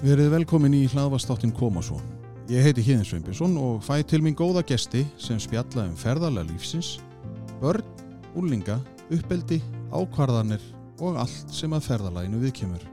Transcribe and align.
Verið 0.00 0.30
velkomin 0.32 0.72
í 0.72 0.86
hlaðvastáttin 0.88 1.50
Koma 1.52 1.82
svo. 1.84 1.98
Ég 2.48 2.64
heiti 2.64 2.80
Híðin 2.86 3.04
Sveinbjörnsson 3.04 3.56
og 3.60 3.82
fæ 3.84 3.98
til 4.08 4.22
mín 4.24 4.32
góða 4.32 4.62
gesti 4.64 5.02
sem 5.20 5.36
spjalla 5.36 5.84
um 5.90 5.96
ferðarlega 6.00 6.48
lífsins, 6.48 6.94
börn, 7.60 7.84
úrlinga, 8.32 8.78
uppeldi, 9.12 9.58
ákvarðanir 9.92 10.64
og 11.04 11.18
allt 11.20 11.52
sem 11.52 11.76
að 11.76 11.84
ferðarlæginu 11.90 12.40
viðkemur. 12.46 12.86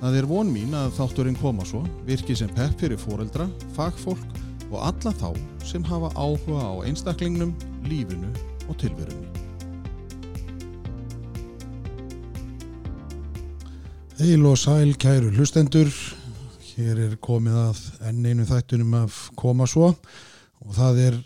Það 0.00 0.18
er 0.18 0.28
von 0.32 0.50
mín 0.50 0.74
að 0.74 0.96
þátturinn 0.98 1.38
Koma 1.38 1.68
svo 1.68 1.84
virki 2.10 2.34
sem 2.34 2.50
pepp 2.58 2.82
fyrir 2.82 2.98
foreldra, 2.98 3.46
fagfólk 3.78 4.42
og 4.72 4.80
alla 4.82 5.14
þá 5.14 5.30
sem 5.62 5.86
hafa 5.86 6.10
áhuga 6.18 6.58
á 6.58 6.74
einstaklingnum, 6.90 7.54
lífinu 7.86 8.34
og 8.66 8.82
tilverunni. 8.82 9.41
Heil 14.22 14.44
og 14.46 14.54
sæl 14.54 14.92
kæru 15.02 15.32
hlustendur, 15.34 15.88
hér 16.62 16.98
er 17.08 17.14
komið 17.18 17.56
að 17.58 17.80
enn 18.06 18.28
einu 18.30 18.44
þættunum 18.46 18.92
af 19.00 19.16
koma 19.34 19.66
svo. 19.66 19.88
Og 20.62 20.76
það 20.76 21.00
er 21.08 21.16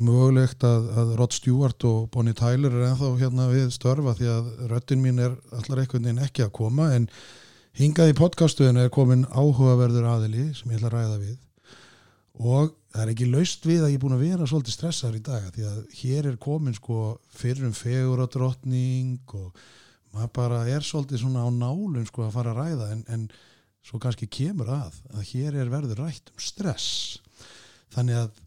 mögulegt 0.00 0.64
að, 0.64 0.86
að 0.96 1.12
Rod 1.18 1.36
Stewart 1.36 1.84
og 1.84 2.08
Bonnie 2.14 2.38
Tyler 2.38 2.72
er 2.72 2.86
ennþá 2.86 3.12
hérna 3.20 3.50
við 3.50 3.68
störfa 3.76 4.16
því 4.16 4.32
að 4.38 4.50
röttin 4.72 5.04
mín 5.04 5.20
er 5.20 5.36
allar 5.52 5.84
einhvern 5.84 6.08
veginn 6.08 6.24
ekki 6.24 6.46
að 6.46 6.54
koma. 6.62 6.88
En 6.96 7.10
hingað 7.76 8.14
í 8.14 8.18
podcastuðinu 8.22 8.86
er 8.86 8.92
komin 8.96 9.28
áhugaverður 9.28 10.08
aðili 10.14 10.48
sem 10.56 10.72
ég 10.72 10.80
ætla 10.80 10.94
að 10.94 10.96
ræða 10.96 11.22
við. 11.26 11.38
Og 12.40 12.74
það 12.94 13.02
er 13.04 13.16
ekki 13.18 13.32
laust 13.36 13.68
við 13.68 13.82
að 13.82 13.90
ég 13.92 14.00
er 14.00 14.06
búin 14.06 14.16
að 14.16 14.28
vera 14.30 14.48
svolítið 14.48 14.80
stressaður 14.80 15.20
í 15.20 15.26
dag 15.28 15.52
því 15.52 15.72
að 15.74 15.80
hér 16.00 16.32
er 16.32 16.44
komin 16.48 16.80
sko 16.80 17.18
fyrir 17.36 17.68
um 17.68 17.76
fegur 17.76 18.24
og 18.24 18.32
drottning 18.32 19.36
og 19.44 19.66
maður 20.16 20.32
bara 20.38 20.62
er 20.72 20.86
svolítið 20.86 21.22
svona 21.22 21.44
á 21.44 21.50
nálun 21.52 22.08
sko 22.08 22.26
að 22.26 22.34
fara 22.38 22.54
að 22.54 22.62
ræða 22.62 22.88
en, 22.94 23.04
en 23.12 23.28
svo 23.86 24.00
kannski 24.02 24.28
kemur 24.32 24.72
að 24.72 24.96
að 25.12 25.28
hér 25.30 25.60
er 25.60 25.70
verður 25.72 26.02
rætt 26.06 26.32
um 26.32 26.42
stress 26.42 26.88
þannig 27.94 28.24
að 28.24 28.42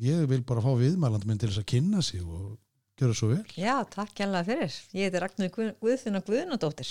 ég 0.00 0.26
vil 0.30 0.40
bara 0.48 0.64
fá 0.64 0.72
viðmæland 0.80 1.28
minn 1.28 1.40
til 1.40 1.50
þess 1.50 1.62
að 1.62 1.70
kynna 1.74 2.02
sig 2.04 2.24
og 2.24 2.56
gera 3.00 3.16
svo 3.16 3.30
vel 3.34 3.44
Já, 3.56 3.76
takk 3.92 4.12
kjærlega 4.16 4.48
fyrir. 4.48 4.76
Ég 4.96 5.08
heiti 5.08 5.22
Ragnar 5.22 5.52
Guð, 5.54 5.72
Guðfinna 5.80 6.20
Guðnadóttir. 6.24 6.90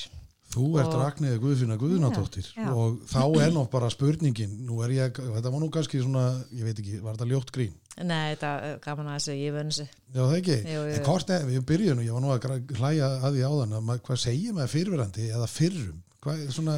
Þú 0.50 0.67
ert 0.81 0.95
Ragnæði 0.97 1.39
Guðfinna 1.44 1.75
Guðnadóttir 1.78 2.47
Já, 2.47 2.64
já. 2.64 2.69
og 2.73 3.02
þá 3.09 3.22
er 3.44 3.52
nú 3.53 3.64
bara 3.69 3.89
spurningin 3.94 4.56
nú 4.66 4.80
er 4.86 4.95
ég, 4.95 5.19
þetta 5.19 5.52
var 5.53 5.61
nú 5.61 5.69
kannski 5.73 6.02
svona 6.02 6.23
ég 6.50 6.66
veit 6.66 6.81
ekki, 6.81 6.97
var 7.03 7.17
þetta 7.19 7.28
ljótt 7.30 7.53
grín? 7.53 7.75
Nei, 8.00 8.31
þetta 8.33 8.53
er 8.66 8.80
gaman 8.81 9.11
að 9.11 9.17
þessu, 9.19 9.36
ég 9.38 9.58
þessu. 9.59 9.86
Já 10.16 10.22
það 10.23 10.36
ekki, 10.39 10.58
Jú, 10.64 10.80
jú, 10.80 10.95
en 10.95 11.06
hvort 11.06 11.33
er, 11.36 11.45
við 11.50 11.66
byrjum 11.69 12.03
ég 12.06 12.16
var 12.16 12.23
nú 12.25 12.33
að 12.33 12.47
hlæja 12.80 13.09
að 13.19 13.38
því 13.38 13.44
áðan 13.45 13.75
að 13.78 13.86
maður, 13.89 14.03
hvað 14.08 14.22
segir 14.23 14.56
maður 14.58 14.73
fyrfirandi 14.73 15.28
eða 15.30 15.50
fyrrum 15.53 16.00
hvað, 16.25 16.45
svona, 16.56 16.78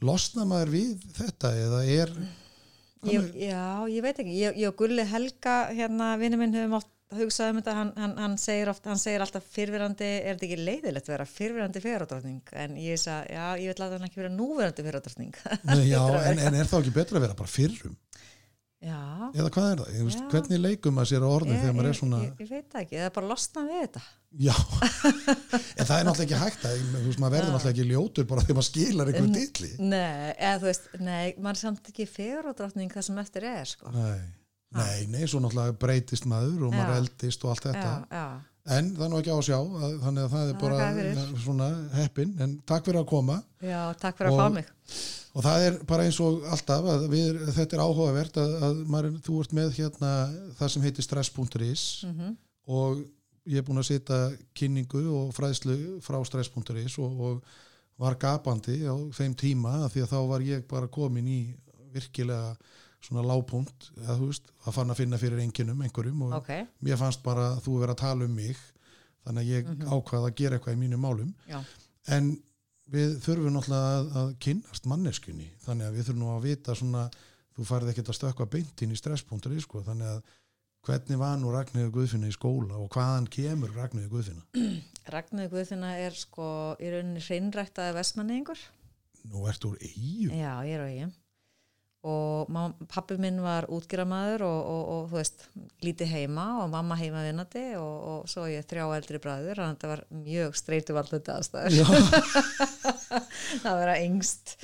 losna 0.00 0.46
maður 0.48 0.72
við 0.78 1.08
þetta 1.18 1.52
eða 1.66 1.82
er 2.00 2.14
Ég, 3.08 3.30
já, 3.48 3.88
ég 3.88 4.04
veit 4.04 4.18
ekki. 4.20 4.32
Ég, 4.36 4.56
ég 4.60 4.68
og 4.68 4.76
Gulli 4.76 5.04
Helga, 5.08 5.54
hérna, 5.72 6.10
vinnu 6.20 6.36
minn, 6.36 6.52
höfum 6.52 6.74
oft 6.76 6.90
hugsað 7.18 7.52
um 7.52 7.60
þetta. 7.60 7.76
Hann, 7.80 7.92
hann, 8.00 8.14
hann, 8.22 8.36
segir 8.40 8.70
oft, 8.72 8.86
hann 8.90 9.00
segir 9.00 9.24
alltaf 9.24 9.46
fyrfirandi, 9.54 10.10
er 10.20 10.36
þetta 10.36 10.48
ekki 10.48 10.60
leiðilegt 10.60 11.08
að 11.10 11.14
vera 11.16 11.28
fyrfirandi 11.30 11.84
fyrradrottning? 11.84 12.54
En 12.64 12.76
ég 12.80 13.00
sagði, 13.02 13.34
já, 13.36 13.46
ég 13.62 13.74
vil 13.74 13.86
að 13.86 13.96
hann 13.98 14.08
ekki 14.10 14.22
vera 14.22 14.34
núverandi 14.34 14.86
fyrradrottning. 14.86 15.40
Nei, 15.72 15.88
já, 15.90 16.02
en, 16.30 16.44
en 16.46 16.60
er 16.60 16.70
þá 16.70 16.78
ekki 16.82 16.96
betra 17.00 17.20
að 17.20 17.26
vera 17.28 17.38
bara 17.42 17.54
fyrrum 17.58 17.98
já. 18.80 19.00
eða 19.36 19.50
hvað 19.52 19.68
er 19.70 19.82
það, 19.82 19.98
veist, 20.06 20.22
hvernig 20.32 20.60
leikum 20.62 20.96
maður 20.96 21.10
sér 21.12 21.26
á 21.26 21.28
orðin 21.28 21.54
Ég, 21.54 21.60
þegar 21.62 21.76
maður 21.76 21.90
er 21.90 21.98
svona 21.98 22.20
ég, 22.22 22.32
ég 22.40 22.50
veit 22.50 22.72
það 22.72 22.82
ekki, 22.84 22.98
eða 23.02 23.12
bara 23.16 23.30
losna 23.30 23.64
við 23.66 23.80
þetta. 23.84 24.02
já, 24.46 24.54
en 24.54 25.88
það 25.90 25.94
er 25.96 26.08
náttúrulega 26.08 26.26
ekki 26.26 26.40
hægt 26.40 26.66
að, 26.70 26.82
þú 26.94 27.04
veist, 27.04 27.20
maður 27.22 27.36
verður 27.36 27.54
náttúrulega 27.54 27.74
ekki 27.74 27.88
ljótur 27.90 28.28
bara 28.30 28.44
þegar 28.46 28.58
maður 28.60 28.68
skilar 28.70 29.12
einhver 29.12 29.32
dilli 29.36 29.70
Nei, 29.84 30.32
eða 30.32 30.56
þú 30.62 30.70
veist, 30.70 30.90
nei, 31.00 31.24
maður 31.36 31.56
er 31.58 31.62
samt 31.64 31.92
ekki 31.92 32.08
fyrradrottning 32.08 32.94
það 32.94 33.08
sem 33.10 33.20
eftir 33.24 33.48
er, 33.50 33.72
sko. 33.74 33.92
nei, 33.96 34.20
nei, 34.76 35.06
nei, 35.10 35.24
svo 35.26 35.40
náttúrulega 35.42 35.76
breytist 35.82 36.26
maður 36.30 36.66
og 36.68 36.74
maður 36.76 37.00
eldist 37.00 37.44
og 37.44 37.50
allt 37.54 37.64
þetta 37.70 37.86
Já, 37.90 37.94
já. 38.14 38.26
en 38.76 38.90
það 38.96 39.04
er 39.06 39.10
nú 39.14 39.20
ekki 39.20 39.32
á 39.34 39.38
að 39.38 39.46
sjá 39.48 39.56
að, 39.58 39.94
þannig 40.04 40.26
að 40.26 40.34
það 40.34 40.50
er 40.52 40.58
bara 40.60 40.80
þakka 40.80 40.98
fyrir. 41.00 41.40
svona 41.44 41.70
heppin, 41.96 42.34
en 42.44 42.52
takk 42.70 42.84
fyrir 42.86 43.00
að 43.02 43.08
koma 43.14 43.38
Já, 43.64 43.80
takk 44.02 44.20
fyrir 44.20 44.30
að 44.30 44.36
Og- 44.36 44.42
fá 44.44 44.54
mig. 44.54 44.68
og 45.34 45.44
það 45.46 45.64
er 45.68 45.78
bara 45.90 46.04
eins 46.06 46.20
og 46.20 46.44
alltaf 46.54 46.90
að 46.94 47.08
við, 47.12 47.40
þetta 47.56 47.76
er 47.78 47.82
áhugavert 47.86 48.38
að, 48.44 48.54
að 48.68 48.84
maður, 48.94 49.16
þú 49.26 49.40
ert 49.44 49.56
með 49.60 49.72
hérna 49.80 50.12
það 50.60 50.72
sem 50.76 50.86
heitir 50.88 51.06
stress.is 51.08 51.88
Mm 52.06 52.36
og 52.70 53.00
ég 53.50 53.56
er 53.58 53.64
búin 53.66 53.80
að 53.80 53.88
setja 53.88 54.16
kynningu 54.54 55.00
og 55.16 55.30
fræðslu 55.34 55.74
frá 56.04 56.20
stress.is 56.28 56.98
og, 57.02 57.16
og 57.18 57.40
var 57.98 58.14
gapandi 58.20 58.76
á 58.86 58.94
þeim 59.16 59.34
tíma 59.34 59.88
því 59.90 60.04
að 60.04 60.10
þá 60.12 60.18
var 60.28 60.44
ég 60.46 60.62
bara 60.70 60.86
komin 60.92 61.26
í 61.26 61.38
virkilega 61.90 62.52
svona 63.04 63.24
lágpunkt 63.24 63.90
að 64.06 64.26
veist, 64.26 64.50
að 64.66 64.76
fann 64.76 64.92
að 64.92 65.00
finna 65.00 65.18
fyrir 65.20 65.40
enginum 65.44 65.80
einhverjum 65.86 66.26
og 66.26 66.36
Ok, 66.40 66.50
mér 66.84 67.00
fannst 67.00 67.22
bara 67.24 67.46
að 67.54 67.62
þú 67.66 67.78
verið 67.80 67.94
að 67.96 68.02
tala 68.02 68.28
um 68.28 68.34
mig 68.36 68.60
þannig 69.24 69.40
að 69.40 69.50
ég 69.54 69.70
ákvaða 69.88 70.30
að 70.30 70.36
gera 70.40 70.58
eitthvað 70.58 70.76
í 70.76 70.80
mínum 70.80 71.02
málum. 71.04 71.32
Já, 71.48 71.60
en 72.16 72.30
við 72.90 73.16
þurfum 73.24 73.54
náttúrulega 73.54 73.96
að, 74.00 74.12
að 74.20 74.30
kynnast 74.44 74.86
manneskunni 74.90 75.48
þannig 75.64 75.86
að 75.88 75.96
við 75.98 76.06
þurfum 76.08 76.22
nú 76.24 76.30
að 76.34 76.46
vita 76.48 76.74
svona 76.76 77.06
þú 77.56 77.66
færð 77.68 77.90
ekkert 77.92 78.10
að 78.12 78.18
stökkva 78.18 78.46
beint 78.50 78.82
inn 78.84 78.94
í 78.94 78.98
stress.is 78.98 79.64
sko, 79.66 79.82
þannig 79.86 80.10
að 80.14 80.20
hvernig 80.88 81.20
var 81.20 81.36
nú 81.36 81.50
Ragnhildur 81.52 81.92
Guðfinna 81.92 82.30
í 82.30 82.34
skóla 82.34 82.78
og 82.80 82.88
hvaðan 82.94 83.28
kemur 83.32 83.72
Ragnhildur 83.76 84.14
Guðfinna? 84.14 84.44
Ragnarður 85.14 85.52
Guðfinna 85.54 85.90
er 86.00 86.16
sko 86.16 86.46
í 86.80 86.92
rauninni 86.92 87.20
hreinræktaði 87.24 87.96
vestmanningur. 87.98 88.62
nú 89.28 89.44
ert 89.50 89.64
úr 89.68 89.76
eigum 89.84 90.32
Já, 90.32 90.52
ég 90.64 90.74
er 90.78 90.80
á 90.80 90.88
eigin. 90.88 91.12
Og 92.00 92.48
pabbi 92.88 93.18
minn 93.20 93.42
var 93.44 93.66
útgjöramaður 93.68 94.44
og, 94.46 94.60
og, 94.72 94.84
og 94.94 95.08
þú 95.10 95.18
veist, 95.18 95.42
lítið 95.84 96.08
heima 96.14 96.46
og 96.62 96.70
mamma 96.72 96.96
heima 96.96 97.20
vinnandi 97.26 97.64
og, 97.76 97.96
og 98.12 98.30
svo 98.32 98.46
ég 98.48 98.64
þrjá 98.70 98.86
eldri 98.96 99.20
bræður, 99.20 99.60
þannig 99.60 99.66
að 99.66 99.74
þetta 99.74 99.90
var 99.90 100.04
mjög 100.22 100.56
streytu 100.56 100.96
valdandi 100.96 101.34
aðstæður. 101.34 102.70
það 103.64 103.82
vera 103.82 103.98
yngst. 104.04 104.54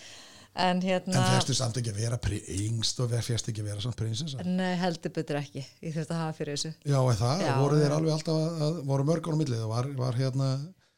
En 0.57 0.81
hérna, 0.81 1.21
en 1.21 1.35
férstu 1.35 1.53
samt 1.59 1.77
ekki 1.77 1.93
að 1.93 1.99
vera 2.01 2.19
yngst 2.57 3.01
og 3.05 3.11
férstu 3.13 3.53
ekki 3.53 3.61
að 3.61 3.67
vera 3.75 3.83
samt 3.85 3.99
prinsessa 4.01 4.41
nei, 4.49 4.73
heldur 4.81 5.13
betur 5.13 5.37
ekki. 5.43 5.61
Ég 5.85 5.93
þurfti 5.93 6.15
að 6.17 6.23
hafa 6.23 6.37
fyrir 6.39 6.57
þessu. 6.57 6.71
já, 6.89 6.97
er 7.13 7.19
það, 7.21 7.43
Já, 7.45 7.53
voru 7.61 7.81
já. 7.83 7.91
alveg 7.99 8.15
alltaf 8.15 8.39
að, 8.41 8.63
að 8.65 8.79
voru 8.89 9.07
mörg 9.11 9.29
ára 9.29 9.41
millið, 9.43 9.61
það 9.61 9.73
var, 9.75 9.91
var 10.01 10.17
hérna 10.23 10.49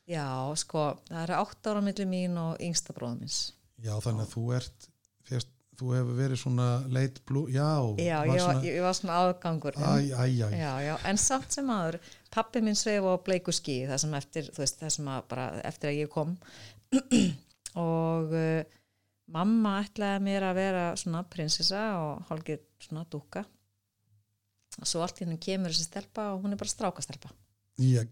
Já, 0.08 0.28
sko, 0.62 0.84
það 1.10 1.24
eru 1.24 1.38
átt 1.42 1.70
ára 1.72 1.82
milli 1.88 2.06
mín 2.14 2.38
og 2.40 2.62
yngsta 2.68 2.94
bróðum 2.96 3.24
minns. 3.24 3.40
já, 3.82 3.92
þannig 4.06 4.22
að 4.28 4.30
þú 4.36 4.44
ert 4.60 4.86
férst, 5.28 5.50
þú 5.78 5.92
hefur 5.94 6.16
verið 6.18 6.40
svona 6.40 6.68
leit 6.90 7.20
blú, 7.28 7.44
já, 7.54 7.68
Já, 8.02 8.16
var 8.18 8.26
ég 8.26 8.32
var, 8.32 8.40
svona, 8.42 8.62
ég 8.66 8.80
var 8.82 8.96
svona 8.98 9.18
aðgangur. 9.22 9.76
æ, 9.78 9.92
æ, 10.10 10.24
æ, 10.26 10.48
Já, 10.58 10.72
já, 10.82 10.94
en 11.10 11.20
samt 11.22 11.54
sem 11.54 11.70
aður, 11.70 12.00
pappi 12.34 12.62
minn 12.64 12.78
sveif 12.78 13.06
á 13.06 13.14
bleiku 13.22 13.54
skí, 13.54 13.76
það 13.86 14.02
sem 14.04 14.16
eftir, 14.18 14.50
þú 14.56 14.64
veist, 14.64 14.80
það 14.82 14.94
sem 14.96 15.12
að 15.14 15.22
bara 15.30 15.46
eftir 15.70 15.92
að 15.92 16.00
ég 16.00 16.10
kom 16.12 16.34
og 17.78 18.34
uh, 18.34 18.62
mamma 19.30 19.76
ætlaði 19.84 20.24
mér 20.24 20.48
að 20.48 20.58
vera 20.58 20.84
svona 20.98 21.22
prinsessa 21.30 21.84
og 22.00 22.26
hálfgeir 22.30 22.62
svona 22.82 23.04
dúka 23.12 23.44
og 24.78 24.86
svo 24.86 25.02
allt 25.04 25.20
henni 25.22 25.38
kemur 25.42 25.72
þessi 25.74 25.88
stelpa 25.88 26.32
og 26.34 26.42
hún 26.44 26.54
er 26.54 26.60
bara 26.60 26.70
strákastelpa. 26.74 27.30
ég, 27.82 28.10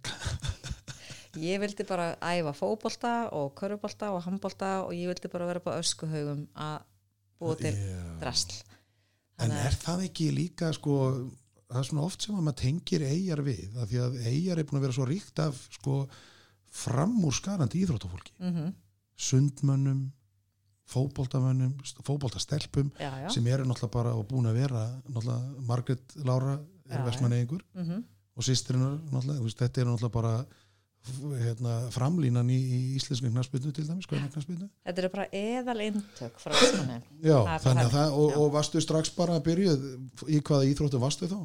Ég 1.36 1.60
vildi 1.60 1.84
bara 1.84 2.14
æfa 2.24 2.54
fótbolta 2.56 3.28
og 3.36 3.50
körubolta 3.58 4.08
og 4.14 4.22
handbolta 4.24 4.70
og 4.86 4.94
ég 4.96 5.10
vildi 5.10 5.28
bara 5.28 5.48
vera 5.50 5.60
på 5.60 5.74
öskuhaugum 5.76 6.46
að 6.56 6.78
búa 7.40 7.56
til 7.60 7.74
Já. 7.74 8.18
drasl. 8.20 8.62
En 9.38 9.50
er 9.52 9.74
það 9.76 10.06
ekki 10.08 10.30
líka 10.32 10.72
sko, 10.72 10.94
það 11.68 11.78
er 11.82 11.88
svona 11.90 12.02
oft 12.06 12.22
sem 12.22 12.34
að 12.38 12.46
maður 12.46 12.60
tengir 12.62 13.02
eigjar 13.04 13.42
við, 13.44 13.76
af 13.76 13.88
því 13.90 13.98
að 14.06 14.16
eigjar 14.30 14.58
er 14.58 14.64
búin 14.64 14.78
að 14.80 14.86
vera 14.86 14.96
svo 14.96 15.06
ríkt 15.10 15.38
af 15.44 15.58
sko 15.76 15.96
framúrskarandi 16.76 17.82
íþróttafólki, 17.84 18.32
Mhm, 18.40 18.74
sundmönnum 19.16 20.12
fótboltamönnum, 20.86 21.72
fótboltastelpum 22.04 22.90
Já, 22.98 23.10
já. 23.26 23.28
sem 23.30 23.46
eru 23.46 23.64
náttúrulega 23.64 23.90
bara 23.92 24.14
og 24.14 24.28
búin 24.28 24.46
að 24.46 24.54
vera 24.54 25.02
náttúrulega 25.08 25.66
Margrét 25.66 26.14
Lára 26.24 26.60
er 26.88 26.98
Já, 27.00 27.04
vestmannegingur 27.04 27.62
Mhm. 27.74 28.04
og 28.36 28.42
sýstrinar 28.44 29.00
náttúrulega, 29.10 29.40
þú 29.40 29.42
veist, 29.42 29.58
þetta 29.58 29.78
er 29.80 29.84
náttúrulega 29.86 30.12
bara 30.12 30.46
hérna, 31.40 31.74
framlínan 31.94 32.48
í, 32.50 32.56
í 32.58 32.78
íslensku 32.98 33.30
knarsbyrnu 33.32 33.72
til 33.76 33.84
dæmis, 33.88 34.08
hvað 34.10 34.24
knarsbyrnu? 34.32 34.68
Þetta 34.86 35.02
eru 35.04 35.10
bara 35.14 35.26
eðal 35.40 35.76
eintök 35.86 36.40
frá 36.42 36.54
Vestmanni. 36.56 36.98
Já, 37.22 37.36
Það 37.46 37.66
þannig 37.68 37.84
að 37.88 37.94
það, 37.98 38.16
og, 38.22 38.38
og 38.42 38.50
varstu 38.56 38.82
strax 38.84 39.12
bara 39.16 39.36
að 39.38 39.44
byrjuð, 39.50 39.86
í 40.28 40.40
hvaða 40.40 40.70
íþróttu 40.72 41.02
varstu 41.02 41.28
þá? 41.30 41.38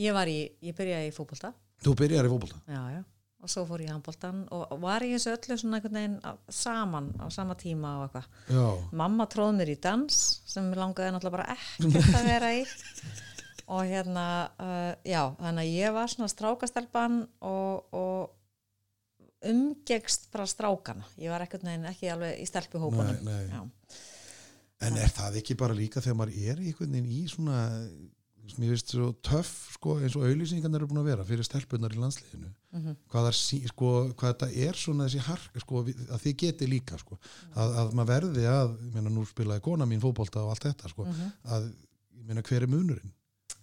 Ég 0.00 0.14
var 0.16 0.30
í, 0.32 0.36
ég 0.64 0.76
byrjaði 0.78 1.08
í 1.10 1.16
fótbolta, 1.16 1.54
Þú 1.84 1.96
byrjar 2.02 2.28
í 2.28 2.32
fótbolta? 2.34 2.60
já, 2.68 2.82
já, 2.98 3.00
og 3.40 3.48
svo 3.48 3.62
fór 3.64 3.80
ég 3.80 3.88
í 3.88 3.92
handboltan 3.94 4.42
og 4.52 4.74
var 4.82 5.00
ég 5.08 5.14
þessu 5.16 5.30
öllu 5.32 5.56
svona 5.56 5.78
einhvern 5.78 5.96
veginn 5.96 6.16
á- 6.20 6.36
saman 6.52 7.06
á 7.16 7.24
sama 7.32 7.54
tíma 7.56 7.94
og 8.02 8.10
eitthvað. 8.10 8.82
Mamma 9.00 9.24
tróð 9.32 9.54
mér 9.56 9.70
í 9.72 9.78
dans 9.80 10.18
sem 10.44 10.66
langaði 10.76 11.14
náttúrulega 11.14 11.38
bara 11.38 11.54
ekkert 11.56 12.18
að 12.20 12.28
vera 12.28 12.50
í 12.58 12.66
og 13.72 13.80
hérna, 13.88 14.26
uh, 14.60 14.92
já, 15.08 15.22
þannig 15.40 15.62
að 15.64 15.72
ég 15.78 15.92
var 15.96 16.10
svona 16.12 16.28
strákastelpan 16.32 17.16
og, 17.40 17.88
og 17.96 18.36
umgegst 19.48 20.28
bara 20.32 20.46
strákana. 20.46 21.04
Ég 21.20 21.30
var 21.32 21.40
ekkert 21.46 21.62
neginn 21.66 21.88
ekki 21.90 22.10
alveg 22.12 22.40
í 22.42 22.46
stelpuhópunum. 22.48 23.20
Nei, 23.24 23.46
nei. 23.48 23.98
En 24.80 24.96
er 24.96 25.12
það 25.12 25.36
ekki 25.42 25.56
bara 25.60 25.76
líka 25.76 26.00
þegar 26.00 26.16
maður 26.22 26.38
er 26.50 26.60
einhvern 26.64 26.94
veginn 26.96 27.12
í 27.12 27.24
svona 27.28 27.58
mér 28.58 28.72
veist 28.72 28.90
svo 28.90 29.12
töff 29.22 29.50
sko, 29.76 29.92
eins 30.02 30.16
og 30.18 30.24
auðlýsingarnar 30.26 30.80
eru 30.80 30.88
búin 30.90 30.98
að 31.04 31.10
vera 31.12 31.26
fyrir 31.28 31.46
stelpunar 31.46 31.92
í 31.94 32.00
landsliðinu 32.00 32.48
Mhm. 32.72 32.96
hvað, 33.12 33.26
er, 33.28 33.36
sí- 33.36 33.66
sko, 33.68 33.90
hvað 34.18 34.32
þetta 34.32 34.48
er 34.66 34.74
svona 34.74 35.04
þessi 35.06 35.20
hark 35.26 35.60
sko, 35.60 35.82
að 35.84 36.18
þið 36.24 36.34
geti 36.42 36.66
líka 36.66 36.98
sko, 36.98 37.18
að, 37.54 37.76
að 37.82 37.92
maður 37.94 38.10
verði 38.10 38.44
að 38.50 38.74
meina 38.94 39.10
nú 39.10 39.22
spilaði 39.28 39.62
kona 39.62 39.86
mín 39.86 40.00
fótbolta 40.02 40.42
og 40.42 40.50
allt 40.50 40.66
þetta 40.66 40.88
sko, 40.90 41.06
að 41.46 41.68
ég 42.18 42.26
meina 42.26 42.42
hver 42.42 42.62
er 42.62 42.66
munurinn 42.66 43.12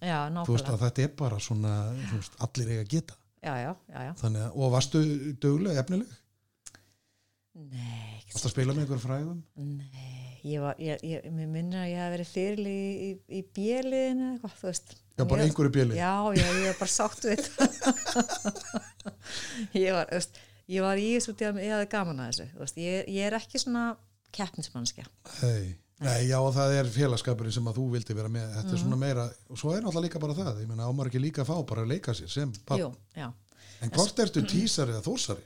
já, 0.02 0.30
þú 0.46 0.56
veist 0.56 0.72
að 0.72 0.80
þetta 0.86 1.04
er 1.04 1.14
bara 1.20 1.40
svona 1.40 1.74
veist, 2.14 2.36
allir 2.40 2.68
eiga 2.72 2.84
að 2.86 2.90
geta 2.96 3.16
já, 3.64 3.74
já. 4.08 4.14
Þannig, 4.22 4.46
og 4.54 4.72
varstu 4.76 5.02
döguleg, 5.44 5.80
efnileg? 5.82 6.16
Nei, 7.58 8.22
varstu 8.34 8.48
að 8.52 8.54
spila 8.54 8.74
með 8.76 8.86
einhver 8.86 9.02
fræðum? 9.02 9.44
Nei 9.58 10.28
ég 10.48 10.62
var, 10.64 10.76
ég, 10.82 11.02
ég, 11.04 11.26
mér 11.34 11.50
minnir 11.52 11.82
að 11.82 11.90
ég 11.92 12.00
hef 12.02 12.12
verið 12.14 12.30
fyrir 12.32 12.70
í, 12.70 12.82
í, 13.08 13.10
í 13.40 13.42
bjöliðinu 13.56 14.28
eitthvað, 14.34 14.54
þú 14.62 14.68
veist. 14.70 14.94
Já 15.18 15.24
bara 15.26 15.42
Ég- 15.42 15.50
einhverju 15.50 15.74
bjöli 15.74 15.98
Já, 15.98 16.12
já, 16.38 16.46
ég 16.46 16.68
var 16.70 16.78
bara 16.78 16.94
sátt 16.94 17.26
við 17.26 17.42
þetta 17.42 18.74
ég 19.84 19.96
var, 19.96 20.06
þú 20.12 20.20
veist 20.20 20.40
ég 20.70 20.86
var 20.86 21.02
í 21.02 21.08
þessu 21.16 21.34
ég 21.42 21.74
hafði 21.74 21.90
gaman 21.96 22.22
að 22.22 22.30
þessu 22.30 22.48
þú 22.52 22.62
veist, 22.62 22.80
ég, 22.84 23.10
ég 23.16 23.28
er 23.32 23.38
ekki 23.40 23.62
svona 23.64 23.86
keppnismannskja 24.38 25.08
Hey. 25.40 25.74
Nei, 26.00 26.28
já, 26.30 26.38
og 26.38 26.52
það 26.54 26.76
er 26.78 26.90
félagskapurinn 26.94 27.54
sem 27.56 27.66
að 27.72 27.78
þú 27.80 27.86
vildi 27.96 28.14
vera 28.14 28.30
með, 28.30 28.52
þetta 28.54 28.68
Mhm. 28.68 28.74
er 28.74 28.82
svona 28.84 28.98
meira 29.02 29.24
og 29.50 29.58
svo 29.58 29.72
er 29.76 29.82
náttúrulega 29.82 30.06
líka 30.06 30.20
bara 30.20 30.34
það, 30.38 30.60
ég 30.62 30.68
meina 30.68 30.86
ámar 30.86 31.08
ekki 31.10 31.20
líka 31.24 31.42
að 31.42 31.48
fá 31.50 31.66
bara 31.66 31.82
að 31.82 31.88
leika 31.90 32.14
sér 32.14 32.30
sem 32.30 32.52
papp 32.66 32.80
Jú, 32.80 32.92
já, 33.16 33.32
en 33.82 33.90
hvort 33.90 34.20
ertu 34.20 34.44
tísari 34.46 34.92
eða 34.94 35.02
þórsari? 35.02 35.42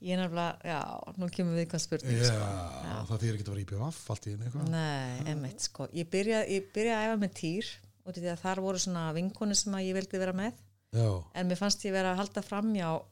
ég 0.00 0.14
er 0.14 0.28
nefnilega 0.28 0.62
já, 0.62 0.80
nú 1.18 1.26
kemur 1.34 1.56
við 1.58 1.66
hvað 1.66 1.80
spurning 1.82 2.18
Já, 2.22 2.24
sko. 2.30 3.06
það 3.10 3.18
þýr 3.18 3.34
ekki 3.34 3.42
að 3.42 3.50
vera 3.50 3.60
í 3.60 3.64
BVF 3.72 4.10
allt 4.10 4.26
í 4.26 4.30
einu 4.30 4.44
eitthvað. 4.46 4.68
Nei, 4.70 5.32
emmitt, 5.32 5.60
sko. 5.60 5.88
Ég 5.92 6.06
byrjaði 6.10 6.72
byrja 6.72 6.94
að 6.94 7.04
æfa 7.08 7.18
með 7.18 7.34
týr 7.34 7.64
í 8.06 8.12
því 8.14 8.30
að 8.32 8.38
þar 8.44 8.60
voru 8.62 8.78
svona 8.78 9.12
vinkonu 9.12 9.54
sem 9.56 9.72
að 9.74 9.82
ég 9.88 9.94
vildi 9.98 10.18
vera 10.18 10.32
með. 10.32 10.52
Já, 10.94 11.24
en 11.34 11.48
mér 11.48 11.58
fannst 11.58 11.82
ég 11.84 11.92
vera 11.92 12.12
að 12.14 12.16
halda 12.22 12.40
framjá 12.46 13.02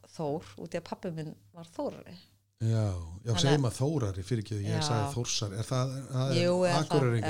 Já, 2.57 2.85
já, 3.21 3.31
segjum 3.37 3.67
að 3.69 3.75
þórari 3.77 4.25
fyrir 4.25 4.43
ekki 4.43 4.55
að 4.57 4.67
ég 4.71 4.85
sagði 4.85 5.09
þórsari, 5.13 5.57
er 5.61 5.67
það, 5.67 5.95
það 6.09 6.31
er 6.31 6.37
Jú, 6.41 6.53
eða 6.65 6.79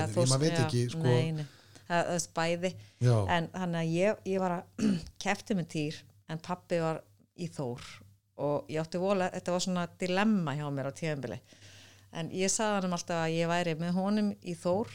ég 0.08 0.30
maður 0.32 0.44
veit 0.46 0.60
ekki, 0.62 0.84
sko. 0.94 1.04
Nei, 1.04 1.32
nei, 1.36 1.46
það 1.90 2.12
er 2.14 2.28
bæði 2.40 2.72
já, 3.04 3.16
en 3.36 3.50
þannig 3.56 3.80
að 3.82 3.96
ég, 3.98 4.22
ég 4.32 4.44
var 4.44 4.56
að 4.58 4.86
kefti 5.26 5.58
með 5.60 5.70
týr 5.76 6.02
en 6.32 6.44
pappi 6.48 6.80
var 6.84 7.02
í 7.36 7.50
þór. 7.52 7.90
Og 8.48 8.70
ég 8.70 8.84
átti 8.84 9.02
vola, 9.02 9.32
þetta 9.34 9.56
var 9.56 9.64
svona 9.66 9.88
dilemma 10.00 10.54
hjá 10.56 10.68
mér 10.72 10.92
á 10.94 10.98
tíðanbili 10.98 11.42
en 12.16 12.32
ég 12.36 12.52
sagði 12.52 12.86
hann 12.86 12.96
alltaf 12.96 13.24
að 13.26 13.36
ég 13.36 13.50
væri 13.52 13.76
með 13.80 13.98
honum 13.98 14.30
í 14.48 14.56
þór 14.58 14.92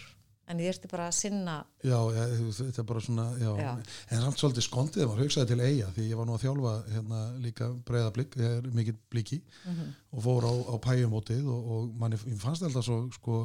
en 0.51 0.59
ég 0.59 0.69
erti 0.73 0.89
bara 0.91 1.07
að 1.09 1.15
sinna 1.17 1.55
já, 1.85 1.99
já, 2.17 2.23
þetta 2.59 2.83
er 2.83 2.87
bara 2.89 3.01
svona 3.01 3.27
já, 3.39 3.51
Já. 3.63 3.71
en 4.11 4.23
samt 4.25 4.41
svolítið 4.43 4.67
skondið 4.67 5.07
maður 5.07 5.23
hugsaði 5.25 5.51
til 5.53 5.61
eiga 5.63 5.91
því 5.95 6.07
ég 6.11 6.19
var 6.19 6.27
nú 6.29 6.35
að 6.37 6.43
þjálfa 6.47 6.73
hérna 6.97 7.21
líka 7.45 7.69
breyða 7.89 8.13
blik, 8.17 8.37
ég 8.43 8.57
er 8.59 8.71
mikill 8.75 8.99
bliki 9.11 9.41
Mhm. 9.65 9.93
og 10.13 10.23
fór 10.27 10.43
á, 10.49 10.53
á 10.67 10.75
pæjumótið 10.83 11.47
og, 11.47 11.71
og 11.77 11.95
manni 11.95 12.17
ég 12.17 12.41
fannst 12.43 12.63
alltaf 12.67 12.85
svo 12.85 12.99
sko 13.15 13.39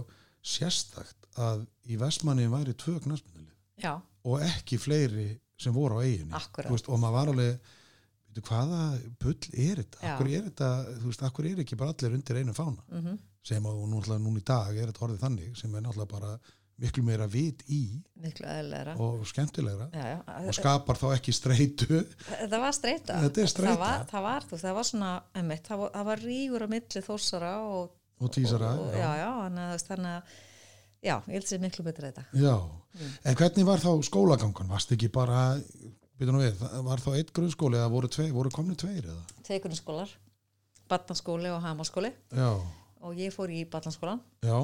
sérstakt 0.43 1.27
að 1.37 1.65
í 1.91 1.97
Vestmanni 2.01 2.47
væri 2.51 2.73
tvö 2.73 2.97
knastmennili 3.03 3.53
já, 3.83 3.97
og 4.25 4.41
ekki 4.41 4.79
fleiri 4.81 5.29
sem 5.59 5.73
voru 5.73 5.99
á 5.99 6.05
eiginni 6.05 6.33
veist, 6.69 6.89
og 6.89 6.99
maður 7.01 7.17
var 7.17 7.31
alveg 7.33 7.59
veitu, 8.27 8.43
hvaða 8.47 8.81
bull 9.21 9.37
er 9.53 9.79
þetta? 9.81 10.01
Akkur 10.11 10.27
er 10.29 10.43
þetta, 10.49 10.69
veist, 11.05 11.23
akkur 11.25 11.45
er 11.49 11.61
ekki 11.63 11.77
bara 11.79 11.93
allir 11.95 12.17
undir 12.19 12.41
einu 12.41 12.53
fána? 12.57 12.83
Mm 12.91 13.17
sem 13.47 13.63
að 13.63 13.77
og 13.79 13.85
náttúrulega 13.87 14.19
núna 14.19 14.41
í 14.41 14.43
dag 14.43 14.75
er 14.75 14.89
þetta 14.89 15.03
orðið 15.05 15.21
þannig 15.21 15.53
sem 15.55 15.75
er 15.77 15.83
náttúrulega 15.85 16.09
bara 16.11 16.31
miklu 16.77 17.03
meira 17.05 17.25
vit 17.29 17.63
í 17.73 17.81
og 19.01 19.23
skemmtilegra 19.25 19.87
já, 19.93 20.03
já, 20.11 20.17
og 20.45 20.57
skapar 20.57 20.99
þá 20.99 21.07
ekki 21.15 21.33
streitu. 21.33 22.01
Það 22.27 22.57
var 22.61 22.75
streita. 22.75 23.19
Það 23.57 23.79
var, 23.81 24.03
það 24.11 24.27
var, 24.27 24.47
þú, 24.49 24.59
það 24.61 24.75
var 24.77 24.89
svona 24.91 25.13
einmitt, 25.37 25.63
það, 25.65 25.81
var, 25.83 25.93
það 25.95 26.09
var 26.11 26.23
rígur 26.25 26.65
á 26.65 26.67
milli 26.73 27.03
þórsara 27.07 27.53
og, 27.65 27.95
og 28.21 28.33
tísara 28.35 28.73
og, 28.77 28.93
já, 28.93 29.09
já, 29.23 29.31
þannig 29.87 30.11
að, 30.11 30.37
já, 31.01 31.15
ég 31.15 31.33
held 31.33 31.49
sér 31.49 31.63
miklu 31.65 31.87
betur 31.87 32.09
þetta. 32.11 32.27
Já. 32.37 32.55
Mm. 32.97 33.17
en 33.29 33.37
hvernig 33.41 33.67
var 33.67 33.81
þá 33.81 33.91
skólagangan? 34.05 34.71
Varst 34.73 34.93
ekki 34.93 35.09
bara 35.13 35.41
við, 36.17 36.63
var 36.85 37.01
þá 37.01 37.11
eitt 37.17 37.33
grunnskóli 37.35 37.77
eða 37.77 37.91
voru, 37.93 38.09
tvei, 38.09 38.29
voru 38.33 38.53
komni 38.53 38.77
tveir 38.77 39.05
eða? 39.05 39.21
Tveikunni 39.45 39.77
skólar, 39.77 40.13
batnarskóli 40.89 41.51
og 41.53 41.61
hamaskóli 41.65 42.13
já, 42.33 42.49
og 43.01 43.17
ég 43.17 43.33
fór 43.35 43.53
í 43.53 43.63
batnarskólan 43.69 44.21
já, 44.45 44.57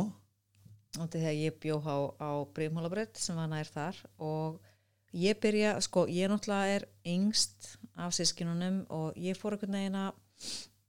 og 1.00 1.10
þegar 1.10 1.34
ég 1.38 1.57
bjó 1.62 1.80
á, 1.81 1.98
á 2.22 2.31
Brímhálabröð 2.54 3.18
sem 3.18 3.38
var 3.38 3.50
nær 3.50 3.69
þar 3.69 3.98
og 4.22 4.60
ég 5.13 5.40
byrja, 5.42 5.78
sko, 5.81 6.06
ég 6.10 6.30
náttúrulega 6.30 6.78
er 6.78 6.86
yngst 7.10 7.74
af 7.98 8.13
sískinunum 8.18 8.84
og 8.94 9.18
ég 9.18 9.38
fór 9.38 9.57
einhvern 9.57 9.78
veginn 9.80 10.00
að 10.00 10.13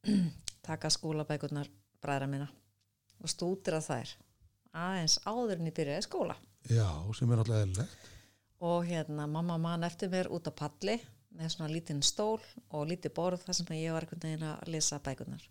taka 0.69 0.93
skólabækurnar 0.93 1.71
bræðra 2.05 2.29
minna 2.29 2.51
og 3.21 3.33
stútir 3.33 3.79
að 3.79 3.89
þær 3.89 4.15
aðeins 4.75 5.19
áður 5.25 5.59
en 5.61 5.71
ég 5.71 5.77
byrjaði 5.77 6.07
skóla. 6.07 6.37
Já, 6.69 6.89
sem 7.17 7.31
er 7.31 7.41
alltaf 7.41 7.61
eðlilegt. 7.63 8.13
Og 8.65 8.87
hérna 8.89 9.27
mamma 9.29 9.59
mann 9.61 9.85
eftir 9.87 10.11
mér 10.13 10.31
út 10.33 10.49
á 10.49 10.53
palli 10.57 10.97
með 11.35 11.51
svona 11.53 11.73
lítinn 11.73 12.03
stól 12.05 12.41
og 12.71 12.87
lítið 12.89 13.13
borð 13.17 13.45
þar 13.45 13.59
sem 13.59 13.75
ég 13.77 13.95
var 13.95 14.07
einhvern 14.07 14.25
veginn 14.25 14.47
að 14.49 14.73
lesa 14.73 15.01
bækurnar. 15.05 15.45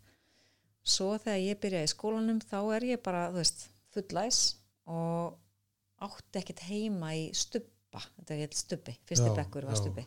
Svo 0.83 1.13
þegar 1.21 1.43
ég 1.43 1.61
byrjaði 1.63 1.91
skólanum 1.93 2.41
þá 2.43 2.57
er 2.75 2.87
ég 2.93 3.03
bara, 3.03 3.27
þú 3.31 3.39
veist, 3.39 3.67
fullæs 3.93 4.41
og 4.91 5.39
átti 6.03 6.41
ekkert 6.41 6.65
heima 6.67 7.13
í 7.15 7.29
stubba. 7.37 8.01
Þetta 8.17 8.37
er 8.41 8.57
stubbi, 8.57 8.97
fyrsti 9.07 9.29
Já, 9.29 9.35
bekkur 9.37 9.67
var 9.69 9.77
já. 9.77 9.81
stubbi. 9.83 10.05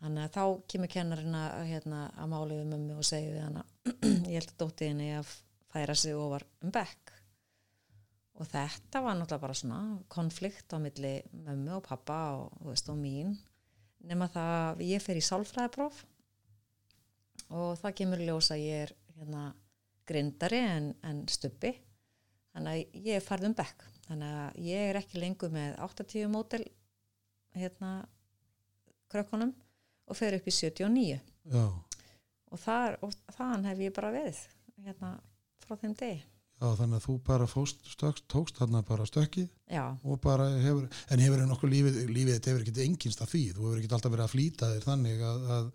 Þannig 0.00 0.24
að 0.24 0.34
þá 0.36 0.44
kemur 0.72 0.90
kennarinn 0.94 1.36
að, 1.36 1.62
hérna, 1.68 2.02
að 2.16 2.30
máli 2.32 2.56
við 2.56 2.68
mömmu 2.70 2.98
og 3.02 3.06
segi 3.06 3.32
við 3.34 3.42
hana 3.44 3.64
ég 4.30 4.38
held 4.38 4.52
að 4.54 4.60
dótti 4.62 4.88
henni 4.88 5.10
að 5.18 5.32
færa 5.70 5.96
sig 5.98 6.16
ofar 6.16 6.46
um 6.64 6.72
bekk. 6.74 7.12
Og 8.40 8.48
þetta 8.48 9.02
var 9.04 9.18
náttúrulega 9.18 9.42
bara 9.42 9.58
svona 9.58 9.80
konflikt 10.08 10.72
á 10.72 10.80
milli 10.80 11.18
mömmu 11.44 11.76
og 11.76 11.84
pappa 11.84 12.20
og, 12.38 12.54
veist, 12.70 12.88
og 12.88 12.96
mín. 12.96 13.34
Nema 14.08 14.30
það 14.32 14.54
að 14.62 14.82
ég 14.88 15.04
fer 15.04 15.20
í 15.20 15.26
sálfræðipróf 15.26 16.00
og 17.50 17.76
það 17.82 17.96
kemur 18.00 18.22
í 18.22 18.30
ljós 18.30 18.48
að 18.54 18.64
ég 18.64 18.86
er 18.86 18.94
hérna, 19.18 19.44
grindari 20.08 20.62
en, 20.64 20.88
en 21.04 21.20
stubbi 21.28 21.74
þannig 22.54 22.72
að 22.72 23.04
ég 23.08 23.18
er 23.18 23.26
farð 23.26 23.50
um 23.50 23.56
bekk. 23.58 23.86
Þannig 24.08 24.38
að 24.42 24.60
ég 24.66 24.88
er 24.88 24.98
ekki 25.00 25.22
lengur 25.22 25.52
með 25.54 25.76
80 25.86 26.32
mótel 26.32 26.64
hérna 27.54 27.92
krökkunum 29.10 29.52
og 30.10 30.18
fer 30.18 30.36
upp 30.38 30.46
í 30.46 30.54
79 30.54 31.18
já, 31.50 31.64
og, 32.50 32.58
þar, 32.58 32.98
og 33.06 33.14
þaðan 33.34 33.66
hef 33.70 33.82
ég 33.86 33.94
bara 33.94 34.12
verið 34.14 34.42
hérna 34.84 35.14
frá 35.62 35.76
þeim 35.78 35.96
degi. 35.98 36.20
Já, 36.60 36.66
þannig 36.76 36.98
að 36.98 37.04
þú 37.06 37.14
bara 37.24 37.46
fóst 37.48 37.86
stökst, 37.88 38.26
tókst 38.28 38.58
þarna 38.60 38.82
bara 38.84 39.06
stökkið 39.08 39.46
og 39.80 40.18
bara 40.20 40.50
hefur, 40.60 40.90
en 41.08 41.22
hefur 41.24 41.44
nokkuð 41.48 41.72
lífið, 41.72 42.00
lífið 42.10 42.34
þetta 42.34 42.50
hefur 42.50 42.64
ekkert 42.66 42.80
engins 42.84 43.16
að 43.16 43.30
því, 43.32 43.44
þú 43.56 43.64
hefur 43.64 43.80
ekkert 43.80 43.94
alltaf 43.96 44.12
verið 44.12 44.26
að 44.26 44.34
flýta 44.34 44.68
þér 44.74 44.84
þannig 44.90 45.22
að, 45.30 45.46
að 45.56 45.70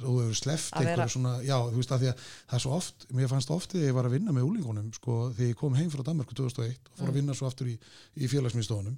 þú 0.00 0.14
hefur 0.22 0.38
sleppt 0.40 0.74
Að 0.76 0.86
einhverju 0.90 1.12
svona, 1.14 1.32
já, 1.46 1.56
þú 1.70 1.80
veist 1.80 1.92
að 1.94 2.02
því 2.04 2.08
að 2.10 2.24
það 2.24 2.56
er 2.58 2.62
svo 2.64 2.72
oft, 2.76 3.06
mér 3.18 3.30
fannst 3.30 3.52
oft 3.54 3.74
þegar 3.74 3.86
ég 3.90 3.96
var 3.98 4.08
að 4.08 4.14
vinna 4.16 4.34
með 4.36 4.46
úlingunum, 4.48 4.88
sko, 4.96 5.18
þegar 5.36 5.50
ég 5.52 5.58
kom 5.60 5.76
heim 5.78 5.90
frá 5.92 6.02
Danmarku 6.08 6.36
2001 6.40 6.90
og 6.90 6.98
fór 7.00 7.12
að 7.12 7.18
vinna 7.20 7.36
svo 7.38 7.50
aftur 7.50 7.70
í, 7.70 7.76
í 8.16 8.30
félagsmyndstónum, 8.32 8.96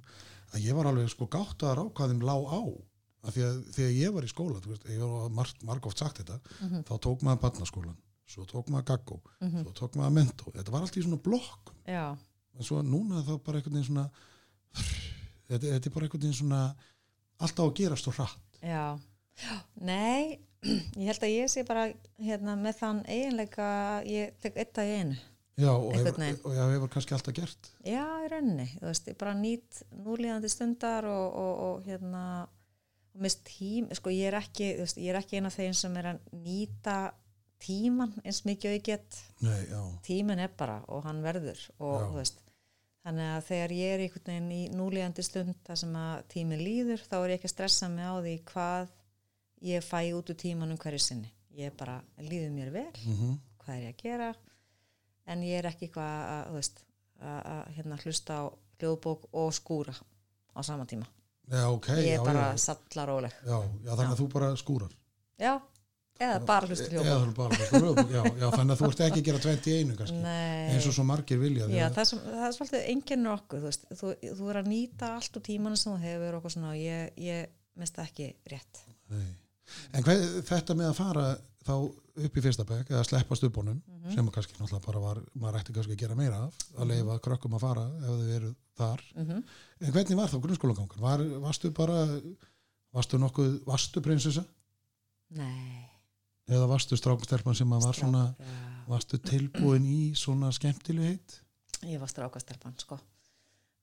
að 0.53 0.65
ég 0.67 0.77
var 0.77 0.89
alveg 0.89 1.11
sko 1.13 1.27
gáttaðar 1.33 1.83
á 1.83 1.85
hvað 1.91 2.13
þeim 2.13 2.25
lá 2.27 2.35
á. 2.49 2.61
Að 3.23 3.35
því 3.37 3.43
að 3.47 3.59
þegar 3.77 3.93
ég 3.95 4.15
var 4.17 4.25
í 4.27 4.31
skóla, 4.33 4.61
þú 4.63 4.71
veist, 4.73 4.87
ég 4.91 5.03
var 5.07 5.29
marg, 5.31 5.61
marg 5.63 5.85
oft 5.87 6.01
sagt 6.03 6.19
þetta, 6.19 6.39
þá 6.89 6.93
tók 7.05 7.21
maður 7.23 7.43
barnaskólan, 7.45 7.95
svo 8.27 8.43
tók 8.49 8.67
maður 8.73 8.89
gaggó, 8.91 9.19
svo 9.39 9.75
tók 9.79 9.95
maður 9.95 10.17
mentó, 10.17 10.51
þetta 10.51 10.73
var 10.75 10.83
allt 10.83 10.97
í 10.99 11.03
svona 11.05 11.21
blokk 11.23 11.71
já, 11.87 12.09
en 12.57 12.67
svo 12.67 12.81
núna 12.83 13.23
þá 13.23 13.37
bara 13.45 13.61
einhvern 13.61 13.77
veginn 13.79 13.87
svona 13.93 14.09
þetta, 15.47 15.63
þetta 15.69 15.87
er 15.89 15.95
bara 15.95 16.07
einhvern 16.09 16.23
veginn 16.25 16.37
svona 16.41 16.61
alltaf 17.43 17.69
að 17.69 17.75
gerast 17.79 18.09
og 18.11 18.17
hratt. 18.19 18.59
Já. 18.63 18.83
Nei, 19.81 20.39
ég 20.99 21.11
held 21.11 21.27
að 21.27 21.35
ég 21.35 21.51
sé 21.51 21.63
bara 21.67 21.85
hérna 22.21 22.55
með 22.59 22.79
þann 22.79 23.03
eiginleika 23.05 23.67
ég 24.07 24.35
tek 24.43 24.59
eitt 24.63 24.81
að 24.81 24.95
einu. 24.97 25.21
Já, 25.53 25.69
og, 25.69 25.91
Einhvern 25.93 26.25
hefur, 26.25 26.89
kannski 26.89 27.13
alltaf 27.13 27.35
gert. 27.37 27.67
Já, 27.85 28.01
í 28.25 28.29
rauninni, 28.31 28.71
þú 28.79 28.87
veist, 28.87 29.09
ég 29.11 29.17
bara 29.19 29.35
nýt 29.37 29.83
núlíðandi 30.01 30.49
stundar 30.49 31.05
og, 31.05 31.25
og, 31.37 31.59
og 31.67 31.83
hérna 31.85 32.23
og 33.13 33.21
mist 33.21 33.43
tím, 33.45 33.91
sko 33.93 34.09
ég 34.09 34.31
er 34.31 34.39
ekki 34.39 34.71
veist, 34.79 34.97
ég 34.97 35.13
er 35.13 35.19
ekki 35.19 35.37
eina 35.37 35.51
af 35.51 35.59
þeim 35.59 35.75
sem 35.77 35.99
er 36.01 36.09
að 36.15 36.23
nýta 36.33 36.97
tíman 37.63 38.15
eins 38.23 38.41
mikið 38.47 38.71
og 38.71 38.79
ég 38.79 38.87
get. 38.87 39.19
Nei, 39.45 39.59
já, 39.69 39.81
tíminn 40.07 40.41
er 40.41 40.55
bara 40.57 40.79
og 40.89 41.05
hann 41.05 41.21
verður 41.23 41.61
og 41.77 41.93
Já. 41.93 42.07
þú 42.07 42.17
veist 42.17 42.41
þannig 43.03 43.29
að 43.35 43.45
þegar 43.49 43.73
ég 43.75 43.93
er 43.93 44.03
í 44.55 44.61
núlíðandi 44.73 45.25
stund 45.25 45.55
þar 45.67 45.79
sem 45.79 45.95
að 45.99 46.25
tíminn 46.33 46.63
líður 46.63 47.03
þá 47.03 47.15
er 47.19 47.33
ég 47.33 47.39
ekki 47.39 47.49
að 47.49 47.55
stressa 47.55 47.89
mig 47.91 48.07
á 48.07 48.15
því 48.15 48.35
hvað 48.51 48.93
ég 49.63 49.83
fæ 49.85 50.01
út 50.17 50.29
úr 50.33 50.39
tímanum 50.39 50.79
hverju 50.81 51.01
sinni. 51.01 51.31
Ég 51.53 51.73
bara, 51.77 51.99
líður 52.19 52.53
mér 52.53 52.71
vel 52.73 52.91
mm 53.05 53.39
hvað 53.63 53.75
er 53.77 53.83
ég 53.83 53.93
að 53.93 54.01
gera? 54.03 54.29
En 55.31 55.43
ég 55.45 55.59
er 55.61 55.69
ekki 55.69 55.87
eitthvað 55.87 56.15
að, 56.35 56.47
veist, 56.57 56.81
að, 57.21 57.37
að 57.53 57.61
hérna, 57.77 57.99
hlusta, 58.03 58.39
á, 58.43 58.43
hljóðbók 58.81 59.29
og 59.31 59.53
skúra 59.55 59.93
á 59.95 60.59
sama 60.67 60.85
tíma. 60.89 61.07
Já, 61.47 61.67
ok, 61.71 61.87
ég 61.99 62.09
já, 62.09 62.17
er 62.17 62.25
bara 62.25 62.49
já, 62.51 62.57
sallaróleg 62.63 63.37
já, 63.43 63.55
já, 63.83 63.91
þannig 63.93 64.11
að 64.13 64.19
þú 64.19 64.27
bara 64.31 64.49
skúrar? 64.59 64.93
Já, 65.39 65.53
eða 66.23 66.37
bara 66.47 66.69
hlusta 66.69 66.87
Eða 66.87 67.03
hljóðbók 67.03 67.35
bara 67.35 67.57
bara 67.59 68.51
þannig 68.57 68.75
að 68.75 68.79
þú 68.79 68.89
ert 68.89 69.03
ekki 69.07 69.19
að 69.19 69.27
gera 69.27 69.41
21 69.43 69.97
kannski 69.99 70.21
Nei. 70.23 70.69
eins 70.71 70.87
og 70.87 70.95
svo 70.95 71.05
margir 71.07 71.41
vilja 71.41 71.67
Já, 71.67 71.87
að- 71.89 71.97
það, 71.97 72.09
sem, 72.11 72.21
það 72.29 72.45
er 72.47 72.55
svolítið 72.57 72.87
einkennur 72.93 73.35
okkur 73.35 73.65
þú, 73.65 73.73
þú, 73.99 74.13
þú 74.39 74.49
er 74.53 74.61
að 74.61 74.71
nýta 74.71 75.11
allt 75.17 75.39
úr 75.39 75.45
tímanu 75.49 75.79
sem 75.79 75.91
þú 75.91 75.99
hefur 76.05 76.39
og 76.39 76.75
ég, 76.79 77.11
ég 77.19 77.51
minnst 77.75 77.97
það 77.97 78.09
ekki 78.11 78.29
rétt. 78.53 78.83
Nei. 79.11 79.27
En 79.93 80.03
hver, 80.03 80.23
þetta 80.47 80.75
með 80.75 80.89
að 80.91 80.97
fara 80.99 81.25
þá 81.63 81.73
upp 82.23 82.37
í 82.37 82.41
fyrsta 82.43 82.65
bekk 82.67 82.89
eða 82.91 83.03
sleppa 83.07 83.35
stubunum 83.39 83.81
Mhm. 83.87 84.13
sem 84.13 84.27
að 84.27 84.33
kannski 84.35 84.57
náttúrulega 84.59 84.85
bara 84.85 84.99
var, 84.99 85.21
maður 85.39 85.59
ætti 85.61 85.73
kannski 85.73 85.93
að 85.95 86.01
gera 86.03 86.15
meira 86.15 86.41
af 86.47 86.57
að 86.77 86.87
leifa 86.91 87.19
krökkum 87.23 87.55
að 87.55 87.63
fara 87.63 87.85
ef 87.87 88.09
þau 88.09 88.35
eru 88.35 88.55
þar. 88.77 89.01
Mm 89.15 89.43
en 89.83 89.91
hvernig 89.91 90.15
var 90.15 90.27
þá 90.29 90.41
grunnskólagangur? 90.41 90.99
Var, 90.99 91.23
varstu 91.41 91.71
bara 91.71 92.21
varstu 92.93 93.17
nokkuð, 93.17 93.63
varstu 93.65 94.01
prinsessa? 94.01 94.45
Nei. 95.31 95.89
Eða 96.49 96.67
varstu 96.67 96.97
strákustelpan 96.99 97.55
sem 97.55 97.69
að 97.73 97.83
var 97.87 97.93
svona 97.97 98.35
varstu 98.87 99.17
tilbúin 99.17 99.85
í 99.87 100.13
svona 100.15 100.51
skemmtilegheit? 100.51 101.39
ég 101.83 101.99
var 101.99 102.07
strákastelpan 102.07 102.75
sko. 102.79 102.99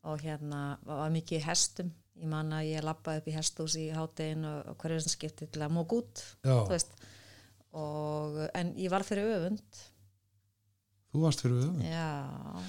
Og 0.05 0.21
hérna 0.21 0.79
var 0.87 1.11
mikið 1.11 1.43
hestum 1.45 1.91
ég 2.21 2.29
man 2.29 2.53
að 2.53 2.69
ég 2.69 2.85
lappaði 2.85 3.23
upp 3.23 3.31
í 3.31 3.37
hesthús 3.37 3.77
í 3.81 3.87
háttegin 3.95 4.45
og, 4.49 4.59
og 4.73 4.77
hverju 4.83 5.01
sem 5.05 5.15
skipti 5.15 5.49
til 5.49 5.65
að 5.65 5.75
mók 5.77 5.95
út 5.97 6.23
og, 7.71 8.39
en 8.57 8.75
ég 8.81 8.93
var 8.93 9.07
fyrir 9.07 9.31
öfund. 9.31 9.83
Þú 11.11 11.25
varst 11.25 11.43
fyrir 11.43 11.65
öfum 11.65 11.83
Já, 11.83 12.07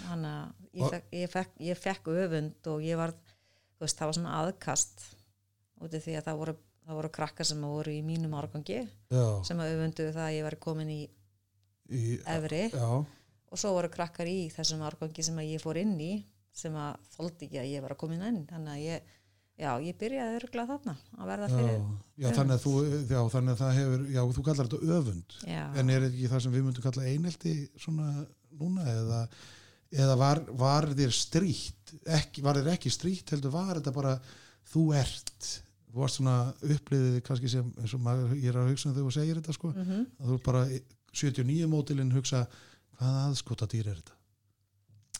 hann 0.07 0.25
að 0.25 0.67
ég, 0.71 0.83
fekk, 0.87 1.07
ég, 1.13 1.31
fekk, 1.35 1.55
ég 1.67 1.79
fekk 1.79 2.11
öfund 2.15 2.69
og 2.71 2.85
ég 2.85 2.99
var, 2.99 3.13
veist, 3.81 3.99
það 3.99 4.11
var 4.11 4.17
svona 4.19 4.35
aðkast 4.41 5.07
út 5.81 5.97
af 5.97 6.05
því 6.05 6.17
að 6.17 6.27
það 6.29 6.41
voru, 6.41 6.57
það 6.87 6.99
voru 7.01 7.13
krakkar 7.17 7.49
sem 7.51 7.65
voru 7.65 7.93
í 7.93 8.03
mínum 8.05 8.37
árgangi 8.37 8.81
Já, 8.81 9.25
sem 9.47 9.61
að 9.61 9.75
öfunduðu 9.75 10.15
það 10.15 10.27
að 10.27 10.35
ég 10.37 10.47
var 10.47 10.57
komin 10.63 10.93
í 10.93 11.01
í, 11.91 12.03
efri. 12.29 12.67
Já, 12.73 12.89
og 13.51 13.59
svo 13.59 13.73
voru 13.75 13.91
krakkar 13.91 14.29
í 14.31 14.45
þessum 14.53 14.83
árgangi 14.87 15.25
sem 15.27 15.41
að 15.41 15.51
ég 15.51 15.63
fór 15.63 15.81
inn 15.81 15.97
í 15.99 16.13
sem 16.55 16.75
að 16.75 16.99
þóldi 17.15 17.47
ekki 17.47 17.59
að 17.61 17.71
ég 17.71 17.83
var 17.83 17.95
að 17.95 18.01
komin 18.03 18.23
inn 18.27 18.39
þannig 18.49 18.73
að 18.73 18.85
ég, 18.85 19.17
já, 19.59 19.71
ég 19.83 19.97
byrjaði 19.99 20.37
örgulega 20.39 20.75
þarna 20.75 20.95
að 21.17 21.31
verða 21.31 21.47
já, 21.49 21.55
fyrir 21.55 21.79
já, 22.23 22.27
þannig 22.37 22.55
að 22.55 22.65
þú 22.65 22.73
já, 23.11 23.21
þannig 23.35 23.53
að 23.55 23.63
það 23.63 23.73
hefur, 23.79 24.05
já, 24.15 24.21
þú 24.37 24.45
kallar 24.47 24.69
þetta 24.69 24.99
öfund. 24.99 25.35
Já, 25.47 25.63
en 25.81 25.95
er 25.95 26.05
ekki 26.09 26.29
það 26.31 26.45
sem 26.45 26.55
við 26.55 26.67
myndum 26.67 26.85
kalla 26.87 27.09
einelti 27.11 27.55
svona 27.81 28.07
núna 28.61 28.85
eða, 28.91 29.19
eða 30.05 30.15
var, 30.21 30.43
var 30.63 30.89
þér 30.95 31.17
strítt 31.17 31.93
ekki, 32.05 32.45
var 32.45 32.61
þér 32.61 32.71
ekki 32.75 32.93
strítt 32.93 33.35
heldur 33.35 33.53
var 33.53 33.75
þetta 33.77 33.95
bara 33.95 34.15
þú 34.71 34.87
ert 34.97 35.51
þú 35.91 35.99
varst 35.99 36.19
svona 36.21 36.35
uppliðið 36.63 37.21
kannski 37.27 37.51
sem 37.51 37.71
eins 37.81 37.93
og 37.97 38.03
maður, 38.05 38.35
ég 38.39 38.51
er 38.51 38.59
að 38.61 38.71
hugsa 38.71 38.89
um 38.89 38.95
þegar 38.95 39.07
þú 39.09 39.15
segir 39.17 39.39
þetta 39.41 39.55
sko, 39.57 39.71
mm 39.75 40.03
að 40.21 40.31
þú 40.31 40.37
bara 40.45 40.65
79 41.11 41.67
mótilinn 41.67 42.13
hugsa 42.15 42.45
hvaða 42.95 43.23
aðskota 43.27 43.67
dýr 43.67 43.89
er 43.91 43.97
þetta? 43.99 44.17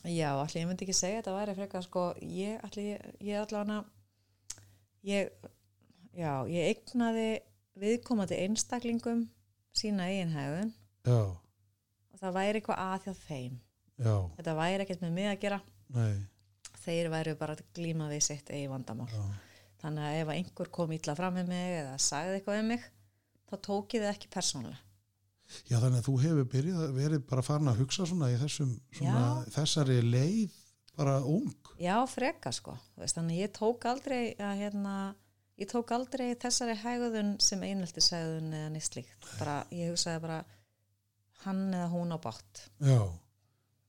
Já, 0.07 0.29
allir 0.33 0.61
ég 0.61 0.69
myndi 0.69 0.85
ekki 0.87 0.95
segja 0.97 1.19
þetta 1.19 1.33
væri 1.35 1.55
frekar 1.57 1.83
sko, 1.85 2.05
ég 2.23 2.63
allir, 2.65 2.87
ég, 2.95 3.17
ég 3.27 3.41
allavega 3.41 3.81
ég, 5.07 5.31
já, 6.17 6.33
ég 6.51 6.71
eignaði 6.71 7.27
viðkomandi 7.81 8.39
einstaklingum 8.45 9.25
sína 9.77 10.09
já, 11.07 11.19
og 12.11 12.19
það 12.19 12.35
væri 12.37 12.61
eitthvað 12.61 12.83
að 12.83 13.07
hjá 13.07 13.13
þeim. 13.25 13.59
Já, 14.01 14.15
þetta 14.37 14.57
væri 14.57 14.85
ekkert 14.85 15.05
með 15.05 15.15
mig 15.17 15.29
að 15.31 15.41
gera. 15.45 15.61
Nei. 15.95 16.13
Þeir 16.81 17.11
væri 17.13 17.35
bara 17.37 17.55
að 17.55 17.65
glíma 17.77 18.07
við 18.09 18.23
sitt 18.25 18.49
eigin 18.49 18.73
vandamál. 18.73 19.09
Já, 19.13 19.25
þannig 19.83 20.07
að 20.07 20.21
ef 20.21 20.33
einhver 20.35 20.71
kom 20.73 20.95
illa 20.95 21.17
fram 21.17 21.37
með 21.37 21.51
mig 21.53 21.75
eða 21.81 21.97
sagði 22.01 22.39
eitthvað 22.39 22.61
um 22.63 22.71
mig 22.73 22.87
þá 23.51 23.55
tók 23.67 23.95
ég 23.95 24.05
það 24.05 24.15
ekki 24.15 24.31
persónulega. 24.31 24.81
Já 25.67 25.77
þannig 25.81 25.99
að 25.99 26.07
þú 26.07 26.13
hefur 26.21 26.49
byrjað 26.53 26.93
verið 26.95 27.23
bara 27.27 27.43
farin 27.43 27.71
að 27.71 27.81
hugsa 27.81 28.05
svona 28.07 28.29
í 28.31 28.37
þessum 28.39 28.71
svona, 28.95 29.23
þessari 29.51 29.97
leið 30.05 30.53
bara 30.95 31.17
ung 31.27 31.51
Já, 31.81 31.95
freka 32.09 32.51
sko. 32.53 32.75
Veist, 32.99 33.17
þannig 33.17 33.39
ég 33.41 33.51
tók 33.57 33.85
aldrei 33.89 34.35
að 34.37 34.59
hérna, 34.61 34.95
ég 35.61 35.69
tók 35.71 35.91
aldrei 35.95 36.27
þessari 36.41 36.75
hægðun 36.83 37.33
sem 37.41 37.63
eineltisægðun 37.65 38.53
eða 38.59 38.69
nýtt 38.75 38.87
slíkt. 38.91 39.27
Bara, 39.39 39.57
ég 39.73 39.89
hugsaði 39.93 40.21
bara 40.27 40.39
hann 41.45 41.63
eða 41.73 41.89
hún 41.95 42.13
á 42.13 42.17
bátt. 42.21 42.63
Já, 42.85 43.01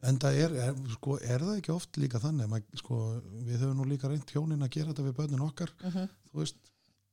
en 0.09 0.19
það 0.23 0.39
er, 0.47 0.55
er, 0.67 0.79
sko, 0.97 1.19
er 1.21 1.45
það 1.45 1.59
ekki 1.61 1.75
oft 1.75 1.99
líka 2.01 2.21
þannig, 2.23 2.49
mað, 2.51 2.71
sko, 2.81 3.01
við 3.47 3.61
höfum 3.61 3.83
nú 3.83 3.89
líka 3.91 4.09
reynt 4.11 4.33
hjónin 4.33 4.65
að 4.65 4.73
gera 4.79 4.93
þetta 4.93 5.09
við 5.11 5.19
börnin 5.21 5.45
okkar, 5.49 5.73
Mm 5.83 5.91
-hmm. 5.91 6.09
þú 6.33 6.39
veist, 6.41 6.57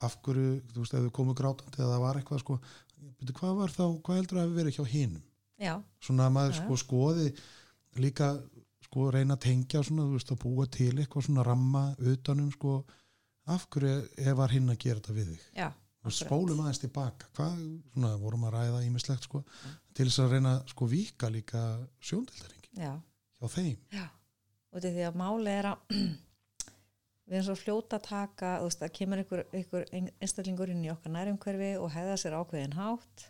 af 0.01 0.15
hverju, 0.23 0.61
þú 0.73 0.79
veist, 0.79 0.93
ef 0.93 1.03
þau 1.03 1.11
komu 1.11 1.33
grátandi 1.35 1.77
eða 1.81 1.91
það 1.93 2.05
var 2.05 2.15
eitthvað, 2.21 2.39
sko, 2.39 2.59
byrju, 3.19 3.33
hvað 3.41 3.55
var 3.59 3.69
þá, 3.69 3.83
hvað 4.01 4.15
heldur 4.15 4.37
að 4.37 4.45
hafi 4.47 4.55
verið 4.61 4.75
hjá 4.79 4.85
hinum? 4.93 5.23
Já, 5.59 5.83
Svona 5.99 6.25
að 6.27 6.31
maður, 6.31 6.53
já. 6.55 6.63
sko, 6.63 6.77
skoði 6.77 7.33
líka, 7.99 8.27
sko, 8.89 9.09
reyna 9.13 9.37
að 9.37 9.43
tengja 9.45 9.83
svona, 9.85 10.07
þú 10.07 10.17
veist, 10.17 10.31
að 10.33 10.41
búa 10.43 10.65
til 10.73 10.93
eitthvað 10.95 11.27
svona 11.27 11.45
ramma 11.45 11.83
utanum, 12.11 12.49
sko, 12.53 12.79
af 13.49 13.67
hverju 13.73 14.35
var 14.37 14.53
hinn 14.53 14.73
að 14.73 14.81
gera 14.83 15.01
þetta 15.01 15.15
við 15.17 15.33
þig? 15.33 15.43
já. 15.57 15.67
og 16.05 16.15
spólum 16.15 16.63
aðeins 16.63 16.81
tilbaka 16.83 17.29
hvað, 17.37 17.59
svona, 17.93 18.13
vorum 18.21 18.47
að 18.47 18.55
ræða 18.55 18.85
ímislegt 18.87 19.27
sko, 19.27 19.43
til 19.93 20.07
þess 20.07 20.23
að 20.23 20.33
reyna 20.35 20.55
sko 20.69 20.87
vika 20.89 21.29
líka 21.33 21.65
sjóndildaringi 21.99 22.73
Já, 22.79 22.93
hjá 23.39 23.53
þeim 23.55 23.77
já. 23.93 24.07
Og 24.69 24.83
því 24.85 25.05
að 25.07 25.17
máli 25.17 25.53
er 25.53 25.71
að 25.71 25.93
við 27.29 27.39
erum 27.39 27.47
svo 27.49 27.57
fljóta 27.57 27.97
að 27.97 28.07
taka, 28.09 28.55
þú 28.61 28.69
veist, 28.69 28.85
að 28.85 28.95
kemur 28.99 29.21
einhver, 29.23 29.43
einhver 29.53 29.89
einstaklingur 29.97 30.71
inn 30.73 30.85
í 30.85 30.93
okkar 30.93 31.13
nærumhverfi 31.13 31.75
og 31.81 31.91
hefða 31.93 32.17
sér 32.21 32.37
ákveðin 32.37 32.77
hátt 32.77 33.27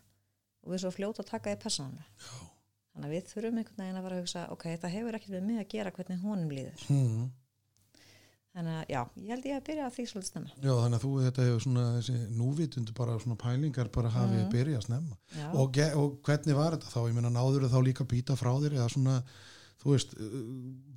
og 0.60 0.72
við 0.72 0.78
erum 0.78 0.86
svo 0.86 0.96
fljóta 0.96 1.24
að 1.24 1.32
taka 1.32 1.54
því 1.54 1.62
persónulega. 1.63 2.08
Já. 2.28 2.59
Þannig 2.93 3.10
að 3.10 3.13
við 3.15 3.27
þurfum 3.34 3.60
einhvern 3.62 3.84
veginn 3.84 4.00
að 4.00 4.05
fara 4.08 4.15
að 4.17 4.24
hugsa, 4.24 4.46
ok, 4.55 4.63
þetta 4.74 4.89
hefur 4.96 5.17
ekkert 5.19 5.36
við 5.38 5.43
mig 5.50 5.60
að 5.62 5.69
gera 5.75 5.91
hvernig 5.96 6.24
honum 6.25 6.50
líður. 6.55 6.88
hmm. 6.89 7.29
Þannig 8.50 8.74
að, 8.79 8.86
já, 8.89 9.01
ég 9.22 9.29
held 9.29 9.46
ég 9.46 9.55
að 9.60 9.65
byrja 9.67 9.84
að 9.86 9.93
því 9.96 10.03
svolítið 10.10 10.29
snemma. 10.31 10.50
Já, 10.58 10.72
þannig 10.74 10.98
að 10.98 11.03
þú 11.05 11.12
þetta 11.24 11.43
hefur 11.46 11.62
svona 11.63 11.84
þessi 12.00 12.15
núvitundu 12.39 12.96
bara 12.98 13.17
svona 13.22 13.38
pælingar 13.43 13.91
bara 13.93 14.10
hafið 14.15 14.39
Mhm. 14.41 14.50
byrjað 14.55 14.86
snemma 14.88 15.17
og, 15.53 15.77
og 16.01 16.17
hvernig 16.25 16.58
var 16.58 16.74
þetta 16.75 16.89
þá, 16.89 17.00
ég 17.08 17.13
meina 17.19 17.29
náður 17.36 17.67
þá 17.69 17.77
líka 17.86 18.08
býta 18.10 18.36
frá 18.36 18.50
þér 18.58 18.74
eða 18.79 18.89
svona 18.89 19.15
þú 19.79 19.93
veist, 19.93 20.17
uh, 20.17 20.41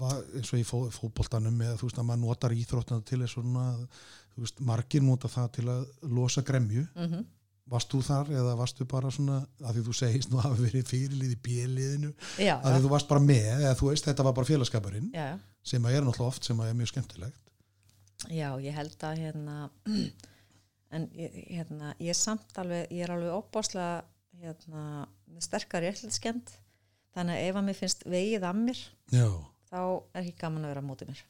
var, 0.01 0.25
eins 0.35 0.51
og 0.57 0.59
í 0.59 0.65
fó, 0.67 0.79
fótboltanum 0.97 1.61
eða 1.63 1.77
þú 1.79 1.87
veist 1.91 2.01
að 2.01 2.09
maður 2.09 2.25
notar 2.25 2.57
íþróttna 2.57 2.99
til 3.05 3.21
svona, 3.29 3.67
þú 4.35 4.47
veist, 4.47 4.61
margir 4.73 5.03
nota 5.07 5.29
það 5.29 5.53
til 5.53 5.67
að 5.69 5.85
losa 6.09 6.43
gremju 6.43 6.89
mm 6.97 7.25
varst 7.73 7.93
þú 7.93 8.01
þar 8.07 8.33
eða 8.41 8.57
varstu 8.59 8.87
bara 8.89 9.11
svona 9.13 9.39
að 9.63 9.79
því 9.79 9.85
þú 9.87 9.95
segist 9.99 10.33
nú 10.33 10.41
hafi 10.43 10.67
verið 10.67 10.91
fyrirlið 10.91 11.35
í 11.35 11.39
bjöliðinu 11.47 12.11
já, 12.43 12.55
að 12.59 12.77
því 12.77 12.83
þú 12.85 12.93
varst 12.93 13.11
bara 13.11 13.25
með 13.25 13.49
eða 13.55 13.79
þú 13.81 13.89
veist 13.91 14.09
þetta 14.09 14.27
var 14.27 14.37
bara 14.37 14.51
félagskapurinn 14.51 15.09
já, 15.15 15.27
sem 15.73 15.89
að 15.89 15.97
er 15.97 16.07
náttúrulega 16.07 16.35
oft 16.35 16.49
sem 16.49 16.61
að 16.63 16.73
er 16.73 16.79
mjög 16.79 16.93
skemmtilegt. 16.93 17.41
Já, 18.31 18.49
ég 18.63 18.77
held 18.77 19.07
að 19.09 19.23
hérna, 19.25 19.57
en 20.95 21.09
hérna, 21.17 21.95
ég 21.99 22.13
er 22.13 22.19
samt 22.19 22.59
alveg, 22.63 22.87
ég 22.95 23.07
er 23.07 23.15
alveg 23.17 23.35
opbáslega 23.35 24.03
hérna, 24.43 25.09
með 25.33 25.47
sterkar 25.49 25.83
réttlætskend, 25.87 26.55
þannig 27.17 27.39
að 27.39 27.49
ef 27.49 27.59
að 27.59 27.67
mér 27.69 27.81
finnst 27.81 28.07
vegið 28.07 28.47
að 28.47 28.63
mér, 28.63 28.87
já, 29.13 29.27
þá 29.73 29.81
er 29.83 30.23
ekki 30.23 30.39
gaman 30.45 30.67
að 30.67 30.75
vera 30.75 30.85
á 30.85 30.89
móti 30.93 31.09
mér. 31.11 31.25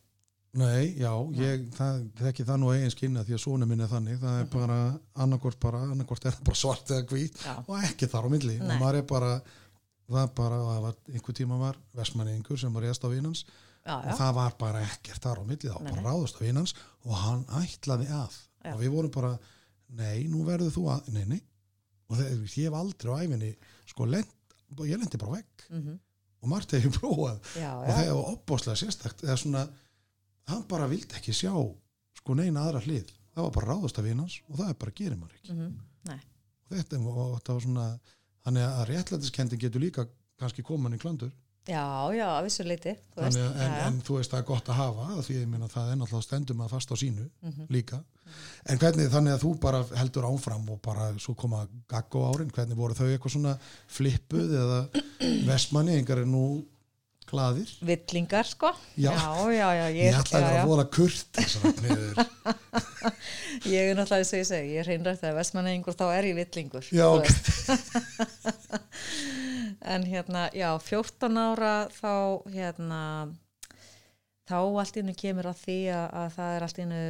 Nei, 0.59 0.92
já, 1.00 1.11
ég 1.38 1.62
það, 1.76 2.02
þekki 2.21 2.44
það 2.49 2.61
nú 2.61 2.71
eigin 2.75 2.92
skynna 2.92 3.23
því 3.25 3.37
að 3.38 3.42
svona 3.44 3.68
minn 3.68 3.80
er 3.85 3.90
þannig. 3.92 4.18
Það 4.21 4.38
er 4.42 4.49
bara 4.52 4.78
annarkort 5.25 5.59
bara 5.62 5.80
annarkort 5.87 6.26
er 6.28 6.37
það 6.37 6.47
bara 6.50 6.61
svart 6.61 6.92
eða 6.92 7.06
hvít 7.09 7.42
og 7.62 7.75
ekki 7.88 8.09
þar 8.12 8.28
á 8.28 8.30
milli. 8.35 8.56
Nei. 8.61 8.68
og 8.76 8.82
maður 8.82 8.99
er 9.00 9.06
bara 9.14 9.32
það 10.12 10.32
bara, 10.37 10.59
það 10.68 10.80
var, 10.87 10.97
einhver 11.14 11.37
tíma 11.38 11.59
var 11.62 11.78
vestmanningur 11.97 12.61
sem 12.61 12.75
var 12.76 12.85
réðst 12.85 13.06
á 13.06 13.09
vinans 13.09 13.44
já, 13.47 13.94
og 13.97 14.11
já, 14.11 14.16
það 14.18 14.35
var 14.42 14.56
bara 14.61 14.82
ekkert 14.85 15.25
þar 15.25 15.40
á 15.40 15.44
milli 15.49 15.71
það 15.71 15.80
Nei, 15.80 15.92
bara 15.94 16.02
nei. 16.02 16.11
ráðust 16.11 16.37
á 16.37 16.40
vinans 16.44 16.75
og 17.06 17.16
hann 17.23 17.44
ætlaði 17.62 18.09
að. 18.12 18.37
Já. 18.62 18.75
og 18.75 18.80
við 18.82 18.92
vorum 18.94 19.14
bara, 19.16 19.32
nei, 19.99 20.28
nú 20.30 20.44
verður 20.47 20.75
þú 20.76 20.85
að 20.92 21.09
nei, 21.16 21.25
nei, 21.32 21.40
og 22.12 22.18
þegar 22.21 22.42
ég 22.61 22.68
hef 22.68 22.76
aldrei 22.78 23.09
á 23.09 23.16
æfinni, 23.25 23.52
sko, 23.88 24.06
lent, 24.06 24.35
ég 24.85 25.00
lendi 25.00 25.18
bara 25.23 25.38
vegg 25.40 25.68
mm 25.73 26.00
og 26.42 26.50
margt 26.50 26.73
hefur 26.75 26.90
prófað. 26.99 27.37
Já, 27.54 27.68
og 27.71 27.87
það 27.87 28.09
er 28.09 28.16
opbóðslega 28.18 28.78
sérstakt 28.80 29.21
eða 29.23 29.37
svona, 29.38 29.61
hann 30.52 30.64
bara 30.71 30.88
vildi 30.90 31.18
ekki 31.18 31.35
sjá 31.37 31.52
sko 32.18 32.35
neina 32.38 32.66
aðra 32.68 32.82
hlið. 32.87 33.11
Það 33.32 33.47
var 33.49 33.54
bara 33.56 33.71
ráðust 33.75 33.99
af 33.99 34.04
vinans 34.04 34.40
og 34.49 34.59
það 34.61 34.68
er 34.75 34.80
bara 34.85 34.97
gerir 34.99 35.16
maður 35.21 35.38
ekki. 35.40 35.52
Mm 35.56 35.73
nei, 36.09 36.18
og 36.68 36.73
þetta, 36.76 36.99
og 37.06 37.37
var 37.47 37.61
svona 37.62 37.87
þannig 38.42 38.64
að 38.66 38.88
réttlætiskendi 38.90 39.59
getur 39.62 39.80
líka 39.85 40.04
kannski 40.40 40.62
koman 40.66 40.97
í 40.97 40.99
klandur. 40.99 41.30
Já, 41.71 41.85
já, 42.11 42.25
að 42.26 42.44
vissu 42.49 42.64
leiti, 42.66 42.90
en, 43.23 43.37
en 43.87 44.00
þú 44.02 44.16
veist 44.16 44.32
það 44.32 44.40
er 44.40 44.47
gott 44.49 44.71
að 44.73 44.78
hafa 44.80 45.04
af 45.14 45.21
því 45.28 45.37
ég 45.37 45.47
meina 45.52 45.68
það 45.71 45.92
er 45.92 45.99
náttúrulega 46.00 46.26
stendum 46.26 46.62
að 46.64 46.73
fast 46.75 46.90
á 46.90 46.97
sínu 46.99 47.28
Mhm. 47.42 47.68
líka. 47.71 48.00
En 48.66 48.78
hvernig 48.82 49.06
þannig 49.12 49.37
að 49.37 49.44
þú 49.44 49.52
bara 49.62 49.85
heldur 49.94 50.26
áfram 50.26 50.66
og 50.75 50.80
bara 50.82 51.12
svo 51.23 51.37
koma 51.38 51.68
gaggo 51.87 52.25
árin 52.32 52.50
hvernig 52.50 52.75
voru 52.76 52.94
þau 52.99 53.06
eitthvað 53.12 53.35
svona 53.37 53.54
flippuð 53.87 54.56
eða 54.59 54.80
vestmanni, 55.52 55.94
engar 56.00 56.18
er 56.25 56.26
nú 56.26 56.64
gladir 57.33 57.69
villingar 57.89 58.47
sko 58.49 58.71
Já. 58.95 59.12
já, 59.17 59.25
já, 59.57 59.69
já, 59.81 59.87
ég, 59.89 59.97
ég, 60.05 60.12
ætla 60.21 60.37
að 60.39 60.43
já, 60.43 60.47
vera 60.47 60.55
já. 60.55 60.62
að 60.62 60.71
vola 60.73 60.87
kurt 60.97 61.33
ég 63.73 63.83
er 63.91 63.95
náttúrulega 63.97 64.23
þess 64.23 64.33
að 64.33 64.41
ég 64.43 64.49
segi, 64.53 64.69
ég 64.73 64.79
er 64.83 64.87
hreinrætt 64.91 65.25
að 65.27 65.39
vestmannegingur 65.41 65.95
þá 65.99 66.07
er 66.12 66.25
ég 66.31 66.37
villingur 66.39 66.85
Já, 66.93 67.07
ok. 67.11 67.27
en 69.93 70.03
hérna, 70.07 70.49
já, 70.57 70.71
14 70.79 71.39
ára 71.43 71.75
þá 71.97 72.12
hérna 72.53 73.01
þá 74.49 74.57
allt 74.61 74.97
innu 75.01 75.15
kemur 75.19 75.49
að 75.51 75.61
því 75.65 75.79
að, 75.95 76.07
að 76.23 76.29
það 76.37 76.57
er 76.57 76.62
allt 76.67 76.81
innu 76.85 77.03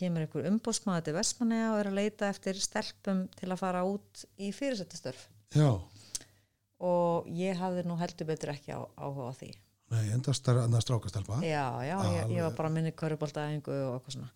kemur 0.00 0.24
einhver 0.24 0.48
umbúsmaður 0.48 1.06
til 1.08 1.16
vestmannega 1.18 1.72
og 1.74 1.80
er 1.82 1.90
að 1.90 1.98
leita 1.98 2.30
eftir 2.32 2.60
stelpum 2.60 3.20
til 3.36 3.50
að 3.50 3.60
fara 3.60 3.82
út 3.88 4.24
í 4.40 4.52
fyrirsettastörf 4.56 5.22
já, 5.56 5.70
og 6.80 7.28
ég 7.36 7.58
hafði 7.60 7.84
nú 7.88 7.96
heldur 8.00 8.28
betur 8.30 8.54
ekki 8.54 8.74
á, 8.76 8.80
áhuga 8.96 9.30
á 9.30 9.34
því. 9.36 9.50
Nei, 9.90 10.04
annað 10.14 10.84
strákastelpa. 10.84 11.40
Já, 11.42 11.66
já, 11.82 11.96
ég, 12.14 12.36
ég 12.36 12.44
var 12.46 12.52
bara 12.54 12.70
minni 12.70 12.92
körubóltaðingu 12.94 13.74
og 13.88 13.96
eitthvað 13.96 14.14
svona. 14.14 14.30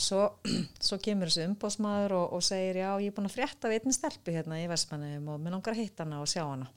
Svo, 0.00 0.22
svo 0.86 0.98
kemur 1.02 1.28
þessi 1.28 1.44
umbóðsmaður 1.50 2.16
og, 2.20 2.38
og 2.38 2.46
segir 2.46 2.80
já, 2.80 2.88
ég 3.02 3.10
er 3.10 3.16
búin 3.16 3.28
að 3.28 3.36
frétta 3.36 3.68
við 3.68 3.82
einnig 3.82 3.98
stelpu 3.98 4.32
hérna 4.32 4.62
í 4.62 4.70
Vestmannum 4.70 5.28
og 5.34 5.42
mér 5.42 5.56
langar 5.56 5.76
að 5.76 5.82
hitta 5.82 6.06
hana 6.06 6.22
og 6.24 6.30
sjá 6.30 6.44
hana. 6.46 6.70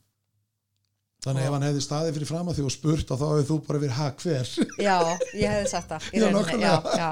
Þannig 1.24 1.48
ef 1.48 1.56
hann 1.56 1.66
hefði 1.66 1.84
staðið 1.84 2.18
fyrir 2.18 2.30
fram 2.30 2.50
að 2.52 2.60
því 2.60 2.66
og 2.68 2.74
spurt 2.76 3.14
og 3.14 3.20
þá 3.20 3.26
hefði 3.28 3.46
þú 3.48 3.58
bara 3.68 3.82
verið 3.84 3.98
hak 3.98 4.26
hver? 4.26 4.52
Já, 4.78 4.98
ég 5.34 5.56
hefði 5.56 5.72
sagt 5.72 5.94
það 5.94 6.10
Já, 6.14 6.28
já, 6.62 6.76
já. 7.00 7.10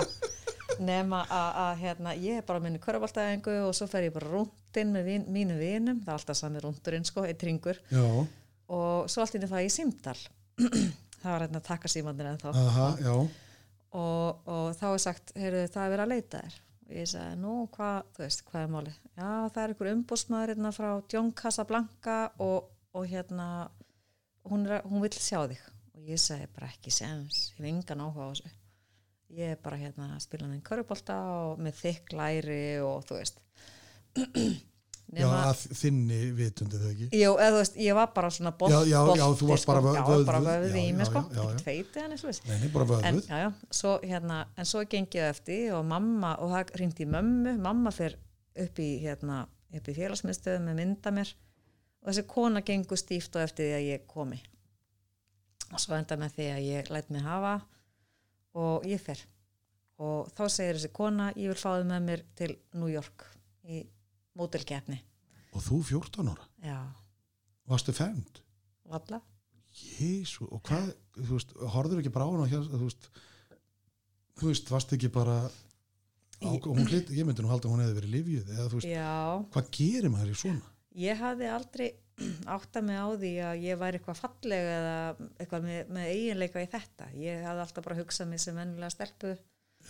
Nema 0.82 1.22
að, 1.30 1.72
hérna, 1.84 2.16
ég 2.20 2.42
er 2.42 2.48
bara 2.48 2.62
minni 2.64 2.82
körubóltaðingu 2.82 3.60
og 3.68 3.74
svo 3.78 3.88
fer 3.90 4.08
ég 4.08 4.16
bara 4.16 4.32
rúndinn 4.32 4.94
með 4.96 5.10
vin, 5.10 5.26
mínu 5.32 5.58
vinum, 5.60 6.02
það 6.04 6.12
er 6.12 6.20
alltaf 6.20 6.40
sami 6.40 6.64
rúndurinn 6.64 7.08
sko, 7.08 7.26
eitt 7.28 7.44
ringur 7.46 7.80
já, 7.92 8.06
og 8.74 9.10
svo 9.12 9.24
allt 9.24 9.38
inni 9.38 9.50
það 9.52 9.68
í 9.68 9.74
símdal 9.74 10.18
það 11.22 11.32
var 11.32 11.46
hérna 11.46 11.62
að 11.62 11.68
taka 11.70 11.92
símandir 11.92 12.30
en 12.32 12.42
þá 12.42 12.50
aha, 12.54 12.88
og, 13.96 14.50
og 14.50 14.68
þá 14.78 14.88
er 14.92 15.02
sagt, 15.06 15.34
heyrðu 15.40 15.66
það 15.72 15.86
er 15.86 15.94
verið 15.94 16.06
að 16.06 16.14
leita 16.14 16.42
þér. 16.44 16.58
Og 16.86 16.98
ég 17.00 17.08
sagði, 17.10 17.38
nú 17.42 17.54
hvað, 17.74 17.96
þú 18.14 18.22
veist, 18.22 18.44
hvað 18.46 18.62
er 18.62 18.74
máli 18.76 18.92
já, 18.94 19.30
það 19.56 19.62
er 19.62 19.72
einhver 19.72 19.92
umbúsmaður 19.94 20.52
hérna 20.54 20.72
frá 20.76 20.90
John 21.10 21.32
Casablanca 21.34 22.18
og, 22.46 22.68
og 22.94 23.08
hérna 23.10 23.48
hún, 24.46 24.68
hún 24.86 25.02
vill 25.02 25.16
sjá 25.18 25.40
þig. 25.50 25.64
Og 25.96 26.12
ég 26.12 26.22
sagði 26.22 26.52
bara 26.54 26.70
ekki 26.70 26.94
sens, 26.94 27.48
ég 27.56 27.64
hef 27.64 27.72
engan 27.72 28.06
áhuga 28.06 28.30
á 28.30 28.32
þessu 28.36 28.54
ég 29.34 29.56
er 29.56 29.60
bara 29.64 29.78
hérna 29.82 30.12
að 30.16 30.24
spila 30.28 30.48
hann 30.48 30.62
körubólta 30.66 31.18
og 31.50 31.60
með 31.66 31.82
þykk 31.82 32.16
læri 32.20 32.62
og 32.86 33.04
þú 33.10 33.20
veist. 33.20 33.42
Já, 35.16 35.28
að 35.30 35.60
þinni 35.78 36.18
vitundi 36.36 36.80
þau 36.82 36.88
ekki? 36.90 37.08
Jú, 37.14 37.36
eða 37.38 37.52
þú 37.54 37.58
veist, 37.60 37.76
ég 37.86 37.94
var 37.96 38.08
bara 38.16 38.30
svona 38.34 38.52
bolt, 38.58 38.74
Já, 38.74 38.80
já, 38.90 39.02
já, 39.20 39.26
þú 39.38 39.50
varst 39.52 39.68
bara 39.70 39.84
vö- 39.86 39.94
já, 39.94 40.02
vöðvuð. 40.08 40.24
bara 40.26 40.40
vöðvuð. 40.42 40.72
Já, 40.74 40.80
í 40.82 40.88
já, 40.90 40.96
mig, 40.98 41.08
sko, 41.12 41.22
já, 41.22 41.28
já, 41.30 41.36
já. 41.36 41.44
ekkert 41.46 41.66
feitið 41.68 42.02
hann, 42.02 42.16
eins 42.16 42.24
og 42.26 42.30
veist 42.32 42.48
nei, 42.50 42.70
bara 42.74 42.86
en, 42.86 42.90
vöðvuð. 42.90 43.28
já, 43.30 43.38
já, 43.44 43.50
svo, 43.80 43.92
hérna, 44.02 44.40
en 44.58 44.70
svo 44.72 44.82
gengið 44.96 45.20
ég 45.22 45.30
eftir 45.36 45.76
og 45.78 45.86
mamma, 45.92 46.32
og 46.42 46.52
það 46.56 46.74
ringdi 46.82 47.08
mömmu. 47.14 47.54
Mamma 47.68 47.94
fer 47.96 48.18
upp 48.66 48.82
í 48.82 48.90
hérna, 49.04 49.38
upp 49.78 49.92
í 49.94 49.96
félagsmiðstöðum 50.00 50.68
með 50.72 50.82
mynda 50.82 51.14
mér. 51.20 51.36
Og 52.02 52.10
þessi 52.10 52.26
kona 52.34 52.66
gengur 52.66 53.00
stíft 53.00 53.38
og 53.38 53.46
eftir 53.46 53.70
því 53.70 53.78
að 53.78 53.88
ég 53.92 54.08
komi. 54.10 54.42
Og 55.72 55.80
svo 55.86 55.96
enda 56.02 56.18
með 56.18 56.34
því 56.40 56.50
að 56.56 56.66
ég 56.66 56.92
læt 56.94 57.14
mig 57.14 57.24
hafa 57.26 57.60
og 58.56 58.86
ég 58.88 59.02
fer. 59.04 59.20
Og 60.04 60.32
þá 60.36 60.44
segir 60.52 60.78
þessi 60.80 60.92
kona 60.96 61.30
ég 61.40 61.52
vil 61.54 61.60
fá 61.60 61.78
þið 61.78 61.86
með 61.92 62.08
mér 62.10 62.24
til 62.36 62.52
New 62.76 62.92
York 62.92 63.28
í 63.66 63.84
mótelkeppni 64.36 65.00
og 65.56 65.64
þú 65.64 65.80
14 65.88 66.32
ára, 66.34 66.48
já, 66.60 66.80
varstu 67.72 67.96
femd 67.96 68.42
valla 68.92 69.22
Jésu, 69.76 70.46
og 70.56 70.62
hvað, 70.64 70.92
þú 71.18 71.32
veist, 71.34 71.50
horfður 71.74 72.00
ekki 72.00 72.12
bara 72.16 72.28
á 72.28 72.32
hana 72.32 72.46
hér, 72.48 72.62
þú 72.72 72.86
veist, 72.86 73.08
þú 74.40 74.52
veist, 74.52 74.70
varst 74.72 74.94
ekki 74.96 75.10
bara, 75.12 75.34
á, 76.40 76.48
hún 76.64 76.88
lit, 76.88 77.12
ég 77.12 77.28
myndi 77.28 77.44
nú 77.44 77.52
halda 77.52 77.68
hún 77.72 77.84
hefði 77.84 77.98
verið 77.98 78.14
lifjuð, 78.14 78.54
eða 78.56 78.68
þú 78.72 78.80
veist, 78.80 78.88
já, 78.94 79.18
hvað 79.52 79.72
gerir 79.76 80.14
maður 80.14 80.32
í 80.32 80.38
svona? 80.40 80.72
Ég 80.96 81.20
hafði 81.20 81.50
aldrei 81.52 81.90
átta 82.56 82.82
mig 82.86 82.96
á 83.00 83.08
því 83.20 83.32
að 83.50 83.64
ég 83.66 83.80
væri 83.82 84.00
eitthvað 84.00 84.20
falleg 84.22 84.70
eða 84.76 84.96
eitthvað 85.42 85.66
með, 85.68 85.92
með 85.98 86.12
eiginleika 86.14 86.64
í 86.64 86.70
þetta. 86.72 87.10
Ég 87.20 87.44
hafði 87.48 87.64
alltaf 87.66 87.86
bara 87.90 87.98
hugsað 88.00 88.30
mig 88.32 88.44
sem 88.44 88.56
vennilega 88.60 88.94
stelpu 88.94 89.34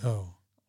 Já, 0.02 0.14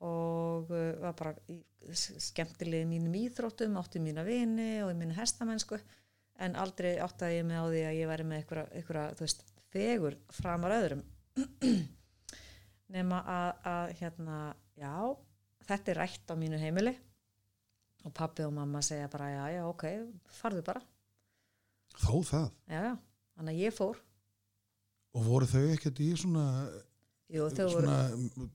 og 0.06 0.68
uh, 0.70 0.90
var 1.02 1.14
bara 1.18 1.32
í 1.50 1.56
s- 1.96 2.12
skemmtilegi 2.28 2.84
í 2.84 2.90
mínum 2.90 3.14
íþróttum, 3.18 3.78
átti 3.80 4.02
mína 4.04 4.24
vini 4.26 4.70
og 4.84 4.92
í 4.92 4.98
mínu 5.00 5.16
hestamennsku 5.16 5.78
en 6.44 6.56
aldrei 6.60 6.98
áttaði 7.00 7.38
ég 7.40 7.46
mig 7.48 7.56
á 7.56 7.64
því 7.64 7.82
að 7.88 7.98
ég 8.02 8.10
væri 8.10 8.26
með 8.28 8.42
eitthvað, 8.42 8.72
eitthvað 8.76 9.14
þú 9.16 9.24
veist, 9.24 9.46
fegur 9.72 10.18
framar 10.36 10.74
öðrum. 10.76 11.00
Nema 12.94 13.18
að, 13.26 13.48
að 13.66 13.94
hérna, 14.00 14.36
já, 14.78 14.92
þetta 15.66 15.90
er 15.94 15.98
rætt 16.02 16.30
á 16.30 16.34
mínu 16.38 16.60
heimili 16.60 16.92
og 18.06 18.12
pappi 18.14 18.44
og 18.46 18.52
mamma 18.54 18.78
segja 18.86 19.08
bara 19.10 19.30
já, 19.32 19.40
já, 19.56 19.62
ok, 19.66 19.86
farðu 20.36 20.62
bara 20.68 20.82
þó 22.00 22.12
það, 22.26 22.48
já, 22.70 22.80
já, 22.88 22.92
þannig 23.36 23.54
að 23.54 23.62
ég 23.64 23.76
fór. 23.76 24.00
Og 25.16 25.24
voru 25.24 25.48
þau 25.48 25.62
ekkert 25.72 26.02
í 26.04 26.10
svona, 26.20 26.46
Jú, 27.32 27.46
þau 27.50 27.64
voru, 27.72 27.86
svona, 27.86 28.48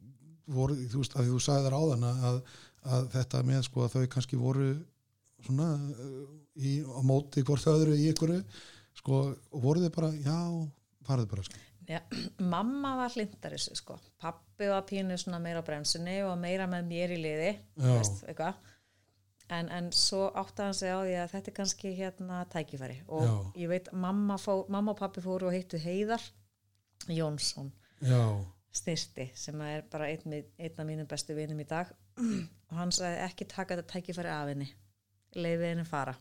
voru, 0.52 0.78
þú 0.92 1.02
veist, 1.02 1.16
að 1.18 1.32
þú 1.32 1.40
sagði 1.42 1.66
þar 1.68 1.78
áðan 1.80 2.06
að, 2.12 2.38
að 2.98 3.10
þetta 3.16 3.42
með, 3.48 3.64
sko, 3.68 3.86
að 3.86 3.96
þau 3.96 4.12
kannski 4.16 4.40
voru 4.40 4.70
svona 5.42 5.72
uh, 5.74 6.22
í, 6.62 6.76
á 6.86 7.02
móti 7.08 7.44
hvort 7.48 7.68
öðru 7.72 7.98
í 7.98 8.08
ykkur, 8.12 8.36
sko, 9.02 9.24
og 9.34 9.66
voru 9.66 9.84
þau 9.88 9.94
bara, 9.98 10.14
já, 10.22 10.38
farðu 11.08 11.30
bara, 11.34 11.46
sko. 11.48 11.62
já, 11.90 12.00
mamma 12.40 12.94
var 13.02 13.16
hlindar 13.16 13.58
þessu 13.58 13.80
sko, 13.80 13.98
pappi 14.22 14.70
var 14.70 14.86
pínu 14.90 15.18
svona 15.18 15.42
meira 15.42 15.66
á 15.66 15.68
bremsunni 15.68 16.20
og 16.28 16.38
meira 16.40 16.70
með 16.70 16.92
mér 16.94 17.16
í 17.16 17.22
liði 17.26 17.56
veist, 17.82 18.22
eitthvað 18.30 18.62
en, 19.52 19.70
en 19.70 19.90
svo 19.96 20.30
átti 20.38 20.64
hann 20.64 20.78
sig 20.78 20.94
á 20.94 21.00
því 21.02 21.16
að 21.22 21.34
þetta 21.34 21.52
er 21.52 21.58
kannski 21.58 21.92
hérna 21.98 22.40
tækifæri. 22.52 22.98
Og 23.08 23.26
Já. 23.26 23.34
ég 23.64 23.72
veit, 23.72 23.92
mamma, 23.94 24.38
fó, 24.42 24.64
mamma 24.72 24.96
og 24.96 25.00
pappi 25.02 25.24
fóru 25.24 25.50
og 25.50 25.56
hittu 25.56 25.80
Heiðar 25.82 26.24
Jónsson 27.10 27.72
Já, 28.02 28.22
styrti 28.74 29.28
sem 29.38 29.60
er 29.66 29.84
bara 29.92 30.08
einn, 30.12 30.34
einn 30.58 30.80
af 30.80 30.88
mínum 30.88 31.10
bestu 31.10 31.36
vinum 31.38 31.60
í 31.62 31.68
dag. 31.70 31.92
Og 32.72 32.78
hann 32.80 32.94
sagði 32.96 33.20
ekki 33.26 33.50
taka 33.52 33.76
þetta 33.76 33.92
tækifæri 33.92 34.32
af 34.32 34.48
henni. 34.48 34.70
Leifið 35.36 35.68
henni 35.68 35.84
fara. 35.88 36.16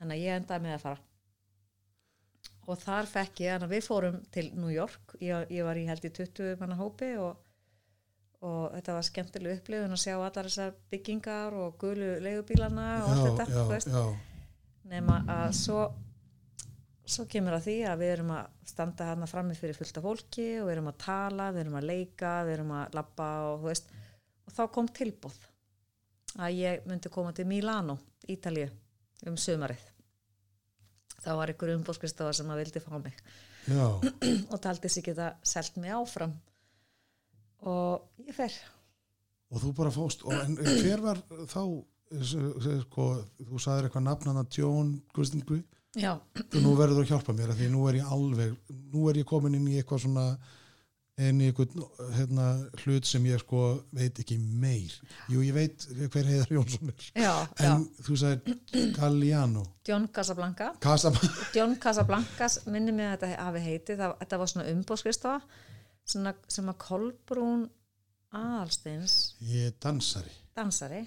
Þannig 0.00 0.16
að 0.16 0.22
ég 0.24 0.38
endaði 0.40 0.64
með 0.64 0.76
að 0.78 0.84
fara. 0.86 1.02
Og 2.70 2.78
þar 2.80 3.08
fekk 3.10 3.42
ég, 3.44 3.60
að 3.60 3.72
við 3.74 3.84
fórum 3.84 4.18
til 4.32 4.46
New 4.56 4.70
York, 4.72 5.14
ég, 5.20 5.50
ég 5.52 5.66
var 5.66 5.76
í 5.76 5.84
held 5.88 6.06
í 6.06 6.12
20 6.16 6.60
manna 6.60 6.78
hópi 6.78 7.12
og, 7.20 7.36
og 8.40 8.70
þetta 8.72 8.96
var 8.96 9.06
skemmtileg 9.06 9.58
upplifun 9.58 9.96
að 9.96 10.02
sjá 10.04 10.14
allar 10.16 10.48
þessar 10.48 10.76
byggingar 10.92 11.56
og 11.60 11.74
gulu 11.80 12.14
leigubílana 12.24 12.86
og 13.04 13.10
allt 13.14 13.42
þetta, 13.42 14.04
nema 14.88 15.18
að 15.28 15.50
svo 15.58 15.82
svo 17.10 17.26
kemur 17.30 17.56
að 17.56 17.66
því 17.66 17.76
að 17.90 18.02
við 18.02 18.12
erum 18.14 18.32
að 18.36 18.66
standa 18.70 19.06
hérna 19.08 19.28
frammi 19.30 19.56
fyrir 19.58 19.76
fullt 19.76 19.98
af 19.98 20.06
fólki 20.06 20.48
og 20.60 20.68
við 20.68 20.74
erum 20.76 20.90
að 20.92 20.98
tala, 21.02 21.48
við 21.54 21.64
erum 21.64 21.78
að 21.80 21.88
leika 21.90 22.34
við 22.46 22.56
erum 22.56 22.74
að 22.78 22.98
labba 22.98 23.30
og 23.48 23.62
þú 23.62 23.70
veist. 23.70 23.94
Og 24.46 24.54
þá 24.54 24.62
kom 24.76 24.90
tilbúð 25.00 25.38
að 26.38 26.58
ég 26.60 26.86
myndi 26.86 27.10
koma 27.12 27.32
til 27.34 27.48
Milano, 27.50 27.96
Ítalíu 28.30 28.68
um 29.26 29.38
sumarið. 29.40 29.82
Þá 31.20 31.30
var 31.36 31.52
ykkur 31.52 31.74
umbóðskristofa 31.74 32.36
sem 32.36 32.52
að 32.52 32.62
vildi 32.62 32.82
fá 32.84 32.94
mig. 33.02 33.18
Og 34.52 34.56
taldi 34.62 34.88
sig 34.88 35.04
geta 35.04 35.34
selt 35.44 35.76
mig 35.82 35.92
áfram 35.92 36.32
og 37.68 38.26
ég 38.26 38.36
fer. 38.36 38.54
Og 39.50 39.62
þú 39.64 39.72
bara 39.76 39.92
fóst 39.94 40.22
og 40.26 40.36
en 40.36 40.56
hver 40.60 41.02
var 41.02 41.20
þá 41.50 41.62
sko, 42.10 43.10
þú 43.38 43.60
sagðir 43.62 43.88
eitthvað 43.88 44.06
nafnana 44.06 44.46
John 44.50 44.96
Gustengri 45.14 45.60
já, 45.94 46.14
og 46.18 46.56
nú 46.62 46.72
verður 46.78 47.00
þú 47.00 47.04
að 47.04 47.12
hjálpa 47.12 47.34
mér 47.38 47.52
að 47.52 47.60
því 47.60 47.68
nú 47.70 47.84
er 47.90 48.00
ég 48.00 48.14
alveg 48.16 48.56
nú 48.90 49.04
er 49.10 49.20
ég 49.20 49.28
komin 49.30 49.54
inn 49.58 49.68
í 49.70 49.76
eitthvað 49.78 50.04
svona 50.06 50.24
inn 51.20 51.40
í 51.42 51.50
eitthvað 51.50 51.74
hérna, 52.16 52.46
hlut 52.82 53.06
sem 53.08 53.24
ég 53.28 53.42
sko 53.42 53.62
veit 53.92 54.18
ekki 54.22 54.38
meir. 54.40 54.92
Jú 55.30 55.42
ég 55.44 55.54
veit 55.56 55.84
hver 56.00 56.28
heiðar 56.30 56.54
Jónsson 56.54 56.92
er. 56.92 57.08
Já, 57.12 57.34
en 57.60 57.66
já. 57.66 58.04
þú 58.06 58.16
sagðir 58.22 58.94
Galliano. 58.96 59.64
John 59.86 60.06
Casablanca. 60.14 60.72
Casa 60.80 61.12
John 61.56 61.76
Casablancas 61.82 62.62
minni 62.70 62.94
mig 62.96 63.10
að 63.10 63.18
þetta 63.18 63.44
hafi 63.44 63.64
heitið 63.66 64.00
það, 64.00 64.16
þetta 64.22 64.40
var 64.40 64.52
svona 64.54 64.70
umbóðskristofa 66.08 66.54
sem 66.56 66.70
að 66.72 66.78
Kolbrún 66.86 67.68
Aðalsteins 68.30 69.34
ég 69.42 69.70
er 69.70 69.76
dansari 69.82 70.32
dansari 70.56 71.04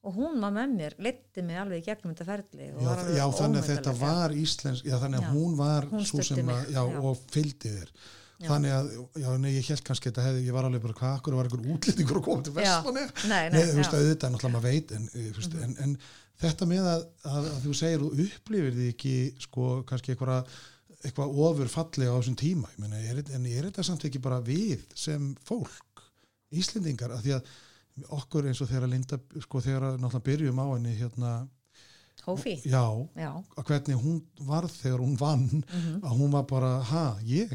og 0.00 0.14
hún 0.16 0.38
var 0.40 0.54
með 0.54 0.70
mér, 0.78 0.94
leytti 0.98 1.42
mig 1.44 1.58
alveg 1.60 1.84
gegnum 1.84 2.14
þetta 2.14 2.24
ferli 2.24 2.70
og 2.72 2.86
já, 2.86 3.18
já 3.18 3.26
þannig 3.36 3.60
að 3.60 3.68
þetta 3.74 3.92
var 4.00 4.32
íslensk 4.32 4.86
já 4.88 4.96
þannig 5.02 5.20
að 5.20 5.26
Já. 5.26 5.32
hún 5.34 5.58
var 5.58 5.88
Hún 5.90 6.06
svo 6.08 6.24
sem 6.24 6.48
að 6.48 6.78
og 7.02 7.20
fylgdi 7.34 7.74
þér 7.74 7.92
þannig 8.40 8.72
að, 8.72 8.86
já, 9.20 9.28
nei, 9.36 9.50
ég 9.58 9.66
held 9.68 9.82
kannski 9.84 10.08
að 10.08 10.14
þetta 10.14 10.22
hefði, 10.24 10.44
ég 10.46 10.54
var 10.56 10.64
alveg 10.64 10.80
bara, 10.86 10.94
hvað, 10.96 11.16
akkur 11.18 11.34
var 11.36 11.48
einhver 11.50 11.74
útlendingur 11.74 12.20
að 12.20 12.24
koma 12.24 12.44
til 12.46 12.54
Já. 12.56 12.70
Vestmanni 12.80 13.02
Nei, 13.28 13.42
nei, 13.52 13.58
þú 13.60 13.74
veist. 13.76 13.92
Mhm. 13.92 13.98
auðvitað, 14.00 14.32
náttúrulega 14.32 14.54
maður 14.54 14.64
veit 14.70 14.94
en, 14.96 15.08
mm 15.12 15.34
veist, 15.36 15.56
en, 15.66 15.74
en 15.84 15.92
þetta 16.40 16.68
með 16.70 16.88
að, 16.94 17.04
að, 17.28 17.48
að 17.50 17.58
þú 17.66 17.74
segir 17.82 18.00
þú 18.06 18.10
upplifir 18.24 18.78
því 18.78 18.86
ekki 18.94 19.14
sko 19.44 19.66
kannski 19.90 20.14
einhverja 20.14 20.38
eitthvað 21.00 21.38
ofur 21.46 21.70
fallega 21.72 22.12
á 22.12 22.18
þessum 22.18 22.38
tíma. 22.40 22.70
Ég 22.74 22.82
meina, 22.82 23.00
er, 23.00 23.22
en 23.36 23.46
er 23.48 23.68
þetta 23.68 23.84
samt 23.86 24.04
ekki 24.08 24.22
bara 24.22 24.42
við 24.44 24.84
sem 24.98 25.32
fólk 25.48 26.04
Íslendingar, 26.50 27.12
af 27.14 27.22
því 27.22 27.36
að 27.36 27.50
okkur 28.16 28.48
eins 28.50 28.60
og 28.62 28.68
þegar 28.70 28.88
að 28.88 28.92
Linda, 28.94 29.18
sko 29.44 29.60
þegar 29.62 29.86
að 29.86 29.98
náttúrulega 30.00 30.26
byrjum 30.26 30.62
á 30.62 30.66
henni 30.72 30.94
hérna, 30.98 31.32
Hófi, 32.20 32.52
já, 32.68 32.82
já, 33.16 33.30
að 33.56 33.64
hvernig 33.70 34.00
hún 34.02 34.18
varð 34.44 34.74
þegar 34.76 35.00
hún 35.00 35.14
vann 35.16 35.46
mhm, 35.62 36.00
að 36.04 36.18
hún 36.18 36.34
var 36.34 36.44
bara, 36.50 36.72
ha, 36.90 37.04
ég? 37.24 37.54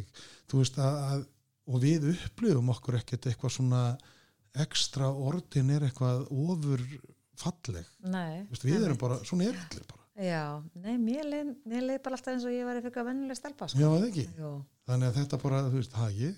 Þú 0.49 0.61
veist 0.63 0.79
að, 0.81 0.97
að 1.11 1.25
og 1.65 1.81
við 1.81 2.07
upplifum 2.13 2.71
okkur 2.73 2.99
ekkert 2.99 3.27
eitthvað 3.29 3.55
svona 3.57 3.83
ekstra 4.65 5.09
orðin 5.09 5.71
er 5.75 5.85
eitthvað 5.87 6.25
ofur 6.31 6.83
falleg, 7.37 7.87
nei. 8.07 8.45
Veist, 8.49 8.65
við 8.65 8.87
erum 8.87 8.99
bara 9.01 9.19
svona 9.27 9.49
er 9.49 9.59
allir 9.59 9.85
bara, 9.89 10.04
Já, 10.15 10.63
nei, 10.79 10.93
mér 10.95 11.25
leið, 11.27 11.47
mér 11.67 11.81
leið 11.89 11.97
bara 12.05 12.15
alltaf 12.15 12.31
eins 12.31 12.45
og 12.47 12.53
ég 12.55 12.63
væri 12.63 12.81
fyrir 12.85 13.01
að 13.01 13.07
vennilega 13.09 13.35
stelpa, 13.35 13.67
sko. 13.67 13.81
já 13.81 13.87
það 13.91 14.05
ekki? 14.07 14.23
Jú, 14.39 14.51
þannig 14.87 15.09
að 15.09 15.17
þetta 15.19 15.39
bara, 15.41 15.57
þú 15.65 15.79
veist, 15.81 15.95
ha, 15.99 16.05
ég? 16.15 16.37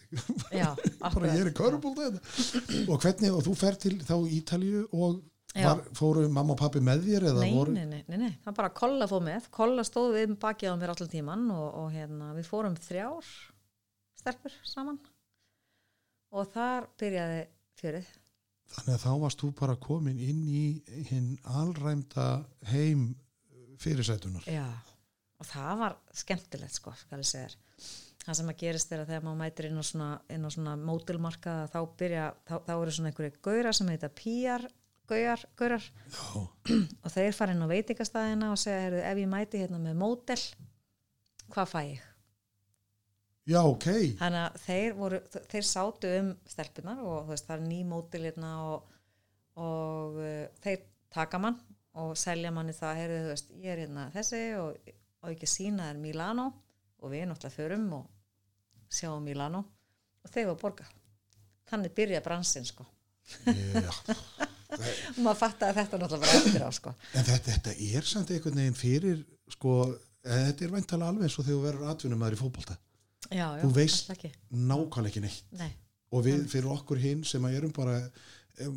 Já, 0.49 0.69
bara 1.13 1.29
ég 1.29 1.41
er 1.43 1.49
í 1.51 1.55
körbólda 1.59 2.07
þetta 2.07 2.79
og 2.87 3.03
hvernig, 3.03 3.35
og 3.37 3.43
þú 3.45 3.53
fer 3.59 3.77
til 3.83 3.93
þá 4.01 4.15
Ítalju 4.39 4.81
og 4.97 5.19
var, 5.53 5.83
fóru 5.97 6.23
mamma 6.25 6.55
og 6.55 6.59
pappi 6.63 6.81
með 6.81 7.05
þér 7.05 7.27
Nei, 7.37 7.51
voru, 7.53 7.75
nei, 7.75 7.85
nei, 7.91 8.01
nei, 8.09 8.17
nei, 8.23 8.33
það 8.47 8.57
bara 8.63 8.71
kolla 8.81 9.09
fóð 9.11 9.23
með, 9.27 9.51
kolla 9.53 9.85
stóð 9.85 10.17
við 10.17 10.33
bakið 10.41 10.73
á 10.73 10.75
mér 10.81 10.95
allan 10.95 11.13
tíman 11.13 11.45
og, 11.53 11.67
og 11.83 11.93
hérna, 11.93 12.31
við 12.37 12.49
fórum 12.49 12.79
þrjár 12.81 13.29
stelpur 14.17 14.57
saman. 14.67 14.97
Og 16.35 16.49
þar 16.51 16.89
byrjaði 16.99 17.45
fjörið. 17.79 18.09
þannig 18.73 18.97
að 18.97 19.05
þá 19.05 19.11
varst 19.21 19.45
þú 19.45 19.53
bara 19.61 19.77
komin 19.79 20.17
inn 20.19 20.43
í 20.49 20.65
hinn 21.07 21.29
alræmda 21.45 22.27
heim 22.73 23.13
fyrirsætunar 23.81 24.47
Já, 24.49 24.65
og 25.37 25.47
það 25.49 25.79
var 25.83 25.97
skemmtilegt 26.17 26.77
sko, 26.79 26.93
skal 26.97 27.21
ég 27.21 27.29
segja 27.29 27.49
þér. 27.51 27.57
Það 28.27 28.39
sem 28.39 28.49
að 28.51 28.59
gerist 28.59 28.91
er 28.91 29.01
að 29.01 29.11
þegar 29.13 29.23
maður 29.23 29.39
mætir 29.39 29.67
inn 29.69 29.79
á 29.79 29.83
svona, 29.87 30.09
svona 30.51 30.73
mótilmarkaða 30.81 31.69
þá 31.71 31.77
byrja, 32.01 32.25
þá, 32.49 32.55
þá 32.65 32.73
eru 32.75 32.95
svona 32.97 33.11
einhverju 33.11 33.37
gaurar 33.47 33.77
sem 33.77 33.91
heita 33.93 34.09
gaurar 35.55 35.85
já, 35.87 36.41
og 37.05 37.13
þeir 37.13 37.37
fara 37.37 37.55
inn 37.55 37.63
á 37.63 37.71
veitingastæðina 37.71 38.51
og 38.51 38.59
segja, 38.59 38.81
heyrðu, 38.83 38.99
ef 39.07 39.21
ég 39.21 39.31
mæti 39.31 39.61
hérna 39.63 39.79
með 39.79 39.95
mótel, 40.01 40.39
hvað 41.53 41.71
fæ 41.71 41.79
ég? 41.93 42.03
já, 43.47 43.61
ok. 43.63 43.87
Þannig 44.19 44.41
að 44.41 44.59
þeir, 44.65 44.97
voru, 44.97 45.21
þeir 45.53 45.67
sátu 45.69 46.11
um 46.17 46.33
stelpunar 46.51 47.01
og 47.05 47.31
veist, 47.31 47.47
það 47.47 47.61
er 47.61 47.65
ný 47.69 47.79
mótil 47.87 48.23
hérna 48.27 48.51
og, 48.67 48.97
og 49.63 50.19
uh, 50.19 50.43
þeir 50.65 50.83
taka 51.13 51.39
mann 51.41 51.59
og 51.97 52.13
selja 52.19 52.51
manni 52.53 52.75
það, 52.77 52.99
heyrðu, 53.01 53.19
þú 53.25 53.31
veist, 53.33 53.51
ég 53.63 53.71
er 53.73 53.81
hérna 53.85 54.05
þessi 54.13 54.41
og, 54.61 54.91
og 55.23 55.31
ekki 55.33 55.49
sína 55.49 55.89
er 55.91 55.97
Milano 56.01 56.47
og 57.01 57.11
við 57.13 57.25
náttúrulega 57.29 57.55
förum 57.57 57.87
og 57.99 58.93
sjáum 58.93 59.25
Milano 59.25 59.63
og 60.23 60.31
þeir 60.33 60.49
var 60.51 60.59
borga. 60.61 60.85
Þannig 61.67 61.93
byrja 61.97 62.21
bransinn, 62.23 62.65
sko. 62.67 62.85
já, 63.47 63.89
Og 64.67 65.19
maður 65.23 65.39
fatta 65.39 65.69
að 65.71 65.79
þetta 65.81 65.99
náttúrulega 66.01 66.25
bara 66.27 66.39
eftir 66.41 66.63
á, 66.63 66.69
sko. 66.75 66.93
En 67.15 67.25
þetta, 67.27 67.53
þetta 67.55 67.73
er 67.97 68.07
samt 68.07 68.31
einhvern 68.35 68.59
veginn 68.61 68.77
fyrir 68.77 69.21
sko, 69.51 69.73
eða 70.27 70.45
þetta 70.51 70.65
er 70.67 70.73
væntalega 70.77 71.11
alveg 71.13 71.27
eins 71.27 71.37
og 71.39 71.47
þegar 71.47 71.57
þú 71.57 71.65
verður 71.67 71.91
atvinnum 71.93 72.25
í 72.27 72.39
fótbolta 72.39 72.77
Já, 73.27 73.47
já, 73.57 73.61
Þú 73.65 73.69
veist- 73.75 74.11
nákvæmlega 74.51 75.09
ekki 75.11 75.21
neitt 75.25 75.55
Nei, 75.59 75.71
og 76.15 76.23
við 76.27 76.45
fyrir 76.51 76.69
okkur 76.71 76.99
hinn 77.03 77.23
sem 77.27 77.43
að 77.47 77.57
erum 77.59 77.73
bara 77.75 77.97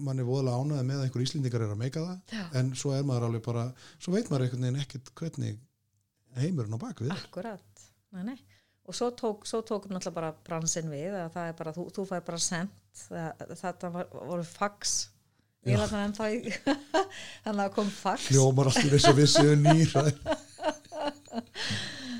mann 0.04 0.20
er 0.20 0.26
voðalega 0.28 0.60
ánæði 0.60 0.86
með 0.90 0.98
að 1.00 1.04
einhver 1.06 1.24
íslendingar 1.24 1.64
er 1.64 1.74
að 1.74 1.80
meika 1.80 2.02
það 2.04 2.34
Já. 2.36 2.44
en 2.60 2.72
svo 2.76 2.92
er 2.96 3.04
maður 3.08 3.26
alveg 3.30 3.44
bara 3.46 3.66
svo 3.96 4.12
veit 4.14 4.28
maður 4.30 4.46
einhvern 4.46 4.66
veginn 4.66 4.80
ekkert 4.84 5.12
hvernig 5.20 5.60
heimurinn 6.40 6.76
á 6.76 6.80
bak 6.82 7.00
við 7.00 7.14
er. 7.14 7.22
akkurat. 7.24 7.86
Nei, 8.14 8.24
nei. 8.32 8.36
Og 8.90 8.96
svo 8.96 9.10
tók, 9.14 9.46
svo 9.46 9.60
tók 9.62 9.86
náttúrulega 9.86 10.16
bara 10.16 10.30
bransinn 10.46 10.90
við 10.90 11.14
að 11.14 11.32
það 11.36 11.48
er 11.50 11.56
bara, 11.60 11.72
þú, 11.76 11.86
þú 11.94 12.04
fær 12.10 12.22
bara 12.26 12.40
sendt, 12.42 12.78
það, 13.06 13.42
þetta 13.60 13.90
var, 13.94 14.08
voru 14.30 14.46
fax, 14.48 14.94
ég 15.68 15.76
Já. 15.76 15.80
var 15.82 15.92
það 15.92 16.04
ennþá 16.08 16.28
í, 16.34 16.54
þannig 17.44 17.64
að 17.66 17.74
kom 17.76 17.90
fax, 17.94 18.28
hljómar 18.32 18.70
allt 18.72 18.82
í 18.82 18.90
þess 18.94 19.10
að 19.12 19.20
við 19.20 19.28
séu 19.34 19.56
nýra 19.60 20.04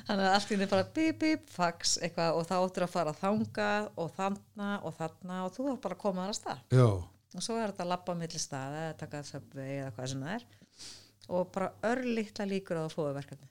þannig 0.07 0.25
að 0.27 0.35
allt 0.35 0.51
í 0.51 0.55
henni 0.57 0.69
bara 0.71 0.87
bíp, 0.97 1.19
bíp, 1.23 1.49
fax, 1.55 1.97
eitthvað 2.03 2.39
og 2.39 2.47
þá 2.49 2.55
áttur 2.61 2.87
að 2.87 2.95
fara 2.95 3.15
þangað 3.19 3.89
og 4.05 4.13
þarna 4.17 4.71
og 4.87 4.95
þarna 4.99 5.41
og 5.47 5.55
þú 5.57 5.67
þarf 5.71 5.81
bara 5.87 5.99
að 5.99 6.03
koma 6.05 6.27
þar 6.27 6.35
að 6.35 6.39
stað. 6.41 6.63
já, 6.79 6.89
Og 7.37 7.45
svo 7.47 7.57
er 7.61 7.71
þetta 7.71 7.85
að 7.87 7.93
labba 7.93 8.15
milli 8.19 8.41
staða 8.43 8.83
eða 8.89 8.99
taka 9.05 9.23
söpvei 9.29 9.71
eða 9.79 9.93
hvað 9.95 10.13
sem 10.15 10.25
það 10.27 10.37
er 10.41 10.47
og 11.31 11.51
bara 11.55 11.69
örlítla 11.87 12.47
líkur 12.51 12.81
á 12.81 12.83
að 12.89 12.95
fóðu 12.97 13.15
verkefni. 13.15 13.47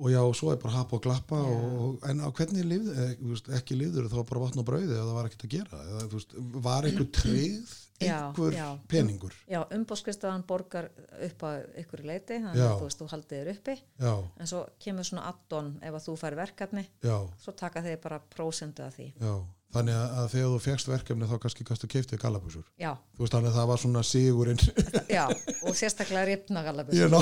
og 0.00 0.08
já, 0.08 0.18
og 0.24 0.32
svo 0.34 0.48
er 0.50 0.56
bara 0.56 0.72
hapa 0.78 0.96
og 0.96 1.02
glappa 1.04 1.36
Já. 1.36 1.44
og, 1.52 1.74
og, 1.84 2.08
en 2.08 2.22
á 2.24 2.28
hvernig 2.32 2.64
lifð, 2.64 2.88
eh, 2.96 3.58
ekki 3.58 3.76
lifður 3.76 4.08
þá 4.08 4.22
bara 4.30 4.40
vatn 4.46 4.62
og 4.62 4.64
brauði 4.64 4.94
eða 4.96 5.04
það 5.04 5.18
var 5.18 5.28
ekkert 5.28 5.44
að 5.44 5.52
gera 5.54 5.80
eða, 5.84 6.06
veist, 6.14 6.32
var 6.66 6.88
einhver 6.88 7.08
Já, 8.00 8.16
einhver 8.32 8.54
já. 8.56 8.68
peningur 8.88 9.34
Já, 9.44 9.60
umbóðskristaðan 9.76 10.46
borgar 10.48 10.88
upp 11.28 11.42
á 11.44 11.50
ykkur 11.82 12.02
leiti, 12.08 12.38
þannig 12.40 12.62
Já. 12.62 12.70
að 12.70 12.78
þú 12.80 12.88
veist, 12.88 13.02
þú 13.02 13.10
haldið 13.12 13.42
þér 13.42 13.50
uppi 13.52 13.74
já, 13.76 14.14
en 14.40 14.50
svo 14.54 14.62
kemur 14.80 15.04
svona 15.10 15.26
addon 15.28 15.68
ef 15.84 15.98
að 16.00 16.06
þú 16.08 16.16
fær 16.24 16.38
verkefni 16.40 16.86
já, 17.04 17.16
svo 17.44 17.52
taka 17.60 17.82
þeir 17.84 18.00
bara 18.00 18.22
prósendu 18.32 18.86
af 18.88 18.96
því 18.96 19.10
já 19.20 19.34
þannig 19.74 19.96
að, 19.96 20.24
þegar 20.32 20.48
þú 20.52 20.60
fegst 20.64 20.88
verkefni 20.90 21.28
þá 21.30 21.34
kannski 21.44 21.66
kannski 21.68 21.88
keiftið 21.92 22.20
galabúsur 22.24 22.64
já, 22.80 22.90
þú 23.16 23.22
veist 23.24 23.34
þannig 23.36 23.50
að 23.52 23.58
það 23.60 23.68
var 23.70 23.82
svona 23.84 24.02
sigurinn. 24.06 24.62
Já, 25.16 25.24
og 25.66 25.76
sérstaklega 25.78 26.24
ripna 26.28 26.62
Ég 26.94 27.10
ná- 27.10 27.20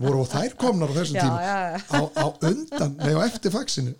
voru 0.00 0.22
og 0.24 0.30
þær 0.30 0.54
komnar 0.60 0.90
á 0.90 0.94
þessum 1.00 1.18
já, 1.18 1.24
tíma? 1.26 1.40
já, 1.42 1.56
já, 1.70 1.78
á, 1.94 2.00
á 2.14 2.26
undan, 2.50 2.96
nei 3.02 3.14
á 3.14 3.20
eftir 3.26 3.54
faxinu. 3.54 3.94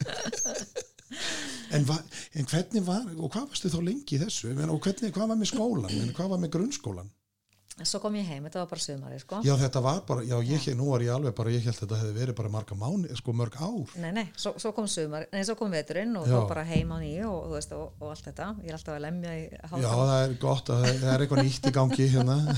En, 1.70 1.84
va, 1.86 1.96
en 2.34 2.46
hvernig 2.50 2.82
var 2.86 3.04
og 3.16 3.30
hvað 3.30 3.48
varstu 3.52 3.70
þá 3.70 3.78
lengi 3.86 4.16
í 4.16 4.20
þessu? 4.22 4.50
Meina, 4.54 4.72
og 4.74 4.82
hvernig, 4.82 5.12
hvað 5.14 5.30
var 5.30 5.38
með 5.38 5.50
skólan, 5.52 5.90
en 5.94 6.12
hvað 6.16 6.30
var 6.34 6.40
með 6.42 6.52
grunnskólan 6.56 7.10
svo 7.88 8.00
kom 8.02 8.14
ég 8.18 8.26
heim, 8.28 8.44
þetta 8.44 8.60
var 8.62 8.68
bara 8.70 8.82
sumari 8.84 9.18
sko. 9.22 9.40
já 9.46 9.52
þetta 9.60 9.80
var 9.84 10.00
bara, 10.08 10.22
já 10.26 10.36
ég 10.44 10.64
hér, 10.66 10.76
nú 10.78 10.90
var 10.90 11.04
ég 11.04 11.12
alveg 11.14 11.34
bara 11.36 11.52
ég 11.54 11.64
held 11.64 11.74
að 11.74 11.80
þetta 11.84 11.98
hefði 12.00 12.14
verið 12.18 12.36
bara 12.40 12.50
marga 12.52 12.74
mánu 12.76 13.16
sko 13.16 13.34
mörg 13.36 13.54
ár. 13.60 13.94
Nei, 14.02 14.10
nei, 14.16 14.26
svo, 14.36 14.52
svo 14.60 14.72
kom 14.76 14.88
sumari 14.90 15.26
nei, 15.32 15.44
svo 15.46 15.54
kom 15.58 15.70
veturinn 15.72 16.16
og 16.18 16.26
Já. 16.28 16.34
þá 16.34 16.48
bara 16.50 16.64
heim 16.68 16.90
á 16.92 16.96
nýju 17.00 17.26
og, 17.30 17.54
veist, 17.54 17.72
og, 17.76 17.92
og 18.00 18.08
allt 18.12 18.24
þetta, 18.28 18.46
ég 18.64 18.68
er 18.72 18.78
alltaf 18.78 18.94
að 18.96 19.04
lemja 19.06 19.30
í 19.36 19.44
já 19.46 19.62
hálfum, 19.70 20.02
það 20.10 20.24
er 20.24 20.30
gott 20.44 20.66
að 20.74 20.84
það 20.88 21.12
er 21.14 21.24
eitthvað 21.26 21.42
nýtt 21.46 21.64
í 21.70 21.74
gangi 21.78 22.08
hérna. 22.16 22.36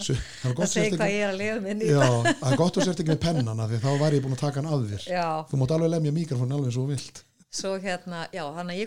Það 0.00 0.16
það 0.42 0.54
gott 0.56 0.70
segi 0.70 0.90
sért 0.90 1.00
hvað 1.00 1.10
ég 1.14 1.20
er 1.24 1.30
að 1.30 1.40
lifa 1.40 1.60
minni 1.64 1.86
já, 1.90 2.04
það 2.40 2.50
er 2.50 2.60
gott 2.60 2.76
að 2.76 2.86
sért 2.86 3.00
ekki 3.02 3.12
með 3.14 3.22
pennana 3.24 3.64
því 3.70 3.76
þá 3.82 3.90
væri 4.00 4.16
ég 4.18 4.24
búin 4.24 4.36
að 4.36 4.44
taka 4.44 4.56
hann 4.60 4.70
að 4.70 4.86
þér. 4.90 5.02
Já, 5.10 5.28
þú 5.50 5.54
mátt 5.60 5.74
alveg 5.76 5.90
lemja 5.94 6.12
mikrofón 6.14 6.54
alveg 6.56 6.70
og 6.70 6.76
þú 6.76 6.84
vilt. 6.90 7.16
Svo 7.50 7.70
hérna, 7.82 8.18
já, 8.30 8.44
þannig 8.54 8.78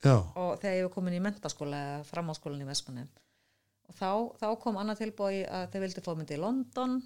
að 0.00 0.10
já, 0.10 0.16
og 0.40 0.52
þegar 0.60 0.76
ég 0.76 0.86
var 0.86 0.92
komin 0.94 1.16
í 1.16 1.22
mentaskóla 1.24 1.80
eða 1.86 2.04
framháskólan 2.08 2.62
í 2.64 2.68
Vestmanni 2.68 3.06
og 3.90 3.96
þá, 3.96 4.10
þá 4.40 4.46
kom 4.62 4.78
annað 4.80 5.02
tilbúið 5.04 5.40
að 5.50 5.64
þeir 5.72 5.84
vildi 5.86 6.04
fá 6.04 6.12
mig 6.14 6.28
til 6.30 6.38
London. 6.44 7.00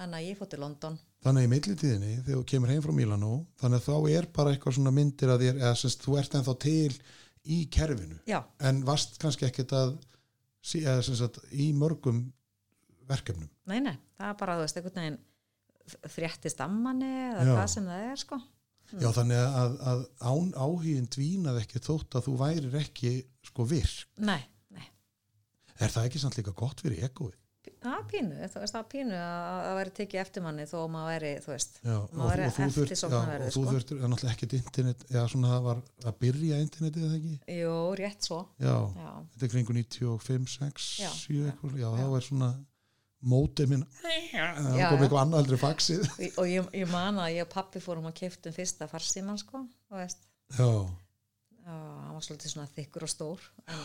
Þannig 0.00 0.18
að 0.18 0.26
ég 0.26 0.36
fór 0.38 0.50
til 0.52 0.60
London. 0.60 0.98
Þannig 1.24 1.46
í 1.46 1.50
millitíðinni 1.52 2.12
þegar 2.20 2.38
þú 2.38 2.44
kemur 2.52 2.72
heim 2.72 2.84
frá 2.84 2.92
Mílanó 2.96 3.32
þannig 3.60 3.80
að 3.80 3.88
þá 3.88 4.12
er 4.12 4.28
bara 4.36 4.52
eitthvað 4.54 4.76
svona 4.76 4.92
myndir 4.96 5.32
að 5.32 5.42
þér 5.44 5.58
eða 5.60 5.72
semst 5.80 6.04
þú 6.04 6.18
ert 6.20 6.36
ennþá 6.38 6.54
til 6.64 6.92
í 7.44 7.58
kerfinu. 7.72 8.20
Já, 8.28 8.38
en 8.68 8.84
varst 8.88 9.18
kannski 9.20 9.48
ekkert 9.48 9.74
að 9.76 9.96
eða 10.80 11.00
sem 11.04 11.18
sagt 11.18 11.40
í 11.52 11.70
mörgum 11.76 12.22
verkefnum. 13.08 13.50
Nei, 13.68 13.80
nei, 13.84 13.96
það 14.20 14.32
er 14.32 14.38
bara, 14.40 14.56
þú 14.56 14.66
veist, 14.66 14.80
veginn 14.86 15.20
fréttist 16.12 16.60
ammanni 16.62 17.08
eða 17.10 17.44
Já. 17.44 17.52
hvað 17.56 17.70
sem 17.72 17.88
það 17.88 18.08
er, 18.12 18.20
sko 18.20 18.40
já 18.98 19.10
þannig 19.16 19.42
að, 19.62 19.76
að 19.92 20.00
án 20.30 20.48
áhugin 20.66 21.10
dvínað 21.14 21.60
ekki 21.62 21.82
þótt 21.86 22.16
að 22.18 22.26
þú 22.28 22.38
værir 22.40 22.78
ekki 22.82 23.12
sko 23.50 23.66
virk. 23.70 24.08
Nei, 24.18 24.40
nei, 24.74 24.88
er 25.78 25.92
það 25.92 26.08
ekki 26.10 26.22
samt 26.24 26.40
líka 26.40 26.56
gott 26.56 26.82
fyrir 26.82 27.06
egoið? 27.10 27.36
Það 27.80 27.94
er 27.96 28.04
pínu 28.08 28.46
þú 28.52 28.60
veist, 28.60 28.72
það 28.74 28.80
er 28.80 28.86
pínu 28.92 29.16
að 29.20 29.58
það 29.64 29.74
væri 29.78 29.92
tekið 29.96 30.20
eftir 30.20 30.42
manni 30.44 30.64
þó 30.68 30.74
að 30.80 30.88
maður 30.94 31.10
væri, 31.12 31.30
þú 31.44 31.50
veist 31.52 31.78
já, 31.80 31.96
maður 32.16 32.30
væri 32.30 32.46
þú 32.48 32.56
þurft, 32.60 32.76
já, 32.76 32.82
eftirsóknarverður, 32.84 33.44
og 33.46 33.52
þú 33.54 33.60
sko. 33.60 33.72
þurftur 33.74 34.00
það 34.00 34.04
er 34.06 34.12
náttúrulega 34.12 34.34
ekkert 34.36 34.54
internet 34.58 35.04
já 35.12 35.20
svona 35.32 35.50
það 35.52 35.62
var 35.68 35.80
að 36.10 36.18
byrja 36.24 36.60
internetið 36.64 37.06
eða 37.06 37.18
ekki? 37.20 37.34
Jú, 37.60 37.74
rétt 38.00 38.28
svo. 38.28 38.40
Já, 38.60 38.74
já, 39.00 39.10
þetta 39.34 39.46
er 39.48 39.52
kringu 39.54 39.76
95, 39.80 40.56
6, 40.56 40.88
Já, 41.04 41.10
7 41.20 41.38
eitthvað, 41.52 41.78
já, 41.80 41.86
já. 41.88 41.96
þá 42.00 42.16
er 42.20 42.26
svona 42.28 42.50
mótið 43.20 43.72
minn. 43.74 43.84
Það 44.00 44.82
kom 44.88 45.04
eitthvað 45.04 45.22
annað 45.22 45.42
aldrei 45.42 45.60
faxið. 45.60 46.04
Og, 46.08 46.38
og 46.42 46.50
ég, 46.50 46.68
ég 46.80 46.90
man 46.92 47.20
að 47.20 47.34
ég 47.36 47.46
og 47.46 47.52
pappi 47.52 47.82
fórum 47.84 48.08
að 48.10 48.16
keftum 48.22 48.54
fyrsta 48.56 48.88
farsíman, 48.90 49.40
sko, 49.40 49.64
Já, 50.56 50.70
hann 51.76 52.14
var 52.16 52.24
svolítið 52.24 52.54
svona 52.54 52.70
þykkur 52.74 53.04
og 53.06 53.10
stór 53.12 53.42
en, 53.70 53.82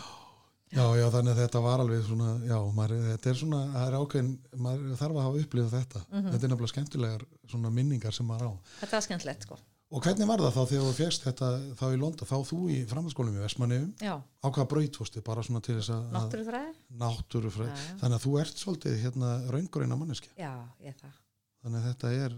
já, 0.72 0.82
já, 0.98 1.04
þannig 1.14 1.34
að 1.36 1.40
þetta 1.44 1.60
var 1.62 1.82
alveg 1.84 2.00
svona, 2.08 2.32
já, 2.48 2.56
maður, 2.74 3.04
þetta 3.12 3.30
er 3.30 3.38
svona 3.38 3.60
það 3.74 3.86
er 3.86 3.96
ákveðin, 4.00 4.32
maður 4.66 4.98
þarf 5.02 5.20
að 5.20 5.26
hafa 5.28 5.44
upplifað 5.44 5.76
þetta. 5.76 6.02
Mhm. 6.08 6.28
þetta 6.32 6.40
er 6.48 6.52
nefnilega 6.54 6.72
skemmtilegar 6.72 7.26
svona 7.52 7.72
minningar 7.76 8.16
sem 8.16 8.26
maður 8.26 8.50
á. 8.50 8.52
Þetta 8.80 8.96
var 8.96 9.06
skemmtilegt 9.06 9.46
sko 9.46 9.60
Og 9.94 10.02
hvernig 10.02 10.26
var 10.26 10.40
það 10.42 10.54
þá 10.56 10.62
þegar 10.70 10.86
þú 10.88 10.94
fegst 10.98 11.24
þetta 11.28 11.48
þá 11.78 11.84
í 11.94 11.98
London, 12.00 12.26
þá 12.26 12.36
þú 12.48 12.56
í 12.74 12.78
framhaldsskólum 12.90 13.36
í 13.38 13.42
Vestmanniðum, 13.44 13.92
já, 14.02 14.14
á 14.18 14.46
hvaða 14.50 14.64
braut 14.72 14.96
fórstu, 14.98 15.20
bara 15.22 15.44
svona 15.46 15.60
til 15.62 15.76
þess 15.78 15.92
að 15.94 16.08
náttúrufræði. 16.16 16.72
Náttúrufræð, 17.02 17.68
Já, 17.70 17.76
já. 17.86 17.98
þannig 18.00 18.16
að 18.18 18.24
þú 18.24 18.32
ert 18.42 18.62
svolítið 18.64 18.96
hérna 19.04 19.28
raungurinn 19.54 19.94
að 19.94 20.00
manneski, 20.02 20.32
já, 20.40 20.50
ég 20.82 20.96
það. 20.98 21.20
Þannig 21.62 21.78
að 21.78 21.86
þetta 21.92 22.10
er 22.24 22.34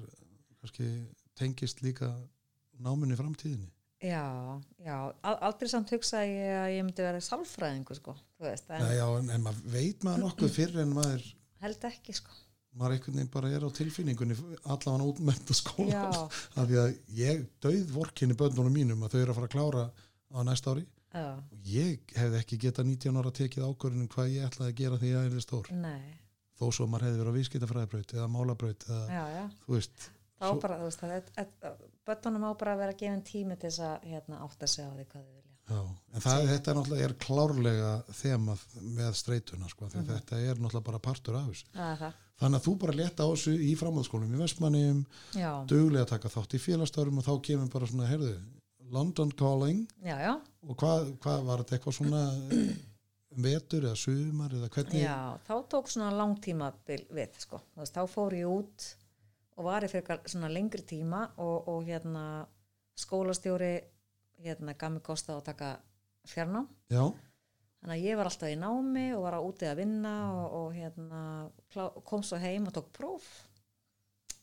kannski 0.61 0.89
tengist 1.41 1.81
líka 1.87 2.11
náminni 2.85 3.17
framtíðinni. 3.17 3.71
já, 4.05 4.23
já, 4.85 4.97
al- 5.27 5.41
aldrei 5.49 5.71
samt 5.73 5.91
hugsaði 5.97 6.37
ég 6.37 6.59
að 6.61 6.69
ég 6.77 6.85
myndi 6.87 7.03
vera 7.09 7.23
sálfræðingu 7.25 7.97
sko, 7.99 8.13
þú 8.37 8.45
veist, 8.47 8.69
en 8.71 8.85
Nei, 8.85 8.93
já, 9.01 9.07
en, 9.23 9.31
en 9.35 9.43
maður 9.49 9.73
veit 9.73 10.05
maður 10.07 10.23
nokkuð 10.29 10.53
fyrr 10.55 10.77
en 10.85 10.93
maður, 11.01 11.25
held 11.65 11.89
ekki 11.89 12.15
sko 12.21 12.37
maður 12.77 12.97
einhvern 12.97 13.17
veginn 13.19 13.33
bara 13.33 13.51
er 13.55 13.65
á 13.65 13.71
tilfinningunni 13.79 14.37
allavega 14.65 15.09
útmenta 15.09 15.57
skóla 15.57 15.89
já, 15.95 16.05
af 16.59 16.69
því 16.69 16.79
að 16.83 16.93
ég 17.19 17.43
döið 17.65 17.95
vorkinni 17.95 18.37
bönnunum 18.39 18.75
mínum 18.75 19.03
að 19.07 19.17
þau 19.17 19.21
eru 19.23 19.33
að 19.33 19.41
fara 19.41 19.51
að 19.51 19.55
klára 19.57 19.85
á 20.29 20.39
næsta 20.45 20.75
ári. 20.75 20.85
Já, 21.09 21.29
og 21.41 21.69
ég 21.73 22.15
hefði 22.19 22.43
ekki 22.43 22.61
getað 22.67 22.91
19 22.91 23.19
ára 23.23 23.33
tekið 23.39 23.65
ákvörðunum 23.65 24.11
hvað 24.13 24.35
ég 24.35 24.47
ætlaði 24.51 24.75
að 24.75 24.79
gera 24.83 25.01
því 25.01 25.13
að 25.15 25.27
ég 25.29 25.39
er 25.39 25.47
stór. 25.47 25.73
Nei. 25.73 26.15
Þó 26.59 26.67
svo 26.75 26.87
maður 26.91 27.09
hefði 27.09 27.23
verið 27.23 27.33
á 27.33 27.39
vískitafræðibraut 27.39 28.15
eða 28.19 28.31
málabraut 28.35 28.87
eða 28.91 29.05
já, 29.09 29.25
já, 29.33 29.45
þú 29.65 29.77
veist 29.79 30.09
þá 30.39 30.47
bara, 30.63 30.79
þú 30.79 30.89
veist, 30.89 31.03
það 31.03 31.85
bötunum 32.07 32.47
á 32.47 32.51
bara 32.59 32.75
að 32.75 32.83
vera 32.85 32.97
gefin 32.99 33.25
tími 33.27 33.57
til 33.59 33.71
þess 33.71 33.85
að 33.89 34.09
hérna, 34.13 34.41
átta 34.45 34.71
sig 34.71 34.87
á 34.87 34.91
því 34.93 35.07
hvað 35.13 35.27
já, 35.69 35.81
en 36.15 36.25
það, 36.25 36.45
þetta 36.53 36.71
er 36.73 36.79
náttúrulega 36.79 37.09
er 37.09 37.15
klárlega 37.25 37.93
þemað 38.21 38.65
með 38.99 39.11
streituna 39.21 39.71
sko, 39.71 39.89
mm 39.91 40.09
þetta 40.13 40.41
er 40.41 40.61
náttúrulega 40.61 40.87
bara 40.91 41.03
partur 41.09 41.39
af 41.39 41.49
þessu. 41.51 41.71
Það, 41.75 42.05
þannig 42.43 42.61
að 42.61 42.69
þú 42.69 42.77
bara 42.85 42.99
leta 43.01 43.27
á 43.27 43.29
þessu 43.33 43.57
í 43.59 43.73
framhaldsskólum 43.79 44.35
í 44.35 44.43
Vestmanniðum, 44.43 45.03
að 45.39 46.13
taka 46.15 46.33
þátt 46.33 46.57
í 46.57 46.63
félagstörum 46.63 47.21
og 47.21 47.29
þá 47.29 47.35
kemur 47.51 47.73
bara 47.73 47.91
svona, 47.91 48.11
heyrðu 48.11 48.37
London 48.91 49.33
Calling. 49.37 49.89
Já, 50.05 50.17
já. 50.23 50.35
Og 50.65 50.79
hvað, 50.79 51.11
hvað 51.23 51.43
var 51.49 51.63
þetta 51.63 51.77
eitthvað 51.77 51.97
svona 51.99 52.23
eh, 52.55 52.71
vetur 53.45 53.87
eða 53.89 53.99
sumar 54.01 54.55
eða 54.57 54.71
hvernig? 54.73 55.03
Já, 55.03 55.19
þá 55.47 55.55
tók 55.75 55.91
svona 55.93 56.13
langtíma 56.17 56.71
við, 56.89 57.37
sko. 57.43 57.61
Þá 57.77 58.03
fór 58.11 58.37
ég 58.39 58.49
út 58.49 58.89
og 59.59 59.67
var 59.67 59.85
ég 59.85 59.93
fyrir 59.93 60.25
svona 60.31 60.51
lengri 60.53 60.85
tíma 60.87 61.27
og, 61.37 61.69
og 61.71 61.87
hérna 61.89 62.25
skólastjóri 62.99 63.75
hérna 64.45 64.75
gaf 64.79 64.93
mig 64.95 65.03
kosta 65.07 65.37
að 65.37 65.47
taka 65.51 65.73
fjarnám. 66.29 66.69
já, 66.93 67.03
Þannig 67.79 67.95
að 67.95 68.07
ég 68.09 68.17
var 68.19 68.27
alltaf 68.27 68.51
í 68.51 68.57
námi 68.59 69.05
og 69.15 69.21
var 69.23 69.37
á 69.39 69.41
úti 69.41 69.69
að 69.69 69.77
vinna 69.79 70.15
og, 70.35 70.47
og 70.59 70.73
hérna 70.75 71.21
kom 72.09 72.25
svo 72.27 72.41
heim 72.43 72.67
og 72.67 72.75
tók 72.75 72.89
próf. 72.97 73.29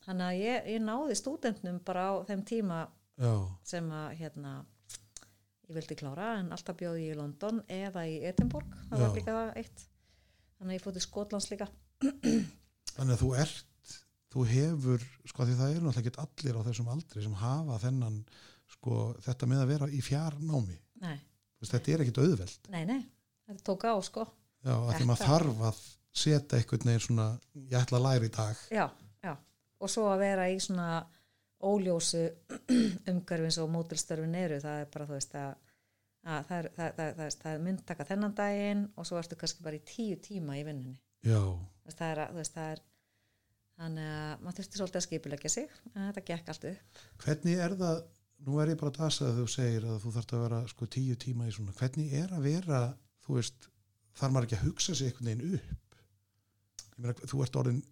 Þannig 0.05 0.25
að 0.29 0.39
ég, 0.39 0.69
ég 0.75 0.85
náði 0.85 1.17
stúdentnum 1.19 1.81
bara 1.83 2.05
á 2.07 2.23
þeim 2.29 2.45
tíma 2.47 2.85
já, 3.19 3.33
sem 3.67 3.91
að 3.91 4.15
hérna 4.21 4.53
ég 5.67 5.75
vildi 5.75 5.97
klára 5.99 6.35
en 6.39 6.53
alltaf 6.55 6.77
bjóði 6.79 7.09
ég 7.09 7.17
í 7.17 7.19
London 7.19 7.59
eða 7.67 8.05
í 8.07 8.21
Edinborg, 8.29 8.71
það 8.87 9.03
var 9.03 9.15
líka 9.17 9.35
það 9.35 9.53
eitt. 9.63 9.85
Þannig 10.55 10.71
að 10.71 10.77
ég 10.77 10.85
fótti 10.85 11.03
Skotlands 11.03 11.51
líka. 11.51 11.67
Þannig 12.95 13.15
að 13.17 13.23
þú 13.25 13.31
ert 13.43 13.97
þú 14.35 14.43
hefur, 14.51 15.03
sko 15.27 15.47
því 15.47 15.55
það 15.59 15.73
eru 15.73 15.85
náttúrulega 15.85 16.11
ekki 16.11 16.23
allir 16.23 16.59
á 16.59 16.65
þessum 16.67 16.91
aldri 16.91 17.23
sem 17.23 17.35
hafa 17.39 17.77
þennan 17.83 18.17
sko 18.75 18.99
þetta 19.25 19.47
með 19.51 19.63
að 19.63 19.71
vera 19.73 19.89
í 19.91 20.01
fjarnámi. 20.05 20.77
Þetta 21.65 21.91
er 21.95 22.01
ekkit 22.03 22.19
auðveld 22.21 22.67
nei, 22.69 22.83
nei, 22.85 22.99
þetta 23.49 23.63
tók 23.65 23.83
á 23.89 23.93
sko. 24.05 24.25
Já, 24.65 24.73
að 24.75 24.91
því 24.99 25.05
maður 25.09 25.29
þarf 25.31 25.61
að 25.69 25.79
setja 26.15 26.59
einhvern 26.59 26.85
veginn 26.91 27.03
svona, 27.07 27.25
ég 27.57 27.75
ætla 27.79 27.97
að 27.99 28.05
læra 28.05 28.27
í 28.27 28.31
dag. 28.35 28.61
Já, 28.73 28.85
já, 29.25 29.33
og 29.81 29.91
svo 29.91 30.05
að 30.11 30.21
vera 30.21 30.45
í 30.53 30.59
svona 30.61 30.89
óljósu 31.65 32.21
umhverfins 33.11 33.57
og 33.63 33.71
mótilstörfin 33.73 34.35
eru 34.37 34.59
það 34.61 34.81
er 34.83 34.89
bara 34.93 35.07
þú 35.09 35.15
veist 35.17 35.35
að, 35.39 35.55
að 36.25 36.43
það, 36.49 36.57
er, 36.59 36.69
það, 36.77 36.91
það, 36.99 37.13
það, 37.19 37.37
það 37.43 37.51
er 37.55 37.63
myndtaka 37.69 38.07
þennan 38.11 38.35
daginn 38.37 38.83
og 38.95 39.07
svo 39.09 39.19
ertu 39.21 39.39
kannski 39.41 39.65
bara 39.65 39.79
í 39.79 39.83
tíu 39.89 40.19
tíma 40.25 40.59
í 40.59 40.65
vinnunni. 40.67 40.99
Já, 41.25 41.39
það 41.95 42.11
er, 42.11 42.21
að- 42.27 42.51
það 42.53 42.69
er 42.75 42.83
þannig 43.75 44.11
að 44.15 44.43
maður 44.45 44.59
þurfti 44.61 44.79
svolítið 44.79 44.99
að 45.01 45.05
skipulegja 45.07 45.51
sig 45.51 45.73
en 45.95 46.05
þetta 46.11 46.25
gekk 46.29 46.51
allt 46.53 46.67
upp. 46.69 47.01
Hvernig 47.25 47.63
er 47.65 47.75
það 47.81 48.03
nú 48.45 48.59
er 48.61 48.73
ég 48.73 48.79
bara 48.79 48.93
að 48.93 48.99
dasa 49.01 49.29
að 49.29 49.41
þú 49.41 49.47
segir 49.55 49.87
að 49.89 49.97
þú 50.03 50.13
þarft 50.15 50.35
að 50.35 50.45
vera 50.45 50.61
sko 50.69 50.87
tíu 50.95 51.17
tíma 51.21 51.47
í 51.49 51.55
svona. 51.55 51.73
Hvernig 51.79 52.13
er 52.21 52.35
að 52.35 52.45
vera, 52.45 52.83
þú 53.25 53.39
veist 53.39 53.67
þarf 54.15 54.33
maður 54.33 54.47
ekki 54.47 54.59
að 54.59 54.65
hugsa 54.67 54.95
sig 54.95 55.11
einhvern 55.11 55.31
veginn 55.31 55.59
upp? 55.59 55.99
Meina, 56.95 57.15
þú 57.27 57.41
ert 57.43 57.59
orðin 57.59 57.83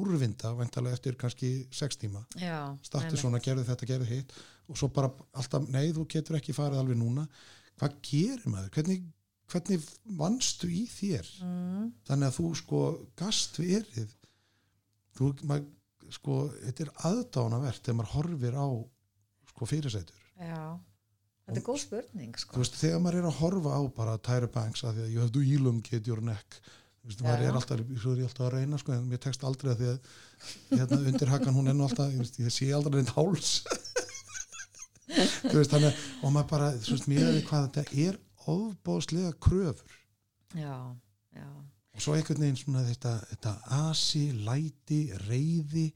úrvinda, 0.00 0.52
væntalega 0.54 0.96
eftir 0.96 1.16
kannski 1.18 1.50
sex 1.74 1.98
tíma, 1.98 2.22
já, 2.38 2.70
startu 2.86 3.08
einmitt. 3.08 3.22
svona, 3.22 3.40
gerðu 3.42 3.64
þetta, 3.66 3.88
gerðu 3.90 4.06
hitt 4.06 4.34
og 4.70 4.78
svo 4.78 4.88
bara 4.94 5.10
alltaf, 5.34 5.66
nei, 5.66 5.90
þú 5.94 6.04
getur 6.10 6.38
ekki 6.38 6.54
farið 6.54 6.82
alveg 6.82 7.00
núna, 7.00 7.24
hvað 7.80 7.96
gerir 8.06 8.52
maður? 8.52 8.70
Hvernig, 8.76 9.08
hvernig 9.50 9.88
vannstu 10.20 10.70
í 10.70 10.84
þér, 10.90 11.32
mm, 11.42 11.88
þannig 12.06 12.30
að 12.30 12.36
þú 12.38 12.46
sko 12.60 12.82
gast 13.18 13.58
verið. 13.58 14.14
Þú, 15.18 15.32
maður, 15.50 15.66
sko, 16.14 16.38
þetta 16.68 16.86
er 16.86 16.92
aðdánavert 17.10 17.82
þegar 17.82 17.98
maður 17.98 18.14
horfir 18.14 18.60
á 18.62 18.68
sko 19.60 19.68
fyrirsætur 19.68 20.16
já, 20.40 20.60
þetta 21.44 21.60
er 21.60 21.66
góð 21.68 21.80
spurning 21.84 22.32
þú 22.38 22.44
sko. 22.46 22.60
veist, 22.64 22.76
þegar 22.80 23.00
maður 23.04 23.18
er 23.20 23.28
að 23.28 23.38
horfa 23.44 23.76
á 23.76 23.80
bara 24.00 24.16
Tyra 24.24 24.48
Banks 24.54 24.84
að 24.88 24.94
því 24.96 25.04
að 25.04 25.10
you 25.12 25.20
have 25.20 25.34
to 25.36 25.42
elongate 25.44 26.08
your 26.08 26.22
neck 26.24 26.60
þú 27.00 27.10
veist, 27.10 27.22
maður 27.26 27.44
er 27.50 27.58
alltaf, 27.60 27.80
er 27.80 28.24
alltaf 28.24 28.46
að 28.46 28.54
reyna 28.56 28.78
sko, 28.80 28.92
en 28.96 29.06
mér 29.10 29.20
tekst 29.24 29.44
aldrei 29.44 29.72
að 29.74 29.82
því 29.82 29.90
að 29.92 30.78
hérna 30.80 31.00
undir 31.12 31.32
hakan 31.34 31.56
hún 31.58 31.68
er 31.68 31.76
nú 31.76 31.84
alltaf, 31.88 32.08
ég, 32.12 32.22
veist, 32.24 32.38
ég 32.40 32.54
sé 32.56 32.70
aldrei 32.76 33.00
einn 33.02 33.12
háls 33.16 33.52
þú 35.50 35.56
veist, 35.58 35.72
þannig 35.74 35.90
að- 35.90 36.24
og 36.24 36.32
maður 36.34 36.48
bara, 36.54 36.70
þú 36.80 36.94
veist, 36.96 37.08
mér 37.10 37.26
er 37.34 37.42
hvað 37.48 37.68
þetta 37.68 37.84
er 38.06 38.18
ofbóðslega 38.50 39.32
kröfur 39.42 39.98
já, 40.56 40.76
já, 41.36 41.48
og 41.94 42.00
svo 42.04 42.14
einhvern 42.16 42.40
veginn 42.44 42.56
svona 42.60 42.84
þetta, 42.86 43.12
þetta 43.34 43.54
asi, 43.90 44.22
læti, 44.46 45.00
reyði 45.26 45.88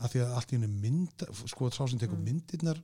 af 0.00 0.12
því 0.14 0.22
að 0.24 0.34
allt 0.38 0.52
í 0.52 0.56
henni 0.58 0.70
mynda 0.80 1.26
sko 1.50 1.68
sá 1.72 1.82
sem 1.90 1.98
tekur 2.00 2.16
Mm. 2.16 2.24
myndirnar. 2.30 2.78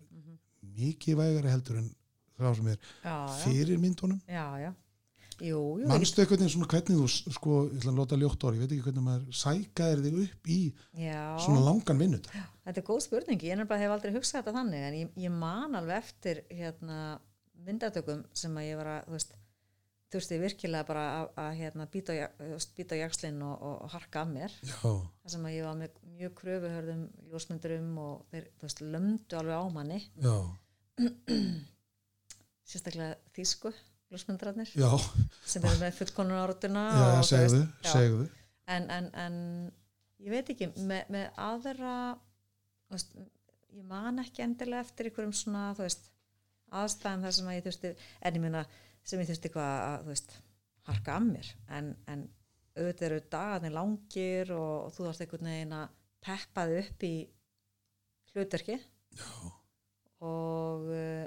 Mikið 0.76 1.20
vægari 1.20 1.52
heldur 1.52 1.80
en 1.82 1.92
sá 2.36 2.50
sem 2.56 2.72
er 2.72 2.76
já, 3.04 3.14
fyrir 3.44 3.80
myndunum. 3.80 4.20
Já, 4.28 4.44
já. 4.60 4.72
jú, 5.40 5.60
jú, 5.80 5.86
mannstu 5.88 6.22
einhvern 6.22 6.42
veginn 6.42 6.52
svona 6.54 6.68
hvernig 6.72 7.00
þú 7.00 7.32
sko, 7.36 7.56
ég 7.68 7.78
ætla 7.80 7.92
að 7.92 7.98
láta 8.00 8.18
ljótt 8.20 8.44
orð, 8.48 8.58
ég 8.58 8.64
veit 8.64 8.74
ekki 8.76 8.86
hvernig 8.86 9.06
maður 9.06 9.40
sækaðir 9.40 10.04
þig 10.04 10.20
upp 10.22 10.52
í 10.52 10.60
já. 11.02 11.24
svona 11.44 11.64
langan 11.66 12.00
vinnut 12.00 12.28
þetta 12.32 12.80
er 12.80 12.86
góð 12.88 13.02
spurning, 13.04 13.44
ég 13.44 13.58
nefnilega 13.60 13.82
hef 13.84 13.96
aldrei 13.96 14.14
hugsað 14.16 14.38
þetta 14.40 14.54
þannig 14.56 14.86
en 14.86 14.96
ég, 15.00 15.10
ég 15.26 15.34
man 15.34 15.76
alveg 15.76 16.06
eftir 16.06 16.40
hérna, 16.48 17.00
myndatökum 17.68 18.24
sem 18.32 18.56
að 18.56 18.70
ég 18.70 18.80
var 18.80 18.92
að 18.94 19.10
þú 19.10 19.18
veist, 19.18 19.36
þurfti 20.12 20.38
virkilega 20.40 20.86
bara 20.86 21.04
að, 21.12 21.30
að 21.42 21.48
hérna, 21.60 21.86
býta, 21.90 22.14
á 22.16 22.96
jakslinn 22.96 23.40
og, 23.44 23.56
og, 23.56 23.78
og 23.86 23.94
harka 23.96 24.22
af 24.22 24.30
mér. 24.30 24.54
Þar 24.82 25.32
sem 25.32 25.48
að 25.48 25.56
ég 25.56 25.66
var 25.66 25.80
með 25.80 25.96
mjög 26.16 26.36
kröfuhörðum 26.40 27.02
ljósmyndurum 27.32 27.90
og 28.04 28.22
þeir 28.30 28.46
veist, 28.62 28.82
lömdu 28.94 29.40
alveg 29.40 29.58
á 29.58 29.66
manni. 29.74 29.98
Já, 30.22 30.36
sérstaklega 32.70 33.14
þýsku 33.36 33.72
ljósmyndararnir. 34.12 34.70
Já, 34.78 34.90
sem 35.46 35.64
eru 35.66 35.80
með 35.82 35.96
fullkonun 36.00 36.40
áratuna 36.40 36.84
já, 36.94 37.06
segðu, 37.30 37.62
veist, 37.64 37.88
segðu 37.90 38.26
en, 38.70 38.88
en, 38.90 39.08
en 39.14 39.38
ég 40.22 40.34
veit 40.34 40.52
ekki 40.54 40.70
með, 40.78 41.10
með 41.12 41.26
aðra 41.42 41.94
veist, 42.92 43.14
ég 43.74 43.86
man 43.86 44.22
ekki 44.22 44.44
endilega 44.46 44.86
eftir 44.86 45.10
einhverjum 45.10 45.34
svona 45.36 45.68
veist, 45.78 46.10
aðstæðum 46.74 47.26
þar 47.26 47.36
sem 47.36 47.50
að 47.50 47.58
ég 47.58 47.66
þurfti 47.66 47.92
en 47.96 48.38
ég 48.38 48.44
meina 48.46 48.64
sem 49.06 49.22
ég 49.22 49.30
þurfti 49.30 49.50
eitthvað 49.50 50.16
að 50.16 50.40
harka 50.86 51.18
af 51.18 51.26
mér. 51.26 51.52
En, 51.74 51.92
en 52.10 52.26
auðvitað 52.76 53.06
eru 53.08 53.20
dagarnir 53.32 53.74
langir 53.74 54.52
og, 54.54 54.74
og 54.86 54.94
þú 54.94 55.06
þarfst 55.06 55.24
einhvern 55.24 55.50
veginn 55.50 55.76
að 55.76 55.94
peppa 56.26 56.66
þig 56.70 56.80
upp 56.82 57.06
í 57.06 57.14
hlutverki. 58.32 58.78
Já, 59.16 59.30
og 60.24 60.86
uh, 60.88 61.26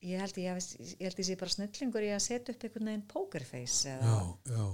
ég 0.00 0.20
held 0.22 0.38
ég, 0.40 0.48
hafi- 0.54 0.96
ég 1.00 1.18
ég 1.20 1.26
sé 1.28 1.36
bara 1.40 1.52
snillingur 1.52 2.06
í 2.06 2.12
að 2.14 2.22
setja 2.24 2.54
upp 2.54 2.64
einhvern 2.64 2.88
veginn 2.88 3.06
pokerface 3.10 3.92
eða 3.98 4.14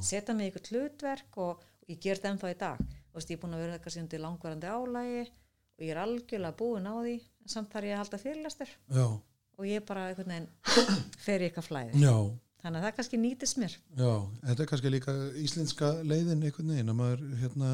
setja 0.06 0.34
mig 0.38 0.52
eitthvað 0.52 0.70
hlutverk 0.70 1.38
og, 1.42 1.64
og 1.82 1.90
ég 1.90 1.98
ger 2.04 2.20
það 2.22 2.30
ennþá 2.36 2.52
í 2.54 2.58
dag. 2.60 2.84
Veist, 3.16 3.30
ég 3.32 3.38
er 3.38 3.42
búin 3.42 3.56
að 3.56 3.62
vera 3.64 3.76
eitthvað 3.78 3.94
síðan 3.96 4.10
til 4.12 4.20
langvarandi 4.22 4.70
álægi 4.70 5.22
og 5.26 5.84
ég 5.84 5.90
er 5.94 6.00
algjörlega 6.04 6.56
búin 6.60 6.86
á 6.86 6.94
því 7.02 7.14
en 7.18 7.52
samt 7.56 7.72
þarf 7.74 7.88
ég 7.90 7.96
að 7.96 8.02
halda 8.04 8.20
fyrirlastur 8.22 8.74
og 9.56 9.66
ég 9.66 9.84
bara 9.88 10.06
einhvern 10.12 10.32
veginn 10.34 10.48
fer 11.26 11.42
í 11.42 11.48
eitthvað 11.48 11.68
flæði. 11.70 12.02
Já, 12.06 12.14
þannig 12.62 12.78
að 12.80 12.86
það 12.86 12.96
kannski 13.00 13.20
nýtist 13.24 13.58
mér. 13.62 13.76
Já 13.98 14.12
þetta 14.46 14.62
er 14.62 14.70
kannski 14.72 14.92
líka 14.94 15.14
íslenska 15.42 15.90
leiðin 16.06 16.44
einhvern 16.46 16.72
veginn 16.76 16.92
að 16.94 16.98
maður 17.02 17.26
hérna 17.42 17.70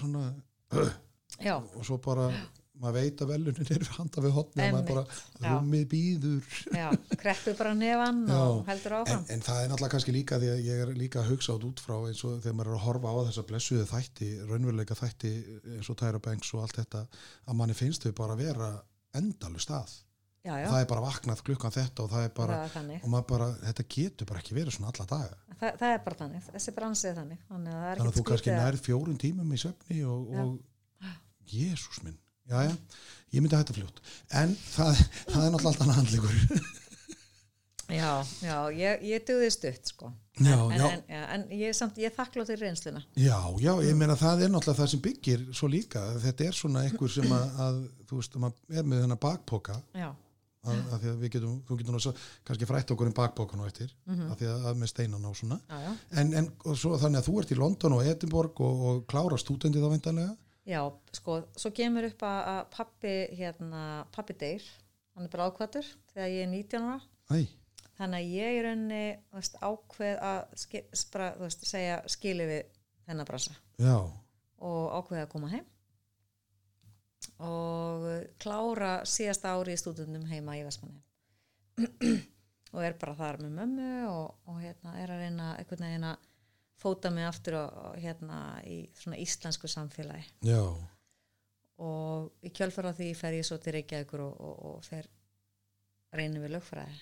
svona 0.00 0.24
já, 1.38 1.54
og 1.60 1.82
svo 1.86 2.00
bara 2.02 2.30
maður 2.82 2.96
veit 2.96 3.22
að 3.24 3.30
velunin 3.32 3.70
er 3.76 3.84
handa 3.96 4.24
við 4.24 4.34
hotni 4.36 4.64
og 4.66 4.74
maður 4.76 4.88
bara 4.90 5.56
rúmið 5.56 5.84
býður 5.92 6.56
já, 6.76 6.86
kreppu 7.22 7.54
bara 7.58 7.74
nefan 7.78 8.22
og 8.36 8.62
heldur 8.70 8.96
en, 8.98 9.04
áfram. 9.04 9.26
en 9.32 9.44
það 9.46 9.60
er 9.62 9.70
náttúrulega 9.72 9.94
kannski 9.96 10.16
líka 10.16 10.40
því 10.42 10.50
að 10.54 10.64
ég 10.66 10.82
er 10.84 10.94
líka 10.96 11.22
að 11.22 11.30
hugsa 11.32 11.56
át 11.56 11.68
út 11.70 11.84
frá 11.84 11.96
eins 11.98 12.24
og 12.28 12.40
þegar 12.44 12.58
maður 12.60 12.72
er 12.72 12.78
að 12.78 12.84
horfa 12.86 13.14
á 13.14 13.18
þessa 13.30 13.46
blessuðu 13.50 13.86
þætti 13.92 14.32
raunveruleika 14.50 14.98
þætti 14.98 15.32
eins 15.76 15.92
og 15.92 16.00
Tyra 16.02 16.22
Banks 16.28 16.52
og 16.56 16.66
allt 16.66 16.80
þetta 16.82 17.06
að 17.46 17.60
manni 17.62 17.78
finnst 17.78 18.06
þau 18.06 18.12
bara 18.20 18.38
vera 18.38 18.72
endalu 19.16 19.62
stað 19.62 19.96
já, 20.46 20.52
já, 20.60 20.68
það 20.70 20.78
er 20.82 20.90
bara 20.92 21.04
vaknað 21.06 21.42
klukkan 21.46 21.74
þetta 21.74 22.04
og 22.04 22.12
það 22.12 22.28
er 22.28 22.34
bara 22.36 22.60
það 22.70 22.92
og 23.00 23.16
bara, 23.30 23.48
þetta 23.64 23.86
getur 23.96 24.28
bara 24.30 24.42
ekki 24.42 24.56
verið 24.56 24.76
svona 24.76 24.92
alla 24.92 25.08
daga. 25.10 25.40
Þa, 25.56 25.70
það 25.80 25.94
er 25.94 26.02
bara 26.04 26.18
þannig, 26.20 26.46
þessi 26.52 26.74
bransi 26.76 27.08
er 27.08 27.16
þannig. 27.16 27.40
Þannig 27.48 27.76
að 27.80 28.04
að 28.04 28.12
þú 28.18 28.24
kannski 28.30 28.52
að- 28.52 28.60
nærð 28.60 28.82
fjórum 28.84 29.18
tímum 29.20 29.56
í 29.56 29.60
svefni 29.62 30.02
og, 30.06 30.30
og 30.36 31.10
Jésús 31.50 32.02
minn 32.04 32.18
já, 32.50 32.58
já, 32.68 32.72
ég 33.34 33.42
myndi 33.44 33.56
að 33.56 33.62
þetta 33.64 33.76
fljótt. 33.80 34.02
En 34.42 34.56
það, 34.72 35.00
það 35.32 35.46
er 35.46 35.54
náttúrulega 35.54 35.70
alltaf 35.72 35.96
handlíkur 35.96 36.34
já, 37.86 38.12
já, 38.42 38.56
ég, 38.74 39.02
ég 39.06 39.24
duði 39.28 39.50
stutt 39.54 39.92
sko. 39.92 40.08
Já, 40.42 40.56
en, 40.58 40.74
já. 40.76 40.86
En, 40.90 41.02
en, 41.08 41.24
en 41.36 41.44
ég, 41.56 41.72
samt, 41.76 41.96
ég 42.02 42.12
þakklátt 42.12 42.50
í 42.52 42.56
reynsluna. 42.60 43.00
Já, 43.16 43.38
já, 43.62 43.72
ég 43.86 43.94
meina 43.96 44.16
það 44.18 44.42
er 44.46 44.50
náttúrulega 44.52 44.80
það 44.82 44.90
sem 44.92 45.02
byggir 45.06 45.44
svo 45.56 45.68
líka, 45.72 46.02
þetta 46.24 46.48
er 46.50 46.56
svona 46.58 46.82
einhver 46.84 47.12
sem 47.14 47.30
að, 47.32 47.46
að 47.66 47.78
þú 48.10 48.18
veist, 48.20 48.38
maður 48.42 48.80
er 48.82 48.88
með 48.90 49.04
þennan 49.06 49.22
bakpoka. 49.22 49.78
Já, 49.96 50.10
að, 50.66 50.80
að 50.82 51.04
því 51.04 51.10
að 51.12 51.20
við 51.22 51.32
getum, 51.36 51.54
þú 51.68 51.78
getum 51.80 51.96
náttúrulega 51.96 52.24
kannski 52.50 52.68
frætt 52.72 52.92
okkur 52.96 53.10
um 53.12 53.16
bakpokan 53.20 53.62
og 53.64 53.70
eftir 53.70 53.92
Mhm. 54.10 54.26
að 54.32 54.40
því 54.42 54.50
að, 54.56 54.66
með 54.82 54.90
steinan 54.92 55.24
á 55.24 55.32
svona. 55.38 55.60
Já, 55.70 55.78
já. 55.86 55.92
En, 56.20 56.34
en 56.42 56.50
og 56.66 56.76
svo, 56.82 56.96
þannig 57.00 57.22
að 57.22 57.28
þú 57.30 57.36
ert 57.44 57.54
í 57.54 57.60
London 57.62 57.96
og 58.00 58.10
Edinborg 58.10 58.60
og, 58.66 58.84
og 58.90 59.00
klára 59.08 59.38
stúdendi 59.40 59.78
þá 59.80 59.88
veintanlega 59.94 60.34
Já, 60.66 60.80
sko, 61.14 61.38
svo 61.54 61.70
kemur 61.74 62.08
upp 62.08 62.24
að, 62.26 62.40
að 62.50 62.64
pappi, 62.74 63.14
hérna, 63.38 63.82
pappi 64.14 64.34
deyr, 64.40 64.64
hann 65.14 65.28
er 65.28 65.30
bara 65.30 65.46
ákvæður 65.50 65.92
þegar 66.10 66.32
ég 66.32 66.42
er 66.42 66.50
19 66.50 66.88
ára. 66.90 66.98
Æ, 67.30 67.38
Þannig 67.96 68.18
að 68.18 68.34
ég 68.36 68.58
þú 69.30 69.38
veist, 69.38 69.56
ákveð 69.64 70.18
að 70.26 70.40
ski, 70.60 70.82
spra, 70.92 71.30
veist, 71.40 71.64
segja 71.64 72.00
skili 72.12 72.48
við 72.50 72.74
þennan 73.06 73.28
brasa. 73.28 73.54
Já, 73.80 73.96
og 74.66 74.82
ákveð 74.98 75.22
að 75.22 75.30
koma 75.32 75.52
heim. 75.54 75.64
Og 77.46 78.04
klára 78.42 78.92
síðasta 79.08 79.54
ári 79.56 79.74
í 79.76 79.80
stúdendum 79.80 80.26
heima 80.28 80.54
í 80.56 80.62
Vestmanni 80.64 81.02
og 82.74 82.84
er 82.84 82.94
bara 83.00 83.16
þar 83.18 83.40
með 83.42 83.56
mömmu 83.58 83.88
og, 84.08 84.36
og 84.48 84.60
hérna 84.62 84.94
er 85.02 85.12
að 85.12 85.22
reyna 85.24 85.48
einhvern 85.58 85.84
veginn 85.84 86.06
að 86.08 86.28
fóta 86.80 87.10
mig 87.12 87.26
aftur 87.26 87.58
og 87.62 87.96
hérna 88.00 88.60
í 88.68 88.82
svona 88.96 89.18
íslensku 89.20 89.70
samfélagi. 89.70 90.24
Já. 90.46 90.62
Og 91.82 92.46
í 92.46 92.52
kjölfara 92.56 92.94
því 92.96 93.10
fer 93.18 93.36
ég 93.36 93.46
svo 93.46 93.58
til 93.60 93.76
Reykjavíkur 93.76 94.22
og, 94.24 94.40
og, 94.40 94.64
og 94.70 94.84
fer 94.86 95.08
reynir 96.16 96.44
við 96.44 96.56
lögfræði. 96.56 96.98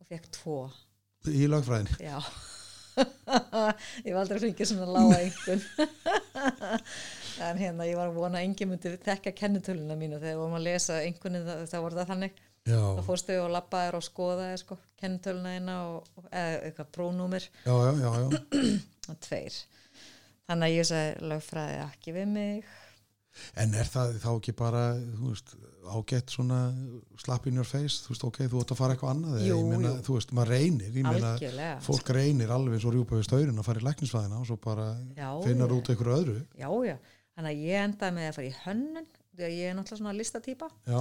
Og 0.00 0.10
fekk 0.10 0.30
tvo. 0.34 0.60
Í 1.26 1.46
lagfræðin 1.50 1.90
já. 2.02 2.18
Ég 4.06 4.14
var 4.14 4.22
aldrei 4.22 4.38
að 4.38 4.44
fengja 4.46 4.66
svona 4.70 4.86
lága 4.88 5.18
einhvern 5.24 5.62
en 7.46 7.58
hérna 7.60 7.86
ég 7.88 7.98
var 7.98 8.08
að 8.08 8.16
vona 8.16 8.40
að 8.40 8.46
enginn 8.46 8.70
myndi 8.70 8.92
þekka 9.04 9.32
kennitöluna 9.36 9.96
mínu 9.98 10.20
þegar 10.20 10.36
við 10.36 10.40
vorum 10.40 10.56
að 10.56 10.66
lesa 10.68 11.00
einhvern 11.02 11.50
þá 11.68 11.76
voru 11.82 11.98
það 11.98 12.12
þannig 12.12 12.38
þá 12.66 13.02
fórstu 13.06 13.36
og 13.42 13.50
labbaðir 13.54 13.98
og 13.98 14.04
skoðaði 14.06 14.56
sko, 14.62 14.78
kennitöluna 15.00 15.52
eina 15.56 15.76
eða 16.30 16.64
eitthvað 16.66 16.90
prónúmir 16.96 17.46
og 19.10 19.20
tveir. 19.22 19.60
Þannig 20.46 20.66
að 20.66 20.74
ég 20.76 20.88
sagði 20.90 21.30
lögfræði 21.30 21.78
ekki 21.86 22.14
við 22.16 22.28
mig. 22.34 22.74
En 23.60 23.74
er 23.76 23.88
það 23.92 24.14
þá 24.22 24.28
ekki 24.32 24.52
bara 24.56 24.82
veist, 25.20 25.50
ágætt 25.92 26.32
svona 26.32 26.60
slap 27.20 27.44
in 27.50 27.58
your 27.60 27.68
face, 27.68 27.98
þú 28.06 28.14
veist, 28.14 28.22
ok, 28.30 28.38
þú 28.48 28.62
ert 28.62 28.72
að 28.72 28.78
fara 28.80 28.94
eitthvað 28.94 29.10
annað 29.12 29.42
Jú, 29.44 29.58
ég 29.60 29.66
meina, 29.74 29.90
jú. 29.90 30.04
þú 30.06 30.14
veist, 30.16 30.32
maður 30.38 30.52
reynir 30.54 30.96
ég 30.96 31.04
meina, 31.04 31.34
fólk 31.84 32.12
reynir 32.16 32.54
alveg 32.56 32.86
og 32.88 32.94
rjúpa 32.96 33.18
við 33.18 33.26
staurin 33.28 33.60
að 33.60 33.68
fara 33.68 33.82
í 33.82 33.86
læknisfæðina 33.90 34.40
og 34.40 34.48
svo 34.48 34.56
bara 34.64 34.86
Já, 35.18 35.28
finnar 35.44 35.68
já. 35.68 35.76
út 35.76 35.90
einhverju 35.92 36.16
öðru. 36.16 36.38
Já, 36.56 36.68
já, 36.88 36.96
þannig 37.36 37.52
að 37.52 37.66
ég 37.68 37.84
endaði 37.90 38.16
með 38.16 38.30
að 38.30 38.38
fara 38.38 38.48
í 38.48 38.56
hönnun 38.64 39.10
því 39.36 39.46
að 39.50 39.56
ég 39.58 39.68
er 39.68 39.76
náttúrulega 39.76 40.00
svona 40.00 40.16
listatýpa 40.16 40.70
já, 40.88 41.00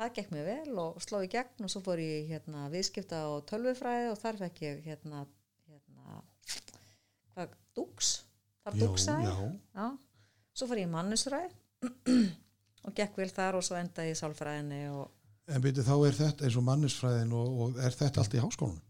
það 0.00 0.14
gekk 0.16 0.32
mér 0.34 0.48
vel 0.48 0.80
og 0.80 1.00
sló 1.04 1.20
í 1.24 1.30
gegn 1.30 1.66
og 1.66 1.72
svo 1.72 1.82
fór 1.84 2.00
ég 2.02 2.30
hérna, 2.30 2.66
viðskipta 2.72 3.22
og 3.34 3.44
tölvufræði 3.50 4.10
og 4.12 4.18
þar 4.20 4.40
fekk 4.44 4.62
ég 4.64 4.82
hérna, 4.88 5.24
hérna 5.68 6.20
hvað, 7.34 7.56
dúks 7.76 8.12
þar 8.64 8.78
dúksaði 8.80 9.32
svo 10.56 10.68
fór 10.70 10.80
ég 10.80 10.88
í 10.88 10.92
mannusfræði 10.94 11.50
og 12.86 12.96
gekk 12.96 13.20
vel 13.20 13.30
þar 13.32 13.60
og 13.60 13.66
svo 13.66 13.76
endaði 13.80 14.12
ég 14.12 14.16
í 14.16 14.20
sálfræðinni 14.20 14.84
og 14.94 15.08
en 15.50 15.64
byrju 15.64 15.84
þá 15.84 15.94
er 16.06 16.16
þetta 16.16 16.46
eins 16.46 16.56
og 16.56 16.66
mannisfræðin 16.66 17.34
og, 17.36 17.60
og 17.64 17.82
er 17.82 17.96
þetta 17.96 18.22
allt 18.22 18.36
í 18.36 18.42
háskólanum? 18.42 18.82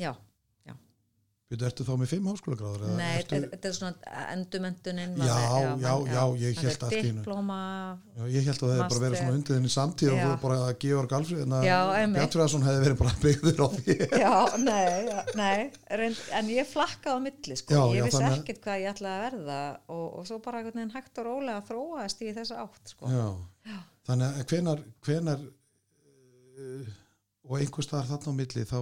Já, 0.00 0.12
byrju, 1.46 1.66
ertu 1.68 1.84
þá 1.86 1.90
með 2.00 2.08
fimm 2.10 2.24
háskólagráður 2.26 2.94
nei, 2.98 3.10
ertu, 3.20 3.38
þetta 3.52 3.68
er 3.68 3.74
svona 3.76 4.14
endumöntunin 4.32 5.12
Já, 5.20 5.36
já, 5.78 5.92
já, 6.10 6.22
ég 6.42 6.58
hélt 6.62 6.82
allt 6.86 6.96
í 6.96 6.98
einu. 7.02 7.20
diplóma 7.20 7.58
já, 8.16 8.22
ég 8.34 8.48
held 8.48 8.56
að 8.56 8.62
það 8.64 8.72
hefði 8.72 8.86
bara 8.86 9.02
verið 9.04 9.20
svona 9.20 9.36
undir 9.36 9.56
þenni 9.56 9.72
samtíð 9.76 10.10
og 10.10 10.18
Já. 10.18 10.24
þú 10.26 10.40
bara 10.42 10.58
að 10.64 10.72
Georg 10.82 11.14
Alfred 11.20 11.54
Já, 11.68 11.78
einmitt. 12.00 12.18
Bjartfræðarsson 12.18 12.66
hefði 12.66 12.82
verið 12.82 12.98
bara 13.02 13.14
byggður 13.22 13.62
á 13.62 13.68
því 13.76 13.96
Já, 14.24 14.34
nei, 14.66 14.90
já, 15.06 15.18
nei 15.38 15.62
reynd, 16.02 16.22
en 16.40 16.52
ég 16.56 16.70
flakkaði 16.72 17.14
á 17.14 17.20
milli 17.28 17.60
sko. 17.62 17.78
Já, 17.78 17.82
ég 17.94 18.00
já, 18.00 18.06
vissi 18.08 18.18
þannig 18.18 18.34
að- 18.34 18.42
ekkert 18.42 18.62
hvað 18.66 18.82
ég 18.82 18.92
ætlaði 18.96 19.16
að 19.16 19.24
verða 19.28 19.60
og, 19.94 20.06
og 20.18 20.28
svo 20.32 20.40
bara 20.42 20.64
hægt 20.66 21.22
og 21.22 21.28
rólega 21.30 21.62
þróaðist 21.70 22.26
í 22.26 22.34
þessa 22.36 22.62
átt 22.66 22.94
sko. 22.96 23.12
Já, 23.14 23.26
þannig 24.10 24.26
að 24.42 24.46
hvenar, 24.50 24.86
hvenar 25.06 25.46
uh, 25.46 26.94
og 27.46 27.60
einhver 27.60 27.86
staðar 27.86 28.10
þarna 28.16 28.34
á 28.34 28.38
milli 28.42 28.66
þá 28.66 28.80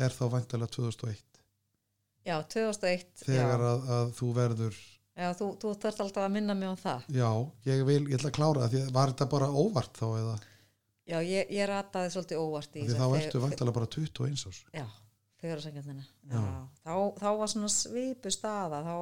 er 0.00 0.14
þá 0.14 0.24
væntalega 0.32 0.72
2001 0.80 1.29
Já, 2.26 2.36
2001 2.52 3.24
þegar 3.24 3.62
já, 3.64 3.68
að, 3.70 3.90
að 3.96 4.10
þú 4.18 4.30
verður 4.36 4.78
já, 5.16 5.28
þú, 5.38 5.48
þú 5.62 5.72
þarft 5.82 6.02
alltaf 6.04 6.26
að 6.26 6.34
minna 6.36 6.56
mig 6.56 6.68
um 6.68 6.78
það. 6.80 7.06
Já, 7.16 7.28
ég 7.70 7.82
vil, 7.88 8.00
ég 8.04 8.18
ætla 8.18 8.30
að 8.32 8.36
klára 8.36 8.68
það 8.72 8.92
var 8.96 9.14
þetta 9.14 9.28
bara 9.32 9.48
óvart 9.50 10.00
þá 10.00 10.06
eða? 10.10 10.36
Já, 11.10 11.16
ég, 11.26 11.48
ég 11.56 11.66
rataði 11.70 12.12
svolítið 12.14 12.42
óvart 12.44 12.76
í 12.76 12.84
því 12.84 12.98
þá 13.00 13.06
ertu 13.18 13.42
væntalega 13.42 13.78
bara 13.80 13.90
21 13.96 14.44
árs. 14.50 14.60
Já, 14.76 14.86
fegurasengjarnina 15.42 16.04
Já. 16.04 16.36
Já, 16.36 16.44
þá, 16.84 16.94
þá 17.18 17.28
var 17.40 17.52
svona 17.54 17.72
svipu 17.74 18.32
staða 18.34 18.84
þá, 18.86 18.94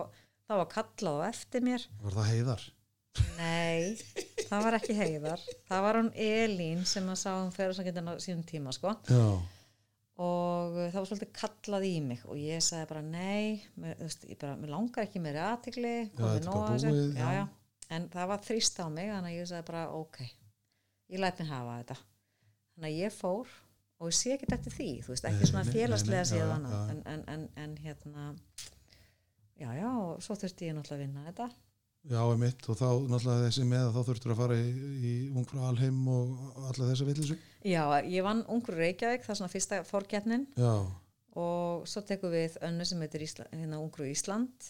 þá 0.46 0.56
var 0.62 0.72
kallað 0.72 1.20
á 1.20 1.28
eftir 1.28 1.66
mér. 1.66 1.86
Var 2.06 2.18
það 2.20 2.32
heiðar? 2.32 2.66
Nei, 3.38 3.98
það 4.46 4.64
var 4.64 4.76
ekki 4.78 4.94
heiðar. 4.94 5.44
Það 5.68 5.84
var 5.88 5.98
hún 5.98 6.10
Elín 6.14 6.84
sem 6.86 7.06
að 7.10 7.20
sá 7.20 7.30
um 7.34 7.50
fegurasengjarnina 7.54 8.18
sínum 8.22 8.46
tíma 8.46 8.72
sko. 8.76 8.94
Já, 9.10 9.26
og 10.18 10.74
uh, 10.74 10.88
það 10.90 10.98
var 10.98 11.08
svolítið 11.10 11.32
kallað 11.38 11.86
í 11.86 11.94
mig 12.02 12.24
og 12.26 12.40
ég 12.42 12.64
sagði 12.64 12.90
bara 12.90 13.04
nei 13.06 13.62
mér, 13.78 13.94
veist, 14.02 14.26
ég 14.26 14.40
bara, 14.40 14.56
mér 14.58 14.74
langar 14.74 15.06
ekki 15.06 15.22
meiri 15.22 15.42
aðtikli 15.44 15.94
þetta 16.18 17.46
en 17.94 18.10
það 18.12 18.30
var 18.32 18.44
þrýst 18.44 18.82
á 18.82 18.86
mig 18.92 19.12
þannig 19.12 19.32
að 19.32 19.38
ég 19.38 19.50
sagði 19.52 19.68
bara 19.70 19.86
ok 19.96 20.20
ég 21.08 21.22
læt 21.22 21.40
mér 21.40 21.50
hafa 21.52 21.78
þetta. 21.80 21.96
Þannig 22.74 22.90
að 22.90 22.98
ég 23.02 23.14
fór 23.14 23.54
og 23.98 24.10
ég 24.10 24.18
sé 24.18 24.34
ekki 24.34 24.50
eftir 24.54 24.74
því 24.74 24.90
þú 25.04 25.14
veist, 25.14 25.28
ekki 25.28 25.44
Nei, 25.44 25.50
svona 25.50 25.68
félagslega 25.68 26.26
síðan 26.30 26.66
já, 26.68 26.74
já. 26.74 26.82
en, 26.92 27.00
en, 27.12 27.24
en, 27.34 27.46
en 27.64 27.78
hérna 27.82 28.26
já, 29.58 29.70
já, 29.74 29.88
og 29.88 30.20
svo 30.22 30.36
þurfti 30.38 30.68
ég 30.68 30.76
náttúrulega 30.76 30.98
að 30.98 31.04
vinna 31.06 31.24
þetta. 31.30 31.48
Já, 32.08 32.20
er 32.22 32.38
mitt 32.40 32.68
og 32.70 32.78
þá 32.78 32.88
náttúrulega 33.10 33.46
þessi 33.48 33.64
með 33.68 33.86
að 33.88 33.96
þá 33.96 34.10
þurftur 34.10 34.34
að 34.34 34.42
fara 34.42 34.58
í, 34.58 34.68
í 35.10 35.14
ungfrá 35.32 35.64
alheim 35.72 36.02
og 36.12 36.60
alla 36.68 36.90
þessa 36.92 37.08
villisu 37.08 37.38
já, 37.64 37.82
ég 38.04 38.22
vann 38.26 38.44
ungur 38.48 38.76
Reykjavík 38.78 39.24
það 39.26 39.34
er 39.34 39.40
svona 39.40 39.52
fyrsta 39.52 39.80
fórgjarnin 39.88 40.46
já, 40.58 40.72
og 41.38 41.86
svo 41.88 42.02
tekum 42.06 42.32
við 42.34 42.58
önnu 42.66 42.86
sem 42.88 43.00
heitir 43.04 43.24
Ísla, 43.26 43.46
hérna 43.52 43.78
Ungru 43.82 44.06
Ísland. 44.10 44.68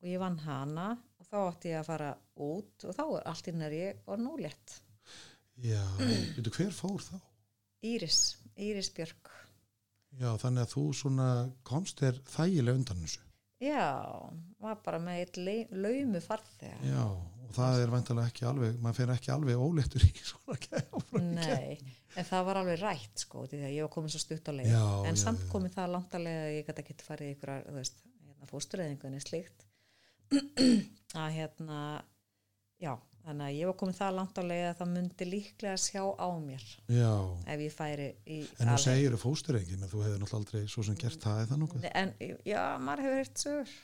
Og 0.00 0.08
ég 0.08 0.20
vann 0.20 0.38
hana. 0.44 0.94
Og 1.20 1.26
þá 1.28 1.36
átti 1.42 1.70
ég 1.70 1.80
að 1.80 1.88
fara 1.90 2.10
út 2.40 2.84
og 2.88 2.94
þá 2.96 3.02
er 3.04 3.26
allt 3.30 3.48
inn 3.52 3.62
er 3.62 3.74
ég 3.76 3.98
og 4.08 4.18
núlétt 4.18 4.78
já, 5.60 5.82
veitu 6.36 6.52
hver 6.56 6.72
fór 6.74 7.02
þá? 7.04 7.16
Íris, 7.84 8.20
Íris 8.60 8.90
Björk. 8.96 9.30
Já, 10.20 10.32
þannig 10.40 10.64
að 10.64 10.72
þú 10.74 10.84
svona 10.96 11.26
komst 11.64 12.00
þér 12.02 12.18
þægilega 12.28 12.80
undan 12.80 13.04
þessu. 13.04 13.22
Já, 13.60 13.84
var 14.60 14.80
bara 14.84 14.98
með 15.04 15.20
eitt 15.20 15.38
laumu 15.76 16.20
farþega. 16.24 16.80
Já, 16.88 17.04
og 17.44 17.52
það 17.54 17.82
er 17.84 17.92
vantilega 17.92 18.32
ekki 18.32 18.46
alveg, 18.48 18.78
maður 18.80 18.98
fyrir 18.98 19.14
ekki 19.14 19.32
alveg 19.36 19.60
óléttur 19.60 20.06
í 20.08 20.10
svona 20.32 20.58
kæfra. 20.64 21.22
nei, 21.28 21.76
en 22.18 22.26
það 22.26 22.44
var 22.48 22.58
alveg 22.62 22.80
rætt 22.82 23.22
sko, 23.24 23.44
því 23.50 23.60
að 23.66 23.74
ég 23.76 23.84
var 23.86 23.92
komin 23.94 24.10
svo 24.14 24.20
stutt 24.22 24.48
á 24.50 24.52
leið 24.56 24.70
Já, 24.72 24.84
en 25.06 25.14
já, 25.14 25.20
samt 25.22 25.44
já. 25.44 25.50
komin 25.52 25.74
það 25.74 25.92
langt 25.94 26.14
að 26.18 26.24
leið 26.26 26.40
að 26.46 26.54
ég 26.56 26.66
gæti 26.70 26.82
ekki 26.84 26.96
farið 27.06 27.34
ykkur 27.36 27.52
þú 27.68 27.76
veist, 27.76 28.00
hérna, 28.26 28.48
fóstureyðingunni 28.50 29.20
slíkt 29.22 29.66
að 31.20 31.30
hérna 31.36 31.78
já, 32.80 32.92
þannig 33.24 33.46
að 33.46 33.56
ég 33.58 33.70
var 33.70 33.76
komin 33.82 33.96
það 33.98 34.14
langt 34.18 34.38
á 34.40 34.42
leið 34.46 34.66
að 34.70 34.76
það 34.80 34.92
myndi 34.94 35.28
líklega 35.30 35.76
sjá 35.84 36.02
á 36.06 36.28
mér 36.40 36.66
Já, 36.90 37.12
ef 37.54 37.64
ég 37.66 37.74
færi 37.76 38.08
í 38.26 38.38
en 38.58 38.70
alheim. 38.70 38.84
segir 38.86 39.14
þú 39.16 39.22
fósturengin, 39.24 39.82
en 39.84 39.90
þú 39.92 40.02
hefur 40.06 40.22
náttúrulega 40.22 40.40
aldrei 40.40 40.62
svo 40.74 40.86
sem 40.86 40.98
gert 41.00 41.20
það 41.24 41.42
eða 41.46 41.58
nokkuð. 41.62 41.88
en 41.94 42.14
já, 42.48 42.62
maður 42.80 43.04
hefur 43.06 43.20
hýrt 43.22 43.44
sögur 43.44 43.74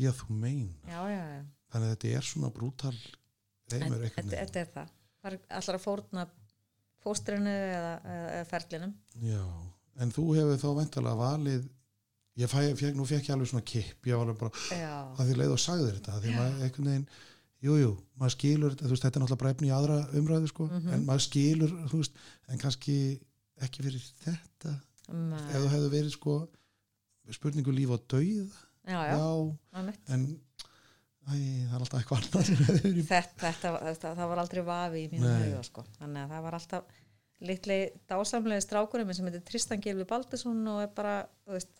Já, 0.00 0.10
þú 0.16 0.36
mein. 0.40 0.68
já, 0.88 1.00
já, 1.12 1.22
já, 1.36 1.40
Þannig 1.70 1.90
að 1.90 1.96
þetta 1.96 2.12
er 2.20 2.24
svona 2.30 2.48
brútal 2.54 2.94
þetta 3.70 4.62
er 4.64 4.70
það 4.74 4.94
var 5.20 5.34
allar 5.60 5.76
að 5.76 5.82
fórna 5.84 6.22
fóstrinu 7.04 7.50
eða, 7.50 7.92
eða, 8.14 8.44
ferlinum. 8.50 8.94
Já, 9.24 9.42
en 10.04 10.12
þú 10.14 10.24
hefur 10.36 10.60
þá 10.62 10.68
væntalega 10.80 11.16
valið 11.20 11.68
ég 12.40 12.48
fæ, 12.52 12.60
fekk, 12.78 12.94
nú 12.96 13.04
fekk 13.08 13.26
ég 13.28 13.34
alveg 13.34 13.50
svona 13.50 13.64
kipp 13.66 14.06
ég 14.08 14.16
var 14.16 14.24
alveg 14.28 14.38
bara, 14.40 14.64
já, 14.72 14.92
að 15.18 15.26
því 15.30 15.34
leið 15.40 15.54
og 15.56 15.60
sagði 15.60 15.90
þetta 15.96 16.20
því 16.22 16.34
maður 16.36 16.62
einhvern 16.66 16.90
veginn, 16.90 17.08
jú, 17.66 17.74
jú 17.82 17.90
maður 18.20 18.34
skilur, 18.36 18.76
þú 18.80 18.92
veist, 18.92 19.02
þetta 19.04 19.18
er 19.20 19.24
náttúrulega 19.24 19.42
breyfni 19.42 19.68
í 19.68 19.74
aðra 19.76 19.98
umræðu, 20.20 20.48
sko, 20.52 20.68
Mhm. 20.70 20.92
en 20.94 21.04
maður 21.08 21.24
skilur 21.26 21.74
þú 21.90 22.00
veist, 22.00 22.14
en 22.48 22.58
kannski 22.62 22.96
ekki 23.60 23.82
fyrir 23.84 24.06
þetta, 24.24 24.72
ef 25.50 25.58
þú 25.60 25.68
hefðu 25.74 25.90
verið 25.92 26.10
sko, 26.14 26.36
spurningu 27.30 27.72
líf 27.74 27.90
og 27.94 28.06
dauð 28.08 28.48
já, 28.88 29.00
já, 29.10 29.18
já, 29.18 29.92
en 30.14 30.24
æ, 31.28 31.32
það 31.32 31.74
er 31.76 31.82
alltaf 31.84 32.00
eitthvað 32.00 32.22
annað 32.22 32.48
þetta, 33.10 33.24
þetta, 33.44 33.72
þetta, 33.90 34.14
það 34.20 34.30
var 34.32 34.42
aldrei 34.44 34.62
vafi 34.66 35.02
í 35.04 35.10
mínu 35.12 35.34
huga 35.44 35.62
sko. 35.68 35.84
þannig 35.98 36.22
að 36.24 36.32
það 36.34 36.42
var 36.46 36.56
alltaf 36.60 36.96
litli 37.50 37.78
dásamlega 38.10 38.64
strákurinn 38.64 39.14
sem 39.16 39.28
heitir 39.30 39.44
Tristan 39.48 39.80
Gilvi 39.84 40.04
Baldursson 40.08 40.58
og 40.74 40.82
er 40.84 40.90
bara, 40.96 41.14
þú 41.46 41.56
veist, 41.56 41.70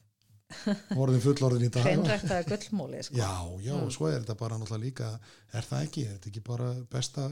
orðin 1.02 1.20
fullorðin 1.22 1.66
í 1.68 1.70
dag 1.74 1.84
hreinræktaði 1.86 2.46
gullmóli 2.48 3.02
sko. 3.06 3.16
Já, 3.20 3.30
já, 3.62 3.74
Mm. 3.76 3.90
svo 3.94 4.08
er 4.10 4.18
þetta 4.22 4.34
bara 4.40 4.56
náttúrulega 4.58 4.84
líka, 4.86 5.10
er 5.54 5.66
það 5.68 5.84
ekki, 5.86 6.06
er 6.08 6.16
þetta 6.16 6.30
ekki 6.32 6.42
bara 6.48 6.70
besta 6.90 7.28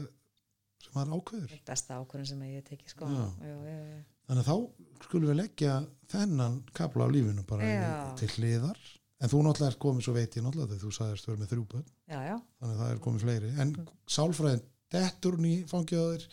sem 0.79 0.93
maður 0.95 1.17
ákveður? 1.19 1.57
besta 1.67 1.97
ákvörðin 1.99 2.29
sem 2.29 2.45
ég 2.47 2.53
hef 2.61 2.69
tekið 2.69 2.93
sko. 2.93 3.09
Já. 3.11 3.25
já, 3.43 3.57
já. 3.67 3.99
Þannig 4.29 4.45
að 4.45 4.49
þá 4.53 5.03
skulum 5.07 5.29
við 5.33 5.37
leggja 5.41 5.73
þennan 6.13 6.55
kapla 6.77 7.05
af 7.09 7.11
lífinu 7.15 7.43
bara 7.49 7.73
til 8.21 8.29
hliðar. 8.37 8.79
En 9.19 9.27
þú 9.31 9.41
náttúrulega 9.43 9.73
ert 9.73 9.81
komið 9.83 10.05
svo 10.05 10.13
veit 10.15 10.35
ég 10.39 10.43
náttúrulega 10.45 10.71
þegar 10.73 10.83
þú 10.85 10.91
sagðist 10.95 11.27
verið 11.27 11.41
með 11.43 11.49
þrjú 11.53 11.65
börn, 11.73 11.87
já, 12.07 12.19
já. 12.29 12.35
þannig 12.59 12.75
að 12.75 12.79
það 12.83 12.91
er 12.93 13.01
komið 13.07 13.25
fleiri. 13.25 13.49
En 13.59 13.73
Mm. 13.75 13.89
sálfræðin, 14.15 14.61
dettur 14.95 15.35
hún 15.37 15.49
í 15.49 15.55
fangjöður 15.69 16.23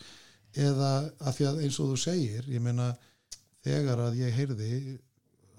eða 0.57 0.91
að 1.19 1.35
því 1.37 1.47
að 1.49 1.59
eins 1.65 1.79
og 1.83 1.89
þú 1.91 1.97
segir, 2.05 2.47
ég 2.47 2.61
meina 2.63 2.87
þegar 3.67 3.99
að 4.07 4.15
ég 4.21 4.33
heyrði 4.37 4.69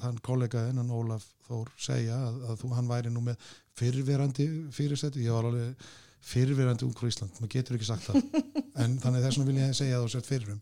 hann 0.02 0.18
kollega 0.24 0.66
hennan 0.68 0.90
Ólaf 0.94 1.26
Þór 1.48 1.70
segja 1.80 2.16
að, 2.28 2.42
að 2.52 2.58
þú, 2.60 2.68
hann 2.76 2.88
væri 2.90 3.10
nú 3.10 3.20
með 3.24 3.36
fyrrverandi 3.78 4.46
fyrirsetti, 4.76 5.22
ég 5.24 5.32
var 5.32 5.46
alveg 5.48 5.86
fyrrverandi 6.28 6.84
ung 6.84 6.92
frá 6.98 7.08
Ísland, 7.08 7.32
maður 7.40 7.52
getur 7.54 7.76
ekki 7.78 7.88
sagt 7.88 8.08
það 8.08 8.18
en 8.84 8.96
þannig 9.02 9.24
þess 9.24 9.38
vegna 9.38 9.46
vil 9.48 9.60
ég 9.62 9.76
segja 9.78 9.96
að 9.98 10.04
þú 10.06 10.10
sett 10.12 10.28
fyrrum 10.28 10.60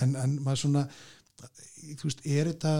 en, 0.00 0.14
en 0.22 0.36
maður 0.44 0.60
svona 0.62 0.84
þú 1.98 2.06
veist, 2.08 2.22
er 2.24 2.50
þetta 2.52 2.72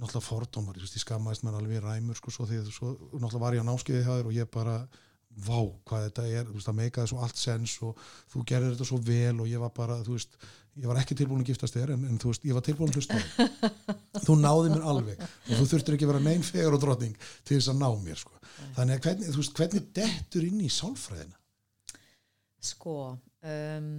náttúrulega 0.00 0.26
fordómar, 0.26 0.80
ég, 0.80 0.90
skammaðist 1.02 1.46
mér 1.46 1.58
alveg 1.58 1.82
ræmur 1.84 2.18
sko, 2.18 2.32
svo 2.34 2.48
því 2.48 2.62
að 2.62 2.72
svo, 2.74 2.92
náttúrulega 3.12 3.42
var 3.44 3.56
ég 3.56 3.64
á 3.64 3.68
námskeiði 3.68 4.04
hjá 4.06 4.12
þér 4.12 4.30
og 4.30 4.36
ég 4.36 4.50
bara 4.52 4.76
vá 5.32 5.60
hvað 5.88 6.08
þetta 6.08 6.24
er, 6.28 6.48
þú 6.48 6.56
veist, 6.56 6.68
það 6.68 6.78
meikaði 6.80 7.10
svo 7.12 7.20
allt 7.24 7.38
sens 7.40 7.76
og 7.86 8.00
þú 8.32 8.42
gerir 8.50 8.74
þetta 8.74 8.88
svo 8.88 8.98
vel 9.06 9.36
og 9.40 9.48
ég 9.48 9.62
var 9.62 9.72
bara, 9.76 10.00
þú 10.04 10.16
veist, 10.18 10.36
ég 10.76 10.88
var 10.90 11.00
ekki 11.00 11.16
tilbúin 11.16 11.44
að 11.44 11.52
giftast 11.52 11.76
þér 11.76 11.94
en, 11.94 12.04
en 12.10 12.18
þú 12.20 12.32
veist, 12.32 12.44
ég 12.48 12.58
var 12.58 12.66
tilbúin 12.66 12.92
að 12.92 12.98
hlusta 13.00 13.20
þú 14.26 14.36
náði 14.40 14.74
mér 14.74 14.88
alveg 14.92 15.22
og 15.24 15.54
þú 15.54 15.68
þurftir 15.72 15.96
ekki 15.96 16.08
að 16.08 16.12
vera 16.12 16.24
neinn 16.26 16.44
fegur 16.44 16.76
og 16.76 16.82
drottning 16.84 17.16
til 17.48 17.56
þess 17.56 17.72
að 17.72 17.80
ná 17.80 17.88
mér, 18.04 18.20
sko. 18.20 18.36
Þannig 18.76 18.98
að 18.98 19.06
hvernig, 19.06 19.32
þú 19.32 19.40
veist, 19.40 19.56
hvernig 19.56 19.88
dettur 19.96 20.48
inn 20.48 20.60
í 20.60 20.68
sálfræðina? 20.72 21.38
sko 22.62 22.96
um, 23.42 23.90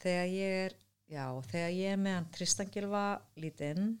þegar 0.00 0.28
ég 0.28 0.54
er 0.66 0.76
já, 1.10 1.24
þegar 1.48 1.74
ég 1.74 1.94
er 1.94 2.00
með 2.00 2.16
hann 2.18 2.30
Tristan 2.36 2.72
Gilva 2.72 3.04
lítinn 3.40 3.94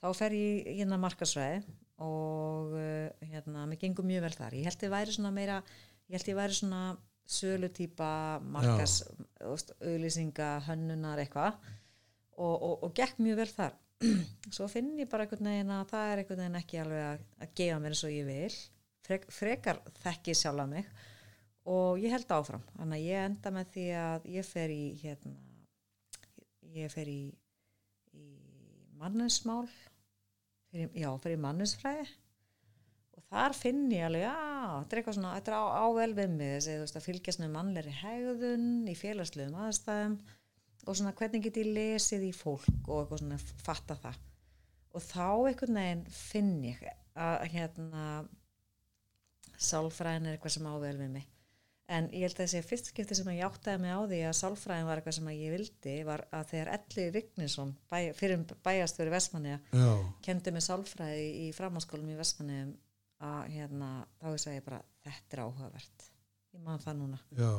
þá 0.00 0.08
fer 0.16 0.34
ég 0.36 0.72
hérna 0.80 0.98
markasvæði 1.00 1.60
og 2.00 2.74
uh, 2.78 3.28
hérna, 3.28 3.66
mér 3.68 3.80
gengur 3.82 4.06
mjög 4.08 4.24
vel 4.26 4.36
þar. 4.36 4.56
Ég 4.56 4.68
held 4.68 4.86
ég 4.86 4.94
væri 4.94 5.16
svona 5.16 5.32
meira 5.36 5.60
ég 6.08 6.16
held 6.16 6.32
ég 6.32 6.38
væri 6.38 6.56
svona 6.56 6.84
sölutýpa 7.30 8.40
markas, 8.42 9.04
auðlýsinga 9.44 10.48
hönnunar 10.66 11.20
eitthvað. 11.22 11.60
Og, 12.40 12.54
og, 12.56 12.74
og 12.86 12.94
gekk 12.96 13.20
mjög 13.22 13.42
vel 13.42 13.52
þar. 13.52 13.76
Svo 14.56 14.66
finn 14.72 14.94
ég 14.98 15.10
bara 15.12 15.26
einhvern 15.26 15.50
veginn 15.52 15.74
að 15.76 15.86
það 15.92 16.08
er 16.08 16.22
einhvern 16.22 16.42
veginn 16.42 16.60
ekki 16.62 16.80
alveg 16.80 17.04
að, 17.04 17.28
að 17.44 17.54
gefa 17.60 17.82
mér 17.84 17.94
eins 17.94 18.04
og 18.08 18.16
ég 18.16 18.26
vil. 18.30 18.58
Frek, 19.06 19.28
frekar 19.34 19.82
þekki 20.00 20.34
sjálfa 20.40 20.66
mig. 20.72 20.88
Og 21.70 22.00
ég 22.00 22.16
held 22.16 22.32
áfram. 22.34 22.64
Þannig 22.78 22.96
að 22.96 23.06
ég 23.12 23.28
enda 23.28 23.54
með 23.54 23.72
því 23.76 23.86
að 24.00 24.28
ég 24.38 24.48
fer 24.48 24.74
í 24.74 24.82
hérna 25.04 25.36
ég 26.76 26.90
fer 26.92 27.08
í, 27.10 27.22
í 28.16 28.26
mannesmál 29.00 29.66
fyrir, 30.70 30.90
já, 30.96 31.10
í 31.30 31.38
mannesfræði. 31.40 32.06
Og 33.18 33.24
þar 33.28 33.56
finn 33.58 33.84
ég 33.92 34.06
alveg 34.06 34.24
já, 34.24 34.34
þetta 34.34 34.96
er 34.96 35.00
eitthvað 35.00 35.16
svona, 35.18 35.32
þetta 35.38 35.52
er 35.52 35.58
á, 35.58 35.64
á 35.82 35.86
vel 35.98 36.10
við 36.18 36.34
mig 36.36 36.52
þessi, 36.56 36.76
þú 36.76 36.84
veist, 36.84 36.98
að 36.98 37.06
fylgjast 37.08 37.42
með 37.42 37.54
mannleiri 37.56 37.96
hegðun 38.00 38.68
í 38.90 38.96
félagslegum 38.98 39.60
aðstæðum 39.66 40.18
og 40.86 40.96
svona 40.96 41.14
hvernig 41.18 41.44
get 41.44 41.60
ég 41.60 41.72
lesið 41.76 42.26
í 42.30 42.32
fólk 42.34 42.88
og 42.88 43.02
eitthvað 43.02 43.22
svona 43.24 43.40
fatta 43.66 43.98
það. 44.00 44.22
Og 44.90 45.04
þá 45.06 45.26
einhvern 45.50 45.80
veginn 45.82 46.06
finn 46.14 46.54
ég 46.66 46.86
að 47.20 47.44
hérna 47.52 48.06
sálfræðin 49.60 50.30
er 50.30 50.38
eitthvað 50.38 50.56
sem 50.56 50.66
á 50.66 50.74
vel 50.80 50.96
við 50.96 51.12
mig 51.18 51.28
en 51.90 52.06
ég 52.14 52.24
held 52.26 52.36
að 52.36 52.44
þessi 52.44 52.62
fyrst 52.66 52.90
skipti 52.92 53.16
sem 53.18 53.30
ég 53.34 53.42
áttaði 53.46 53.82
mig 53.82 53.94
á 53.94 54.00
því 54.04 54.20
að 54.28 54.36
sálfræðin 54.38 54.86
var 54.86 55.00
eitthvað 55.00 55.16
sem 55.16 55.30
ég 55.34 55.54
vildi 55.56 55.96
var 56.06 56.22
að 56.36 56.46
þegar 56.52 56.70
Elli 56.76 57.06
Vignisson 57.16 57.74
bæ, 57.90 57.98
fyrir 58.18 58.44
bæjastjóri 58.66 59.14
Vestmanniða 59.14 59.58
Já, 59.74 59.90
kendi 60.26 60.54
mig 60.54 60.64
sálfræði 60.66 61.26
í 61.42 61.50
framháskólum 61.56 62.12
í 62.12 62.16
Vestmanniðum 62.20 62.72
að 63.26 63.42
hérna, 63.56 63.90
þá 64.20 64.26
ég 64.30 64.40
segi 64.44 64.64
bara 64.64 64.80
þetta 65.04 65.36
er 65.36 65.44
áhugavert. 65.44 66.08
Ég 66.54 66.64
man 66.64 66.80
það 66.82 66.98
núna. 67.02 67.20
Já, 67.36 67.52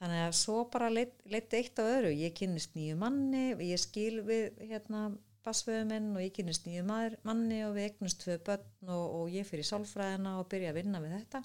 þannig 0.00 0.22
að 0.26 0.36
svo 0.40 0.58
bara 0.74 0.90
leitt, 0.92 1.24
eitt 1.30 1.80
á 1.80 1.84
öðru. 1.86 2.12
Ég 2.14 2.36
kynnist 2.36 2.76
nýju 2.76 2.98
manni 3.00 3.46
ég 3.70 3.80
skil 3.80 4.20
við 4.26 4.60
hérna 4.60 5.08
basföðu 5.46 5.86
minn 5.88 6.10
og 6.12 6.20
ég 6.20 6.34
kynnist 6.36 6.66
nýju 6.66 6.84
maður, 6.84 7.16
manni 7.24 7.62
og 7.64 7.78
við 7.78 7.88
eignust 7.88 8.20
tvö 8.20 8.36
börn 8.44 8.92
og, 8.92 9.04
og 9.22 9.32
ég 9.32 9.46
fyrir 9.48 9.64
sálfræðina 9.64 10.36
og 10.42 10.50
byrja 10.52 10.74
að 10.74 10.82
vinna 10.82 11.00
við 11.00 11.16
þetta 11.16 11.40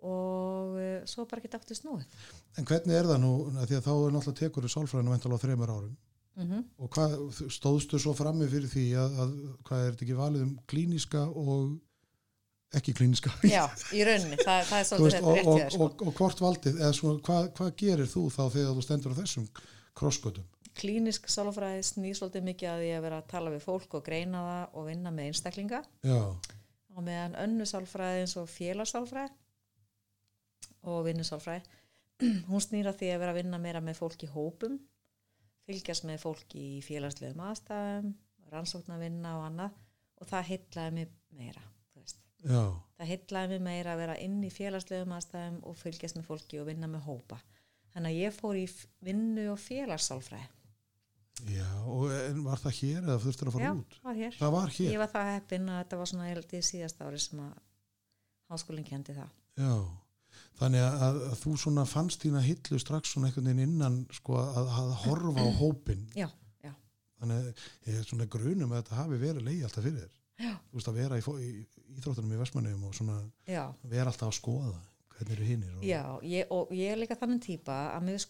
og 0.00 0.76
uh, 0.78 1.02
svo 1.08 1.26
bara 1.28 1.42
ekki 1.42 1.56
aftur 1.58 1.78
snúið. 1.78 2.06
En 2.58 2.68
hvernig 2.68 2.96
er 2.96 3.08
það 3.10 3.20
nú 3.24 3.34
því 3.58 3.76
að 3.78 3.84
þá 3.86 3.92
er 3.92 4.14
náttúrulega 4.16 4.38
tekur 4.40 4.66
í 4.66 4.72
sálfræðinu 4.72 5.14
væntalega 5.14 5.40
á 5.40 5.44
þreymur 5.44 5.74
árum. 5.74 5.98
Mm 6.40 6.64
og 6.78 6.88
hvað, 6.94 7.14
stóðstu 7.52 7.98
svo 8.00 8.14
frammi 8.16 8.46
fyrir 8.48 8.70
því 8.70 8.84
að, 8.96 9.16
að 9.24 9.32
hvað 9.66 9.80
er 9.80 9.90
þetta 9.90 10.04
ekki 10.06 10.18
valið 10.20 10.44
um 10.46 10.52
klíniska 10.70 11.24
og 11.28 11.64
ekki 12.78 12.94
klíniska 12.94 13.32
já, 13.42 13.64
í 13.92 14.04
rauninni, 14.06 14.38
það, 14.38 14.62
það 14.70 14.78
er 14.78 14.86
svolítið 14.88 15.04
veist, 15.04 15.18
þetta 15.18 15.50
og, 15.50 15.50
og, 15.50 15.74
sko. 15.74 15.88
og, 15.88 16.04
og 16.06 16.14
hvort 16.20 16.42
valdið 16.44 16.78
eða 16.78 16.92
svona, 17.00 17.22
hvað, 17.26 17.50
hvað 17.58 17.72
gerir 17.82 18.10
þú 18.12 18.22
þá 18.30 18.40
þegar 18.54 18.78
þú 18.78 18.86
stendur 18.86 19.16
á 19.18 19.20
þessum 19.20 19.50
krossgötum? 20.00 20.46
Klínisk 20.80 21.26
sálfræði 21.28 21.82
snýr 21.84 22.16
svolítið 22.16 22.46
mikið 22.46 22.70
að 22.70 22.84
því 22.84 22.90
að 22.94 23.04
vera 23.08 23.20
að 23.20 23.28
tala 23.34 23.52
við 23.52 23.66
fólk 23.66 23.98
og 23.98 24.06
greina 24.06 24.44
það 24.46 24.78
og 24.78 24.86
vinna 24.86 25.12
með 25.12 25.32
einstaklinga. 25.32 25.82
Já, 26.06 26.20
og 26.94 27.06
meðan 27.06 27.36
önnu 27.42 27.66
sálfræði 27.66 28.22
eins 28.22 28.36
og 28.38 28.48
félagssálfræði 28.50 29.34
og 30.88 31.02
vinnusálfræði 31.08 31.64
hún 32.50 32.64
snýra 32.64 32.94
því 32.96 33.12
að 33.14 33.22
vera 33.24 33.34
að 33.34 33.40
vinna 33.42 33.60
meira 33.62 33.82
með 33.84 34.00
fólk 34.00 34.24
í 34.24 34.30
hópum 34.32 34.78
fylgjast 35.68 36.06
með 36.08 36.22
fólk 36.24 36.56
í 36.58 36.68
félagslegum 36.84 37.42
aðstæðum 37.48 38.14
rannsókn 38.50 38.96
að 38.96 39.04
vinna 39.06 39.36
og 39.38 39.48
annað 39.50 39.76
og 40.20 40.30
það 40.30 40.48
heitlaði 40.50 40.96
mig 40.96 41.12
meira 41.36 41.62
já, 42.44 42.62
það 42.98 43.10
heitlaði 43.12 43.52
mig 43.54 43.64
meira 43.64 43.94
að 43.94 44.02
vera 44.04 44.16
inn 44.22 44.38
í 44.44 44.52
félagslegum 44.52 45.14
aðstæðum 45.16 45.58
og 45.68 45.76
fylgjast 45.80 46.18
með 46.18 46.28
fólki 46.30 46.60
og 46.60 46.68
vinna 46.70 46.88
með 46.90 47.04
hópa. 47.08 47.40
Þannig 47.94 48.12
að 48.14 48.20
ég 48.20 48.36
fór 48.36 48.58
í 48.58 48.66
vinnu 49.04 49.46
og 49.52 49.60
félagssálfræði. 49.60 50.48
Já 51.50 51.68
og 51.88 52.10
var 52.44 52.60
það 52.60 52.76
hér 52.76 53.00
eða 53.00 53.20
þurftur 53.22 53.48
að 53.48 53.54
fara 53.56 53.64
já, 53.64 53.72
út? 53.78 53.94
var 54.04 54.18
hér. 54.18 54.34
Það 54.36 54.54
var 54.54 54.72
hér, 54.76 54.90
ég 54.92 55.00
var 55.00 55.10
það 55.14 55.30
heppin 55.34 55.70
að 55.72 55.78
þetta 55.80 55.98
var 56.00 56.10
svona 56.10 56.28
held 56.28 56.52
í 56.52 56.60
síðasta 56.68 57.08
ári 57.08 57.20
sem 57.24 57.40
að 57.40 57.54
háskólinn 58.52 58.88
kendi 58.90 59.16
það. 59.16 59.30
Já 59.56 59.72
þannig 60.58 60.82
að, 60.84 60.94
að, 61.06 61.18
að 61.30 61.36
þú 61.44 61.54
svona 61.62 61.84
fannst 61.88 62.24
þína 62.24 62.42
hillu 62.44 62.78
strax 62.82 63.12
svona 63.14 63.30
einhvern 63.30 63.48
veginn 63.50 63.64
innan 63.68 63.98
sko 64.12 64.38
að, 64.42 64.70
að 64.82 64.94
horfa 65.04 65.44
á 65.44 65.48
hópin 65.62 66.06
já, 66.16 66.28
já, 66.64 66.72
þannig 67.20 67.40
að 67.40 67.66
ég 67.92 67.98
er 68.00 68.08
svona 68.10 68.28
grunum 68.36 68.72
að 68.74 68.82
þetta 68.82 69.00
hafi 69.02 69.20
verið 69.24 69.46
leið 69.48 69.66
alltaf 69.68 69.86
fyrir 69.86 70.00
þér. 70.04 70.16
Þú 70.40 70.78
veist 70.78 70.88
að 70.88 70.96
vera 71.02 71.18
í, 71.20 71.24
fó- 71.24 71.36
í 71.40 71.50
íþróttunum 71.98 72.32
í 72.32 72.38
Vestmannum 72.40 72.84
og 72.88 72.94
svona 72.96 73.18
já. 73.44 73.64
vera 73.84 74.08
alltaf 74.08 74.30
að 74.30 74.38
skoða 74.38 74.78
hvernig 75.20 75.34
eru 75.36 75.48
hinnir 75.50 75.74
og... 75.76 75.82
Já, 75.84 76.02
ég, 76.24 76.46
og 76.54 76.70
ég 76.72 76.94
er 76.94 77.00
líka 77.00 77.16
þannig 77.20 77.42
típa 77.44 77.74
að 77.92 78.06
mér 78.06 78.16
að 78.16 78.22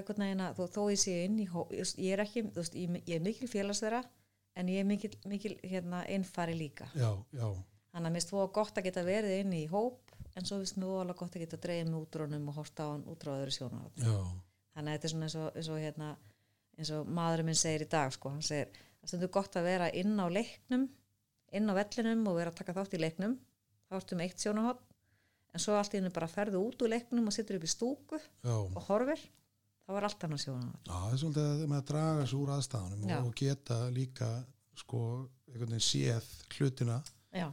einhvern 0.00 0.24
veginn 0.24 0.42
að 0.42 0.56
þó, 0.58 0.64
þó 0.74 0.80
ég 0.90 1.02
sé 1.02 1.14
inn 1.28 1.36
í 1.38 1.46
ég 2.02 2.16
er 2.16 2.22
ekki, 2.24 2.42
þú 2.48 2.64
veist, 2.64 2.78
ég, 2.80 2.96
ég 3.06 3.14
er 3.20 3.22
mikil 3.22 3.50
félagsverða 3.52 4.00
en 4.58 4.72
ég 4.72 4.82
er 4.82 4.88
mikil, 4.88 5.12
mikil 5.30 5.54
hérna, 5.62 6.02
innfari 6.10 6.56
líka. 6.58 6.88
já, 6.98 7.12
já, 7.30 7.46
Þannig 7.92 8.08
að 8.08 8.12
mér 8.14 8.18
finnst 8.22 8.32
þú 8.32 8.40
gott 8.56 8.78
að 8.80 8.86
geta 8.88 9.02
verið 9.06 9.38
inn 9.42 9.54
í 9.54 9.62
hóp 9.70 10.11
en 10.36 10.48
svo 10.48 10.58
finnst 10.60 10.78
mér 10.80 11.02
alveg 11.02 11.18
gott 11.20 11.36
að 11.36 11.44
geta 11.44 11.60
dreigð 11.66 11.90
með 11.90 12.04
útrónum 12.06 12.48
og 12.52 12.58
horta 12.60 12.86
á 12.88 12.92
hann 12.92 13.04
útróður 13.12 13.52
sjónar. 13.54 13.90
já, 13.96 14.16
Þannig 14.72 14.88
að 14.88 14.94
þetta 14.96 15.08
er 15.08 15.12
svona 15.12 15.26
eins 15.28 15.36
og, 15.36 15.48
eins 15.60 15.68
og, 15.68 15.80
hérna, 15.82 16.10
eins 16.78 16.92
og 16.96 17.10
maðurinn 17.18 17.50
minn 17.50 17.58
segir 17.60 17.84
í 17.84 17.90
dag, 17.92 18.12
sko, 18.14 18.32
hann 18.32 18.46
segir 18.46 18.70
það 18.72 19.10
stundur 19.10 19.32
gott 19.36 19.58
að 19.60 19.68
vera 19.68 19.90
inn 19.92 20.14
á 20.16 20.26
leiknum, 20.32 20.86
inn 21.52 21.68
á 21.68 21.74
vellinum 21.76 22.24
og 22.30 22.38
vera 22.38 22.54
að 22.54 22.62
taka 22.62 22.76
þátt 22.78 22.96
í 22.96 23.02
leiknum, 23.02 23.36
þá 23.90 23.98
ertu 23.98 24.16
með 24.16 24.30
eitt 24.30 24.46
sjónahotn 24.46 24.88
en 25.52 25.60
svo 25.60 25.76
allt 25.76 25.92
í 25.92 26.00
henni 26.00 26.12
bara 26.14 26.30
ferðu 26.30 26.62
út 26.64 26.80
úr 26.80 26.94
leiknum 26.94 27.28
og 27.28 27.34
sittur 27.36 27.58
upp 27.58 27.66
í 27.68 27.70
stúku 27.70 28.18
já, 28.18 28.54
og 28.56 28.80
horfir. 28.88 29.20
Þá 29.82 29.90
var 29.96 30.06
allt 30.06 30.24
annars 30.24 30.44
sjóðan 30.46 30.68
já, 30.86 30.92
það 30.94 31.12
er 31.12 31.20
svolítið 31.20 31.48
að 31.66 31.72
að 31.76 31.86
draga 31.90 32.26
sig 32.30 32.38
úr 32.38 32.52
aðstæðanum 32.54 33.08
Já. 33.10 33.16
og, 33.18 33.32
geta 33.36 33.78
líka 33.92 34.28
sko, 34.78 35.00
séð 35.82 36.28
hlutina 36.54 37.00
já, 37.32 37.48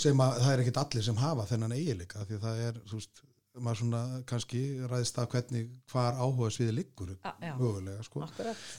sem 0.00 0.22
að 0.24 0.38
það 0.40 0.52
er 0.54 0.62
ekkit 0.64 0.80
allir 0.84 1.04
sem 1.08 1.20
hafa 1.20 1.46
þennan 1.50 1.76
eiginleika 1.76 2.24
því 2.28 2.38
að 2.38 2.46
það 2.46 2.62
er, 2.68 2.80
þú 2.88 3.00
veist, 3.00 3.22
maður 3.60 3.80
svona 3.82 4.02
kannski 4.30 4.60
ræðist 4.88 5.18
að 5.20 5.26
hvernig 5.34 5.66
hvar 5.92 6.14
áhuga 6.16 6.48
sviði 6.54 6.72
liggur 6.78 7.10
mögulega 7.58 8.06
sko. 8.06 8.22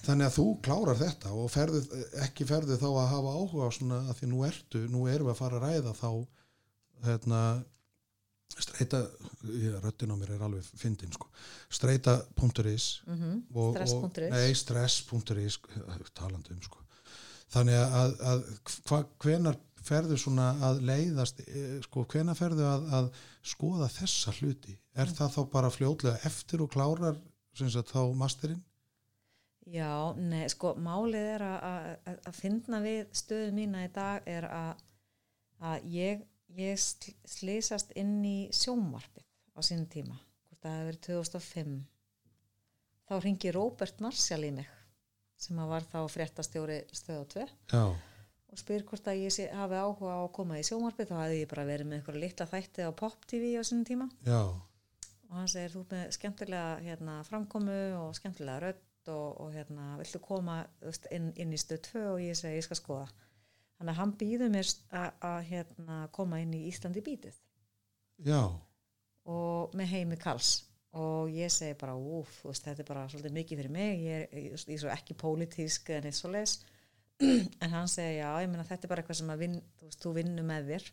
þannig 0.08 0.26
að 0.26 0.38
þú 0.40 0.46
klárar 0.66 0.98
þetta 0.98 1.34
og 1.38 1.52
ferðu, 1.54 1.82
ekki 2.26 2.48
ferðu 2.50 2.80
þá 2.82 2.88
að 2.90 3.12
hafa 3.12 3.36
áhuga 3.38 3.68
svona 3.78 4.00
að 4.10 4.18
því 4.22 4.32
nú 4.32 4.42
ertu, 4.48 4.82
nú 4.90 5.04
erum 5.12 5.30
við 5.30 5.36
að 5.36 5.42
fara 5.44 5.60
að 5.60 5.68
ræða 5.68 5.94
þá 6.00 6.10
hérna 7.04 7.44
streita, 8.54 9.00
ég, 9.50 9.78
röddin 9.82 10.14
á 10.14 10.16
mér 10.18 10.34
er 10.36 10.44
alveg 10.46 10.66
fyndin 10.78 11.14
sko, 11.14 11.30
streita.is 11.74 12.88
mm 13.08 13.38
og, 13.54 13.78
Stress.is. 13.78 14.64
stress.is 14.64 15.60
talandi 16.14 16.54
um 16.54 16.62
sko. 16.66 16.82
Þannig 17.54 17.78
að, 17.78 18.14
að 18.26 18.44
hva, 18.90 19.00
hvenar 19.22 19.58
ferðu 19.84 20.18
svona 20.20 20.50
að 20.70 20.82
leiðast 20.88 21.42
eh, 21.48 21.80
sko, 21.86 22.06
hvenar 22.12 22.38
ferðu 22.40 22.66
að, 22.68 22.86
að 23.00 23.10
skoða 23.54 23.90
þessa 23.92 24.34
hluti, 24.40 24.78
er 24.96 25.08
Mm. 25.10 25.16
það 25.18 25.34
þá 25.36 25.42
bara 25.54 25.70
fljótlega 25.74 26.20
eftir 26.30 26.62
og 26.66 26.72
klárar 26.74 27.18
sagt 27.54 27.92
þá 27.94 28.02
masterinn? 28.18 28.64
Já, 29.70 30.14
nei, 30.20 30.44
sko, 30.52 30.74
málið 30.76 31.28
er 31.38 31.44
að, 31.48 31.60
að, 32.10 32.18
að 32.28 32.36
finna 32.36 32.80
við 32.84 33.06
stöðu 33.16 33.54
mína 33.56 33.86
í 33.86 33.92
dag 33.96 34.26
er 34.28 34.48
að, 34.52 34.82
að 35.64 35.86
ég, 35.94 36.24
ég 36.60 36.80
sl- 36.84 37.14
slysast 37.26 37.94
inn 37.96 38.18
í 38.28 38.50
sjónvarpið 38.52 39.24
á 39.56 39.60
sínum 39.64 39.88
tíma, 39.88 40.18
hvort 40.50 40.60
það 40.66 40.76
hefur 40.76 40.90
verið 40.90 41.04
2005. 41.08 41.78
Þá 43.08 43.14
ringi 43.24 43.52
Róbert 43.56 44.02
Marshall 44.04 44.44
í 44.48 44.52
mig, 44.60 44.68
sem 45.40 45.60
að 45.64 45.72
var 45.76 45.88
þá 45.92 45.98
fréttastjóri 46.12 46.82
stöðu 46.96 47.26
2 47.38 47.48
Já, 47.72 47.84
og 48.54 48.60
spyr 48.62 48.84
hvort 48.86 49.08
að 49.10 49.24
ég 49.24 49.34
sé, 49.34 49.48
hafi 49.50 49.80
áhuga 49.82 50.14
á 50.14 50.20
að 50.22 50.32
koma 50.38 50.60
í 50.62 50.64
sjónvarpið, 50.68 51.10
þá 51.10 51.16
hefði 51.24 51.40
ég 51.42 51.50
bara 51.52 51.66
verið 51.66 51.90
með 51.90 52.00
einhverja 52.00 52.22
litla 52.24 52.48
þætti 52.52 52.86
á 52.86 52.92
Pop 53.02 53.26
TV 53.30 53.52
á 53.58 53.64
sínum 53.66 53.86
tíma. 53.90 54.08
Já, 54.28 54.42
og 55.30 55.38
hann 55.40 55.50
segir 55.50 55.74
þú 55.74 55.84
með 55.90 56.04
skemmtilega 56.18 56.74
hérna, 56.86 57.16
framkomu 57.26 57.78
og 57.98 58.12
skemmtilega 58.20 58.60
rödd 58.68 59.10
og, 59.14 59.40
og 59.42 59.56
hérna, 59.56 59.88
viltu 60.00 60.22
koma 60.24 60.60
veist, 60.84 61.08
inn, 61.12 61.32
inn 61.42 61.56
í 61.56 61.60
stöð 61.60 61.82
2 61.90 62.04
og 62.12 62.20
ég 62.22 62.38
segi 62.38 62.60
ég 62.62 62.68
skal 62.68 62.78
skoða. 62.80 63.08
Þannig 63.80 63.96
að 63.96 64.00
hann 64.00 64.14
býður 64.22 64.54
mér 64.54 64.70
að- 65.02 65.48
hérna, 65.50 65.98
koma 66.14 66.40
inn 66.44 66.54
í 66.54 66.62
Íslandi 66.70 67.02
bítið. 67.04 67.40
Já, 68.24 68.44
og 69.26 69.74
með 69.76 69.92
heimi 69.96 70.20
Karls. 70.22 70.54
Og 70.94 71.32
ég 71.34 71.50
segi 71.50 71.74
bara 71.82 71.96
úf, 71.98 72.44
þetta 72.46 72.84
er 72.84 72.86
bara 72.86 73.08
svolítið 73.10 73.34
mikið 73.34 73.60
fyrir 73.64 73.74
mig. 73.74 74.00
Ég 74.06 74.20
er, 74.22 74.38
ég, 74.38 74.54
ég 74.70 74.76
er 74.78 74.82
svo 74.84 74.92
ekki 74.94 75.16
pólitísk 75.18 75.90
en 75.98 76.06
eitt 76.06 76.20
svo 76.20 76.30
les 76.30 76.60
en 77.64 77.70
hann 77.78 77.88
segi 77.92 78.18
já, 78.20 78.30
ég 78.44 78.50
meina 78.52 78.66
þetta 78.68 78.88
er 78.88 78.92
bara 78.94 79.04
eitthvað 79.04 79.20
sem 79.22 79.32
að 79.34 79.42
vinn, 79.46 79.58
þú 79.80 79.88
veist, 79.90 80.02
þú 80.04 80.14
vinnur 80.18 80.48
með 80.50 80.70
þér. 80.74 80.86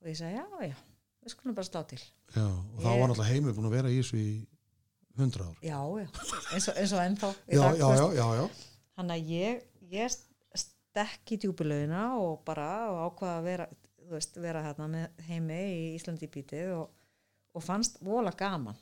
Og 0.00 0.08
ég 0.12 0.16
segi 0.20 0.36
já, 0.38 0.46
já, 0.70 0.76
við 1.24 1.34
skulum 1.34 1.56
bara 1.58 1.68
slá 1.68 1.82
til. 1.90 2.00
Já 2.36 2.44
og 2.46 2.80
þá 2.80 2.88
Ég- 2.88 3.00
var 3.02 3.10
náttúrulega 3.10 3.30
heimur 3.34 3.56
búin 3.58 3.68
að 3.70 3.76
vera 3.78 3.90
í 3.92 3.98
þessu 4.00 4.20
í 4.20 4.30
hundra 5.20 5.46
ár. 5.50 5.56
já, 5.66 5.78
já, 6.00 6.06
eins 6.54 6.68
og, 6.70 6.76
eins 6.80 6.92
og 6.96 7.00
ennþá 7.04 7.30
Já, 7.50 7.60
dag, 7.60 7.78
já, 7.80 7.88
já, 7.98 8.06
já, 8.20 8.26
já, 8.40 8.44
Þannig 9.00 9.16
að 9.16 9.32
ég, 9.34 9.62
ég 9.90 10.14
stekk 10.60 11.32
í 11.34 11.38
djúpulögina 11.42 12.04
og 12.20 12.40
bara 12.46 12.68
og 12.92 13.00
ákvaða 13.10 13.34
að 13.40 13.44
vera, 13.50 13.66
þú 14.00 14.14
veist, 14.14 14.38
vera 14.42 14.62
hérna 14.64 14.86
með 14.94 15.24
heimi 15.28 15.58
í 15.74 15.82
Íslandi 15.98 16.28
bítið 16.32 16.72
og, 16.78 16.88
og 17.50 17.64
fannst 17.66 17.96
vola 18.06 18.30
gaman, 18.38 18.76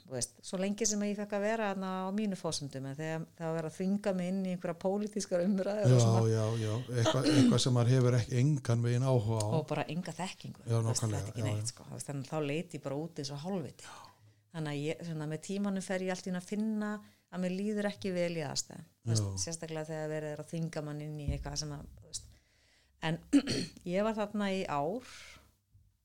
svo 0.44 0.58
lengi 0.60 0.84
sem 0.86 1.00
ég 1.06 1.16
fekk 1.16 1.38
að 1.38 1.44
vera 1.46 1.70
á 1.72 2.12
mínu 2.12 2.36
fósundum 2.36 2.90
þegar 2.98 3.22
það 3.38 3.54
var 3.56 3.68
að 3.70 3.76
þvinga 3.78 4.12
mig 4.18 4.28
inn 4.28 4.42
í 4.44 4.50
einhverja 4.52 4.80
pólitískar 4.82 5.44
umræður 5.46 5.94
og 5.96 6.28
já, 6.28 6.34
já, 6.34 6.66
já, 6.66 6.74
eitthvað, 6.98 7.30
eitthvað 7.32 7.62
sem 7.64 7.76
maður 7.78 7.92
hefur 7.94 8.18
ekki 8.18 8.42
engan 8.42 8.84
veginn 8.84 9.08
áhuga 9.08 9.40
á. 9.40 9.48
og 9.56 9.64
bara 9.70 9.86
enga 9.88 10.14
þekkingu, 10.18 10.66
Já, 10.68 10.76
veist, 10.84 11.08
neitt, 11.40 11.72
sko, 11.72 11.88
þannig 11.94 12.28
að 12.28 12.30
þá 12.34 12.38
leiti 12.50 12.76
ég 12.76 12.84
bara 12.84 13.00
út 13.00 13.22
eins 13.22 13.32
og 13.32 13.42
hálfviti. 13.46 13.96
Þannig 14.52 14.74
að 14.74 14.84
ég, 14.84 15.02
svona, 15.08 15.30
með 15.32 15.42
tímanum 15.48 15.84
fer 15.88 16.04
ég 16.04 16.12
alltaf 16.12 16.28
inn 16.28 16.40
að 16.42 16.48
finna 16.52 16.92
að 17.32 17.44
mér 17.44 17.56
líður 17.56 17.88
ekki 17.88 18.12
vel 18.12 18.32
í 18.36 18.44
Já. 18.44 18.56
sérstaklega 19.40 19.88
þegar 19.88 20.08
verið 20.12 20.34
er 20.34 20.40
að 20.42 20.50
þvinga 20.52 20.84
mann 20.84 21.04
inn 21.04 21.20
í 21.24 21.28
eitthvað 21.32 21.60
sem 21.62 21.72
að, 21.76 21.84
veist, 22.04 22.28
en 23.04 23.20
ég 23.96 24.04
var 24.04 24.16
þarna 24.16 24.48
í 24.52 24.64
ár, 24.68 25.12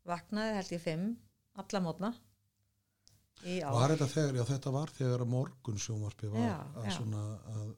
vaknaði 0.08 0.60
held 0.60 0.76
ég 0.76 0.84
fimm, 0.84 1.10
alla 1.60 1.84
mótna. 1.84 2.12
Var 3.44 3.94
þetta 3.96 4.10
þegar, 4.14 4.36
já 4.40 4.44
þetta 4.54 4.72
var 4.76 4.94
þegar 4.98 5.24
að 5.26 5.34
morgun 5.34 5.82
sjómarpi 5.82 6.30
var 6.32 6.46
Já, 6.46 6.58
að 6.80 6.88
já. 6.88 6.94
svona 6.98 7.24
að 7.54 7.72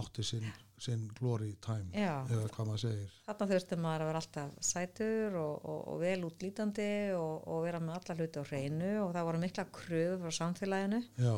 átti 0.00 0.24
sinn, 0.26 0.46
sinn 0.80 1.04
glory 1.18 1.52
time 1.62 1.90
Já. 1.94 2.24
eða 2.26 2.48
hvað 2.54 2.70
maður 2.70 2.82
segir. 2.84 3.12
Þarna 3.26 3.48
þurfti 3.52 3.78
maður 3.78 4.04
að 4.04 4.08
vera 4.10 4.22
alltaf 4.22 4.56
sætur 4.68 5.36
og, 5.38 5.52
og, 5.70 5.82
og 5.92 6.00
vel 6.02 6.16
útlítandi 6.28 6.88
og, 7.18 7.36
og 7.50 7.60
vera 7.66 7.82
með 7.82 7.98
alla 8.00 8.16
hluti 8.18 8.42
á 8.42 8.48
hreinu 8.48 8.90
og 9.04 9.12
það 9.14 9.28
voru 9.28 9.42
mikla 9.44 9.66
kröfu 9.78 10.18
frá 10.24 10.34
samfélaginu. 10.40 11.00
Já, 11.22 11.36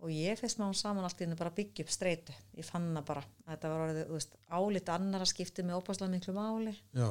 og 0.00 0.14
ég 0.14 0.38
fyrst 0.40 0.62
máum 0.62 0.76
saman 0.76 1.04
allt 1.04 1.20
í 1.20 1.26
henni 1.26 1.38
bara 1.40 1.52
að 1.52 1.58
byggja 1.60 1.86
upp 1.86 1.92
streitu. 1.92 2.36
Ég 2.56 2.68
fann 2.68 2.88
það 2.94 3.08
bara, 3.10 3.26
að 3.44 3.52
þetta 3.54 3.74
var 3.74 3.84
orðið 3.88 4.06
þú 4.06 4.18
veist, 4.20 4.38
álit 4.60 4.94
annara 4.94 5.28
skipti 5.28 5.66
með 5.66 5.80
opaslega 5.82 6.14
miklu 6.14 6.36
máli. 6.38 6.76
Já, 6.96 7.10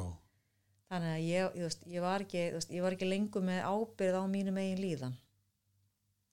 þannig 0.90 1.16
að 1.18 1.26
ég, 1.28 1.58
ég, 1.60 1.66
veist, 1.68 1.84
ég, 1.86 2.06
var 2.06 2.26
ekki, 2.26 2.46
veist, 2.56 2.72
ég 2.74 2.86
var 2.86 2.96
ekki 2.96 3.10
lengur 3.10 3.46
með 3.46 3.66
ábyrð 3.68 4.22
á 4.22 4.24
mínu 4.32 4.56
megin 4.56 4.82
líðan 4.82 5.18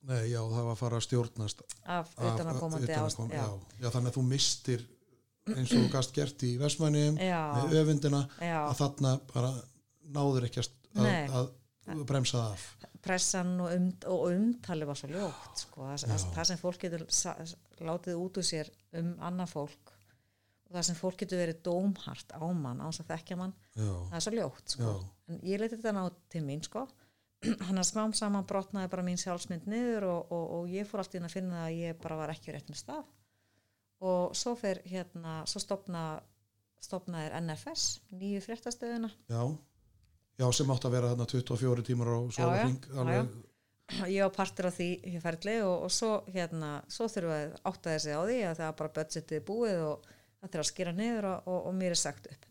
nei, 0.06 0.22
já, 0.30 0.40
það 0.40 0.60
var 0.60 0.74
að 0.74 0.82
fara 0.82 1.00
að 1.00 1.06
stjórnast 1.06 1.64
af 1.96 2.12
utanakomandi 2.18 2.98
ást 2.98 3.22
já. 3.30 3.46
já, 3.80 3.88
þannig 3.90 4.10
að 4.12 4.18
þú 4.18 4.26
mistir 4.30 4.86
eins 5.54 5.72
og 5.76 5.86
gast 5.92 6.14
gert 6.16 6.42
í 6.46 6.56
Vestmænum 6.60 7.18
Já. 7.20 7.42
með 7.54 7.78
öfundina 7.82 8.22
Já. 8.40 8.58
að 8.66 8.78
þarna 8.80 9.12
bara 9.30 9.52
náður 10.16 10.46
ekki 10.48 10.62
að, 10.62 10.70
að, 11.06 11.50
að 11.92 12.04
bremsa 12.08 12.40
það 12.40 12.54
af. 12.56 12.94
pressan 13.06 13.52
og, 13.62 13.74
um, 13.76 13.90
og 14.12 14.24
umtali 14.32 14.88
var 14.88 14.98
svo 14.98 15.10
ljótt 15.12 15.62
sko. 15.62 15.86
það, 15.92 16.16
það, 16.34 16.48
sem 16.50 16.62
fólk 16.62 16.80
getur 16.82 17.06
látið 17.86 18.22
út 18.24 18.40
úr 18.40 18.48
sér 18.48 18.72
um 18.98 19.12
annað 19.28 19.54
fólk 19.54 19.94
og 20.66 20.74
það 20.74 20.86
sem 20.88 20.98
fólk 20.98 21.20
getur 21.22 21.42
verið 21.44 21.62
dómhart 21.68 22.34
á 22.34 22.42
mann 22.50 22.82
á 22.82 22.90
þess 22.90 23.04
að 23.04 23.12
þekkja 23.14 23.40
mann 23.42 23.54
það 23.76 24.18
er 24.18 24.26
svo 24.26 24.34
ljótt 24.34 24.76
sko. 24.76 24.96
En 25.30 25.42
ég 25.46 25.62
leiti 25.62 25.76
þetta 25.76 25.94
ná 25.94 26.04
til 26.32 26.42
mín 26.46 26.62
sko. 26.66 26.86
hann 27.66 27.80
að 27.82 27.90
smám 27.90 28.14
saman 28.16 28.46
brotnaði 28.48 28.92
bara 28.92 29.04
mín 29.06 29.20
sjálfsmynd 29.20 29.68
niður 29.70 30.08
og, 30.12 30.32
og, 30.32 30.46
og 30.58 30.72
ég 30.72 30.88
fór 30.88 31.02
alltaf 31.02 31.18
inn 31.18 31.28
að 31.28 31.36
finna 31.36 31.66
að 31.66 31.82
ég 31.82 32.00
bara 32.02 32.20
var 32.22 32.32
ekki 32.32 32.52
á 32.52 32.56
réttum 32.56 32.78
stað. 32.78 33.04
Og 34.06 34.34
svo 34.36 34.52
fer 34.60 34.82
hérna 34.84 35.42
svo 35.48 35.60
stopna 35.62 36.06
stopnaðir 36.86 37.34
NFS, 37.40 38.00
nýju 38.14 38.42
fréttastöðuna 38.44 39.10
já, 39.30 39.42
já, 40.38 40.46
sem 40.54 40.72
átt 40.72 40.86
að 40.86 40.96
vera 40.96 41.12
þarna 41.12 41.28
24 41.32 41.86
tímar 41.86 42.10
á 42.12 42.18
sólarhring 42.36 42.88
já, 42.88 42.98
alveg, 43.02 43.30
ég 44.16 44.26
á 44.26 44.30
partur 44.34 44.68
á 44.70 44.72
því 44.76 44.90
í 45.08 45.22
ferli 45.22 45.56
og, 45.64 45.86
og 45.86 45.94
svo 45.94 46.12
hérna, 46.34 46.72
svo 46.92 47.08
þurfum 47.12 47.32
við 47.32 47.46
að 47.46 47.56
átta 47.70 47.94
þessi 47.94 48.18
á 48.18 48.20
því 48.22 48.38
að 48.42 48.60
það 48.60 48.68
er 48.68 48.78
bara 48.82 48.94
budgetið 48.98 49.46
búið 49.48 49.82
og 49.86 50.10
það 50.12 50.50
þurfa 50.50 50.64
að 50.64 50.70
skýra 50.72 50.94
niður 50.96 51.30
og, 51.32 51.50
og, 51.52 51.58
og 51.70 51.76
mér 51.80 51.96
er 51.96 52.02
sagt 52.02 52.30
upp. 52.32 52.48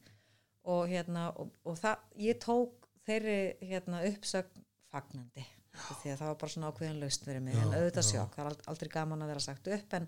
Og 0.76 0.88
hérna 0.90 1.28
og, 1.38 1.52
og 1.70 1.78
það, 1.78 2.06
ég 2.26 2.40
tók 2.42 2.88
þeirri 3.06 3.40
hérna 3.62 4.02
uppsögn 4.10 4.65
fagnandi. 4.96 5.46
Því 5.76 6.14
að 6.14 6.20
það 6.22 6.30
var 6.32 6.38
bara 6.42 6.54
svona 6.56 6.72
ákveðin 6.72 7.00
laust 7.04 7.26
fyrir 7.28 7.42
mig 7.44 7.56
Já, 7.58 7.62
en 7.66 7.74
auðvitað 7.76 8.06
sjokk, 8.10 8.36
það 8.38 8.46
er 8.46 8.50
ald- 8.54 8.66
aldrei 8.72 8.90
gaman 8.94 9.24
að 9.26 9.32
vera 9.34 9.44
sagt 9.44 9.68
upp 9.76 9.96
en, 9.98 10.06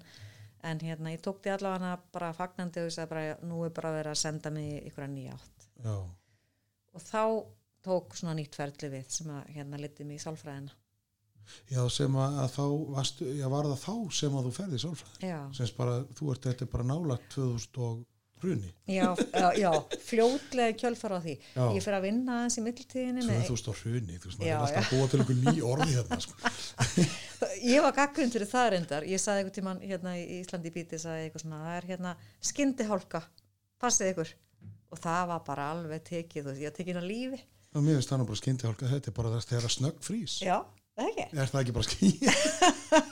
en 0.71 0.79
hérna 0.87 1.11
ég 1.11 1.21
tók 1.25 1.41
því 1.43 1.51
allavega 1.57 1.89
bara 2.15 2.29
fagnandi 2.37 2.79
og 2.81 2.87
ég 2.87 2.95
sagði 2.95 3.11
bara 3.11 3.25
nú 3.51 3.59
er 3.67 3.73
bara 3.75 3.91
verið 3.97 4.13
að 4.15 4.21
senda 4.23 4.51
mig 4.55 4.87
ykkur 4.87 5.09
nýja 5.11 5.35
átt. 5.35 5.67
Já, 5.83 5.95
og 6.97 7.03
þá 7.03 7.23
tók 7.87 8.15
svona 8.19 8.33
nýtt 8.39 8.55
ferli 8.57 8.89
við 8.95 9.11
sem 9.19 9.29
að 9.35 9.51
hérna 9.57 9.79
litið 9.83 10.07
mig 10.09 10.21
í 10.21 10.23
sálfræðina. 10.23 10.71
Já, 11.71 11.79
sem 11.93 12.15
að, 12.19 12.39
að 12.43 12.49
þá 12.57 12.63
varstu, 12.95 13.27
já, 13.37 13.45
var 13.51 13.67
það 13.69 13.83
þá 13.83 13.93
sem 14.17 14.33
að 14.39 14.47
þú 14.47 14.55
ferði 14.57 14.79
í 14.79 14.83
sálfræði? 14.83 15.19
Já, 15.29 15.37
sem 15.59 15.69
bara, 15.77 15.93
þú 16.17 16.31
ert 16.33 16.47
þetta 16.49 16.67
bara 16.73 16.87
nálagt 16.89 17.29
2000 17.35 17.77
og 17.87 18.01
bruni 18.41 18.69
já, 18.87 19.07
já, 19.33 19.47
já 19.59 19.71
fljótlega 20.07 20.75
kjölfar 20.81 21.15
á 21.15 21.19
því. 21.23 21.35
Já. 21.55 21.63
Ég 21.77 21.83
fyrir 21.85 21.97
að 21.97 22.05
vinna 22.07 22.35
aðeins 22.39 22.57
í 22.57 22.63
mittiltíðinni 22.65 23.25
með, 23.27 23.41
2000 23.49 23.71
og 23.73 23.81
hruni, 23.81 24.17
þú 24.23 24.31
veist, 24.31 24.41
Já, 24.45 24.53
er 24.53 24.63
alltaf 24.63 24.83
að 24.83 24.93
búa 24.93 25.09
til 25.11 25.19
einhver 25.23 25.39
ný 25.43 25.63
orði 25.71 25.89
hérna, 25.97 26.19
sko. 26.23 26.53
ég 27.73 27.85
var 27.87 27.95
gaggrind 27.97 28.35
fyrir 28.37 28.49
það 28.51 28.69
reyndar. 28.75 29.07
Ég 29.09 29.21
saði 29.23 29.43
einhvern 29.43 29.57
tímann 29.59 29.81
hérna 29.83 30.15
í 30.19 30.25
Íslandi 30.41 30.71
bíti, 30.75 30.99
saði 31.01 31.27
eitthvað 31.27 31.43
svona, 31.45 31.61
það 31.65 31.77
er 31.81 31.89
hérna 31.91 32.15
skyndi 32.51 32.87
hálka, 32.89 33.23
passið 33.81 34.13
ykkur. 34.13 34.33
Og 34.95 35.01
það 35.03 35.23
var 35.33 35.41
bara 35.49 35.69
alveg 35.75 36.03
tekið, 36.07 36.45
þú 36.45 36.51
veist, 36.53 36.61
ég 36.63 36.71
var 36.71 36.77
tekið 36.79 36.99
á 36.99 37.03
lífi. 37.03 37.39
og 37.75 37.83
mér 37.83 37.97
finnst 37.99 38.09
það 38.13 38.21
nú 38.21 38.25
bara 38.29 38.39
skyndi 38.39 38.65
hálka 38.69 38.87
þetta 38.89 39.09
er 39.11 39.15
bara 39.17 39.31
þess 39.35 39.49
þegar 39.49 39.65
að 39.67 39.73
snögg 39.75 39.97
frís 40.07 40.37
Já, 40.41 40.55
það 40.97 41.09
ekki. 41.11 41.25
er 41.43 41.49
það 41.51 41.59
ekki 41.61 41.73
bara 41.75 41.87
skyndi 41.89 42.31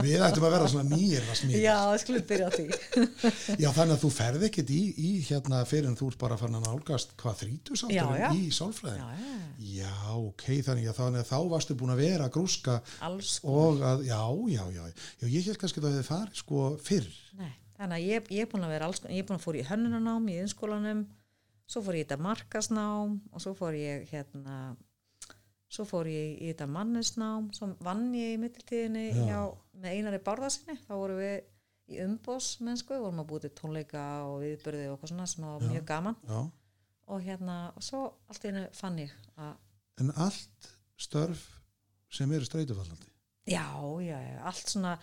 við 0.00 0.24
ættum 0.26 0.46
að 0.48 0.54
vera 0.54 0.68
svona 0.72 0.98
smíða 1.40 1.60
Já, 1.60 1.76
skulle 2.02 2.22
byrja 2.28 2.48
á 2.48 2.52
því. 2.54 2.66
Já, 3.62 3.68
þannig 3.76 3.94
að 3.96 4.02
þú 4.04 4.10
ferð 4.16 4.46
ekkit 4.48 4.72
í, 4.74 4.80
í 4.96 5.10
hérna 5.28 5.62
fyrir 5.68 5.90
en 5.90 5.98
þú 5.98 6.10
ert 6.12 6.20
bara 6.22 6.38
fann 6.40 6.56
að 6.58 6.66
nálgast 6.68 7.14
hvað 7.20 7.34
Já, 7.34 7.40
þrítusátturinn 7.44 8.22
já. 8.22 8.28
í 8.36 8.50
sálfræðin. 8.56 9.04
Já, 9.04 9.24
já, 9.26 9.40
Já, 9.60 9.92
ok, 10.16 10.44
þannig 10.64 10.86
að, 10.88 10.96
þannig 10.96 11.20
að 11.20 11.28
þá 11.28 11.38
varstu 11.52 11.74
búin 11.76 11.92
að 11.92 11.98
vera 12.00 12.28
grúska 12.32 12.78
og 13.44 13.82
að, 13.84 14.06
já, 14.08 14.20
já, 14.48 14.62
já, 14.72 14.84
já, 15.20 15.26
ég 15.28 15.48
held 15.50 15.58
kannski 15.60 15.82
að 15.82 15.84
það 15.86 15.96
hefði 15.98 16.06
farið 16.08 16.38
sko 16.40 16.62
fyrr. 16.80 17.10
Nei, 17.36 17.50
þannig 17.76 17.96
að 17.98 18.06
ég, 18.06 18.30
ég 18.38 18.46
er 18.46 18.50
búin 18.54 18.64
að 18.64 18.72
vera 18.72 18.88
alls, 18.88 19.02
ég 19.04 19.20
er 19.20 19.26
búin 19.28 19.36
að 19.36 19.44
fór 19.44 19.58
í 19.60 19.64
hönnunarnám 19.68 20.30
í 20.32 20.38
innskólanum, 20.40 21.02
svo 21.68 21.82
fór 21.84 21.98
ég 22.00 22.08
þetta 22.08 22.24
markasnám 22.24 23.18
og 23.20 23.44
svo 23.44 23.52
fór 23.58 23.76
ég 23.76 24.08
hérna, 24.14 24.56
svo 25.70 25.86
fór 25.86 26.10
ég 26.10 26.40
í 26.40 26.50
þetta 26.50 26.66
mannesnám, 26.70 27.48
svo 27.54 27.72
vann 27.84 28.08
ég 28.16 28.34
í 28.34 28.40
mittiltíðinni 28.42 29.06
með 29.80 29.90
einari 29.94 30.20
bárðarsinni, 30.26 30.76
þá 30.86 30.92
vorum 30.98 31.20
við 31.22 31.36
í 31.90 32.00
umbós 32.04 32.52
mennsku, 32.62 32.98
vorum 32.98 33.22
að 33.22 33.30
búið 33.30 33.46
til 33.46 33.52
tónleika 33.60 34.04
og 34.26 34.40
viðbörði 34.44 34.88
og 34.88 34.96
eitthvað 34.96 35.12
svona 35.12 35.28
sem 35.30 35.46
var 35.46 35.64
mjög 35.66 35.86
gaman. 35.88 36.18
Já, 36.26 36.40
og 37.10 37.24
hérna, 37.26 37.56
og 37.74 37.86
svo 37.86 38.02
allt 38.30 38.46
einu 38.46 38.66
fann 38.76 39.00
ég 39.02 39.14
að 39.38 39.54
en 40.00 40.12
allt 40.16 40.70
störf 41.00 41.46
sem 42.10 42.30
eru 42.32 42.46
streitufallandi. 42.48 43.08
já, 43.46 43.66
já, 44.02 44.18
já, 44.18 44.36
allt 44.48 44.68
svona 44.68 44.98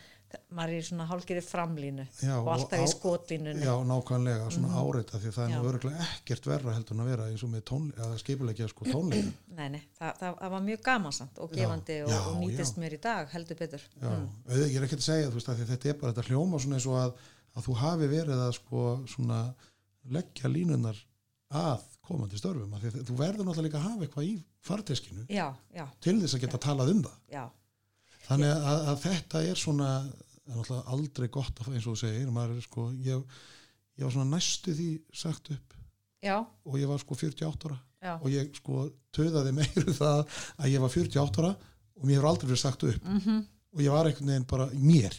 maður 0.51 0.73
er 0.73 0.82
í 0.82 0.86
svona 0.88 1.05
hálfgerði 1.07 1.43
framlínu 1.45 2.05
Já, 2.19 2.34
og 2.36 2.49
alltaf 2.51 2.82
og 2.82 2.84
í 2.84 2.91
skotlínunni 2.91 3.63
Já, 3.63 3.71
nákvæmlega, 3.88 4.49
svona 4.51 4.71
mm 4.73 4.80
áreita 4.82 5.21
því 5.21 5.32
það 5.36 5.43
er 5.45 5.53
Já. 5.53 5.57
nú 5.57 5.69
örgulega 5.71 6.07
ekkert 6.17 6.49
verra 6.49 6.73
heldur 6.75 6.97
en 6.97 7.03
að 7.03 7.09
vera 7.11 7.28
eins 7.32 7.43
og 7.47 7.51
með 7.53 7.63
að 8.03 8.15
skipulegja 8.21 8.67
sko 8.71 8.88
tónleika. 8.89 9.32
Nei, 9.57 9.69
nei, 9.73 9.82
það, 9.97 10.11
það, 10.19 10.36
það 10.41 10.53
var 10.53 10.65
mjög 10.67 10.82
gamansamt 10.86 11.39
og 11.41 11.55
Já, 11.55 11.57
gefandi 11.61 11.97
og, 12.03 12.11
já, 12.11 12.19
og 12.28 12.38
nýtist 12.43 12.75
já. 12.75 12.82
mér 12.84 12.95
í 12.97 13.01
dag 13.07 13.32
heldur 13.34 13.59
betur. 13.61 13.86
Já, 13.95 14.07
auðvitað, 14.11 14.67
ég 14.67 14.78
er 14.78 14.88
ekki 14.88 14.99
að 14.99 15.05
segja 15.07 15.32
veist 15.34 15.51
að 15.53 15.63
þetta 15.71 15.89
er 15.89 15.99
bara 16.01 16.13
þetta 16.13 16.28
hljóma 16.32 16.61
svona 16.61 16.78
eins 16.78 16.88
og 16.91 16.97
að, 17.01 17.21
að 17.57 17.67
þú 17.67 17.78
hafi 17.82 18.09
verið 18.11 18.43
að 18.43 18.51
sko 18.59 18.84
svona 19.15 19.39
leggja 20.17 20.51
línunar 20.51 20.99
að 21.57 21.88
komandi 22.07 22.39
störfum 22.39 22.75
af 22.75 22.84
því 22.84 22.91
að 22.91 23.07
þú 23.07 23.15
verður 23.19 23.47
náttúrulega 23.47 23.67
líka 23.67 23.80
að 23.80 23.88
hafa 23.88 24.05
eitthvað 24.07 24.28
í 24.28 24.36
farteskinu 24.67 25.25
Já, 25.32 25.47
já, 25.75 25.86
til 26.03 26.17
þess 26.21 26.38
að 26.38 26.43
geta 26.45 26.59
talað 26.67 26.91
um 26.93 27.01
það. 27.07 27.17
Já, 27.34 27.43
þannig 28.28 28.53
að, 28.53 28.80
að 28.91 29.01
þetta 29.05 29.43
er 29.47 29.61
svona 29.61 29.91
er 30.47 30.71
aldrei 30.93 31.28
gott 31.32 31.59
að, 31.59 31.73
eins 31.73 31.88
og 31.88 31.95
þú 31.95 32.01
segir 32.05 32.30
er 32.43 32.61
sko, 32.63 32.88
ég, 33.03 33.41
ég 33.99 34.07
var 34.07 34.15
svona 34.15 34.36
næstu 34.36 34.75
því 34.78 34.91
sagt 35.15 35.51
upp. 35.55 35.75
Já, 36.23 36.38
og 36.39 36.80
ég 36.80 36.89
var 36.89 37.01
sko 37.03 37.17
48 37.19 37.67
ára. 37.69 37.82
Já, 37.97 38.13
og 38.15 38.30
ég 38.32 38.49
sko 38.55 38.88
töðaði 39.15 39.53
meiru 39.57 39.93
það 39.97 40.23
að 40.57 40.71
ég 40.71 40.84
var 40.84 40.93
48 40.93 41.43
ára 41.43 41.53
og 41.97 42.05
mér 42.05 42.19
hefur 42.19 42.30
aldrei 42.32 42.51
verið 42.51 42.63
sagt 42.63 42.88
upp. 42.88 43.05
Mm 43.05 43.21
og 43.78 43.84
ég 43.84 43.93
var 43.93 44.07
einhvern 44.09 44.32
veginn 44.32 44.47
bara 44.49 44.67
mér 44.73 45.15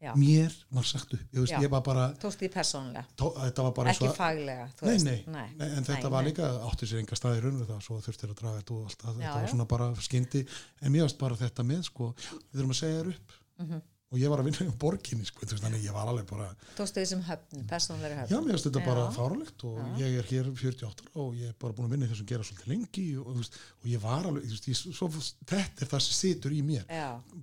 já. 0.00 0.14
mér 0.16 0.54
var 0.72 0.86
sagt 0.88 1.14
upp 1.14 1.36
veist, 1.36 1.52
Já. 1.52 1.60
ég 1.60 1.70
var 1.72 1.82
bara, 1.84 2.06
Tókst 2.20 2.40
því 2.40 2.50
persónlega, 2.54 3.04
tó, 3.16 3.30
var 3.36 3.92
ekki 3.92 4.08
og 4.08 4.16
faglega, 4.16 4.66
nei, 4.82 4.96
nei, 5.04 5.18
nei, 5.28 5.68
en 5.76 5.86
þetta 5.86 6.10
var 6.12 6.26
líka 6.26 6.48
átti 6.70 6.88
sér 6.88 7.02
enga 7.02 7.18
staði 7.18 7.44
raun 7.44 7.60
við 7.60 7.70
það 7.70 7.84
svo 7.86 8.00
þurftir 8.06 8.32
að 8.32 8.40
draga 8.40 8.62
þetta 8.62 8.76
og 8.78 8.88
allt 8.88 9.04
Já, 9.04 9.12
þetta 9.12 9.36
var 9.36 9.54
svona 9.54 9.68
bara 9.70 9.92
skyndi. 10.00 10.44
En 10.80 10.92
mér 10.94 11.06
varst 11.06 11.20
bara 11.20 11.38
þetta 11.40 11.66
með 11.68 11.86
sko 11.90 12.12
við 12.16 12.60
þurfum 12.60 12.76
að 12.76 12.82
segja 12.82 13.00
þér 13.00 13.14
upp. 13.14 13.38
Mhm. 13.60 13.80
og 14.10 14.18
ég 14.18 14.26
var 14.32 14.40
að 14.42 14.46
vinna 14.48 14.64
í 14.66 14.78
borginni 14.80 15.26
sko 15.28 15.46
þannig 15.46 15.84
ég 15.84 15.94
var 15.94 16.08
alveg 16.10 16.24
bara 16.26 16.48
Tókst 16.74 16.96
því 16.96 17.04
sem 17.06 17.20
höfn, 17.22 17.60
persónlega 17.70 18.16
höfn. 18.24 18.32
já, 18.32 18.40
mér 18.42 18.56
varst 18.56 18.66
þetta 18.66 18.80
Já. 18.80 18.86
bara 18.88 19.04
fáralegt 19.14 19.64
og 19.68 20.00
ég 20.00 20.16
er 20.18 20.26
hér 20.32 20.48
48 20.50 21.04
ára 21.06 21.20
og 21.22 21.36
ég 21.38 21.52
er 21.52 21.54
bara 21.60 21.76
búin 21.76 21.86
að 21.86 21.94
vinna 21.94 22.08
í 22.08 22.10
þessum 22.10 22.26
gera 22.26 22.42
svolítið 22.42 22.72
lengi 22.72 23.04
og, 23.20 23.36
veist, 23.36 23.60
og 23.78 23.86
ég 23.86 24.02
var 24.02 24.26
alveg, 24.26 24.48
veist, 24.50 24.66
ég, 24.66 24.80
svo, 24.98 25.06
þetta 25.46 25.86
er 25.86 25.92
það 25.92 26.02
sem 26.08 26.18
situr 26.18 26.56
í 26.56 26.64
mér. 26.66 26.90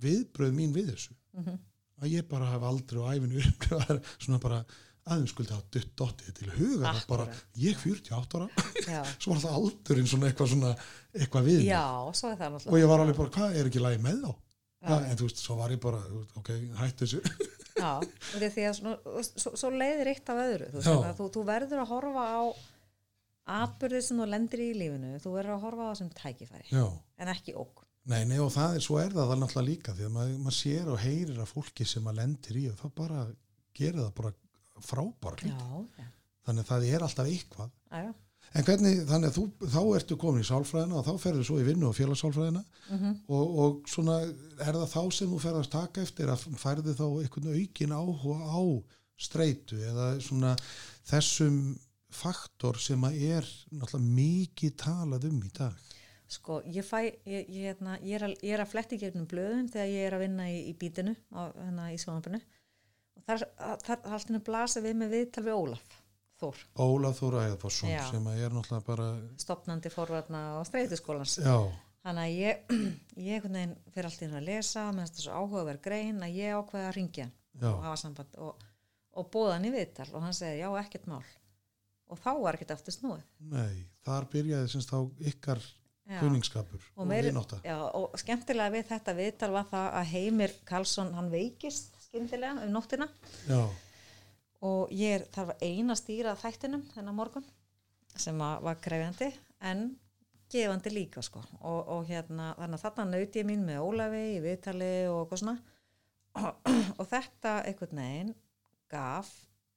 Viðbröð 0.04 0.52
mín 0.58 0.76
við 0.76 0.92
þessu. 0.92 1.16
Mhm. 1.38 1.56
Að 1.98 2.12
ég 2.14 2.28
bara 2.30 2.52
hef 2.52 2.68
aldrei 2.68 3.00
á 3.02 3.10
æfinu 3.14 3.42
upplifað 3.42 4.12
svona 4.18 4.42
bara 4.42 4.60
aðeins 5.08 5.32
skuldi 5.32 5.54
hafa 5.54 5.66
dutt 5.72 5.92
dottið 5.96 6.34
til 6.36 6.50
huga 6.52 6.90
að 6.90 7.04
bara 7.08 7.28
ég 7.58 7.78
48 7.80 8.40
ára. 8.40 8.66
Svo 9.20 9.32
var 9.32 9.38
alltaf 9.38 9.54
aldurinn 9.56 10.10
svona 10.10 10.28
eitthvað 10.28 10.52
svona 10.52 10.74
eitthvað 11.16 11.48
við 11.48 11.64
já, 11.68 11.84
það 12.20 12.58
og 12.60 12.76
ég 12.78 12.90
var 12.90 13.02
alveg 13.04 13.18
bara 13.18 13.34
hvað 13.38 13.58
er 13.58 13.70
ekki 13.70 13.82
lægi 13.82 14.02
með 14.04 14.20
þá? 14.26 14.32
Ja, 14.78 14.98
en 15.10 15.18
þú 15.18 15.26
veist 15.26 15.40
svo 15.42 15.56
var 15.58 15.72
ég 15.74 15.80
bara 15.82 15.98
ok 16.38 16.50
hættu 16.78 17.06
þessu. 17.06 17.48
Já, 17.78 17.90
því 18.54 18.66
að 18.68 18.76
svona, 18.78 19.22
svo, 19.26 19.54
svo 19.58 19.70
leiðir 19.74 20.12
eitt 20.12 20.30
af 20.30 20.42
öðru, 20.44 20.68
þú, 20.70 20.82
veist, 20.82 21.08
að 21.08 21.18
þú, 21.18 21.26
þú 21.34 21.44
verður 21.48 21.82
að 21.82 21.90
horfa 21.92 22.26
á 22.30 22.42
atbyrðið 23.58 24.04
sem 24.06 24.22
þú 24.22 24.28
lendir 24.28 24.62
í 24.62 24.70
lífinu, 24.76 25.12
þú 25.24 25.34
verður 25.34 25.56
að 25.56 25.66
horfa 25.66 25.82
á 25.82 25.88
það 25.88 25.98
sem 26.02 26.12
tækifæri, 26.20 26.66
já. 26.70 26.84
en 27.18 27.32
ekki 27.34 27.56
ók. 27.58 27.87
Nei, 28.08 28.22
nei, 28.24 28.38
og 28.40 28.48
það 28.54 28.76
er, 28.78 28.84
svo 28.84 28.96
er 29.02 29.10
það 29.12 29.26
það 29.32 29.40
náttúrulega 29.42 29.68
líka 29.68 29.92
því 29.98 30.04
að 30.06 30.12
maður, 30.14 30.36
maður 30.46 30.56
sér 30.58 30.86
og 30.94 31.02
heyrir 31.02 31.42
að 31.42 31.50
fólki 31.52 31.84
sem 31.88 32.02
maður 32.06 32.20
lendir 32.22 32.56
í 32.56 32.62
og 32.70 32.78
það 32.80 32.94
bara 33.02 33.24
gerir 33.76 34.00
það 34.00 34.14
bara. 34.22 34.30
Já, 35.50 35.82
já, 35.98 36.06
Þannig 36.48 36.64
að 36.64 36.68
það 36.72 36.86
er 36.94 37.04
alltaf 37.04 37.28
eitthvað. 37.34 37.70
já. 37.92 38.14
En 38.56 38.64
hvernig, 38.64 39.00
þannig 39.10 39.28
að 39.28 39.34
þú, 39.36 39.42
þá 39.74 39.80
ertu 39.98 40.16
komin 40.16 40.40
í 40.40 40.46
sálfræðina 40.48 40.96
og 40.96 41.04
þá 41.04 41.18
ferður 41.20 41.44
svo 41.44 41.56
í 41.60 41.64
vinnu 41.66 41.88
og 41.90 41.96
félagssálfræðina 41.98 42.62
Mhm. 42.88 43.10
og, 43.28 43.58
og 43.64 43.82
svona 43.92 44.14
er 44.24 44.72
það 44.78 44.86
þá 44.94 45.02
sem 45.12 45.28
þú 45.34 45.40
ferðast 45.42 45.70
taka 45.74 46.00
eftir 46.06 46.32
að 46.32 46.46
færði 46.56 46.94
þá 46.96 47.04
einhvern 47.20 47.50
aukin 47.52 47.92
áhuga 47.92 48.38
á 48.48 48.60
streitu 49.20 49.76
eða 49.90 50.06
svona 50.24 50.54
þessum 51.10 51.58
faktor 52.08 52.78
sem 52.80 53.04
að 53.04 53.20
er 53.36 53.50
náttúrulega 53.74 54.16
mikið 54.16 54.76
talað 54.80 55.28
um 55.28 55.42
í 55.44 55.50
dag. 55.52 55.74
Sko, 56.28 56.58
ég 56.68 56.84
fæ, 56.84 56.98
ég, 57.24 57.46
ég, 57.48 57.62
hérna, 57.70 57.94
ég, 58.04 58.18
er 58.18 58.26
að, 58.26 58.34
ég 58.44 58.52
er 58.52 58.60
að 58.60 58.72
fletti 58.74 58.98
gegnum 59.00 59.24
blöðum 59.30 59.68
þegar 59.72 59.88
ég 59.88 60.06
er 60.08 60.16
að 60.16 60.24
vinna 60.26 60.48
í, 60.52 60.58
í 60.68 60.74
bítinu, 60.76 61.14
á, 61.32 61.48
hérna 61.56 61.86
í 61.94 61.96
sjónabinu 62.02 62.40
og 63.16 63.24
þar, 63.24 63.46
þar 63.86 64.02
haldinu 64.12 64.40
blasa 64.44 64.82
við 64.84 64.98
með 65.00 65.14
viðtal 65.16 65.44
við 65.46 65.56
Ólaf 65.56 65.96
Þór, 66.38 66.60
Ólaf 66.84 67.18
Þóra 67.18 67.46
Eðforsson 67.48 67.90
Já. 67.90 68.02
sem 68.12 68.28
er 68.30 68.52
náttúrulega 68.54 68.84
bara, 68.86 69.06
stopnandi 69.40 69.90
forvarna 69.90 70.42
og 70.60 70.68
streytuskólans. 70.68 71.38
já, 71.40 71.56
Þannig 72.04 72.28
að 72.28 72.36
ég, 72.36 73.40
fyrir 73.94 74.06
allt 74.10 74.20
í 74.20 74.26
hérna 74.26 74.38
að 74.38 74.46
lesa, 74.52 74.84
með 74.94 75.16
svo 75.24 75.40
áhugaverð 75.40 75.82
grein 75.88 76.22
að 76.22 76.36
ég 76.38 76.60
ákveði 76.60 76.86
að 76.90 76.94
ringja 77.00 77.26
og 77.72 77.82
hafa 77.88 77.96
samband 78.04 78.38
og, 78.44 78.62
og 79.18 79.32
bóða 79.34 79.56
hann 79.56 79.66
í 79.66 79.72
viðtal 79.74 80.06
og 80.12 80.22
hann 80.28 80.36
segi 80.36 80.60
já, 80.60 80.68
ekkert 80.78 81.08
mál. 81.10 81.24
Og 82.08 82.20
þá 82.22 82.30
var 82.38 82.56
ekkert 82.56 82.76
aftur 82.76 82.94
snúið. 82.94 83.24
nei, 83.50 83.82
þar 84.06 84.28
byrjaði 84.32 84.70
semst 84.76 84.92
þá 84.92 85.26
ykkar. 85.32 85.64
Kunningskapur 86.08 86.80
og, 86.80 87.02
og 87.02 87.10
vinátta. 87.10 87.60
já, 87.64 87.76
og 87.98 88.16
skemmtilega 88.20 88.74
við 88.74 88.88
þetta 88.88 89.14
viðtal 89.18 89.50
var 89.52 89.68
það 89.68 89.88
að 90.00 90.10
Heimir 90.14 90.56
Karlsson 90.68 91.12
hann 91.16 91.30
veikist 91.32 91.98
skyndilega 92.06 92.64
um 92.64 92.72
nóttina. 92.72 93.08
Já, 93.48 93.60
og 94.64 94.92
ég 94.94 95.18
er, 95.18 95.26
þarf 95.34 95.54
að 95.54 95.64
eina 95.68 95.96
stýra 95.98 96.34
þættinum 96.38 96.86
þennan 96.94 97.18
morgun 97.18 97.48
sem 98.18 98.40
að 98.42 98.62
var 98.66 98.78
krefjandi 98.82 99.28
en 99.68 99.90
gefandi 100.50 100.92
líka 100.92 101.22
sko. 101.22 101.42
Og, 101.60 101.80
og 101.92 102.06
hérna 102.08 102.52
þannig 102.58 102.78
að 102.78 102.84
þarna 102.86 103.06
nauti 103.12 103.42
ég 103.42 103.48
mín 103.48 103.66
með 103.66 103.84
Ólafi 103.84 104.22
í 104.36 104.40
viðtali 104.44 104.92
og 105.10 105.20
eitthvað 105.22 105.42
svona. 105.42 105.58
Og, 107.00 107.04
þetta 107.08 107.52
einhvern 107.66 107.98
veginn 107.98 108.28
gaf 108.92 109.30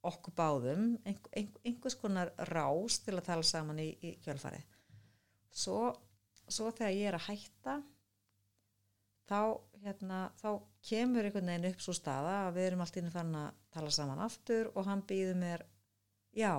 okkur 0.05 0.33
báðum 0.37 0.83
einhver, 1.07 1.31
einhver, 1.33 1.61
einhvers 1.65 1.95
konar 1.97 2.31
rás 2.51 2.99
til 3.01 3.15
að 3.15 3.25
tala 3.25 3.45
saman 3.47 3.79
í, 3.81 3.87
í 4.03 4.11
kjölfarið. 4.21 4.65
Svo, 5.51 5.91
svo 6.53 6.71
þegar 6.75 6.95
ég 6.97 7.09
er 7.09 7.17
að 7.17 7.27
hætta 7.29 7.75
þá, 9.31 9.41
hérna, 9.85 10.19
þá 10.41 10.49
kemur 10.87 11.27
einhvern 11.27 11.51
veginn 11.51 11.69
upp 11.71 11.83
svo 11.83 11.95
staða 11.95 12.37
að 12.45 12.57
við 12.57 12.69
erum 12.69 12.85
allt 12.85 12.99
inni 12.99 13.13
farin 13.13 13.39
að 13.41 13.49
tala 13.73 13.91
saman 13.95 14.23
aftur 14.25 14.71
og 14.75 14.87
hann 14.87 15.03
býður 15.07 15.39
mér 15.41 15.65
já, 16.35 16.53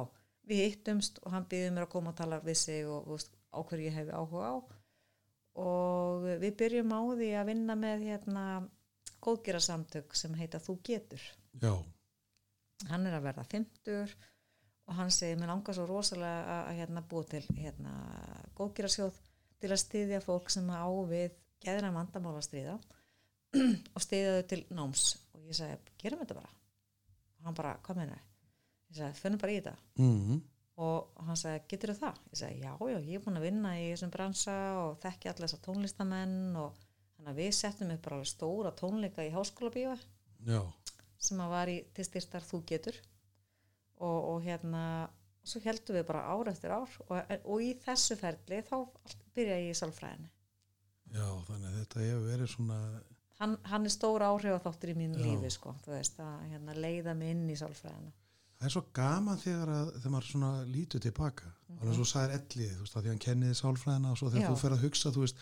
við 0.49 0.65
hittumst 0.67 1.21
og 1.23 1.35
hann 1.35 1.49
býður 1.51 1.75
mér 1.77 1.87
að 1.87 1.93
koma 1.95 2.13
og 2.13 2.19
tala 2.19 2.41
við 2.45 2.61
sig 2.63 2.89
og 2.89 3.09
veist, 3.13 3.35
á 3.53 3.59
hverju 3.61 3.89
ég 3.89 3.99
hefi 3.99 4.15
áhuga 4.17 4.53
á. 4.53 4.57
Og 5.63 6.29
við 6.41 6.55
byrjum 6.63 6.95
á 6.97 7.01
því 7.13 7.31
að 7.37 7.49
vinna 7.51 7.77
með 7.77 8.07
hérna 8.09 8.45
góðgerasamtök 9.23 10.17
sem 10.17 10.35
heita 10.39 10.61
Þú 10.63 10.79
getur. 10.87 11.25
Já, 11.61 11.75
hann 12.89 13.07
er 13.07 13.19
að 13.19 13.27
verða 13.29 13.45
50 13.53 14.15
og 14.89 14.97
hann 14.97 15.13
segir, 15.15 15.37
mér 15.39 15.53
langar 15.53 15.77
svo 15.77 15.85
rosalega 15.87 16.41
að, 16.43 16.63
að 16.71 16.79
hérna, 16.81 17.03
búa 17.13 17.27
til 17.29 17.43
hérna, 17.55 17.93
góðgerasjóð 18.59 19.21
til 19.63 19.71
að 19.71 19.83
styðja 19.85 20.23
fólk 20.25 20.51
sem 20.53 20.69
á 20.69 20.87
við 21.09 21.37
geðra 21.63 21.93
vandamál 21.95 22.35
að 22.37 22.47
stríða 22.49 22.79
og 23.95 24.05
styðja 24.05 24.37
þau 24.37 24.47
til 24.53 24.63
náms. 24.75 25.07
Og 25.37 25.49
ég 25.49 25.59
sagði, 25.59 25.97
gerum 26.03 26.23
þetta 26.25 26.39
bara. 26.41 26.55
Og 27.39 27.49
hann 27.49 27.59
bara, 27.59 27.77
hvað 27.87 28.03
meina 28.03 28.19
ég 28.19 28.99
sagði, 28.99 29.21
finnum 29.23 29.43
bara 29.43 29.55
í 29.55 29.61
þetta. 29.61 29.77
Mm 30.03 30.43
og 30.81 31.25
hann 31.27 31.39
sagði, 31.39 31.63
getur 31.71 31.95
það? 31.97 32.21
ég 32.33 32.41
sagði, 32.41 32.61
já, 32.65 32.73
já, 32.93 32.99
ég 32.99 33.19
er 33.19 33.25
búin 33.25 33.39
að 33.39 33.47
vinna 33.47 33.73
í 33.79 33.89
þessum 33.91 34.13
bransa 34.15 34.57
og 34.81 34.95
þekki 35.03 35.31
allir 35.31 35.47
þessar 35.47 35.65
tónlistamenn 35.67 36.39
og 36.59 36.79
þannig 37.17 37.33
að 37.33 37.41
við 37.43 37.51
settum 37.59 37.93
upp 37.95 38.07
bara 38.07 38.21
stóra 38.29 38.73
tónleika 38.79 39.27
í 39.27 39.33
háskóla 39.35 39.73
já, 39.75 40.63
sem 41.21 41.43
að 41.45 41.53
var 41.53 41.73
í 41.73 41.79
til 41.95 42.07
styrtar 42.09 42.47
þú 42.49 42.63
getur. 42.67 43.01
Og, 44.03 44.19
og 44.33 44.39
hérna 44.43 44.85
svo 45.45 45.61
heldum 45.65 45.97
við 45.99 46.07
bara 46.07 46.23
ár 46.33 46.49
eftir 46.53 46.71
ár 46.75 46.93
og, 47.09 47.33
og 47.45 47.63
í 47.65 47.73
þessu 47.85 48.17
ferli 48.21 48.61
þá 48.69 48.77
byrja 49.35 49.57
ég 49.65 49.73
í 49.73 49.79
sálfræðinni 49.81 50.31
já, 51.13 51.27
þannig 51.49 51.69
að 51.73 51.79
þetta 51.83 52.05
hefur 52.07 52.27
verið 52.31 52.51
svona, 52.55 52.79
hann, 53.43 53.57
hann 53.73 53.85
er 53.89 53.95
stór 53.97 54.23
áhrif 54.29 54.55
á 54.57 54.65
þáttur 54.69 54.93
í 54.95 54.99
mínu 55.03 55.19
Já. 55.19 55.25
lífi 55.27 55.51
sko, 55.57 55.75
þú 55.85 55.95
veist, 55.97 56.21
að 56.23 56.45
hérna, 56.53 56.77
leiða 56.79 57.15
mig 57.19 57.35
inn 57.35 57.49
í 57.51 57.57
sálfræðina 57.59 58.13
Það 58.63 58.69
er 58.69 58.73
svo 58.77 58.83
gaman 58.95 59.39
þegar, 59.43 59.71
að, 59.75 59.89
þegar 59.97 60.13
maður 60.15 60.27
svona 60.31 60.49
lítur 60.71 61.01
tilbaka. 61.03 61.49
Alveg 61.81 61.97
svo 61.97 62.05
sagðir 62.07 62.35
ellið, 62.37 62.69
þú 62.77 62.85
veist, 62.85 62.93
að 62.95 63.03
því 63.03 63.11
hann 63.11 63.23
kenniði 63.25 63.57
sálfræðina 63.59 64.13
og 64.13 64.21
svo 64.21 64.29
þegar 64.31 64.45
Já. 64.45 64.51
þú 64.53 64.61
fer 64.61 64.75
að 64.77 64.85
hugsa, 64.85 65.11
þú 65.17 65.25
veist, 65.25 65.41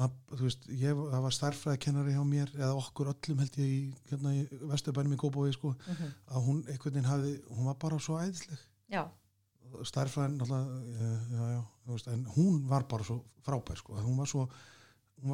mað, 0.00 0.14
þú 0.30 0.46
veist, 0.46 0.64
ég 0.80 1.02
var 1.26 1.36
starffræðikennari 1.36 2.14
hjá 2.16 2.22
mér, 2.30 2.54
eða 2.56 2.70
okkur 2.80 3.10
öllum 3.12 3.42
held 3.44 3.58
ég 3.60 3.74
í, 3.74 3.82
hérna 4.08 4.32
í 4.38 4.40
Vesturbænum 4.72 5.12
í 5.12 5.20
Kópói, 5.20 5.52
sko, 5.52 5.74
Mhm. 5.84 6.14
að 6.32 6.46
hún 6.48 6.62
einhvern 6.64 6.96
veginn 6.96 7.10
hafði, 7.10 7.34
hún 7.52 7.68
var 7.68 7.76
bara 7.84 7.98
svo 8.00 8.16
æðisleg. 8.24 8.64
Já, 8.90 9.04
já, 10.98 11.10
já, 11.30 11.48
já, 11.54 11.62
þú 11.86 11.94
veist, 11.94 12.10
en 12.10 12.24
hún 12.36 12.60
var 12.68 12.86
bara 12.90 13.06
svo 13.06 13.20
frábær, 13.46 13.78
sko, 13.78 13.94
hún 14.02 14.18
var 14.18 14.28
svo, 14.30 14.48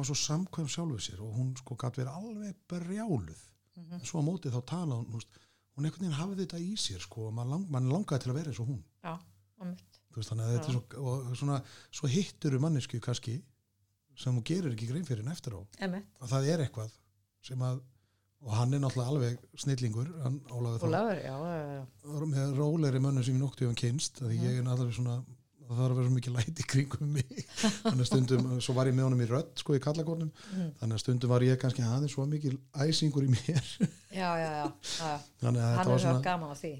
svo 0.03 0.17
samkvæm 0.21 0.69
sjálfuð 0.69 1.01
sér 1.07 1.23
og 1.25 1.33
hún 1.37 1.53
sko 1.57 1.75
gæti 1.75 2.03
verið 2.03 2.13
alveg 2.19 2.55
brjáluð. 2.69 3.41
Mhm. 3.77 4.03
Svo 4.05 4.21
á 4.21 4.27
móti 4.27 4.51
þá 4.53 4.61
tala 4.65 4.95
hún, 5.01 5.09
veist, 5.13 5.29
hún 5.75 5.85
einhvern 5.85 6.05
veginn 6.05 6.19
hafði 6.19 6.45
þetta 6.45 6.61
í 6.61 6.71
sér 6.77 7.01
sko 7.03 7.27
og 7.29 7.33
mann 7.33 7.49
lang, 7.49 7.67
man 7.69 7.89
langaði 7.89 8.23
til 8.23 8.31
að 8.33 8.39
vera 8.39 8.53
eins 8.53 8.61
og 8.63 8.69
hún. 8.71 8.83
Já, 9.03 9.17
veist 10.17 10.31
þannig 10.31 10.47
að 10.47 10.55
þetta 10.55 10.71
er 10.71 10.77
svo 10.77 11.11
og 11.11 11.35
svona, 11.37 11.59
svo 11.91 12.07
hittur 12.09 12.55
um 12.57 12.61
mannesku 12.65 12.99
kannski 12.99 13.35
sem 14.17 14.33
hún 14.33 14.43
gerir 14.45 14.73
ekki 14.73 14.87
grein 14.89 15.05
fyrir 15.05 15.21
en 15.25 15.31
eftir 15.33 15.53
á. 15.53 15.61
Að 16.21 16.31
það 16.33 16.47
er 16.53 16.63
eitthvað 16.65 16.93
sem 17.45 17.61
að 17.61 17.81
og 18.45 18.53
hann 18.53 18.73
er 18.73 18.83
náttúrulega 18.83 19.13
alveg 19.13 19.39
snillingur 19.57 20.09
hann 20.23 20.37
Ólafur 20.51 20.87
Ólafur, 20.87 21.17
já, 21.23 21.35
já, 21.47 21.65
já. 21.73 22.25
með 22.33 22.53
rólegri 22.59 23.01
mönnum 23.01 23.25
sem 23.25 23.37
ég 23.37 23.41
nokti 23.41 23.67
um 23.67 23.77
kynst 23.77 24.21
að 24.21 24.35
ég 24.37 24.59
er 24.59 24.67
náttúrulega 24.67 24.99
svona 24.99 25.17
það 25.67 25.81
þarf 25.81 25.91
að 25.91 25.97
vera 25.97 26.07
svo 26.07 26.15
mikið 26.17 26.35
læti 26.37 26.65
kringum 26.71 27.13
mig. 27.17 27.45
Þannig 27.83 28.03
að 28.03 28.09
stundum, 28.11 28.47
svo 28.63 28.73
var 28.77 28.89
ég 28.91 28.95
með 28.97 29.07
honum 29.07 29.23
í 29.25 29.29
rödd 29.29 29.53
sko 29.61 29.75
í 29.77 29.81
kallakórnum, 29.83 30.31
Mhm. 30.53 30.71
þannig 30.81 30.97
að 30.97 31.03
stundum 31.03 31.29
var 31.33 31.41
ég 31.47 31.59
kannski 31.61 31.83
aðeins 31.85 32.15
svo 32.15 32.25
mikið 32.27 32.57
æsingur 32.87 33.27
í 33.27 33.31
mér. 33.35 33.63
Já, 34.17 34.29
já, 34.39 34.49
já, 34.49 34.71
já. 34.97 35.19
þannig 35.43 35.61
að 35.61 35.73
hann 35.75 35.79
er 35.79 35.89
svo 35.91 35.97
svona 36.01 36.21
gaman 36.23 36.49
á 36.49 36.55
því. 36.57 36.71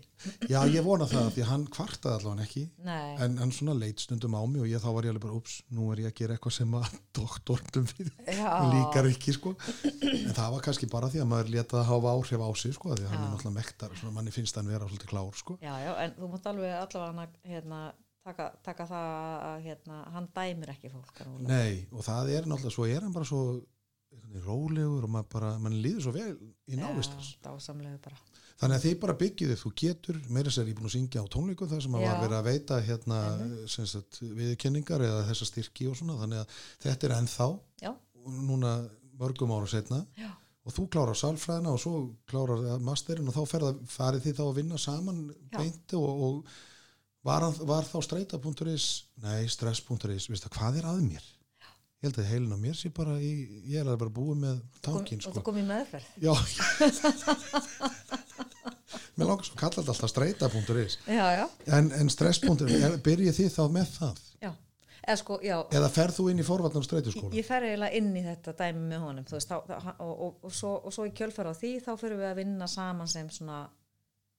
Já, 0.50 0.60
ég 0.74 0.84
vona 0.88 1.06
það 1.06 1.28
því 1.36 1.42
að 1.44 1.50
hann 1.52 1.66
kvartaði 1.68 2.16
allavega 2.18 2.46
ekki. 2.48 2.64
En 3.22 3.38
hann 3.38 3.52
svona 3.52 3.76
leit 3.78 4.00
stundum 4.00 4.34
á 4.34 4.42
mig 4.48 4.62
og 4.64 4.68
ég 4.72 4.82
þá 4.82 4.88
var 4.96 5.04
ég 5.04 5.12
alveg 5.14 5.22
bara, 5.28 5.36
ups, 5.38 5.58
nú 5.76 5.92
er 5.92 6.02
ég 6.02 6.08
að 6.10 6.16
gera 6.22 6.38
eitthvað 6.38 6.56
sem 6.58 6.72
að 6.80 6.96
doktornum 7.14 7.86
fyrir 7.92 8.12
já, 8.26 8.50
líkar 8.72 9.10
ekki 9.12 9.36
sko. 9.36 9.54
En 9.84 10.34
það 10.34 10.52
var 10.56 10.62
kannski 10.66 10.90
bara 10.90 11.12
því 11.12 11.22
að 11.22 11.30
maður 11.36 11.52
leta 11.58 11.78
það 11.78 11.90
hafa 11.92 12.16
áhrif 12.16 12.42
á 12.42 12.50
sig 12.58 12.74
sko 12.80 12.96
því 12.96 13.06
að 13.06 13.12
hann 13.14 13.24
er 13.28 13.30
náttúrulega 13.36 13.58
mektar 13.60 14.12
manni 14.18 14.32
finnst 14.34 14.56
hann 14.56 14.72
vera 14.72 14.88
svolítið 14.88 15.12
klár 15.14 15.36
sko. 15.38 15.60
Já, 15.62 15.76
já, 15.84 15.94
en 16.08 16.16
þú 16.18 16.32
mátt 16.32 16.48
alveg 16.50 16.74
allavega 16.80 17.28
hérna, 17.46 17.82
taka, 18.28 18.52
taka 18.66 18.88
það 18.90 19.10
að 19.48 19.58
hérna, 19.66 20.04
hann 20.16 20.30
dæmir 20.36 20.74
ekki 20.76 20.92
fólk. 20.94 21.24
Nei, 21.48 21.88
og 21.92 22.06
það 22.06 22.34
er 22.36 22.48
náttúrulega 22.50 22.76
svo 22.78 22.88
er 22.88 23.06
hann 23.08 23.16
bara 23.16 23.28
svo 23.30 23.42
rólegur 24.44 25.06
og 25.08 25.14
maður 25.14 25.30
bara, 25.34 25.54
mann 25.62 25.78
líður 25.82 26.08
svo 26.08 26.14
vel 26.16 26.34
í 26.68 26.80
návist 26.80 27.14
hans. 27.16 27.32
já, 27.36 27.40
dásamlegu 27.48 28.02
bara 28.04 28.20
Þannig 28.58 28.80
að 28.80 28.86
þið 28.88 28.94
bara 29.04 29.14
byggið 29.20 29.52
þið, 29.52 29.60
þú 29.62 29.72
getur, 29.78 30.20
meira 30.34 30.52
sér 30.54 30.70
ég 30.72 30.78
búin 30.80 30.90
að 30.90 30.94
syngja 30.96 31.22
á 31.22 31.30
tónleikum 31.30 31.70
þar 31.70 31.84
sem 31.86 31.98
að 31.98 32.06
var 32.08 32.22
verið 32.24 32.38
að 32.38 32.48
veita 32.48 32.80
hérna 32.88 33.20
sem 33.70 33.86
sagt, 33.86 34.18
viðurkenningar 34.24 35.04
eða 35.06 35.20
þessa 35.28 35.48
styrki 35.52 35.86
og 35.92 35.98
svona, 36.00 36.16
þannig 36.24 36.42
að 36.42 36.56
þetta 36.88 37.08
er 37.08 37.14
ennþá 37.20 37.48
já, 37.84 37.92
núna 38.48 38.72
mörgum 39.22 39.54
ára 39.54 39.70
setna 39.70 40.02
já, 40.18 40.32
og 40.66 40.74
þú 40.74 40.88
klárar 40.96 41.22
sálfræðina 41.22 41.76
og 41.76 41.84
svo 41.84 41.94
klárar 42.30 42.82
masterinn 42.84 43.30
og 43.30 43.38
þá 43.38 43.54
ferða, 43.54 43.72
farið 43.94 44.26
þið 44.26 44.40
þá 44.40 44.44
að 44.48 44.58
vinna 44.58 44.82
saman 44.82 45.22
Já. 45.30 45.60
beint 45.60 45.96
og, 46.00 46.26
og 46.28 46.58
var, 47.28 47.48
var 47.68 47.88
þá 47.88 47.98
streita.is 48.06 48.86
nei, 49.24 49.42
stress.is, 49.52 50.30
veistu 50.32 50.52
hvað 50.54 50.80
er 50.82 50.88
að 50.90 51.02
mér? 51.08 51.26
Ég 51.98 52.12
held 52.12 52.20
að 52.22 52.30
heilin 52.30 52.54
á 52.54 52.60
mér 52.62 52.76
sé 52.78 52.92
bara 52.94 53.16
í, 53.18 53.32
ég 53.66 53.82
er 53.82 53.88
að 53.90 53.98
bara 54.04 54.14
búið 54.14 54.38
með 54.44 54.60
tankin 54.86 55.18
og 55.18 55.26
sko. 55.26 55.40
þú 55.40 55.46
kom 55.48 55.58
í 55.58 55.66
meðferð. 55.66 56.08
Já. 56.22 56.34
Mér 59.18 59.32
langar 59.32 59.48
svo 59.48 59.56
að 59.56 59.62
kalla 59.64 59.82
þetta 59.82 59.94
alltaf 59.96 60.12
já, 61.34 61.46
en, 61.74 61.90
en 61.98 62.10
stress.is, 62.14 62.98
byrjið 63.02 63.34
þið 63.40 63.50
þá 63.56 63.64
með 63.74 63.88
það? 63.96 64.22
Já. 64.46 64.52
Eða 65.08 65.18
sko, 65.24 65.38
eða 65.42 65.90
ferð 65.96 66.18
þú 66.20 66.28
inn 66.30 66.42
í 66.44 66.46
forvarnar 66.46 66.86
streituskóla 66.86 67.38
ég 67.38 67.46
fer 67.48 67.64
eiginlega 67.64 67.98
inn 67.98 68.10
í 68.20 68.24
þetta 68.26 68.54
dæmi 68.60 68.84
með 68.92 69.04
honum 69.06 69.28
veist, 69.32 69.50
þá, 69.50 69.58
þá, 69.72 69.92
og, 70.04 70.14
og, 70.14 70.34
og, 70.44 70.54
svo, 70.54 70.74
og 70.84 70.94
svo 70.94 71.06
í 71.08 71.14
kjölfæra 71.16 71.54
á 71.56 71.58
því 71.58 71.72
þá 71.86 71.92
fyrir 72.02 72.20
við 72.20 72.28
að 72.30 72.40
vinna 72.42 72.68
saman 72.70 73.10
sem 73.10 73.30
svona 73.32 73.62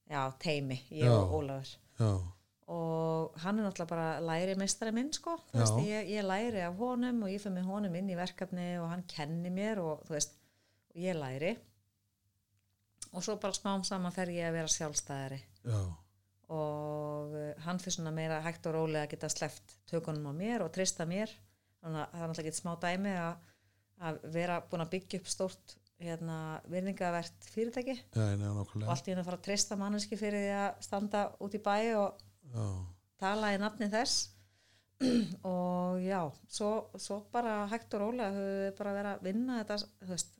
já, 0.09 0.21
teimi, 0.41 0.77
ég 0.93 1.09
Já. 1.09 1.15
og 1.17 1.33
Ólafur. 1.39 1.73
Já, 1.99 2.11
og 2.69 3.37
hann 3.41 3.57
er 3.57 3.65
náttúrulega 3.65 3.89
bara 3.89 4.09
læri 4.21 4.53
meistari 4.59 4.93
minn 4.93 5.09
sko, 5.15 5.39
þú 5.49 5.61
veist, 5.63 5.79
ég, 5.89 6.11
ég 6.13 6.25
læri 6.27 6.61
af 6.61 6.75
honum 6.77 7.23
og 7.25 7.31
ég 7.33 7.41
fyrir 7.41 7.55
með 7.55 7.71
honum 7.71 7.95
inn 7.97 8.11
í 8.13 8.17
verkefni 8.19 8.67
og 8.81 8.91
hann 8.91 9.07
kenni 9.09 9.49
mér 9.53 9.81
og 9.81 10.03
þú 10.05 10.15
veist 10.17 10.35
og 10.93 11.01
ég 11.01 11.17
læri. 11.17 11.55
Og 13.09 13.25
svo 13.25 13.39
bara 13.41 13.57
smám 13.57 13.81
saman 13.87 14.13
fer 14.13 14.29
ég 14.35 14.51
að 14.51 14.59
vera 14.59 14.69
sjálfstæðari. 14.69 15.39
Já, 15.65 15.81
og 16.49 17.33
uh, 17.37 17.51
hann 17.65 17.79
fyrir 17.81 17.95
svona 17.99 18.13
meira 18.13 18.39
hægt 18.45 18.65
og 18.69 18.75
rólega 18.77 19.05
að 19.05 19.11
geta 19.13 19.29
sleppt 19.29 19.75
tökunum 19.89 20.29
á 20.29 20.33
mér 20.33 20.65
og 20.65 20.71
trista 20.73 21.05
mér. 21.09 21.33
Þannig 21.79 22.01
að 22.01 22.13
það 22.13 22.21
er 22.23 22.31
náttúrulega 22.31 22.51
ekki 22.51 22.61
smá 22.61 22.71
dæmi 22.83 23.11
að, 23.17 23.51
að 24.09 24.23
vera 24.33 24.61
búin 24.69 24.83
að 24.85 24.93
byggja 24.95 25.19
upp 25.21 25.29
stórt 25.29 25.75
hérna, 25.99 26.39
virðingavert 26.71 27.49
fyrirtæki. 27.53 27.95
Já, 28.15 28.25
og 28.55 28.87
allt 28.87 29.07
í 29.07 29.13
henni 29.13 29.21
að 29.21 29.29
fara 29.29 29.39
að 29.39 29.45
trista 29.49 29.77
manneski 29.79 30.19
fyrir 30.19 30.45
því 30.45 30.57
að 30.57 30.81
standa 30.87 31.23
út 31.43 31.57
í 31.57 31.61
bæ 31.63 31.77
og 31.99 32.25
já, 32.53 32.67
tala 33.21 33.53
í 33.55 33.61
nafni 33.61 33.89
þess. 33.91 34.27
Og 35.47 36.01
já 36.03 36.19
svo, 36.51 36.89
svo 36.99 37.21
bara 37.31 37.63
hægt 37.71 37.93
og 37.95 38.01
rólega 38.03 38.35
höfum 38.35 38.57
við 38.65 38.73
bara 38.79 38.95
verið 38.97 39.11
að 39.13 39.25
vinna 39.29 39.59
þetta 39.61 40.09
veist, 40.09 40.33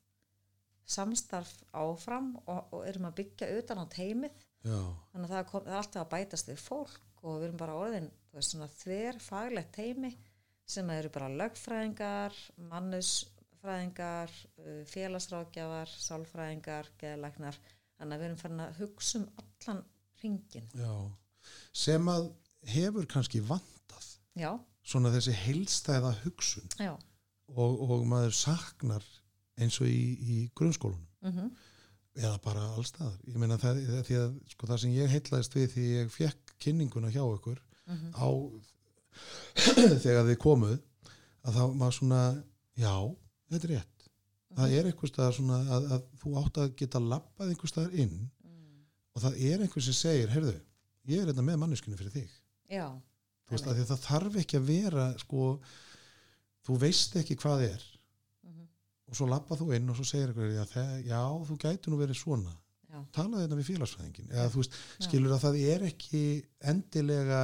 samstarf 0.90 1.54
áfram 1.78 2.34
og, 2.46 2.74
og 2.74 2.88
erum 2.90 3.08
að 3.10 3.20
byggja 3.22 3.50
utan 3.60 3.84
á 3.84 3.86
teimið 3.94 4.42
já, 4.66 4.80
þannig 5.14 5.28
að 5.30 5.36
það 5.36 5.46
kom, 5.52 5.64
það 5.68 5.76
er 5.76 5.82
alltaf 5.82 6.02
að 6.04 6.12
bætast 6.16 6.52
við 6.52 6.64
fólk 6.64 7.24
og 7.24 7.38
við 7.38 7.48
erum 7.48 7.62
bara 7.62 7.78
orðin 7.78 8.10
veist, 8.34 8.52
svona 8.52 8.70
þver 8.74 9.22
faglegt 9.24 9.72
teimi 9.78 10.12
sem 10.70 10.92
eru 10.94 11.14
bara 11.14 11.32
lögfræðingar 11.40 12.36
mannusfræðingar 12.74 14.34
uh, 14.34 14.84
félagsráðgjafar, 14.90 15.96
sálfræðingar 16.04 16.92
geðlæknar, 17.00 17.58
þannig 17.98 18.18
að 18.18 18.20
við 18.20 18.30
erum 18.30 18.44
farin 18.44 18.66
að 18.66 18.84
hugsa 18.84 19.22
um 19.22 19.32
allan 19.44 19.84
ringin 20.24 20.70
já 20.76 20.94
sem 21.74 22.08
að 22.12 22.30
hefur 22.74 23.06
kannski 23.10 23.42
vantað 23.46 24.10
já, 24.40 24.52
svona 24.84 25.12
þessi 25.14 25.34
heilstæða 25.46 26.14
hugsun 26.24 26.68
og, 27.56 27.82
og 27.90 28.06
maður 28.10 28.36
saknar 28.36 29.06
eins 29.60 29.80
og 29.82 29.88
í, 29.88 30.04
í 30.20 30.38
grunnskólunum 30.56 31.06
mm 31.22 31.34
eða 32.20 32.40
bara 32.44 32.62
allstaðar 32.76 33.14
ég 33.30 33.36
meina 33.40 33.56
það, 33.62 33.78
það, 34.08 34.32
sko, 34.52 34.68
það 34.68 34.80
sem 34.82 34.92
ég 34.98 35.12
heitlaðist 35.14 35.54
við 35.56 35.68
því 35.72 35.84
ég 35.94 36.10
fekk 36.12 36.54
kynninguna 36.60 37.12
hjá 37.14 37.22
ykkur 37.24 37.60
Mhm. 37.90 38.10
á 38.18 38.28
þegar 40.04 40.26
þið 40.28 40.38
komuð 40.42 40.76
að 41.48 41.56
þá 41.56 41.62
maður 41.80 41.96
svona 41.96 42.20
já, 42.80 42.94
þetta 43.50 43.68
er 43.70 43.72
rétt. 43.76 44.06
Það 44.60 44.74
er 44.80 44.90
einhvers 44.90 45.14
staðar 45.14 45.36
svona 45.38 45.60
að, 45.78 45.88
að 45.96 46.04
þú 46.22 46.34
átt 46.42 46.60
að 46.64 46.74
geta 46.82 47.02
lappað 47.06 47.54
einhvers 47.54 47.74
staðar 47.74 47.96
inn 48.04 48.16
og 49.16 49.24
það 49.24 49.40
er 49.52 49.64
einhver 49.66 49.86
sem 49.86 49.98
segir 49.98 50.34
heyrðu, 50.34 50.56
ég 51.10 51.22
er 51.24 51.32
þetta 51.32 51.46
með 51.46 51.60
manneskinu 51.64 52.00
fyrir 52.00 52.16
þig. 52.16 52.34
Já, 52.70 52.88
þú 53.48 53.56
veist, 53.56 53.68
að 53.68 53.78
því 53.78 53.84
að 53.86 53.92
það 53.92 54.02
þarf 54.06 54.40
ekki 54.44 54.60
að 54.60 54.70
vera 54.70 55.06
sko, 55.24 55.50
þú 56.68 56.80
veist 56.86 57.20
ekki 57.22 57.40
hvað 57.44 57.66
er. 57.70 57.86
Mhm. 58.46 58.66
og 59.10 59.18
svo 59.18 59.30
lappað 59.30 59.62
þú 59.64 59.76
inn 59.76 59.90
og 59.90 60.00
svo 60.00 60.06
segir 60.06 60.34
eitthvað 60.34 60.54
já, 60.54 60.66
já 61.10 61.22
þú 61.50 61.60
gæti 61.66 61.90
nú 61.90 62.02
verið 62.02 62.20
svona. 62.20 62.56
Já, 62.90 63.00
talaði 63.14 63.46
þetta 63.46 63.58
við 63.60 63.70
félagsfræðingin 63.70 64.32
eða 64.34 64.50
þú 64.50 64.64
veist, 64.64 64.78
skilur 65.06 65.34
að 65.36 65.44
það 65.44 65.58
er 65.76 65.84
ekki 65.92 66.22
endilega 66.72 67.42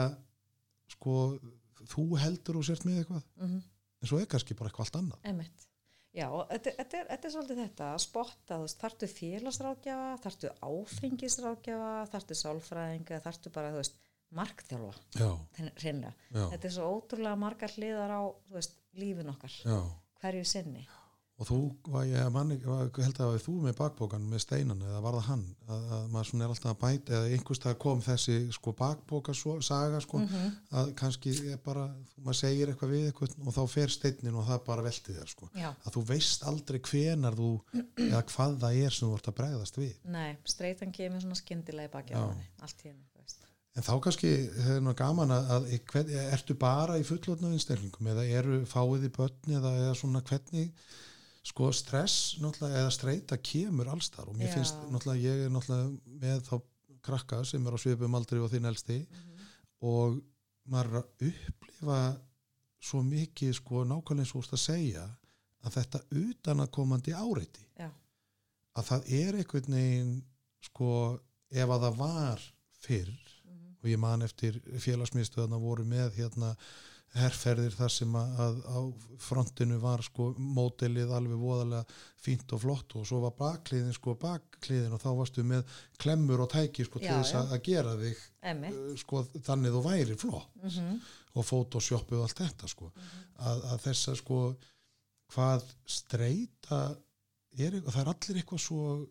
sko, 0.90 1.40
þú 1.86 2.06
heldur 2.18 2.58
og 2.58 2.66
sért 2.66 2.86
með 2.86 3.02
eitthvað. 3.04 3.26
Mm 3.42 3.64
en 4.06 4.12
svo 4.12 4.22
er 4.22 4.30
kannski 4.30 4.56
bara 4.58 4.70
eitthvað 4.70 4.86
allt 4.86 5.00
annað. 5.02 5.24
Emitt 5.32 5.66
Já, 6.16 6.28
þetta, 6.50 6.72
þetta, 6.78 6.98
er, 7.00 7.08
þetta 7.10 7.28
er 7.28 7.34
svolítið 7.34 7.58
þetta 7.60 7.88
að 7.92 8.02
spotta, 8.06 8.56
þú 8.56 8.66
veist, 8.66 8.78
þartu 8.84 9.10
félagsráðgjafa, 9.12 10.12
þartu 10.24 10.52
áfengisráðgjafa, 10.70 11.90
þartu 12.14 12.38
sálfræðinga, 12.40 13.20
þartu 13.26 13.52
bara, 13.58 13.72
þú 13.74 13.82
veist, 13.82 13.98
markþjálfa, 14.36 14.94
já, 15.20 15.28
já, 16.32 16.46
Þetta 16.54 16.70
er 16.70 16.76
svo 16.78 16.88
ótrúlega 16.96 17.40
margar 17.40 17.76
hliðar 17.76 18.16
á, 18.16 18.24
þú 18.48 18.58
veist, 18.58 18.80
lífin 18.96 19.34
okkar, 19.36 19.58
já. 19.60 19.78
hverju 20.24 20.48
sinni. 20.56 20.86
Og 21.36 21.48
þú, 21.50 21.56
var 21.92 22.06
ég 22.08 22.30
manni 22.32 22.56
held 22.64 23.18
að 23.20 23.34
þú 23.44 23.54
með 23.66 23.74
bakbókan 23.76 24.24
með 24.32 24.40
steinan 24.46 24.80
eða 24.88 25.02
var 25.04 25.18
það 25.18 25.26
hann, 25.28 25.42
að, 25.68 25.82
að 25.98 26.04
maður 26.14 26.28
svona 26.30 26.46
er 26.46 26.52
alltaf 26.54 26.70
að 26.72 26.78
bæta 26.86 27.16
eða 27.18 27.32
einhvers 27.36 27.60
það 27.66 27.74
kom 27.84 28.04
þessi 28.06 28.36
sko 28.56 28.74
bakbóka 28.80 29.34
svo, 29.36 29.56
saga 29.68 30.00
sko 30.06 30.22
Mhm. 30.24 30.54
að 30.80 30.94
kannski 31.02 31.34
bara, 31.66 31.84
maður 32.24 32.40
segir 32.40 32.72
eitthvað 32.72 32.94
við 32.96 33.08
eitthvað 33.10 33.36
og 33.44 33.54
þá 33.58 33.62
fer 33.74 33.92
steinin 33.92 34.38
og 34.40 34.48
það 34.48 34.64
bara 34.70 34.86
velti 34.88 35.16
þér 35.18 35.28
sko. 35.34 35.50
Já, 35.60 35.70
að 35.86 35.98
þú 35.98 36.04
veist 36.14 36.46
aldrei 36.48 36.80
hvenar 36.80 37.36
þú 37.36 37.50
eða 38.06 38.22
hvað 38.32 38.56
það 38.64 38.80
er 38.86 38.96
sem 38.96 39.10
þú 39.10 39.18
ert 39.20 39.28
að 39.34 39.38
bregðast 39.42 39.78
við. 39.82 39.94
Nei, 40.16 40.38
streitan 40.46 40.92
kemur 40.96 41.20
svona 41.26 41.36
skyndilega 41.36 41.90
í 41.90 41.94
baki 41.98 42.16
allt 42.16 42.86
í 42.86 42.88
henni, 42.94 43.04
en 43.76 43.84
þá 43.84 43.92
kannski 44.00 44.30
það 44.56 44.76
er 44.78 44.84
nú 44.88 44.94
gaman 44.96 45.32
að, 45.36 45.50
að 45.52 45.66
hvern, 45.92 46.12
ertu 46.32 46.56
bara 46.56 46.96
í 46.96 47.04
fullotna 47.04 47.50
einstellingum 47.52 48.08
eða 48.08 48.24
eru 48.40 48.62
fáið 48.72 49.10
í 49.10 49.12
börn 49.18 49.52
eða, 49.58 49.74
eða 49.84 49.96
svona 50.00 50.22
hvernig 50.24 50.72
sko 51.46 51.68
stress 51.76 52.38
eða 52.42 52.90
streyta 52.94 53.38
kemur 53.38 53.90
allstar 53.94 54.28
og 54.32 54.38
mér 54.40 54.50
Já. 54.50 54.54
finnst 54.58 54.80
náttúrulega 54.90 55.22
ég 55.28 55.44
er 55.46 55.52
náttúrulega 55.54 56.22
með 56.24 56.40
þá 56.48 56.56
krakka 57.06 57.44
sem 57.46 57.68
er 57.70 57.76
á 57.78 57.80
svipum 57.80 58.16
aldrei 58.18 58.40
og 58.42 58.50
þinn 58.52 58.66
elsti 58.72 59.00
Mhm. 59.06 59.44
og 59.86 60.22
maður 60.68 61.04
að 61.04 61.30
upplifa 61.30 62.00
svo 62.82 63.02
mikið 63.06 63.54
sko 63.60 63.84
nákvæmlega 63.86 64.24
eins 64.26 64.34
og 64.36 64.44
ert 64.44 64.54
að 64.58 64.64
segja 64.66 65.06
að 65.66 65.76
þetta 65.78 66.00
utanakomandi 66.22 67.14
áreiti 67.14 67.66
já, 67.80 67.90
að 68.76 68.84
það 68.90 69.12
er 69.22 69.38
einhvern 69.40 69.74
veginn 69.78 70.24
sko 70.62 70.90
ef 71.52 71.70
að 71.70 71.82
það 71.86 71.96
var 71.98 72.42
fyrr 72.82 73.14
Mhm. 73.46 73.76
og 73.84 73.86
ég 73.90 74.00
man 74.00 74.22
eftir 74.22 74.60
félagsmiðstöðana 74.82 75.60
voru 75.62 75.86
með 75.86 76.12
hérna 76.18 76.56
herrferðir 77.16 77.76
þar 77.78 77.92
sem 77.94 78.16
að, 78.20 78.58
á 78.68 78.80
frontinu 79.24 79.78
var 79.80 80.02
sko 80.04 80.30
mótelið 80.38 81.14
alveg 81.16 81.40
voðalega 81.40 81.98
fínt 82.26 82.52
og 82.58 82.62
flott 82.66 82.96
og 83.00 83.06
svo 83.08 83.22
var 83.24 83.36
bakkliðin 83.40 83.94
sko 83.96 84.16
bakkliðin 84.20 84.96
og 84.98 85.02
þá 85.04 85.10
varstu 85.22 85.46
með 85.48 85.64
klemmur 86.02 86.44
og 86.44 86.50
tæki 86.52 86.86
sko 86.88 87.00
til 87.00 87.14
þess 87.14 87.38
að, 87.40 87.54
gera 87.70 87.94
þig 88.02 88.24
emmi 88.52 88.72
uh, 88.74 88.90
sko 89.00 89.24
þannig 89.48 89.76
þú 89.78 89.84
væri 89.90 90.18
flott 90.26 90.52
mm 90.64 91.00
og 91.36 91.44
photoshoppu 91.44 92.16
og 92.16 92.22
allt 92.30 92.38
þetta 92.40 92.68
sko. 92.72 92.86
Að, 93.44 93.64
að 93.74 93.82
þess 93.84 94.08
að 94.08 94.16
sko 94.22 94.38
hvað 95.36 95.66
streyta 95.92 96.78
er, 97.58 97.74
eitthvað- 97.76 97.90
það 97.92 98.02
er 98.06 98.12
allir 98.14 98.40
eitthvað 98.40 98.62
svo 98.64 98.86
uh, 98.94 99.10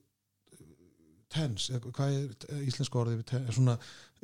tens, 1.35 1.67
hvað 1.85 2.15
er 2.17 2.63
íslenska 2.65 3.01
orðið 3.03 3.25
tens, 3.29 3.51
svona 3.59 3.75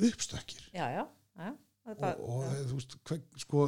uppstökkir. 0.00 0.64
Já, 0.72 0.86
já, 0.96 1.04
já, 1.44 1.50
þetta, 1.90 2.12
og, 2.20 2.30
og 2.36 2.44
já. 2.46 2.62
þú 2.70 2.78
veist, 2.78 2.96
hver, 3.08 3.20
sko 3.44 3.66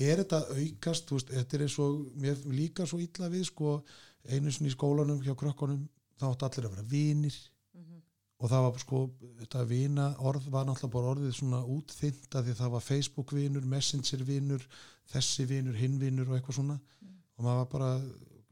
er 0.00 0.22
þetta 0.22 0.40
aukast, 0.56 1.08
þú 1.08 1.18
veist, 1.18 1.32
þetta 1.36 1.56
er 1.56 1.64
eins 1.66 1.78
og 1.82 2.04
mér 2.22 2.44
líka 2.52 2.86
svo 2.88 3.00
illa 3.02 3.30
við 3.32 3.48
sko 3.48 3.74
einu 4.30 4.52
sinni 4.54 4.70
í 4.70 4.76
skólanum 4.76 5.22
hjá 5.24 5.34
krökkunum 5.38 5.82
þá 6.20 6.28
áttu 6.30 6.48
allir 6.48 6.68
að 6.68 6.76
vera 6.76 6.88
vinir. 6.92 7.38
Mhm. 7.74 8.00
og 8.42 8.50
það 8.50 8.62
var 8.64 8.78
sko, 8.82 9.00
þetta 9.38 9.64
vina 9.70 10.06
orð 10.18 10.48
var 10.50 10.64
náttúrulega 10.66 10.94
bara 10.96 11.10
orðið 11.14 11.34
svona 11.36 11.60
útþynnt 11.62 12.34
að 12.34 12.48
því 12.48 12.54
það 12.58 12.72
var 12.72 12.80
Facebook 12.82 13.32
vinur, 13.32 13.68
Messenger 13.74 14.24
vinur 14.26 14.64
þessi 15.12 15.46
vinur, 15.46 15.76
hinn 15.78 15.98
vinur 16.00 16.28
og 16.28 16.38
eitthvað 16.38 16.58
svona. 16.58 16.80
Og 17.38 17.44
maður 17.44 17.60
var 17.60 17.70
bara 17.70 17.92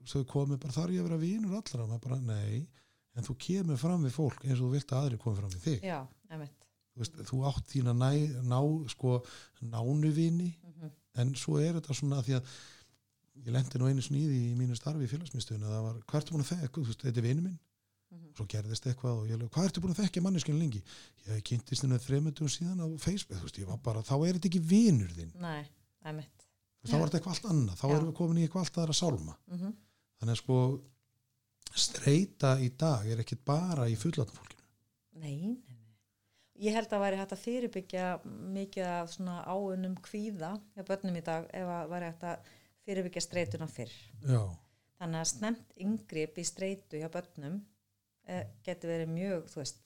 þau 0.06 0.24
komið 0.30 0.61
bara 0.62 0.76
þar 0.76 0.94
ég 0.94 1.02
að 1.02 1.08
vera 1.08 1.20
vinur 1.24 1.58
allra? 1.58 1.82
Og 1.82 1.90
maður 1.90 2.06
bara, 2.06 2.20
nei, 2.20 2.68
en 3.16 3.26
þú 3.26 3.36
kemur 3.46 3.82
fram 3.82 4.06
við 4.06 4.14
fólk 4.14 4.46
eins 4.46 4.61
og 4.61 4.68
þú 4.68 4.72
vilt 4.76 4.94
að 4.94 5.02
aðri 5.02 5.20
komið 5.24 5.42
fram 5.42 5.54
við 5.56 5.66
þig. 5.66 5.86
Já, 5.90 6.00
emmitt 6.30 6.59
þú, 6.95 7.03
veist, 7.03 7.16
þú 7.30 7.41
átt 7.51 7.66
þína 7.72 7.95
næ, 7.97 8.11
ná 8.51 8.61
sko 8.91 9.20
nánuvini 9.62 10.55
Mhm. 10.64 10.91
en 11.16 11.34
svo 11.34 11.59
er 11.61 11.74
þetta 11.80 11.95
svona 11.95 12.22
því 12.22 12.36
að 12.38 12.45
ég 13.45 13.53
lendi 13.53 13.78
nú 13.78 13.88
einu 13.88 14.03
sníði 14.05 14.38
í 14.51 14.55
mínu 14.57 14.76
starfi 14.76 15.05
í 15.07 15.11
félagsmyndstöðun 15.11 15.64
að 15.64 15.74
það 15.74 15.82
var, 15.86 15.99
hvað 16.07 16.20
ertu 16.20 16.32
búin 16.34 16.45
að 16.45 16.53
þekka, 16.55 16.84
þetta 17.05 17.16
er 17.18 17.22
vinu 17.28 17.43
minn. 17.43 17.59
Mhm. 18.11 18.32
svo 18.34 18.45
gerðist 18.51 18.86
eitthvað 18.91 19.20
og 19.22 19.28
ég 19.30 19.38
leið, 19.38 19.51
hvað 19.55 19.64
ertu 19.68 19.80
búin 19.80 19.95
að 19.95 20.01
þekka 20.05 20.22
manneskinu 20.22 20.59
lengi? 20.59 20.82
Ég 21.28 21.43
kynntist 21.47 21.82
henni 21.82 21.99
þreymundum 21.99 22.49
síðan 22.51 22.80
á 22.82 22.86
Facebook, 22.99 23.41
veist, 23.43 23.59
ég 23.59 23.66
var 23.66 23.76
bara, 23.78 24.03
þá 24.03 24.14
er 24.26 24.34
þetta 24.34 24.49
ekki 24.51 24.61
vinur 24.66 25.09
þinn, 25.14 25.32
nei, 25.41 25.64
emmitt 26.05 26.47
Þú 26.80 26.88
veist, 26.88 26.95
þá 26.95 26.99
var 26.99 27.09
þetta 27.09 27.18
eitthvað 27.20 27.34
allt 27.36 27.51
annað, 27.53 27.76
þá 27.78 27.86
Já. 27.86 27.95
erum 27.97 28.09
við 28.11 28.16
komin 28.16 28.38
í 28.41 28.49
eitthvað 28.49 28.64
allt 28.64 28.78
aðra 28.82 28.97
sálma, 28.99 29.36
mm 29.51 29.74
þannig 30.20 30.34
að 30.36 30.43
sko 30.43 30.57
streyta 31.76 32.51
í 32.61 32.68
dag 32.76 33.07
er 33.07 33.20
ekkit 33.22 33.45
bara 33.47 33.86
í 33.88 33.95
fullatna 33.97 34.34
fólkinu. 34.34 34.64
Nei, 35.20 35.36
nei, 35.36 35.55
nei. 35.55 35.69
Ég 36.61 36.74
held 36.76 36.90
að 36.92 37.00
væri 37.06 37.16
hægt 37.20 37.32
að 37.32 37.42
fyrirbyggja 37.44 38.06
mikið 38.56 38.84
af 38.92 39.12
svona 39.14 39.38
áunum 39.48 39.94
kvíða 40.04 40.50
hjá 40.76 40.82
börnum 40.90 41.16
í 41.16 41.22
dag 41.24 41.46
ef 41.56 41.70
að 41.76 41.86
væri 41.94 42.11
hægt 42.11 42.26
að 42.28 42.50
fyrirbyggja 42.84 43.22
streituna 43.24 43.68
fyrr. 43.70 43.94
já, 44.28 44.42
Þannig 45.00 45.20
að 45.22 45.30
snemt 45.30 45.72
yngripp 45.80 46.36
í 46.38 46.44
streitu 46.44 47.00
hjá 47.00 47.08
börnum 47.14 47.54
eh, 48.28 48.44
getur 48.66 48.92
verið 48.92 49.08
mjög, 49.14 49.46
þú 49.54 49.62
veist, 49.62 49.80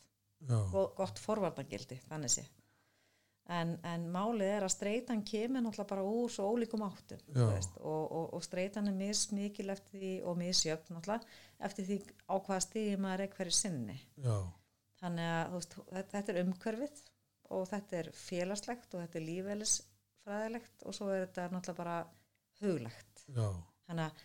go- 0.72 0.90
gott 0.98 1.18
forvarnagildi, 1.22 2.00
þannig 2.08 2.32
sé. 2.34 2.44
En, 3.54 3.74
en 3.84 4.06
málið 4.10 4.48
er 4.56 4.64
að 4.64 4.72
streitan 4.72 5.20
kemur 5.28 5.60
náttúrulega 5.60 5.90
bara 5.90 6.02
úr 6.08 6.30
svo 6.32 6.46
ólíkum 6.56 6.80
áttum 6.86 7.18
veist, 7.52 7.74
og, 7.84 8.04
og, 8.16 8.26
og 8.38 8.42
streitan 8.46 8.88
er 8.88 8.94
mismikil 8.96 9.68
eftir 9.70 10.00
því 10.00 10.12
og 10.24 10.38
misjöfn 10.40 10.96
náttúrulega 10.96 11.66
eftir 11.68 11.84
því 11.90 11.98
á 12.24 12.34
hvaða 12.40 12.60
stíði 12.64 12.96
maður 13.04 13.20
er 13.26 13.34
hverju 13.36 13.52
sinni. 13.58 13.98
já, 14.24 14.38
Þannig 15.04 15.30
að 15.30 15.54
veist, 15.54 15.74
þetta, 15.92 16.22
er 16.32 16.40
umhverfið 16.40 17.00
og 17.54 17.64
þetta 17.68 17.96
er 17.98 18.12
félagslegt 18.16 18.94
og 18.94 19.02
þetta 19.02 19.18
er 19.20 19.26
lífælisfræðilegt 19.28 20.86
og 20.88 20.96
svo 20.96 21.10
er 21.12 21.26
þetta 21.26 21.48
náttúrulega 21.52 21.80
bara 21.82 21.96
huglegt. 22.62 23.26
já, 23.28 23.48
Þannig 23.84 24.06
að 24.06 24.22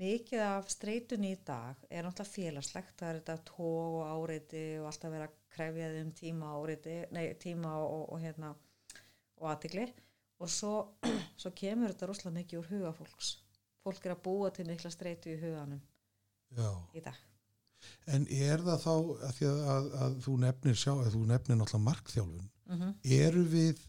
mikið 0.00 0.42
af 0.44 0.72
streitun 0.72 1.26
í 1.28 1.34
dag 1.46 1.84
er 1.88 2.04
náttúrulega 2.04 2.32
félagslegt. 2.32 2.96
Það 2.98 3.10
er 3.10 3.20
þetta 3.20 3.36
tóg 3.52 3.98
og 4.00 4.02
áreiti 4.10 4.64
og 4.80 4.88
alltaf 4.90 5.14
vera 5.14 5.28
að 5.30 5.36
krefja 5.54 5.92
þið 5.92 6.00
um 6.02 6.14
tíma, 6.18 6.50
áreiti, 6.58 6.96
nei, 7.14 7.24
tíma 7.40 7.76
og, 7.84 7.86
og, 7.94 8.04
og 8.16 8.24
hérna 8.24 8.50
og 9.40 9.50
aðtigli 9.52 9.86
og 10.42 10.50
svo, 10.50 10.74
svo 11.40 11.54
kemur 11.56 11.94
þetta 11.94 12.10
rosalega 12.10 12.40
mikið 12.40 12.60
úr 12.60 12.72
huga 12.72 12.94
fólks. 12.98 13.36
Fólk 13.84 14.08
er 14.08 14.16
að 14.16 14.24
búa 14.26 14.50
til 14.54 14.66
mikla 14.68 14.90
streitu 14.90 15.30
í 15.34 15.38
huganum 15.38 15.82
já 16.54 16.68
í 16.94 17.04
dag. 17.04 17.22
En 18.06 18.26
er 18.28 18.62
það 18.64 18.82
þá 18.84 18.92
að 18.94 19.42
að, 19.48 19.60
að, 19.74 19.90
að 20.04 20.16
þú 20.26 20.36
nefnir 20.44 20.78
sjá, 20.78 20.92
að 20.92 21.14
þú 21.14 21.22
nefnir 21.30 21.58
náttúrulega 21.60 21.88
markþjálfun, 21.88 22.50
Mm 22.68 22.94
eru 23.04 23.44
við 23.44 23.80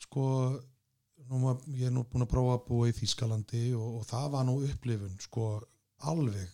sko, 0.00 0.26
nú, 1.28 1.54
ég 1.76 1.86
er 1.88 1.92
nú 1.92 2.04
búin 2.04 2.24
að 2.26 2.32
prófa 2.32 2.54
að 2.56 2.66
búa 2.68 2.88
í 2.88 2.94
Þýskalandi 2.96 3.64
og, 3.74 3.88
og 4.00 4.06
það 4.06 4.30
var 4.30 4.44
nú 4.44 4.54
upplifun 4.64 5.18
sko 5.20 5.48
alveg 5.98 6.48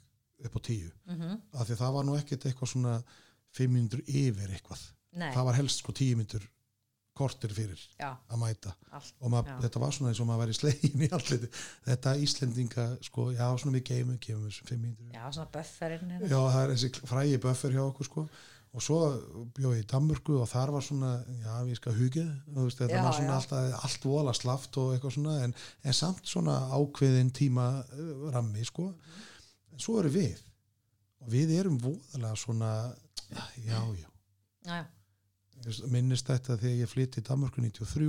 upp 0.44 0.56
á 0.58 0.60
tíu, 0.62 0.90
-hmm. 1.06 1.40
af 1.52 1.66
því 1.66 1.72
að 1.72 1.82
það 1.82 1.92
var 1.92 2.04
nú 2.04 2.16
ekkert 2.16 2.46
eitthvað 2.46 2.68
svona 2.68 3.02
fimm 3.50 3.72
myndur 3.72 4.02
yfir 4.06 4.50
eitthvað, 4.50 4.82
Nei, 5.12 5.32
það 5.34 5.44
var 5.44 5.54
helst 5.54 5.78
sko 5.78 5.92
tíu 5.92 6.16
myndur 6.16 6.50
kortir 7.16 7.52
fyrir 7.52 7.80
já, 7.98 8.08
að 8.10 8.40
mæta. 8.40 8.72
Allt. 8.92 9.12
og 9.20 9.32
mað, 9.34 9.50
þetta 9.64 9.82
var 9.82 9.94
svona 9.96 10.12
eins 10.12 10.20
og 10.22 10.28
maður 10.28 10.46
væri 10.46 10.56
slegin 10.56 11.04
í 11.04 11.10
allir, 11.12 11.44
þetta 11.88 12.14
Íslendinga 12.24 12.86
sko, 13.04 13.26
já 13.36 13.44
svona 13.60 13.76
við 13.76 13.84
geimum, 13.90 14.18
kemum 14.22 14.48
þessum 14.48 14.70
fimm 14.70 14.86
myndur 14.86 15.12
Já, 15.12 15.26
svona 15.28 15.50
bufferinn 15.52 16.14
hérna. 16.14 16.30
Já, 16.30 16.38
það 16.38 16.62
er 16.62 16.74
þessi 16.74 17.08
frægi 17.12 17.42
buffer 17.44 17.76
hjá 17.76 17.84
okkur 17.84 18.08
sko. 18.08 18.26
Og 18.72 18.80
svo 18.80 18.98
bjóð 19.52 19.74
ég 19.76 19.82
í 19.82 19.88
Danmörku 19.90 20.38
og 20.40 20.48
þar 20.48 20.70
var 20.72 20.84
svona, 20.86 21.10
já, 21.42 21.56
við 21.66 21.76
skal 21.76 21.92
hugja 21.98 22.24
þetta 22.48 22.88
Já, 22.88 23.02
var 23.04 23.16
svona 23.18 23.34
alltaf 23.36 23.84
allt 23.84 24.06
vola 24.08 24.32
slaft 24.36 24.78
og 24.80 24.94
eitthvað 24.94 25.12
svona 25.18 25.34
en, 25.44 25.52
en 25.84 25.98
samt 25.98 26.24
svona 26.30 26.54
ákveðin 26.72 27.34
tíma 27.36 27.66
uh, 27.82 28.30
rammi 28.32 28.64
sko. 28.64 28.88
En 29.74 29.82
svo 29.82 29.98
eru 30.00 30.14
við. 30.16 30.40
Og 31.20 31.28
við 31.34 31.52
erum 31.58 31.76
voðalega 31.84 32.40
svona 32.40 32.72
já, 33.28 33.44
já, 33.60 33.76
já 34.00 34.08
Já, 34.62 34.80
minnist 35.92 36.28
þetta 36.30 36.56
þegar 36.60 36.80
ég 36.82 36.90
flytti 36.90 37.22
í 37.22 37.26
Danmörku 37.26 37.62
93 37.62 38.08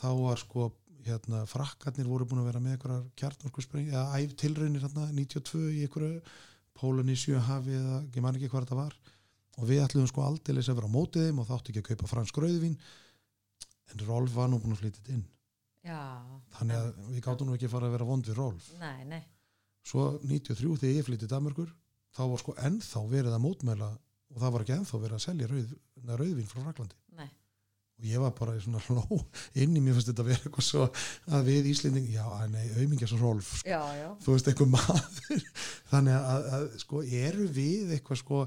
þá 0.00 0.08
var 0.20 0.40
sko 0.40 0.70
hérna 1.06 1.44
frakkarnir 1.48 2.08
voru 2.08 2.26
búin 2.28 2.42
að 2.42 2.50
vera 2.50 2.60
með 2.60 2.76
einhverjar 2.76 3.04
kjarnorkusprengi, 3.16 3.92
eða 3.94 4.20
æf 4.20 4.34
tilraunir 4.40 4.84
hérna 4.84 5.08
92 5.16 5.62
í 5.78 5.84
einhverju 5.86 6.20
Pólanísju 6.80 7.40
hafi 7.44 7.74
eða 7.76 7.96
ég 8.14 8.22
man 8.24 8.36
ekki 8.36 8.48
hvað 8.52 8.66
þetta 8.66 8.78
var 8.78 8.94
og 9.60 9.66
við 9.68 9.82
ætlum 9.84 10.06
sko 10.08 10.22
aldeilis 10.24 10.68
að 10.70 10.78
vera 10.78 10.88
á 10.88 10.96
mótið 10.96 11.26
þeim 11.26 11.40
og 11.42 11.48
þáttu 11.48 11.72
ekki 11.72 11.82
að 11.82 11.88
kaupa 11.90 12.10
fransk 12.12 12.38
rauðvín 12.40 12.76
en 13.90 14.04
Rolf 14.06 14.36
var 14.36 14.48
nú 14.48 14.60
búin 14.62 14.76
að 14.76 14.84
flytja 14.84 15.14
inn 15.16 15.24
Já. 15.84 15.98
þannig 16.56 16.76
að 16.78 16.88
við 17.10 17.24
gáttum 17.26 17.48
nú 17.48 17.56
ekki 17.56 17.68
að 17.68 17.74
fara 17.74 17.88
að 17.88 17.96
vera 17.96 18.08
vond 18.08 18.28
við 18.28 18.38
Rolf 18.38 18.70
Nei, 18.80 19.04
nei. 19.08 19.22
svo 19.84 20.06
93 20.22 20.78
þegar 20.84 20.96
ég 21.00 21.08
flytti 21.08 21.28
í 21.28 21.32
Danmörkur 21.32 21.74
þá 22.16 22.22
var 22.32 22.42
sko 22.42 22.56
ennþá 22.68 23.04
verið 23.10 23.36
að 23.36 23.44
mótmæla 23.46 23.90
og 24.30 24.40
það 24.40 24.54
var 24.54 24.64
ekki 24.64 24.74
ennþá 24.76 25.02
verið 25.04 25.18
að 25.18 25.24
selja 25.26 25.50
rauð, 25.50 25.76
rauðvín 26.10 26.50
frá 26.50 26.58
Fraklandi 26.64 26.98
Nei. 27.20 27.28
og 28.00 28.08
ég 28.10 28.24
var 28.24 28.34
bara 28.38 28.56
í 28.56 28.64
svona 28.64 28.82
hló 28.86 29.20
inn 29.62 29.78
í 29.78 29.82
mér 29.84 29.96
fannst 29.96 30.10
þetta 30.12 30.24
að 30.24 30.30
vera 30.32 30.44
eitthvað 30.44 30.68
svo 30.68 30.84
að 31.38 31.48
við 31.50 31.70
Íslending, 31.72 32.10
já, 32.14 32.26
nei, 32.52 32.66
aumingja 32.78 33.08
svo 33.10 33.22
Rolf 33.22 33.54
sko. 33.60 33.70
Já, 33.72 33.80
já. 33.98 34.10
þú 34.24 34.36
veist, 34.36 34.52
eitthvað 34.52 34.74
maður 34.76 35.48
þannig 35.94 36.20
að, 36.20 36.52
að, 36.58 36.68
sko, 36.84 37.02
eru 37.22 37.48
við 37.58 37.96
eitthvað, 37.96 38.22
sko, 38.22 38.44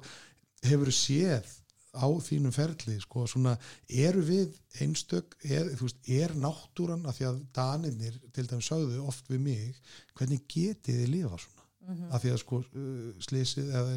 hefur 0.69 0.93
séð 0.95 1.51
á 1.93 2.09
þínum 2.25 2.53
ferli, 2.55 2.95
sko, 3.03 3.27
svona 3.29 3.53
eru 3.85 4.23
við 4.25 4.55
einstök 4.81 5.35
er, 5.45 5.67
þú 5.77 5.85
veist, 5.85 5.99
er 6.09 6.33
náttúran 6.41 7.03
af 7.05 7.19
því 7.19 7.27
að 7.29 7.43
danirnir, 7.53 8.15
til 8.33 8.47
dæmis 8.49 8.71
sögðu 8.71 9.03
oft 9.05 9.29
við 9.29 9.43
mig, 9.45 9.83
hvernig 10.17 10.47
getið 10.49 11.03
þið 11.03 11.11
lifa 11.13 11.37
svona 11.43 11.62
af 11.83 12.21
því 12.23 12.29
að 12.31 12.37
sko 12.41 12.57
uh, 12.63 13.07
slísið 13.25 13.71
eða 13.75 13.95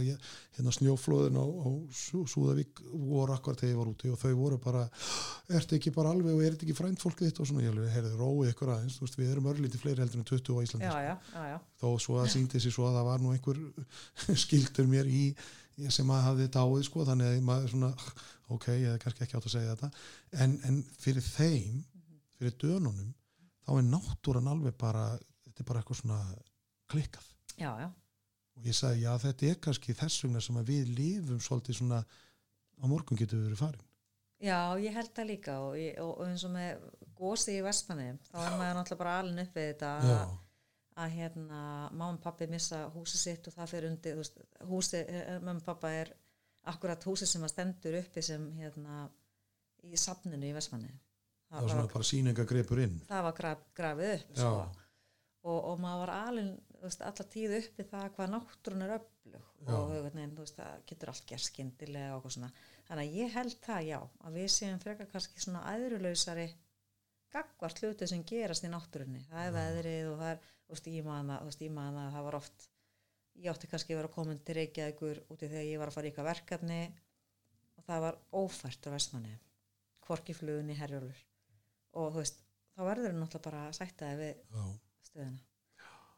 hérna 0.57 0.73
snjóflóðin 0.75 1.37
á, 1.39 1.45
á 1.47 1.69
Sú- 1.95 2.25
Súðavík 2.33 2.81
voru 2.93 3.35
akkurat 3.37 3.61
þegar 3.63 3.73
ég 3.73 3.79
var 3.81 3.91
úti 3.93 4.11
og 4.11 4.19
þau 4.19 4.33
voru 4.41 4.59
bara 4.65 4.83
ertu 5.59 5.77
ekki 5.79 5.93
bara 5.95 6.11
alveg 6.15 6.35
og 6.35 6.43
er 6.43 6.57
þetta 6.57 6.67
ekki 6.67 6.77
frænt 6.81 7.03
fólkið 7.05 7.29
þitt? 7.31 7.41
Og 7.45 7.51
svona, 7.51 7.63
ég 7.67 7.79
heyrðu, 7.95 8.15
róið 8.19 8.51
ykkur 8.55 8.73
aðeins 8.75 8.97
veist, 9.03 9.19
við 9.21 9.31
erum 9.37 9.51
örlítið 9.53 9.85
fleiri 9.85 10.03
heldur 10.03 10.23
en 10.25 10.29
20 10.33 10.59
á 10.59 10.65
Íslandi 10.67 10.89
Já, 10.89 10.95
sko. 10.97 11.05
já, 11.07 11.15
já, 11.37 11.45
já. 11.55 11.59
þó 11.85 11.89
svo 12.07 12.19
að 12.23 12.33
síndi 12.35 12.63
sér 12.67 12.75
svo 12.75 12.89
að 12.91 12.99
það 12.99 13.09
var 13.13 13.23
nú 13.23 13.35
einhver 13.37 13.63
skildur 14.45 14.91
mér 14.91 15.07
í 15.11 15.23
í- 15.77 15.91
sem 15.93 16.11
að 16.11 16.25
hafði 16.31 16.49
dáið 16.57 16.87
sko 16.89 17.05
þannig 17.07 17.31
að 17.37 17.45
maður 17.47 17.71
svona, 17.77 17.93
ok, 18.57 18.67
ég 18.81 18.91
hef 18.97 19.03
kannski 19.05 19.27
ekki 19.27 19.37
átt 19.39 19.47
að 19.51 19.55
segja 19.59 19.75
þetta. 19.77 19.91
En, 20.43 20.59
en 20.67 20.83
fyrir 21.03 21.23
þeim 21.27 21.85
fyrir 22.37 22.55
dönunum 22.63 23.15
þá 23.67 23.73
er 23.81 23.87
náttúran 23.93 24.49
alveg 24.53 24.75
bara, 24.81 25.07
þetta 25.47 25.63
er 25.63 25.69
bara 25.71 25.81
eitthvað 25.85 26.01
svona 26.03 26.19
klikkað 26.93 27.31
já, 27.61 27.71
já, 27.83 27.89
og 28.57 28.71
ég 28.71 28.77
sagði 28.77 29.05
já 29.05 29.13
þetta 29.25 29.51
er 29.51 29.61
kannski 29.67 29.97
þess 29.97 30.25
vegna 30.25 30.43
sem 30.45 30.63
við 30.71 30.95
lifum 30.97 31.43
svolítið 31.43 31.81
svona 31.81 32.01
á 32.07 32.85
morgun 32.89 33.19
getur 33.19 33.41
við 33.41 33.51
verið 33.51 33.63
farin. 33.63 33.85
Já, 34.45 34.59
ég 34.77 34.93
held 34.93 35.13
það 35.17 35.31
líka 35.31 35.55
og, 35.65 35.79
og, 36.03 36.11
og 36.11 36.27
eins 36.27 36.45
og 36.45 36.53
með 36.53 36.83
gósi 37.17 37.55
í 37.57 37.63
Vestmanni 37.65 38.11
þá 38.29 38.37
er 38.43 38.59
maður 38.61 38.75
náttúrulega 38.77 39.01
bara 39.01 39.15
alin 39.23 39.41
upp 39.41 39.57
við 39.57 39.71
þetta 39.71 39.93
já, 40.05 40.17
að, 40.17 40.35
að 41.05 41.15
hérna 41.17 41.61
mamma 41.93 42.11
og 42.13 42.21
pappi 42.27 42.49
missa 42.53 42.83
húsi 42.93 43.21
sitt 43.21 43.49
og 43.49 43.57
það 43.57 43.73
fyrir 43.73 43.91
undir 43.95 44.19
veist, 44.21 44.37
húsi, 44.69 45.01
eh, 45.01 45.39
mamma 45.41 45.57
og 45.63 45.65
pappa 45.71 45.95
er 46.03 46.13
akkurat 46.69 47.09
húsi 47.09 47.29
sem 47.31 47.49
að 47.49 47.55
stendur 47.55 47.97
uppi 48.03 48.25
sem 48.29 48.45
hérna 48.59 49.07
í 49.89 49.97
safninu 49.97 50.51
í 50.51 50.53
Vestmanni 50.53 50.93
það 51.47 51.63
var 51.63 51.73
svona 51.73 51.93
bara 51.93 52.09
sýningagripur 52.11 52.83
inn. 52.83 52.99
Það 53.09 53.25
var 53.27 53.37
graf, 53.41 53.65
grafið 53.77 54.13
upp 54.17 54.39
sko. 54.41 54.53
og, 55.47 55.59
og 55.59 55.81
maður 55.83 56.03
var 56.03 56.13
alveg 56.17 56.66
veist, 56.83 57.03
alla 57.07 57.27
tíð 57.33 57.57
uppi 57.61 57.87
það 57.91 58.07
hvað 58.17 58.33
náttúrun 58.35 58.85
er 58.87 58.95
öflug 58.99 59.49
Já. 59.67 59.73
og 59.75 59.91
veginn, 59.95 60.37
veist, 60.37 60.59
það 60.59 60.85
getur 60.91 61.13
allt 61.13 61.27
gerð 61.31 61.47
skyndilega 61.47 62.19
og 62.19 62.29
svona. 62.31 62.53
Þannig 62.87 63.09
að 63.09 63.19
ég 63.21 63.35
held 63.35 63.59
það 63.65 63.83
já 63.89 63.99
að 64.01 64.39
við 64.39 64.49
séum 64.55 64.81
frekar 64.83 65.11
kannski 65.11 65.43
svona 65.43 65.65
æðrulausari 65.73 66.47
gagvart 67.35 67.83
hlutu 67.83 68.09
sem 68.09 68.23
gerast 68.29 68.67
í 68.67 68.71
náttúrunni. 68.73 69.25
Það 69.31 69.49
er 69.49 69.57
veðrið 69.57 70.11
og 70.13 70.21
það 70.23 70.33
er 70.35 70.41
þú 70.47 70.77
veist, 70.77 70.91
ég 70.93 71.07
man 71.07 71.33
að, 71.35 71.49
að 72.07 72.13
það 72.17 72.29
var 72.29 72.39
oft 72.41 72.69
ég 73.37 73.51
átti 73.53 73.71
kannski 73.71 73.95
að 73.95 74.01
vera 74.01 74.13
komin 74.15 74.41
til 74.45 74.57
Reykjavíkur 74.61 75.23
úti 75.33 75.51
þegar 75.51 75.67
ég 75.69 75.81
var 75.81 75.91
að 75.91 75.99
fara 75.99 76.09
í 76.09 76.13
eitthvað 76.13 76.31
verkefni 76.31 76.81
og 77.77 77.89
það 77.89 78.05
var 78.07 78.21
ófært 78.41 78.89
á 78.89 78.91
vestmanni 78.95 79.35
hvorki 80.07 80.37
flugunni 80.37 80.79
herjólfur. 80.79 81.21
Og 81.99 82.15
þú 82.15 82.23
veist, 82.23 82.41
þá 82.77 82.81
verður 82.87 83.11
það 83.11 83.21
náttúrulega 83.21 83.51
bara 83.51 83.67
að 83.67 83.77
sætta 83.81 84.13
þig 84.13 84.23
við 84.23 84.41
stöðuna 85.11 85.46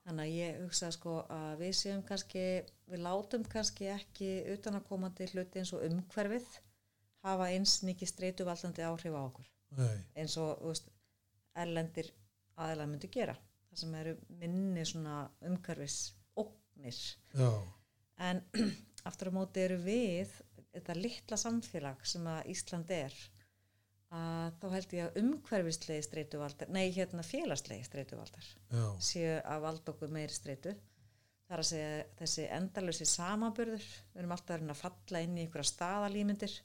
þannig 0.09 0.25
að 0.25 0.37
ég 0.39 0.61
hugsa 0.63 0.89
sko 0.95 1.19
að 1.29 1.51
við 1.61 1.75
séum 1.77 2.01
kannski 2.09 2.45
við 2.89 3.03
látum 3.05 3.45
kannski 3.53 3.91
ekki 3.93 4.31
utanakomandi 4.55 5.29
hluti 5.35 5.61
eins 5.61 5.75
og 5.77 5.85
umhverfið 5.85 6.47
hafa 7.27 7.51
eins 7.53 7.75
mikið 7.85 8.13
streituvaldandi 8.13 8.87
áhrif 8.89 9.19
á 9.19 9.21
okkur. 9.21 9.51
Nei, 9.77 9.99
eins 10.17 10.39
og 10.41 10.63
veist, 10.65 10.89
erlendir 11.59 12.09
aðeins 12.57 12.93
myndi 12.93 13.11
gera. 13.13 13.35
Það 13.69 13.83
sem 13.83 13.97
eru 14.01 14.15
minni 14.41 14.85
svona 14.89 15.17
umhverfis 15.45 15.99
ógnir 16.41 17.01
já, 17.37 17.51
en 18.31 18.41
aftur 19.09 19.29
á 19.29 19.37
móti 19.37 19.67
eru 19.67 19.77
við 19.85 20.33
þetta 20.73 20.97
litla 20.97 21.39
samfélag 21.41 22.01
sem 22.09 22.25
að 22.33 22.49
Ísland 22.55 22.95
er 22.97 23.19
að 24.15 24.55
þá 24.61 24.67
held 24.73 24.95
ég 24.97 25.07
að 25.09 25.19
umhverfislegi 25.23 26.05
streituvaldar 26.07 26.71
nei 26.73 26.87
hérna 26.97 27.25
félagslegi 27.27 27.85
streituvaldar 27.85 28.47
já, 28.73 28.85
séu 29.05 29.35
að 29.43 29.65
valda 29.67 29.93
okkur 29.93 30.15
meiri 30.15 30.33
streitu. 30.33 30.73
Það 31.49 31.55
er 31.57 31.63
að 31.63 31.69
segja 31.69 32.01
þessi 32.21 32.47
endalösi 32.57 33.07
samaburður 33.09 33.85
við 33.85 34.21
erum 34.21 34.35
alltaf 34.37 34.65
að 34.65 34.81
falla 34.83 35.23
inn 35.25 35.37
í 35.37 35.45
einhverja 35.45 35.73
staðalýmyndir 35.73 36.57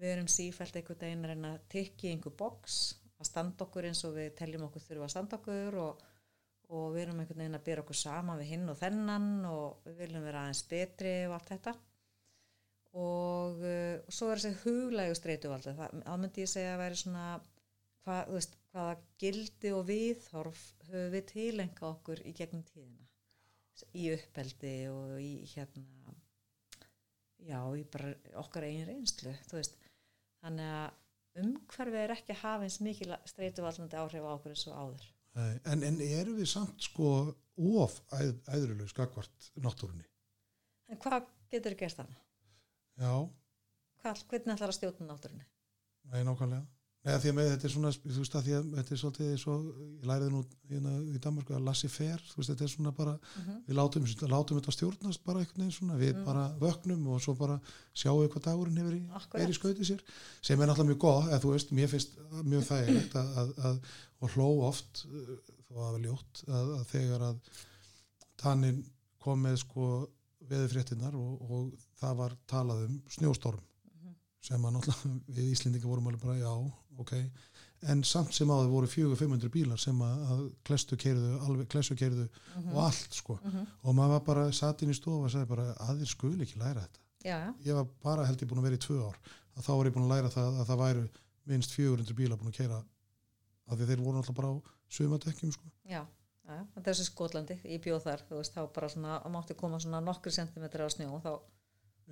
við 0.00 0.10
erum 0.10 0.28
sífælt 0.28 0.76
einhvern 0.76 1.00
veginn 1.00 1.46
að 1.48 1.54
að 1.54 1.68
tikki 1.72 2.08
í 2.08 2.14
einhver 2.14 2.34
boks 2.36 2.80
að 3.20 3.30
standa 3.30 3.64
okkur 3.64 3.88
eins 3.88 4.02
og 4.08 4.16
við 4.18 4.34
teljum 4.38 4.66
okkur 4.66 4.84
þurfa 4.84 5.06
að 5.06 5.14
standa 5.14 5.38
okkur 5.38 5.78
og, 5.80 6.04
og 6.74 6.86
við 6.96 7.06
erum 7.06 7.22
einhvern 7.22 7.44
veginn 7.44 7.58
að 7.60 7.66
byrja 7.68 7.84
okkur 7.84 8.00
sama 8.00 8.36
við 8.40 8.52
hinn 8.54 8.68
og 8.72 8.80
þennan 8.80 9.28
og 9.48 9.88
við 9.88 10.00
viljum 10.02 10.26
vera 10.26 10.44
aðeins 10.44 10.64
betri 10.72 11.14
og 11.28 11.36
allt 11.38 11.52
þetta 11.54 11.74
og, 12.94 13.58
uh, 13.58 14.02
svo 14.08 14.30
er 14.30 14.42
þessi 14.42 14.62
huglægu 14.62 15.16
streituvaldi 15.18 15.74
það 15.74 15.98
þá 16.04 16.14
myndi 16.14 16.44
ég 16.44 16.50
segja 16.50 16.74
að 16.76 16.82
væri 16.84 17.00
svona 17.00 17.26
hvað, 18.04 18.20
þú 18.28 18.36
veist, 18.38 18.58
hvaða 18.74 18.96
gildi 19.22 19.72
og 19.74 19.86
viðhorf 19.88 20.64
höfum 20.88 21.14
við 21.14 21.26
tilenga 21.32 21.88
okkur 21.90 22.22
í 22.24 22.34
gegnum 22.36 22.64
tíðina? 22.68 23.08
Í 23.98 24.04
uppeldi 24.14 24.74
og 24.92 25.16
í 25.18 25.32
hérna 25.50 26.14
já, 27.42 27.58
í 27.74 27.82
bara 27.90 28.12
okkar 28.40 28.68
eigin 28.68 28.86
reynslu 28.88 29.32
þannig 29.50 30.68
að 30.68 31.42
umhverfið 31.42 32.00
er 32.00 32.14
ekki 32.14 32.34
að 32.34 32.42
hafa 32.44 32.66
eins 32.68 32.80
mikil 32.84 33.10
streituvaldandi 33.26 33.98
áhrif 33.98 34.26
á 34.26 34.30
okkur 34.36 34.54
eins 34.54 34.66
og 34.70 34.76
áður. 34.78 35.08
En, 35.66 35.82
en 35.82 35.96
eru 36.04 36.36
við 36.38 36.46
samt 36.52 36.84
sko 36.86 37.08
of 37.58 37.96
æð, 38.14 38.36
æðrulega 38.46 38.90
skakvart 38.92 39.48
náttúrunni? 39.58 40.06
En 40.90 41.00
hvað 41.02 41.26
getur 41.50 41.74
gert 41.78 41.98
þannig? 41.98 42.20
Já, 43.00 43.14
Hvað, 44.04 44.24
hvernig 44.28 44.54
ætlar 44.54 44.70
að 44.72 44.78
stjórna 44.78 45.10
náttúrunni? 45.10 45.44
nei, 46.12 46.22
nákvæmlega 46.28 46.64
Nei, 47.04 47.18
því 47.20 47.28
að 47.28 47.34
með 47.36 47.48
þetta 47.52 47.66
er 47.68 47.72
svona, 47.74 47.88
þú 48.00 48.14
veist 48.22 48.34
að 48.38 48.44
því 48.46 48.52
að 48.56 48.68
þetta 48.78 48.92
er 48.94 48.98
svolítið 49.02 49.32
svo, 49.42 49.54
ég 50.00 50.04
læriði 50.08 50.30
nú 50.32 50.38
hérna 50.70 50.92
í 51.12 51.18
Danmarku 51.20 51.52
að 51.52 51.66
lassi 51.66 51.88
fer, 51.92 52.22
þú 52.30 52.38
veist 52.38 52.50
þetta 52.54 52.64
er 52.64 52.70
svona 52.72 52.92
bara, 52.96 53.12
Mhm. 53.42 53.58
við 53.66 53.76
látum, 53.76 54.06
látum 54.32 54.56
þetta 54.60 54.72
stjórnast 54.72 55.24
bara 55.26 55.42
einhvern 55.42 55.60
veginn 55.66 55.74
svona, 55.76 55.98
við 56.00 56.22
bara 56.24 56.44
vöknum 56.62 57.04
og 57.12 57.20
svo 57.20 57.34
bara 57.36 57.58
sjáum 57.92 58.22
við 58.24 58.30
hvað 58.32 58.46
dagurinn 58.46 58.80
hefur 58.80 58.96
í, 58.96 59.02
er 59.42 59.52
í 59.52 59.58
skautið 59.58 59.84
sér, 59.90 60.00
sem 60.40 60.60
er 60.62 60.66
náttúrulega 60.72 60.94
mjög 60.94 61.02
góð, 61.04 61.28
eða 61.28 61.42
þú 61.44 61.52
veist, 61.52 61.72
mér 61.76 61.88
finnst 61.92 62.16
mjög 62.40 62.64
þægilegt 62.70 63.14
að, 63.20 63.36
að, 63.36 63.52
að 63.68 63.78
og 64.24 64.30
hló 64.38 64.48
oft, 64.70 65.04
uh, 65.04 65.36
þó 65.68 65.76
að 65.76 65.84
það 65.84 65.92
var 65.92 66.00
ljótt, 66.08 66.44
að, 66.48 66.72
að 66.80 66.86
þegar 66.94 67.20
að 67.28 67.38
tannin 68.40 68.80
kom 69.20 69.44
með 69.44 69.60
sko 69.60 70.08
veðurfréttinnar 70.50 71.16
og, 71.18 71.44
og 71.50 71.86
það 72.00 72.16
var 72.22 72.36
talað 72.50 72.86
um 72.88 72.98
snjóstorm 73.16 73.62
sem 74.44 74.64
að 74.64 74.74
náttúrulega 74.76 75.20
við 75.38 75.52
Íslendinga 75.54 75.88
vorum 75.88 76.10
alveg 76.10 76.24
bara 76.24 76.36
já, 76.36 76.50
ok, 77.00 77.12
en 77.92 78.02
samt 78.04 78.34
sem 78.36 78.50
áður 78.52 78.72
voru 78.74 78.90
400-500 78.92 79.52
bílar 79.54 79.80
sem 79.80 80.02
að, 80.04 80.24
að 80.34 80.42
klestu 80.68 80.98
keirðu, 81.00 81.30
alveg 81.46 81.70
klestu 81.72 81.96
keirðu 82.00 82.26
og 82.66 82.78
allt 82.84 83.16
sko. 83.16 83.38
Og 83.82 83.96
maður 83.96 84.14
var 84.18 84.26
bara 84.28 84.44
satt 84.56 84.84
inn 84.84 84.92
í 84.92 84.96
stofa 84.96 85.28
og 85.28 85.32
sagði 85.32 85.50
bara 85.54 85.66
aðeins 85.86 86.12
skul 86.16 86.36
ekki 86.44 86.60
læra 86.60 86.84
þetta. 86.84 87.02
Já, 87.24 87.38
Ég 87.64 87.78
var 87.78 87.88
bara 88.04 88.26
held 88.28 88.44
ég 88.44 88.50
búin 88.50 88.60
að 88.60 88.68
vera 88.68 88.76
í 88.76 88.82
tvö 88.84 88.98
ár. 89.00 89.16
Að 89.56 89.64
þá 89.64 89.70
var 89.72 89.88
ég 89.88 89.94
búin 89.96 90.04
að 90.04 90.12
læra 90.12 90.32
það 90.34 90.58
að 90.60 90.68
það 90.70 90.82
væru 90.82 91.04
minnst 91.48 91.76
400 91.76 92.18
bílar 92.18 92.40
búin 92.40 92.52
að 92.52 92.58
keira 92.60 92.82
því 93.72 93.88
þeir 93.88 94.02
voru 94.04 94.20
alltaf 94.20 94.36
bara 94.36 94.52
á 94.52 94.56
sumadekkjum 94.92 95.52
sko. 95.54 95.70
já, 95.88 96.02
er 96.48 96.84
þessi 96.84 97.06
Skotlandi, 97.08 97.58
ég 97.64 97.80
bjóð 97.84 98.02
þar, 98.04 98.22
þú 98.28 98.38
veist, 98.42 98.54
þá 98.56 98.66
bara 98.76 98.88
svona, 98.92 99.18
mátti 99.32 99.56
koma 99.56 99.78
svona 99.80 100.00
nokkru 100.04 100.32
sentimetrar 100.34 100.86
á 100.86 100.94
snjó 100.94 101.12
og 101.16 101.22
þá 101.24 101.34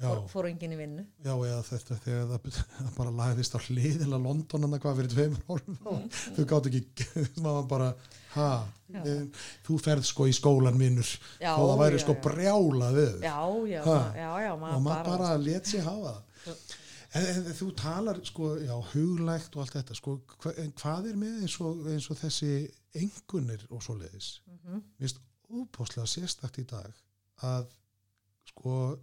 Já, 0.01 0.07
fór, 0.09 0.21
fór 0.33 0.47
enginn 0.49 0.73
í 0.73 0.77
vinnu. 0.79 1.03
já, 1.21 1.35
eða 1.37 1.59
þetta 1.69 1.97
þegar 2.01 2.31
það, 2.31 2.61
bara 2.97 3.11
lagðist 3.13 3.53
á 3.53 3.61
hliðila 3.61 4.17
London 4.25 4.65
en 4.65 4.73
það 4.73 4.81
hvað 4.87 4.97
fyrir 5.03 5.11
tveimur 5.13 5.43
árum 5.53 5.77
Mm. 5.83 6.07
þau 6.39 6.45
gátt 6.49 6.69
ekki, 6.71 6.81
það 7.37 7.49
var 7.59 7.67
bara 7.69 7.89
ha, 8.33 8.47
ég, 9.05 9.43
þú 9.69 9.77
ferð 9.85 10.07
sko 10.09 10.31
í 10.31 10.33
skólan 10.33 10.79
minnur 10.81 11.11
Já, 11.43 11.53
og 11.59 11.67
það 11.75 11.83
væri 11.85 11.99
já, 12.01 12.05
sko 12.07 12.15
já. 12.17 12.23
brjála 12.25 12.89
við 12.97 13.13
Já, 13.29 13.37
já, 13.69 13.83
Ha. 13.85 13.99
já, 14.17 14.31
já, 14.47 14.53
og 14.55 14.61
maður 14.65 14.89
bara, 14.89 15.05
bara, 15.13 15.37
let 15.45 15.69
sér 15.69 15.85
hafa 15.85 16.15
það 16.47 16.65
en, 17.13 17.27
en 17.29 17.53
þú 17.61 17.69
talar 17.77 18.23
sko, 18.25 18.55
já, 18.65 18.73
huglægt 18.95 19.57
og 19.59 19.67
allt 19.67 19.77
þetta 19.77 19.99
sko, 20.01 20.17
hva, 20.41 20.55
en 20.65 20.73
hvað 20.81 21.11
er 21.13 21.21
með 21.21 21.43
eins 21.45 21.59
og, 21.61 21.85
eins 21.93 22.09
og 22.09 22.17
þessi 22.25 22.55
engunir 22.99 23.67
og 23.71 23.83
svo 23.83 23.97
leiðis 23.99 24.43
mm. 24.47 24.59
-hmm. 24.59 24.83
minnst 24.99 25.21
óbúslega 25.49 26.07
sérstakt 26.07 26.59
í 26.59 26.65
dag 26.65 26.93
að 27.43 27.69
sko 28.53 28.99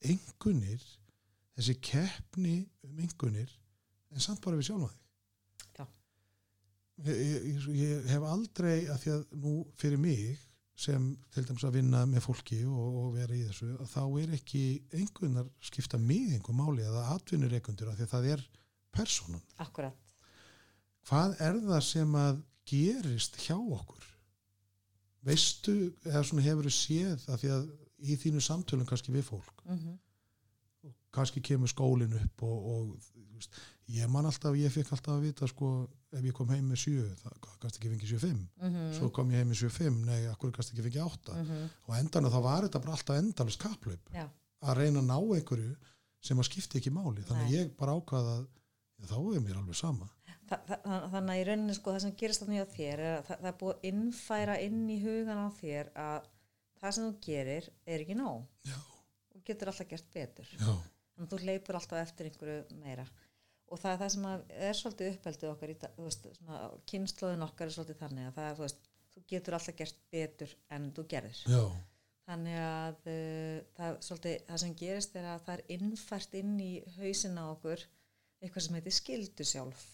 engunir 0.00 0.82
þessi 1.56 1.74
keppni 1.80 2.56
um 2.82 2.98
engunir 2.98 3.50
en 4.10 4.20
samt 4.20 4.42
bara 4.44 4.56
við 4.56 4.70
sjálfa 4.70 4.92
þig 4.92 5.04
ég, 7.02 7.46
ég, 7.50 7.68
ég 7.74 8.10
hef 8.12 8.26
aldrei 8.28 8.86
að 8.86 8.98
því 9.02 9.14
að 9.14 9.22
nú 9.44 9.54
fyrir 9.80 10.00
mig 10.00 10.42
sem 10.84 11.06
til 11.30 11.44
dæmis 11.46 11.64
að 11.66 11.76
vinna 11.78 12.02
með 12.10 12.24
fólki 12.26 12.60
og, 12.66 12.96
og 13.00 13.10
vera 13.14 13.36
í 13.36 13.44
þessu 13.46 13.86
þá 13.90 14.00
er 14.22 14.32
ekki 14.38 14.62
engunar 14.98 15.50
skipta 15.62 16.00
mig 16.02 16.32
einhver 16.34 16.56
máli 16.58 16.82
eða 16.82 17.06
atvinnur 17.14 17.54
einhundur 17.54 17.92
að 17.92 18.00
því 18.00 18.06
að 18.06 18.14
það 18.14 18.30
er 18.32 18.42
personan 18.94 19.44
akkurat, 19.62 19.94
hvað 21.08 21.36
er 21.46 21.60
það 21.68 21.84
sem 21.86 22.18
að 22.18 22.42
gerist 22.68 23.36
hjá 23.44 23.56
okkur? 23.56 24.04
Veistu 25.24 25.74
eða 26.04 26.24
svona 26.26 26.44
hefur 26.44 26.68
séð 26.72 27.24
að 27.32 27.42
því 27.42 27.52
að 27.56 27.68
í 28.04 28.16
þínu 28.20 28.42
samtölum 28.44 28.88
kannski 28.88 29.14
við 29.14 29.28
fólk? 29.30 29.62
Mm 29.64 29.94
og 30.84 30.94
kannski 31.14 31.40
kemur 31.44 31.70
skólinn 31.70 32.16
upp 32.18 32.42
og, 32.42 32.64
og 32.74 32.88
þú 33.06 33.38
veist, 33.38 33.58
ég 33.94 34.10
man 34.10 34.26
alltaf, 34.28 34.56
ég 34.58 34.72
fekk 34.72 34.92
alltaf 34.96 35.14
að 35.14 35.26
vita 35.28 35.48
sko, 35.48 35.70
ef 36.14 36.24
ég 36.26 36.34
kom 36.36 36.50
heim 36.52 36.66
með 36.70 36.80
sjö 36.84 37.04
það 37.20 37.36
kannski 37.62 37.78
ekki 37.80 37.92
fengið 37.92 38.10
sjö 38.12 38.20
fimm. 38.24 38.40
Mhm. 38.60 38.88
svo 38.98 39.10
kom 39.14 39.30
ég 39.32 39.42
heim 39.42 39.52
með 39.52 39.60
sjö 39.62 39.70
fimm, 39.72 40.00
nei, 40.08 40.26
akkur 40.30 40.52
kannski 40.54 40.74
ekki 40.76 40.86
fengið 40.88 41.06
átta? 41.06 41.36
Mhm. 41.42 41.68
og 41.88 41.96
endan 41.98 42.30
þá 42.34 42.40
var 42.48 42.66
þetta 42.66 42.82
bara 42.84 42.96
alltaf 42.98 43.20
endalist 43.20 43.62
kaplaup 43.62 44.12
já, 44.12 44.26
að 44.64 44.76
reyna 44.80 45.00
að 45.00 45.08
ná 45.12 45.18
einhverju 45.38 45.76
sem 46.24 46.38
að 46.40 46.48
skipti 46.48 46.78
ekki 46.80 46.90
máli. 46.90 47.20
Þannig 47.28 47.50
Nei. 47.50 47.52
ég 47.52 47.72
bara 47.76 47.92
ákvaða 47.92 48.46
þá 49.04 49.18
er 49.36 49.40
mér 49.44 49.58
alveg 49.60 49.76
sama 49.76 50.08
Þa, 50.44 50.56
þa, 50.68 50.76
þa- 50.84 51.10
þannig 51.14 51.34
að 51.34 51.40
í 51.40 51.44
rauninni 51.48 51.74
sko 51.78 51.92
það 51.94 52.02
sem 52.04 52.14
gerist 52.20 52.42
þannig 52.44 52.62
á 52.64 52.74
þér 52.74 53.02
er 53.04 53.12
að 53.18 53.26
það, 53.28 53.38
það 53.44 53.50
er 53.50 53.58
búið 53.62 53.74
að 53.74 53.86
innfæra 53.90 54.56
inn 54.64 54.80
í 54.92 54.96
hugan 55.00 55.40
á 55.40 55.48
þér 55.60 55.90
að 56.04 56.26
það 56.80 56.96
sem 56.96 57.06
þú 57.06 57.14
gerir 57.28 57.68
er 57.86 58.04
ekki 58.04 58.16
nóg. 58.18 58.42
Já, 58.68 58.76
og 59.34 59.44
getur 59.48 59.70
alltaf 59.72 59.88
gert 59.94 60.10
betur. 60.12 60.50
Já, 60.58 60.72
þannig 61.14 61.24
að 61.24 61.32
þú 61.32 61.38
leipur 61.48 61.78
alltaf 61.80 62.02
eftir 62.02 62.28
einhverju 62.28 62.58
meira. 62.82 63.06
Og 63.72 63.80
það 63.80 63.94
er 63.94 64.00
það 64.02 64.12
sem 64.14 64.26
er 64.68 64.76
svolítið 64.78 65.14
uppeldið 65.14 65.52
okkar 65.54 65.72
kynnslóðin 66.90 67.46
okkar 67.48 67.70
er 67.70 67.74
svolítið 67.78 68.00
þannig 68.02 68.28
að 68.28 68.36
það 68.36 68.50
er, 68.50 68.58
þú 68.58 68.64
veist, 68.66 68.84
þú 69.14 69.22
getur 69.32 69.56
alltaf 69.56 69.78
gert 69.80 69.98
betur 70.12 70.54
en 70.76 70.90
þú 70.94 71.06
gerðir. 71.14 71.40
Já, 71.48 71.62
þannig 72.28 72.58
að 72.60 73.08
uh, 73.14 73.58
það, 73.78 73.98
svolítið, 74.10 74.36
það 74.50 74.62
sem 74.66 74.76
gerist 74.84 75.16
er 75.20 75.30
að 75.32 75.42
það 75.48 75.54
er 75.56 75.64
innfært 75.78 76.36
inn 76.40 76.54
í 76.60 76.70
hausin 76.98 77.40
á 77.40 77.44
okkur 77.54 77.84
eitthvað 78.44 78.66
sem 78.66 78.76
heitir 78.78 78.96
skildu 79.00 79.46
sjálf 79.48 79.84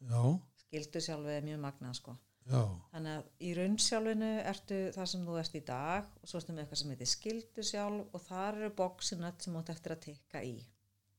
já, 0.00 0.22
skildu 0.66 1.02
sjálf 1.04 1.32
er 1.32 1.46
mjög 1.46 1.62
magnað 1.64 1.98
sko 2.00 2.16
þannig 2.46 3.10
að 3.10 3.24
í 3.42 3.52
raunsjálfinu 3.58 4.28
ertu 4.46 4.76
það 4.94 5.08
sem 5.10 5.24
þú 5.26 5.38
ert 5.40 5.56
í 5.58 5.62
dag 5.66 6.10
og 6.20 6.30
svo 6.30 6.38
ertu 6.40 6.54
með 6.54 6.62
eitthvað 6.62 6.80
sem 6.80 6.92
heitir 6.94 7.10
skildu 7.10 7.64
sjálf 7.66 8.14
og 8.14 8.22
þar 8.22 8.60
eru 8.60 8.70
bóksinöld 8.78 9.42
sem 9.42 9.56
átt 9.58 9.72
eftir 9.74 9.96
að 9.96 10.04
tikka 10.04 10.42
í 10.46 10.54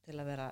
til 0.07 0.15
að 0.15 0.29
vera 0.29 0.47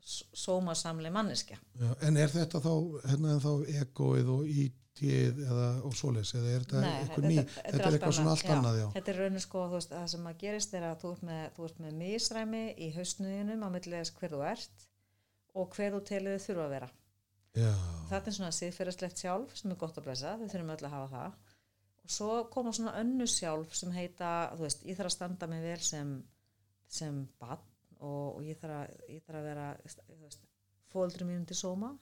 sómasamli 0.00 1.10
manneskja 1.12 1.58
já. 1.76 1.90
En 2.06 2.16
er 2.16 2.30
þetta 2.32 2.60
þá, 2.64 2.72
hérna 3.04 3.34
er 3.34 3.42
þá 3.44 3.52
egoið 3.82 4.30
og 4.32 4.46
ítið 4.48 5.42
eða 5.44 5.66
og 5.84 5.96
svoleiðis, 5.96 6.32
eða 6.38 6.54
er 6.54 6.64
þetta 6.64 6.84
eitthvað 6.94 7.26
ný, 7.26 7.36
þetta, 7.42 7.74
er 7.74 7.84
allt 7.84 7.98
eitthvað 7.98 8.16
svona 8.16 8.32
allt 8.34 8.46
Já, 8.46 8.52
annað, 8.54 8.78
já. 8.80 8.86
Þetta 8.96 9.12
er 9.12 9.20
rauninu 9.20 9.42
sko, 9.44 9.66
veist, 9.74 9.92
það 9.92 10.06
sem 10.14 10.30
að 10.30 10.38
gerist 10.40 10.78
er 10.78 10.86
að 10.88 10.96
þú 11.02 11.12
ert 11.12 11.26
með, 11.28 11.42
þú 11.58 11.68
ert 11.68 11.82
með 11.84 12.00
misræmi 12.00 12.62
í 12.80 12.90
hausnuðinum 12.96 13.66
á 13.66 13.68
milliðis 13.76 14.14
hver 14.16 14.34
þú 14.34 14.42
ert 14.54 14.88
og 15.60 15.76
hver 15.76 15.96
þú 15.98 16.02
telur 16.08 16.36
þið 16.38 16.46
þurfa 16.48 16.66
að 16.66 16.74
vera. 16.78 16.90
Þetta 18.10 18.30
er 18.30 18.34
svona 18.36 18.52
siðferðislegt 18.54 19.22
sjálf 19.22 19.56
sem 19.58 19.72
er 19.72 19.78
gott 19.80 19.98
að 19.98 20.06
blessa, 20.06 20.36
við 20.38 20.52
þurfum 20.52 20.74
öll 20.74 20.84
að 20.86 20.94
hafa 20.94 21.08
það. 21.14 21.56
Og 22.00 22.12
svo 22.14 22.36
koma 22.52 22.74
svona 22.74 22.94
önnu 23.00 23.26
sjálf 23.30 23.74
sem 23.76 23.94
heita, 23.94 24.30
þú 24.54 24.66
veist, 24.66 24.84
ég 24.86 24.98
þarf 24.98 25.10
að 25.10 25.16
standa 25.16 25.48
mig 25.50 25.64
vel 25.64 25.80
sem, 25.84 26.12
sem 26.90 27.18
bann 27.40 27.66
og, 27.98 28.38
og 28.38 28.44
ég, 28.46 28.58
þarf 28.60 28.78
að, 28.78 29.02
ég 29.12 29.26
þarf 29.26 29.40
að 29.40 29.50
vera, 29.50 29.66
fóldri 30.90 31.26
mínum 31.28 31.46
til 31.46 31.58
sóma. 31.58 31.92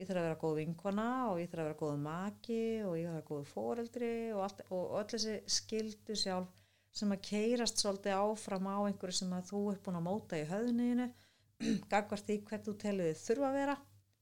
Ég 0.00 0.08
þarf 0.08 0.22
að 0.22 0.26
vera 0.28 0.40
góð 0.40 0.58
vinkona 0.62 1.08
og 1.28 1.42
ég 1.42 1.50
þarf 1.50 1.62
að 1.62 1.68
vera 1.68 1.80
góð 1.82 1.96
maki 2.06 2.62
og 2.88 2.94
ég 2.96 3.06
þarf 3.06 3.12
að 3.12 3.18
vera 3.18 3.28
góð 3.30 3.50
fóreldri 3.50 4.14
og, 4.32 4.42
allt, 4.46 4.62
og 4.72 4.94
öll 5.00 5.10
þessi 5.12 5.34
skildu 5.58 6.16
sjálf 6.16 6.56
sem 6.96 7.12
að 7.14 7.26
keirast 7.28 7.82
svolítið 7.82 8.16
áfram 8.18 8.66
á 8.66 8.78
einhverju 8.88 9.18
sem 9.20 9.34
að 9.36 9.50
þú 9.52 9.60
ert 9.70 9.82
búin 9.84 9.98
að 10.00 10.06
móta 10.06 10.40
í 10.40 10.46
höfðunniðinu 10.48 11.06
gagvart 11.92 12.26
því 12.26 12.38
hvert 12.48 12.66
þú 12.66 12.74
telur 12.80 13.10
þið 13.10 13.20
þurfa 13.26 13.50
að 13.50 13.58
vera 13.60 13.76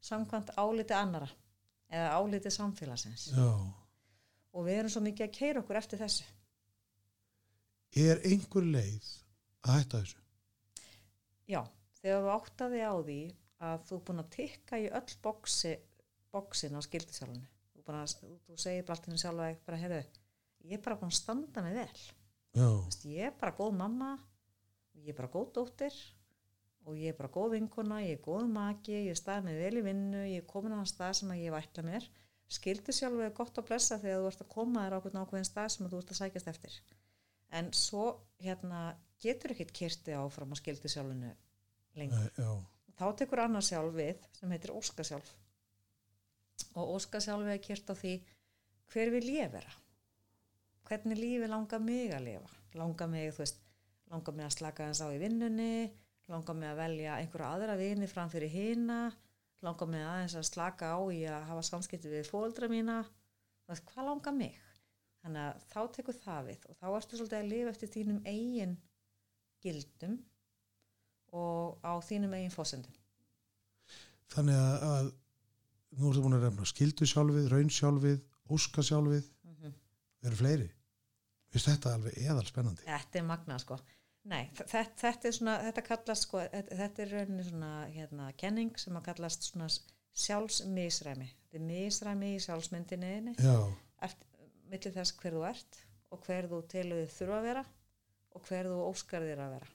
samkvæmt 0.05 0.55
áliti 0.57 0.95
annara 0.97 1.29
eða 1.89 2.15
áliti 2.19 2.53
samfélagsins. 2.53 3.31
Já. 3.33 3.51
og 4.53 4.65
við 4.67 4.81
erum 4.81 4.93
svo 4.93 5.03
mikið 5.05 5.27
að 5.27 5.37
keira 5.37 5.61
okkur 5.63 5.79
eftir 5.79 6.01
þessu. 6.01 6.25
Er 7.99 8.21
einhver 8.27 8.65
leið 8.65 9.07
að 9.65 9.79
hætta 9.79 10.01
þessu? 10.03 10.23
já, 11.49 11.63
þegar 12.03 12.25
þú 12.25 12.33
áttaði 12.35 12.83
á 12.85 12.95
því 12.95 13.21
að 13.69 13.85
þú 13.89 13.97
er 13.97 14.03
búin 14.09 14.23
að 14.23 14.33
tikka 14.37 14.81
í 14.81 14.89
öll 15.01 15.15
boksi, 15.25 15.75
boksin 16.35 16.79
á 16.79 16.81
skildisjálfunu 16.85 17.49
þú, 17.73 17.85
að, 17.97 18.15
þú, 18.47 18.59
segir 18.61 18.87
bara 18.87 18.99
alltaf 18.99 19.21
sjálf 19.23 19.45
að 19.45 19.61
bara, 19.67 19.81
heyrðu, 19.83 20.01
ég 20.69 20.79
er 20.79 20.85
bara 20.85 20.99
búin 21.01 21.13
að 21.13 21.19
standa 21.19 21.65
mig 21.65 21.79
vel. 21.79 22.05
Veist, 22.59 23.07
ég 23.09 23.31
er 23.31 23.35
bara 23.39 23.57
góð 23.57 23.75
mamma 23.79 24.13
ég 24.99 25.13
er 25.13 25.19
bara 25.19 25.33
góð 25.33 25.53
dóttir 25.59 25.97
og 26.89 26.97
ég 26.97 27.13
er 27.13 27.19
bara 27.19 27.31
góð 27.33 27.59
vinkona, 27.59 28.01
ég 28.05 28.17
er 28.17 28.23
góð 28.25 28.47
maki 28.53 28.95
ég 28.95 29.11
er 29.13 29.19
staðið 29.19 29.49
mig 29.49 29.59
vel 29.61 29.81
í 29.81 29.85
vinnu, 29.85 30.23
ég 30.31 30.43
er 30.43 30.47
komin 30.49 30.73
á 30.73 30.81
þann 30.81 30.91
stað 30.93 31.17
sem 31.19 31.35
ég 31.37 31.53
vætla 31.53 31.85
mér. 31.85 32.07
Skildi 32.49 32.95
sjálf 32.97 33.21
er 33.21 33.35
gott 33.37 33.61
að 33.61 33.67
blessa 33.69 33.99
þegar 34.01 34.23
þú 34.23 34.31
ert 34.31 34.45
að 34.45 34.51
koma 34.55 34.85
þér 34.87 34.97
á 34.97 35.03
hvern 35.05 35.21
ákveðin 35.21 35.49
stað 35.51 35.69
sem 35.75 35.91
þú 35.91 36.01
ert 36.01 36.15
að 36.15 36.21
sækjast 36.23 36.49
eftir. 36.55 36.79
En 37.59 37.69
svo 37.77 38.07
hérna 38.41 38.81
getur 39.21 39.53
ekkert 39.53 39.75
kyrti 39.77 40.17
áfram 40.17 40.55
að 40.57 40.63
skildi 40.63 40.93
sjálfinu 40.93 41.35
lengur. 42.01 42.33
Nei, 42.39 42.65
þá 42.97 43.07
tekur 43.21 43.45
annað 43.45 43.69
sjálf 43.69 43.95
við 43.99 44.25
sem 44.39 44.57
heitir 44.57 44.73
óska 44.73 45.05
sjálf. 45.05 45.35
Og 46.73 46.97
óska 46.97 47.21
sjálf 47.21 47.53
er 47.53 47.61
kert 47.63 47.93
á 47.93 47.95
því 48.01 48.17
hver 48.89 49.13
vil 49.13 49.27
ég 49.35 49.53
vera? 49.53 49.77
Hvernig 50.89 51.21
lífi 51.21 51.49
langar 51.53 51.85
mig 51.85 52.15
að 52.17 52.31
lifa? 52.31 52.61
Langar 52.81 53.11
mig, 53.13 53.35
veist 53.37 53.61
langar 54.09 54.37
mig 54.37 54.49
að 54.49 54.55
slaka 54.57 54.89
þess 54.89 55.05
á 55.05 55.09
í 55.13 55.21
vinnunni 55.21 55.73
langar 56.29 56.55
mig 56.59 56.69
að 56.69 56.81
velja 56.83 57.17
einhverja 57.23 57.51
aðra 57.57 57.77
vini 57.81 58.09
fram 58.11 58.31
fyrir 58.33 58.53
hina. 58.53 58.99
Langar 59.65 59.89
mig 59.91 60.05
aðeins 60.07 60.37
að 60.39 60.47
slaka 60.51 60.93
á 60.95 61.01
í 61.11 61.23
að 61.27 61.47
hafa 61.49 61.63
samskipti 61.67 62.11
við 62.13 62.29
fóldra 62.31 62.69
mína. 62.71 63.01
Hvað 63.69 64.05
langar 64.07 64.35
mig? 64.37 64.59
Þannig 65.25 65.43
að 65.49 65.65
þá 65.73 65.81
tekur 65.97 66.15
það 66.23 66.45
við 66.53 66.67
og 66.71 66.77
þá 66.79 66.87
ertu 66.99 67.19
svolítið 67.19 67.39
að 67.41 67.49
lifa 67.53 67.73
eftir 67.75 67.91
þínum 67.97 68.21
eigin 68.31 68.77
gildum 69.65 70.15
og 71.35 71.83
á 71.83 71.93
þínum 72.07 72.37
eigin 72.39 72.55
fósendum 72.55 72.95
þannig 74.33 74.55
að, 74.57 74.85
að 74.89 75.09
nú 75.99 76.11
ertu 76.13 76.23
búin 76.25 76.37
að 76.39 76.45
refna 76.47 76.69
skildu 76.71 77.09
sjálfið, 77.09 77.49
raun 77.53 77.73
sjálfið, 77.73 78.23
óska 78.55 78.85
sjálfið 78.87 79.27
Mhm. 79.49 79.75
eru 80.29 80.37
fleiri? 80.39 80.69
Vist 81.53 81.67
þetta 81.69 81.95
alveg 81.97 82.15
eðal 82.23 82.47
spennandi 82.47 82.85
Þetta 82.87 83.19
er 83.19 83.25
magnað 83.27 83.61
sko. 83.65 83.79
Nei, 84.29 84.51
þetta, 84.53 84.83
þetta 85.01 85.29
er 85.29 85.37
svona, 85.39 85.59
þetta 85.65 85.85
kallast 85.87 86.27
sko, 86.27 86.43
þetta, 86.53 87.03
er 87.03 87.13
rauninni 87.15 87.45
svona 87.47 87.73
hérna 87.95 88.33
kenning 88.37 88.77
sem 88.81 88.97
að 88.99 89.07
kallast 89.07 89.49
svona 89.49 89.69
sjálfsmisræmi. 90.19 91.29
Þetta 91.47 91.61
er 91.61 91.69
misræmi 91.69 92.35
í 92.37 92.41
sjálfsmyndinni 92.45 93.13
millir 94.69 94.95
þess 94.95 95.17
hver 95.17 95.37
þú 95.37 95.47
ert 95.49 95.81
og 96.13 96.27
hver 96.27 96.49
þú 96.51 96.61
telur 96.73 97.03
þið 97.03 97.15
þurfa 97.15 97.39
að 97.39 97.49
vera 97.49 97.65
og 98.37 98.45
hver 98.49 98.69
þú 98.71 98.83
óskar 98.89 99.25
þér 99.25 99.43
að 99.45 99.55
vera. 99.57 99.71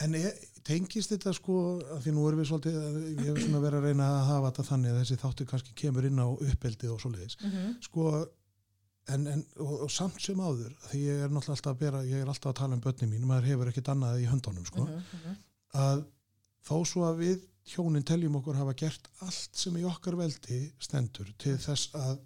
en 0.00 0.16
e, 0.16 0.30
tengist 0.64 1.12
þetta 1.12 1.34
sko 1.36 1.54
að 1.94 2.04
því 2.06 2.12
nú 2.16 2.26
erum 2.28 2.40
við 2.40 2.50
svolítið 2.50 2.76
við 2.96 3.22
hefum 3.28 3.40
svona 3.44 3.62
verið 3.64 3.78
að 3.80 3.88
reyna 3.88 4.06
að 4.10 4.28
hafa 4.30 4.50
þetta 4.50 4.66
þannig 4.70 4.92
að 4.92 5.00
þessi 5.00 5.18
þáttu 5.22 5.46
kannski 5.50 5.74
kemur 5.82 6.08
inn 6.08 6.22
á 6.24 6.28
uppeldið 6.30 6.94
og 6.94 7.02
svoleiðis 7.02 7.36
Mm 7.40 7.50
-hmm. 7.50 7.74
sko 7.84 8.04
en, 9.14 9.26
en, 9.34 9.44
og, 9.62 9.74
og 9.86 9.90
samt 9.92 10.20
sem 10.22 10.40
áður 10.42 10.72
því 10.88 11.00
ég 11.04 11.22
er 11.26 11.32
náttúrulega 11.32 11.56
alltaf 11.56 11.74
að 11.74 11.78
bera, 11.84 12.00
ég 12.08 12.22
er 12.24 12.30
alltaf 12.32 12.50
að 12.52 12.58
tala 12.62 12.76
um 12.78 12.82
börnin 12.84 13.12
mín, 13.12 13.26
maður 13.28 13.48
hefur 13.50 13.70
ekkit 13.72 13.90
annað 13.94 14.22
í 14.24 14.28
höndunum 14.30 14.66
sko, 14.68 14.86
Mhm, 14.88 15.38
að 15.84 16.04
þó 16.68 16.76
svo 16.86 17.06
að 17.08 17.22
við 17.24 17.46
hjónin 17.70 18.04
teljum 18.06 18.36
okkur 18.40 18.58
hafa 18.58 18.74
gert 18.74 19.08
allt 19.26 19.56
sem 19.56 19.76
í 19.78 19.84
okkar 19.86 20.16
veldi 20.18 20.60
stendur 20.82 21.28
til 21.38 21.56
þess 21.62 21.92
að, 21.94 22.18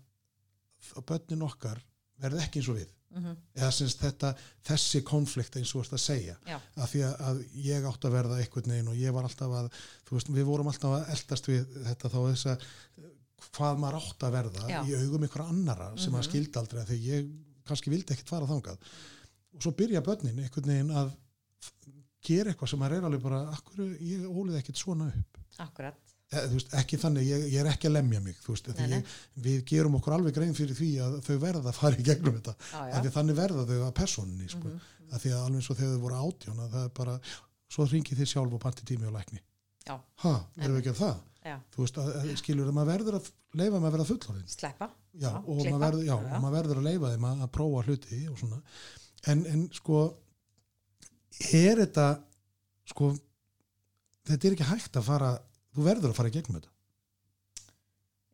að 0.97 1.07
börnin 1.11 1.43
okkar 1.47 1.81
verði 2.23 2.45
ekki 2.45 2.61
eins 2.63 2.69
og 2.73 2.79
við. 2.81 2.91
Mhm, 3.15 3.35
eða 3.55 3.71
syns 3.71 3.95
þetta, 4.01 4.33
þessi 4.67 5.01
konflikt 5.07 5.55
eins 5.61 5.71
og 5.71 5.77
þú 5.79 5.83
ert 5.85 5.93
að 5.95 6.03
segja. 6.03 6.33
Já, 6.51 6.57
að 6.83 6.89
því 6.91 7.03
að, 7.07 7.13
að 7.29 7.43
ég 7.63 7.85
átt 7.87 8.07
að 8.09 8.17
verða 8.17 8.39
einhvern 8.43 8.73
veginn 8.75 8.89
og 8.91 8.97
ég 8.99 9.15
var 9.15 9.29
alltaf 9.29 9.53
að, 9.61 9.69
þú 10.09 10.17
veist, 10.17 10.31
við 10.35 10.49
vorum 10.49 10.71
alltaf 10.73 10.97
að 10.97 11.13
eldast 11.15 11.51
við 11.51 11.77
þetta 11.87 12.11
þá 12.11 12.19
þess 12.25 12.49
að 12.51 12.67
hvað 13.53 13.79
maður 13.83 13.99
átt 14.01 14.25
að 14.29 14.33
verða 14.39 14.69
Já. 14.71 14.81
í 14.89 14.95
augum 15.03 15.27
ykkur 15.29 15.45
annara 15.49 15.91
sem 15.97 16.13
Mhm. 16.13 16.21
að 16.21 16.29
skildi 16.29 16.59
aldrei 16.61 16.81
að 16.83 16.89
því 16.93 16.99
ég 17.09 17.29
kannski 17.67 17.91
vildi 17.91 18.13
ekkert 18.15 18.29
fara 18.29 18.47
þangað 18.47 18.79
og 19.55 19.63
svo 19.63 19.71
byrja 19.73 20.01
börnin 20.03 20.39
einhvern 20.43 20.67
veginn 20.73 20.91
að 20.91 21.13
gera 22.25 22.51
eitthvað 22.53 22.69
sem 22.73 22.79
maður 22.81 22.97
er 22.99 23.07
alveg 23.09 23.23
bara 23.23 23.43
akkur 23.55 23.85
ég 24.01 24.25
ólið 24.29 24.59
ekkert 24.63 24.81
svona 24.81 25.07
upp 25.13 25.39
akkurat. 25.65 25.95
Þú 26.35 26.55
veist, 26.57 26.73
ekki 26.75 26.97
þannig, 26.99 27.27
ég, 27.29 27.43
ég 27.53 27.61
er 27.61 27.69
ekki 27.71 27.87
að 27.87 27.93
lemja 27.95 28.21
mig 28.25 28.37
veist, 28.49 28.67
Nei, 28.75 28.87
nei. 28.89 28.97
ég, 28.99 29.07
við 29.45 29.65
gerum 29.71 29.95
okkur 30.01 30.15
alveg 30.17 30.35
grein 30.35 30.55
fyrir 30.57 30.75
því 30.75 30.89
að 31.05 31.19
þau 31.23 31.37
verða 31.39 31.69
að 31.71 31.75
fara 31.79 31.97
í 32.01 32.03
gegnum 32.09 32.41
þetta 32.41 32.55
já. 32.73 33.03
því 33.05 33.13
þannig 33.15 33.37
verða 33.39 33.67
þau 33.69 33.77
að 33.87 33.93
personinni 33.95 34.49
sko. 34.51 34.67
Mhm, 34.73 34.81
að 35.13 35.21
því 35.23 35.31
að 35.37 35.45
alveg 35.47 35.63
svo 35.63 35.75
þegar 35.79 35.93
þau 35.95 36.01
voru 36.07 36.19
átján 36.25 36.59
að 36.65 36.71
það 36.75 36.85
er 36.89 36.93
bara, 36.99 37.15
svo 37.71 37.87
ringið 37.87 38.19
þið 38.19 38.31
sjálf 38.33 38.53
og 38.57 38.61
panti 38.65 38.85
tími 38.89 39.07
og 39.07 39.13
lækni 39.15 39.41
Já, 39.85 39.95
ha, 40.25 40.35
erum 40.59 40.77
við 40.77 40.83
ekki 40.83 40.93
að 40.95 41.01
það? 41.03 41.23
já, 41.45 41.57
þú 41.75 41.83
veist, 41.85 41.99
að, 42.01 42.29
skilur 42.41 42.69
að 42.71 42.77
maður 42.79 42.93
verður 42.95 43.17
að 43.19 43.31
leifa 43.61 43.81
maður 43.81 43.89
að 43.89 43.97
verða 43.97 44.09
fullorðin 44.11 44.53
sleppa. 44.55 44.91
já, 45.13 45.31
og, 45.37 45.59
maður 45.61 45.83
verður, 45.85 46.05
já, 46.09 46.15
og 46.17 46.45
maður 46.45 46.57
verður 46.59 46.81
að 46.81 46.87
leifa 46.89 47.11
þeim 47.15 47.27
að, 47.29 47.43
að 47.45 47.51
prófa 47.59 47.83
hluti 47.89 48.21
og 48.31 48.39
svona 48.41 48.61
en, 49.33 49.43
en 49.53 49.67
sko 49.77 49.99
er 51.53 51.83
þetta 51.85 52.07
sko 52.95 53.11
þetta 54.25 54.49
er 54.49 54.57
ekki 54.57 54.71
hægt 54.71 54.97
að 55.01 55.09
fara 55.11 55.35
þú 55.75 55.89
verður 55.91 56.15
að 56.15 56.19
fara 56.21 56.33
í 56.33 56.37
gegnum 56.39 56.59
þetta 56.61 56.73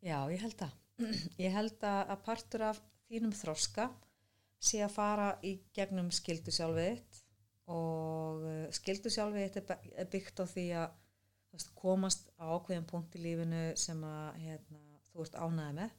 Já, 0.01 0.25
ég 0.33 0.41
held 0.41 0.63
að. 0.65 0.77
Ég 1.45 1.53
held 1.53 1.85
að 1.85 2.15
partur 2.25 2.63
af 2.71 2.79
þínum 3.09 3.33
þroska 3.37 3.89
sé 4.61 4.83
að 4.85 4.95
fara 4.95 5.29
í 5.45 5.55
gegnum 5.77 6.11
skildu 6.13 6.53
sjálfið 6.53 7.01
og 7.73 8.45
uh, 8.45 8.67
skildu 8.77 9.13
sjálfið 9.13 9.61
er 9.61 10.09
byggt 10.13 10.41
á 10.41 10.45
því 10.49 10.65
að 10.83 10.97
veist, 11.55 11.73
komast 11.79 12.31
á 12.41 12.45
ákveðin 12.55 12.87
punkt 12.89 13.17
í 13.19 13.23
lífinu 13.25 13.65
sem 13.81 14.01
að 14.07 14.41
hérna, 14.45 14.81
þú 15.11 15.25
ert 15.25 15.39
ánæði 15.41 15.75
með. 15.81 15.99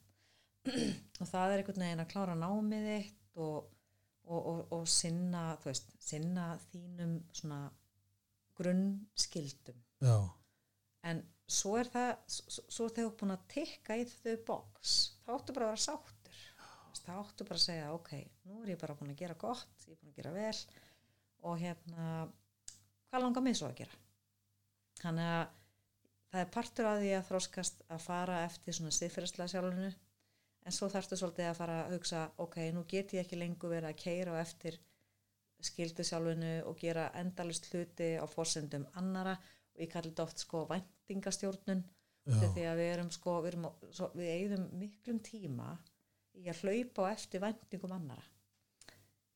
Og 1.21 1.29
það 1.29 1.53
er 1.53 1.61
einhvern 1.61 1.85
veginn 1.85 2.03
að 2.03 2.11
klára 2.13 2.37
námið 2.37 2.87
þitt 2.91 3.39
og, 3.41 3.69
og, 4.27 4.39
og, 4.39 4.59
og 4.77 4.87
sinna, 4.91 5.43
veist, 5.63 5.93
sinna 6.03 6.51
þínum 6.69 7.15
grunnskildum 8.59 9.79
já, 10.03 10.17
en 11.09 11.21
svo 11.49 11.77
er 11.79 11.89
það 11.89 12.11
svo, 12.29 12.85
er 12.85 12.93
þegar 12.97 13.15
búin 13.17 13.33
að 13.33 13.45
tikka 13.55 13.97
í 13.97 14.05
þau 14.11 14.35
box. 14.51 14.97
Þá 15.25 15.31
áttu 15.37 15.55
bara 15.55 15.69
að 15.69 15.73
vera 15.73 15.85
sáttur. 15.87 16.41
Þá 17.01 17.11
áttu 17.15 17.47
bara 17.47 17.57
að 17.57 17.63
segja 17.63 17.89
ok, 17.95 18.11
nú 18.45 18.61
er 18.61 18.73
ég 18.75 18.81
bara 18.81 18.95
búin 18.99 19.13
að 19.13 19.23
gera 19.23 19.37
gott 19.39 19.87
ég 19.87 19.95
er 19.95 20.01
búin 20.01 20.11
að 20.11 20.19
gera 20.19 20.33
vel 20.35 20.59
og 21.49 21.57
hérna 21.57 22.07
hvað 23.09 23.23
langar 23.25 23.45
mig 23.45 23.57
svo 23.57 23.69
að 23.71 23.79
gera 23.81 24.00
þannig 25.01 25.31
að 25.33 25.43
það 26.31 26.43
er 26.43 26.53
partur 26.55 26.89
af 26.89 27.01
því 27.01 27.11
að 27.17 27.27
þróskast 27.29 27.83
að 27.91 28.05
fara 28.05 28.39
eftir 28.45 28.77
svona 28.77 28.95
siðferðslega 28.95 29.53
sjálfinu. 29.53 29.91
En 30.61 30.75
svo 30.75 30.89
þarftu 30.93 31.17
svolítið 31.17 31.49
að 31.49 31.57
fara 31.57 31.77
að 31.83 31.95
hugsa 31.95 32.25
ok, 32.43 32.57
nú 32.75 32.85
get 32.89 33.15
ég 33.15 33.25
ekki 33.25 33.39
lengur 33.39 33.73
verið 33.73 33.89
að 33.89 34.01
keira 34.03 34.35
á 34.37 34.43
eftir 34.43 34.77
skildu 35.61 36.05
sjálfinu 36.05 36.51
og 36.69 36.77
gera 36.81 37.09
endalust 37.17 37.67
hluti 37.71 38.13
á 38.21 38.25
fórsendum 38.29 38.85
annara. 39.01 39.33
Og 39.73 39.83
ég 39.85 39.89
kalli 39.91 40.13
þetta 40.13 40.27
oft 40.27 40.45
sko 40.45 40.67
væntingastjórnun. 40.69 41.83
Já. 42.21 42.37
því 42.53 42.65
að 42.69 42.77
við 42.77 42.91
erum 42.93 43.07
sko 43.09 43.31
við, 43.41 43.47
erum, 43.49 43.63
svo, 43.89 44.07
við 44.13 44.27
eigðum 44.29 44.65
miklum 44.77 45.19
tíma 45.25 45.71
í 46.37 46.43
að 46.51 46.59
hlaupa 46.61 47.07
á 47.09 47.13
eftir 47.15 47.41
væntingum 47.41 47.95
annara 47.95 48.21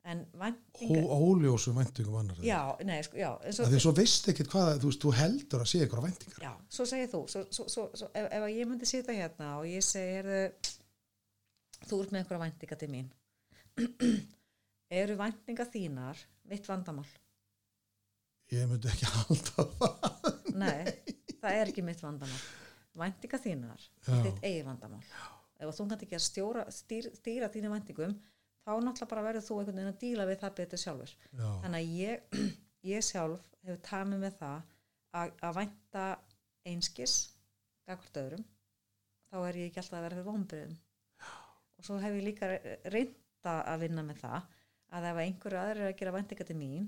en 0.05 0.21
væntinga 0.37 1.01
Ó, 1.01 1.17
óljósu 1.17 1.73
væntingum 1.73 2.17
annar 2.19 2.39
já, 2.45 2.59
nei, 2.85 2.99
sko, 3.05 3.17
já, 3.17 3.31
að 3.41 3.71
því 3.73 3.81
svo 3.81 3.93
veist 3.97 4.29
ekkert 4.31 4.51
hvað 4.53 4.71
þú, 4.83 4.91
veist, 4.91 5.01
þú 5.01 5.13
heldur 5.17 5.63
að 5.65 5.69
sé 5.71 5.81
ykkur 5.85 6.03
væntingar 6.05 6.45
Já, 6.45 6.51
svo 6.77 6.85
segir 6.89 7.11
þú, 7.11 7.21
svo, 7.31 7.43
svo, 7.49 7.67
svo, 7.73 7.85
svo, 7.97 8.09
ef, 8.13 8.29
ef 8.37 8.47
ég 8.53 8.69
myndi 8.69 8.89
sita 8.89 9.15
hérna 9.17 9.51
og 9.59 9.67
ég 9.69 9.85
segi, 9.85 10.19
heyrðu, 10.19 10.41
þú 11.89 12.01
ert 12.03 12.13
með 12.13 12.21
einhverja 12.21 12.43
væntinga 12.45 12.79
til 12.81 12.91
mín. 12.93 13.11
Eru 15.01 15.17
væntinga 15.19 15.65
þínar 15.73 16.25
mitt 16.51 16.69
vandamál? 16.69 17.07
ég 18.53 18.67
myndi 18.69 18.91
ekki 18.91 19.09
halda 19.15 19.65
það 19.79 20.53
Nei, 20.55 20.85
það 21.41 21.49
er 21.57 21.71
ekki 21.71 21.83
mitt 21.83 22.03
vandamál. 22.03 22.43
Væntinga 22.95 23.39
þínar, 23.43 23.81
Já. 24.05 24.13
þitt 24.23 24.45
eigi 24.45 24.61
vandamál. 24.63 25.01
Ef 25.55 25.67
að 25.67 25.73
þú 25.75 25.87
kannt 25.89 26.05
ekki 26.05 26.15
að 26.15 26.23
stjóra, 26.23 26.63
stýr, 26.71 27.09
stýra 27.17 27.49
þínu 27.51 27.71
væntingum, 27.73 28.13
þá 28.65 28.71
náttúrulega 28.81 29.09
bara 29.13 29.25
verður 29.29 29.45
þú 29.45 29.57
einhvern 29.59 29.79
veginn 29.79 29.93
að 29.93 29.99
díla 30.03 30.25
við 30.29 30.39
það 30.41 30.55
betur 30.59 30.81
sjálfur. 30.81 31.13
Já. 31.31 31.49
Þannig 31.65 31.79
að 31.79 31.99
ég, 32.01 32.39
ég 32.95 33.05
sjálf 33.05 33.45
hefur 33.65 33.81
tamið 33.85 34.23
með 34.25 34.39
það 34.41 34.57
að, 35.15 35.35
að 35.47 35.55
vænta 35.59 36.05
einskis 36.65 37.15
gagvart 37.85 38.19
öðrum 38.23 38.45
þá 39.29 39.37
er 39.49 39.59
ég 39.59 39.69
ekki 39.69 39.81
alltaf 39.81 39.97
að 39.99 40.05
vera 40.05 40.17
fyrir 40.17 40.27
vonbriðum 40.29 40.75
og 41.75 41.85
svo 41.87 41.97
hef 42.01 42.15
ég 42.17 42.25
líka 42.25 42.49
reynda 42.93 43.55
að 43.69 43.81
vinna 43.85 44.03
með 44.07 44.21
það 44.23 44.45
að 44.95 45.07
ef 45.11 45.19
einhverju 45.25 45.59
aðrir 45.61 45.83
er 45.85 45.91
að 45.91 45.97
gera 45.99 46.13
væntinga 46.15 46.47
til 46.47 46.57
mín 46.59 46.87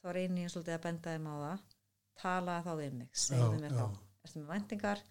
þá 0.00 0.08
reynir 0.16 0.46
ég 0.46 0.52
svolítið 0.54 0.76
að 0.76 0.84
benda 0.86 1.14
þeim 1.14 1.28
á 1.28 1.34
það 1.44 1.64
tala 2.22 2.56
þá 2.64 2.70
við 2.78 2.96
mig, 3.00 3.08
Já, 3.12 3.44
mér 3.58 3.74
já. 3.74 3.76
þá 3.80 4.28
ertu 4.28 4.40
með 4.40 4.50
væntingar, 4.54 5.02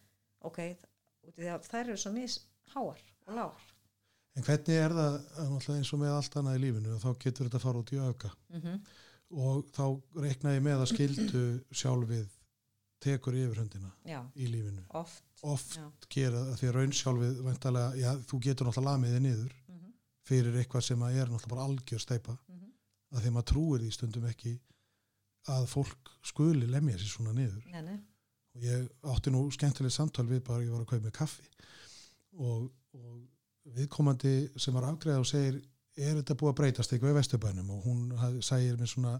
ok 0.50 0.60
út 0.64 1.34
í 1.34 1.42
því 1.42 1.52
að 1.54 1.68
þær 1.70 1.84
eru 1.84 2.00
svo 2.00 2.14
mis 2.16 2.38
háar 2.74 3.04
og 3.28 3.38
lágar 3.38 3.73
en 4.36 4.44
hvernig 4.48 4.78
er 4.82 4.94
það 4.98 5.16
að 5.38 5.50
náttúrulega 5.54 5.80
eins 5.82 5.94
og 5.94 6.00
með 6.04 6.14
allt 6.18 6.38
annað 6.42 6.56
í 6.58 6.62
lífinu 6.64 7.00
þá 7.04 7.10
getur 7.24 7.48
þetta 7.50 7.60
að 7.60 7.66
fara 7.68 7.82
út 7.84 7.94
í 7.94 8.00
auka? 8.04 8.34
Mm 8.54 8.78
og 9.34 9.64
þá 9.74 9.86
reikna 10.22 10.52
ég 10.54 10.62
með 10.62 10.82
að 10.84 10.90
skildu 10.92 11.40
sjálfið 11.74 12.28
tekur 13.02 13.34
yfirhundina 13.34 13.90
já, 14.06 14.20
í 14.38 14.46
lífinu. 14.46 14.84
Oft. 14.94 15.24
Oft 15.42 15.74
já, 15.80 15.88
gera 16.14 16.44
því 16.60 16.68
að 16.70 16.76
raun 16.76 16.94
sjálfið 16.94 17.40
væntalega, 17.48 17.96
já, 17.98 18.12
þú 18.30 18.40
getur 18.46 18.68
náttúrulega 18.70 18.92
lamið 18.92 19.16
þig 19.16 19.24
niður 19.26 19.56
mm 19.70 19.80
fyrir 20.30 20.56
eitthvað 20.62 20.86
sem 20.86 21.02
er 21.08 21.28
náttúrulega 21.34 21.50
bara 21.56 21.66
algjör 21.68 22.00
steipa 22.00 22.38
Mhm. 22.48 22.70
að 23.12 23.24
því 23.26 23.32
maður 23.36 23.50
trúir 23.52 23.82
því 23.82 23.90
stundum 23.98 24.28
ekki 24.30 24.54
að 25.52 25.66
fólk 25.68 26.14
skuli 26.24 26.68
lemja 26.70 26.98
sér 27.02 27.10
svona 27.12 27.34
niður. 27.34 27.66
Nei, 27.74 27.82
nei, 27.82 27.98
og 28.56 28.62
ég 28.62 28.86
átti 29.04 29.34
nú 29.34 29.42
skemmtilegt 29.52 29.94
samtal 29.98 30.26
við 30.30 30.44
bara 30.48 30.62
ég 30.64 30.70
var 30.72 30.86
að 30.86 30.92
kaupa 30.94 31.08
með 31.10 31.18
kaffi 31.18 31.50
og, 32.38 32.70
og 32.94 33.18
viðkomandi 33.76 34.34
sem 34.60 34.76
var 34.76 34.90
afgreða 34.90 35.22
og 35.24 35.30
segir 35.30 35.60
er 35.96 36.18
þetta 36.20 36.38
búið 36.40 36.52
að 36.52 36.60
breytast 36.60 36.94
eitthvað 36.94 37.14
í 37.14 37.18
Vesturbænum? 37.20 37.72
Og 37.76 37.88
hún 37.88 38.42
segir 38.44 38.78
mér 38.80 38.90
svona 38.90 39.14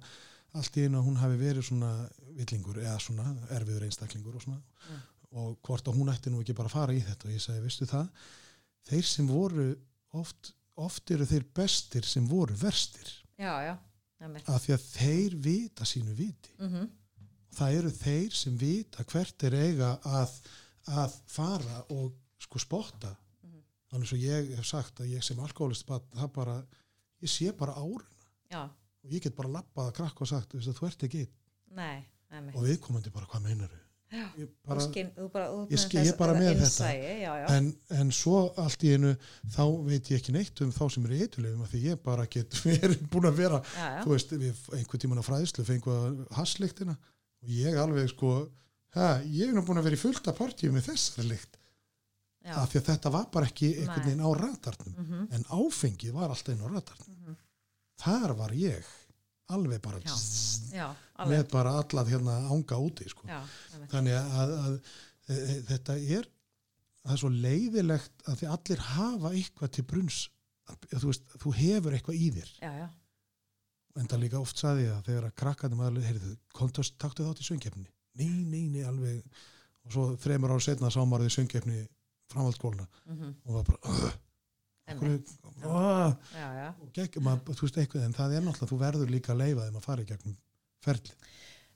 allt 0.54 0.78
í 0.78 0.86
einu 0.86 1.00
að 1.00 1.08
hún 1.08 1.22
hafi 1.22 1.40
verið 1.40 1.68
svona 1.70 1.92
villingur 2.38 2.82
eða 2.82 2.98
svona 3.02 3.30
erfiður 3.56 3.88
einstaklingur 3.88 4.38
og 4.38 4.46
svona. 4.46 4.62
Já. 4.90 5.02
og 5.34 5.56
hvort 5.66 5.88
að 5.90 5.96
hún 5.98 6.12
ætti 6.14 6.30
nú 6.30 6.44
ekki 6.44 6.54
bara 6.54 6.70
að 6.70 6.76
fara 6.76 6.94
í 6.94 7.00
þetta? 7.02 7.26
Og 7.26 7.34
ég 7.34 7.42
segi, 7.42 7.62
veistu 7.64 7.88
það? 7.90 8.28
Þeir 8.86 9.08
sem 9.10 9.30
voru 9.32 9.64
oft, 10.20 10.52
oft 10.78 11.10
eru 11.16 11.26
þeir 11.26 11.48
bestir 11.58 12.06
sem 12.06 12.28
voru 12.30 12.54
verstir. 12.60 13.10
Já, 13.42 13.56
já 13.66 13.74
af 14.24 14.64
því 14.64 14.76
að 14.76 14.84
þeir 14.88 15.38
vita 15.44 15.88
sínu 15.88 16.14
viti. 16.18 16.54
Mhm. 16.60 16.92
það 17.54 17.76
eru 17.78 17.90
þeir 17.92 18.32
sem 18.34 18.58
vita 18.58 19.04
hvert 19.04 19.44
er 19.44 19.54
eiga 19.54 20.00
að, 20.04 20.32
að 20.90 21.18
fara 21.28 21.84
og 21.94 22.16
sko 22.42 22.58
spotta 22.60 23.12
Þannig 23.94 24.10
svo 24.10 24.18
ég 24.18 24.50
hef 24.58 24.66
sagt 24.66 25.00
að 25.04 25.12
ég 25.14 25.24
sem 25.26 25.40
alkoholist 25.46 25.86
það 25.88 26.32
bara, 26.34 26.58
ég 27.22 27.30
sé 27.30 27.52
bara 27.58 27.76
áruna 27.78 28.28
já, 28.50 28.64
og 28.66 29.14
ég 29.14 29.22
get 29.28 29.36
bara 29.38 29.52
lappað 29.60 29.92
að 29.92 29.96
krakka 30.02 30.26
og 30.26 30.32
sagt 30.34 30.58
þú 30.58 30.88
ert 30.90 31.06
ekki 31.08 31.24
einn. 31.28 31.34
Nei, 31.78 32.04
og 32.54 32.64
viðkomandi 32.66 33.14
bara 33.14 33.30
hvað 33.30 33.48
meinar 33.48 33.80
Já, 34.14 34.28
ég 34.38 34.50
bara, 34.62 34.82
skinn, 34.86 35.08
þú 35.16 35.28
bara, 35.34 35.46
Ég 35.74 35.80
skil- 35.82 36.04
ég 36.06 36.18
bara 36.20 36.34
með 36.38 36.52
þetta. 36.60 36.66
innsæi, 36.68 36.98
já, 37.24 37.32
já, 37.40 37.46
en, 37.56 37.70
en 37.98 38.12
svo 38.14 38.42
allt 38.62 38.84
í 38.86 38.92
einu 38.94 39.14
þá 39.56 39.64
veit 39.88 40.12
ég 40.12 40.20
ekki 40.22 40.36
neitt 40.36 40.62
um 40.62 40.70
þá 40.76 40.84
sem 40.94 41.08
eru 41.08 41.18
eitthulegum 41.18 41.64
því 41.72 41.82
ég 41.88 42.04
bara 42.06 42.28
get 42.30 42.54
verið 42.68 43.02
búin 43.10 43.26
að 43.32 43.40
vera 43.40 43.62
já, 43.74 43.88
þú 44.04 44.12
veist, 44.14 44.36
við 44.38 44.60
einhvern 44.78 45.02
tíman 45.02 45.18
á 45.18 45.26
fræðslu 45.26 45.66
fengu 45.66 45.96
að 45.96 46.20
hasslíktina 46.38 46.94
og 46.94 47.56
ég 47.58 47.80
alveg 47.82 48.12
sko 48.14 48.36
ha, 49.00 49.08
ég 49.26 49.50
er 49.50 49.58
nú 49.58 49.66
búin 49.66 49.82
að 49.82 49.90
vera 49.90 49.98
í 49.98 50.04
fullta 50.04 50.36
partíu 50.38 50.70
með 50.78 50.92
þessari 50.92 51.32
líkt 51.34 51.58
já, 51.58 51.63
af 52.44 52.72
því 52.72 52.80
að 52.82 52.90
þetta 52.90 53.14
var 53.14 53.30
bara 53.32 53.48
ekki 53.50 53.70
einhvern 53.78 54.08
veginn 54.08 54.26
á 54.26 54.30
ratarnum 54.40 54.98
mhm, 54.98 55.24
en 55.32 55.46
áfengið 55.56 56.16
var 56.18 56.34
alltaf 56.34 56.54
inn 56.54 56.66
á 56.66 56.68
ratarnum 56.68 57.16
mhm, 57.16 57.40
þar 58.04 58.36
var 58.42 58.56
ég 58.58 58.92
alveg 59.54 59.82
bara 59.84 60.02
Já. 60.04 60.12
tss, 60.12 60.74
já, 60.74 60.88
með 61.20 61.38
alveg, 61.40 61.50
bara 61.52 61.74
allað 61.80 62.14
hérna 62.14 62.38
ánga 62.52 62.80
úti 62.80 63.08
sko. 63.12 63.28
já, 63.28 63.40
þannig 63.92 64.18
að, 64.18 64.38
að, 64.42 64.54
að 64.64 64.76
e, 64.76 65.36
e, 65.36 65.58
þetta 65.72 65.98
er 66.18 66.30
það 67.04 67.16
er 67.16 67.22
svo 67.22 67.32
leiðilegt 67.34 68.28
að 68.32 68.38
því 68.40 68.52
allir 68.56 68.84
hafa 68.90 69.34
eitthvað 69.36 69.74
til 69.78 69.86
brunns 69.88 70.20
að, 70.72 70.86
þú, 70.94 71.08
veist, 71.10 71.34
þú 71.44 71.56
hefur 71.60 71.98
eitthvað 71.98 72.20
í 72.20 72.30
þér. 72.38 72.52
En 74.00 74.08
það 74.10 74.24
líka 74.24 74.40
oft 74.40 74.58
saði 74.58 74.88
að 74.90 75.10
þegar 75.10 75.28
að 75.28 75.36
krakkanum 75.42 75.84
aðlega, 75.84 76.08
heyrðu, 76.10 76.32
kontast, 76.56 76.96
taktu 77.02 77.28
þátt 77.28 77.44
í 77.44 77.50
söngkeppni 77.50 77.90
nei, 78.20 78.30
nei, 78.48 78.64
nei, 78.70 78.84
alveg. 78.88 79.22
Og 79.84 79.96
svo 79.96 80.06
þremur 80.22 80.54
ára 80.54 80.64
setna 80.64 80.92
sá 80.94 81.02
maður 81.04 81.34
framhaldsskóluna 82.34 82.88
mhm, 83.06 83.34
og 83.46 83.58
var 83.58 83.68
bara 83.70 83.94
"Ugh, 83.94 84.20
einmitt, 84.88 85.34
hverju, 85.44 85.70
uh, 85.70 86.16
já, 86.36 86.48
já, 86.60 86.68
og 86.82 86.90
gegn, 86.98 87.24
maður, 87.24 87.58
þú 87.58 87.68
veist 87.68 87.80
eitthvað 87.82 88.08
en 88.08 88.18
það 88.18 88.36
er 88.38 88.46
náttúrulega, 88.48 88.72
þú 88.74 88.80
verður 88.82 89.14
líka 89.14 89.34
að 89.34 89.42
leifa 89.44 89.68
þeim 89.68 89.80
að 89.80 89.88
fara 89.88 90.04
í 90.06 90.10
gegnum 90.10 90.38
ferli 90.84 91.14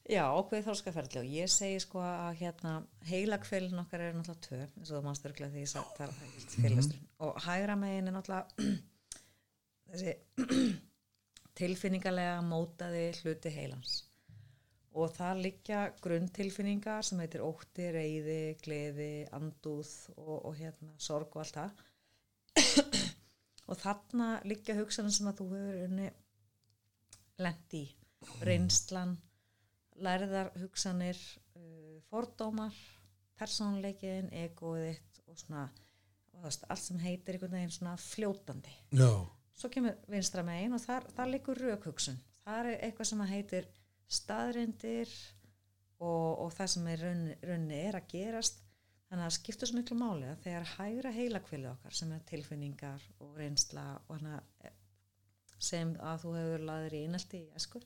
já, 0.08 0.24
ákveðið 0.24 0.68
þórskaferðli 0.68 1.22
og 1.22 1.30
ég 1.38 1.52
segi 1.52 1.80
sko 1.84 2.02
að 2.04 2.42
hérna 2.42 2.74
heilakveilin 3.10 3.84
okkar 3.84 4.04
er 4.08 4.18
náttúrulega 4.18 4.46
tvö 4.48 4.60
eins 4.66 4.92
og 4.92 4.98
þú 4.98 5.04
mannst 5.08 5.30
örglega 5.30 5.54
því 5.56 5.66
sagt 5.72 6.04
mm 6.58 6.92
og 7.18 7.40
hægra 7.42 7.76
megin 7.80 8.12
er 8.12 8.14
náttúrulega 8.14 8.76
þessi 9.90 10.14
tilfinningarlega 11.58 12.42
mótaði 12.46 13.08
hluti 13.22 13.52
heilans 13.56 14.04
og 14.98 15.12
það 15.14 15.42
liggja 15.46 15.82
grunntilfinningar 16.02 17.06
sem 17.06 17.20
heitir 17.22 17.44
ótti, 17.46 17.90
reyði, 17.94 18.40
gleði, 18.64 19.12
andúð 19.36 19.92
og, 20.16 20.36
og 20.50 20.58
hérna 20.58 20.96
sorg 21.02 21.36
og 21.36 21.44
allt 21.44 21.60
það. 21.60 21.84
Og 23.68 23.76
þarna 23.76 24.28
liggja 24.48 24.78
hugsanir 24.78 25.12
sem 25.12 25.28
að 25.28 25.42
þú 25.42 25.46
hefur 25.52 25.80
unni 25.90 26.06
lent 27.44 27.74
í. 27.76 27.82
Reynslan 28.48 29.18
lærðar 30.00 30.54
hugsanir 30.62 31.20
uh, 31.60 31.98
fordómar 32.08 32.78
persónleikin, 33.38 34.32
egoið 34.32 34.88
þitt 34.88 35.20
og 35.28 35.42
svona 35.42 35.66
allt 36.48 36.80
sem 36.80 37.02
heitir 37.04 37.36
einhvern 37.36 37.58
veginn 37.58 37.76
svona 37.76 37.98
fljótandi. 38.00 38.72
Já, 38.96 39.12
svo 39.58 39.70
kemur 39.74 40.00
vinstra 40.10 40.46
megin 40.48 40.78
og 40.78 40.82
þar, 40.86 41.12
þar 41.18 41.32
liggur 41.34 41.60
raukhugsun 41.60 42.22
það 42.48 42.70
er 42.72 42.86
eitthvað 42.88 43.10
sem 43.10 43.24
heitir 43.32 43.68
staðrindir 44.08 45.12
og, 46.00 46.46
og 46.46 46.54
það 46.56 46.72
sem 46.74 46.88
er 46.92 47.04
raunni, 47.04 47.36
raunni 47.50 47.82
er 47.90 48.00
að 48.00 48.10
gerast. 48.14 48.64
Þannig 49.08 49.24
að 49.24 49.30
það 49.30 49.36
skiptur 49.38 49.70
svo 49.70 49.78
miklu 49.78 49.98
máli 50.00 50.28
að 50.28 50.42
þegar 50.44 50.72
hægra 50.74 51.12
heilakvili 51.16 51.70
okkar 51.70 51.96
sem 51.96 52.10
er 52.12 52.26
tilfinningar 52.28 53.06
og 53.24 53.38
reynsla 53.40 53.86
og 54.08 54.18
hana, 54.18 54.42
sem 55.64 55.94
að 56.04 56.26
þú 56.26 56.34
hefur 56.36 56.66
laður 56.68 56.98
í 56.98 57.04
einaldi 57.06 57.44
í 57.46 57.54
esku 57.56 57.80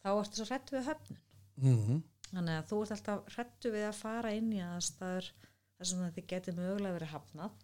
þá 0.00 0.08
ertu 0.14 0.40
svo 0.40 0.48
hrættu 0.48 0.76
við 0.78 0.88
höfnun. 0.88 1.20
Mm 1.60 2.00
þannig 2.30 2.56
að 2.60 2.66
þú 2.70 2.80
ert 2.82 2.92
alltaf 2.94 3.32
hrættu 3.34 3.70
við 3.74 3.86
að 3.88 3.96
fara 3.98 4.34
inn 4.38 4.52
í 4.54 4.60
aðstæður 4.62 5.30
þar 5.40 5.88
sem 5.90 6.02
þetta 6.04 6.26
getur 6.32 6.58
mögulega 6.58 6.96
verið 6.98 7.14
hafnað. 7.14 7.56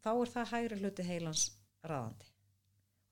Þá 0.00 0.10
er 0.12 0.30
það 0.34 0.52
hægri 0.52 0.78
hluti 0.80 1.06
heilans 1.08 1.46
ráðandi 1.82 2.29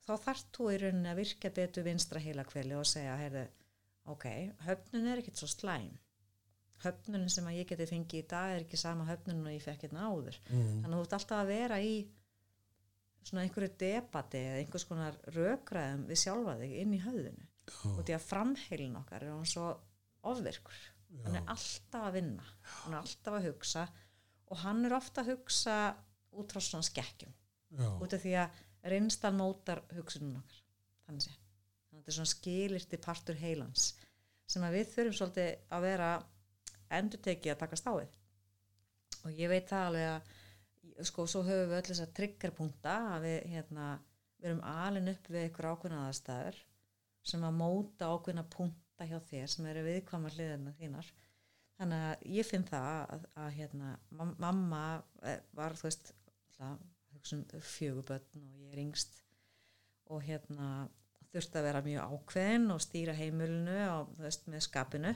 þá 0.08 0.24
þarft 0.24 0.50
þú 0.56 0.68
í 0.72 0.76
rauninni 0.82 1.10
að 1.12 1.22
virka 1.22 1.50
betur 1.54 1.86
vinstra 1.86 2.22
heilakveli 2.22 2.76
og 2.78 2.86
segja 2.88 3.16
heyrðu, 3.20 3.46
ok, 4.14 4.28
höfnun 4.66 5.08
er 5.12 5.22
ekkit 5.22 5.40
svo 5.40 5.48
slæm. 5.52 5.96
Höfnunin 6.84 7.32
sem 7.32 7.46
að 7.50 7.58
ég 7.58 7.68
geti 7.72 7.88
fengið 7.90 8.22
í 8.22 8.28
dag 8.30 8.52
er 8.54 8.64
ekki 8.64 8.78
sama 8.78 9.06
höfnun 9.08 9.42
og 9.42 9.54
ég 9.54 9.64
fekk 9.64 9.88
hérna 9.88 10.06
áður. 10.08 10.38
Mm. 10.46 10.82
þannig 10.84 10.92
að 10.92 10.98
þú 11.00 11.06
ert 11.06 11.16
alltaf 11.18 11.40
að 11.42 11.50
vera 11.50 11.80
í 11.82 11.94
svona 13.28 13.44
einhverju 13.44 13.72
debati 13.82 14.42
eða 14.46 14.60
einhvers 14.62 14.86
konar 14.88 15.18
rökræðum 15.34 16.04
við 16.08 16.20
sjálfa 16.22 16.54
þig 16.62 16.76
inn 16.82 16.94
í 16.94 17.00
höfðinu. 17.02 17.48
Og 17.90 17.98
því 18.06 18.14
að 18.16 18.28
framheilin 18.28 19.00
okkar 19.02 19.26
er 19.26 19.34
hann 19.34 19.50
svo 19.50 19.66
ofvirkur. 20.30 20.78
Hann 21.24 21.40
er 21.40 21.50
alltaf 21.50 22.06
að 22.06 22.14
vinna. 22.18 22.46
Hann 22.78 22.94
er 22.94 23.00
alltaf 23.02 23.36
að 23.38 23.50
hugsa 23.50 23.84
og 24.48 24.62
hann 24.62 24.86
er 24.86 24.94
ofta 24.96 25.24
að 25.24 25.34
hugsa 25.34 25.76
út 26.38 26.54
frá 26.54 26.64
svona 26.64 26.86
skekkjum. 26.86 27.34
Já, 27.76 27.88
út 28.00 28.14
af 28.16 28.22
því 28.22 28.34
að 28.40 28.60
reynslan 28.92 29.38
mótar 29.38 29.82
hugsunum 29.96 30.38
okkar 30.40 30.62
þannig 31.06 31.28
að 31.28 31.38
þetta 31.92 32.12
er 32.12 32.16
svona 32.18 32.32
skilirti 32.32 33.00
partur 33.04 33.38
heilans 33.40 33.88
sem 34.48 34.64
að 34.64 34.78
við 34.78 34.92
þurfum 34.94 35.18
svolítið 35.20 35.74
að 35.76 35.86
vera 35.88 36.10
endur 36.98 37.22
tekið 37.24 37.54
að 37.54 37.62
taka 37.64 37.80
stáið 37.80 38.18
og 39.24 39.32
ég 39.36 39.50
veit 39.52 39.68
það 39.70 39.88
alveg 39.88 40.10
að 40.12 41.08
sko 41.08 41.26
svo 41.30 41.44
höfum 41.46 41.70
við 41.70 41.78
öll 41.78 41.88
þess 41.90 42.04
að 42.04 42.14
triggerpunta 42.18 42.94
að 43.14 43.26
við 43.28 43.38
hérna 43.52 43.88
við 44.38 44.50
erum 44.50 44.64
alin 44.70 45.12
upp 45.12 45.30
við 45.30 45.48
ykkur 45.48 45.68
ákveðna 45.72 46.02
aðstæður 46.08 46.60
sem 47.28 47.44
að 47.46 47.58
móta 47.58 48.10
ákveðna 48.12 48.44
punta 48.50 49.06
hjá 49.08 49.18
þér 49.30 49.50
sem 49.52 49.66
eru 49.70 49.82
viðkvæmar 49.86 50.34
hliðina 50.34 50.74
þínar. 50.78 51.10
Þannig 51.78 52.04
að 52.08 52.22
ég 52.34 52.48
finn 52.48 52.64
það 52.66 52.86
að, 53.14 53.26
að 53.38 53.50
hérna, 53.58 53.90
mam- 54.18 54.36
mamma 54.42 54.82
eh, 55.22 55.42
var 55.54 55.76
þú 55.78 55.86
veist 55.86 56.12
hugsun 56.58 56.80
fjögubötn 57.22 58.44
og 58.44 58.60
ég 58.62 58.72
er 58.72 58.82
yngst 58.84 59.18
og 60.08 60.22
hérna 60.24 60.88
þurfti 61.32 61.60
að 61.60 61.66
vera 61.68 61.84
mjög 61.84 62.12
ákveðin 62.14 62.70
og 62.72 62.82
stýra 62.82 63.14
heimilinu 63.16 63.78
og 63.92 64.12
þú 64.16 64.24
veist 64.24 64.46
með 64.48 64.64
skapinu. 64.64 65.14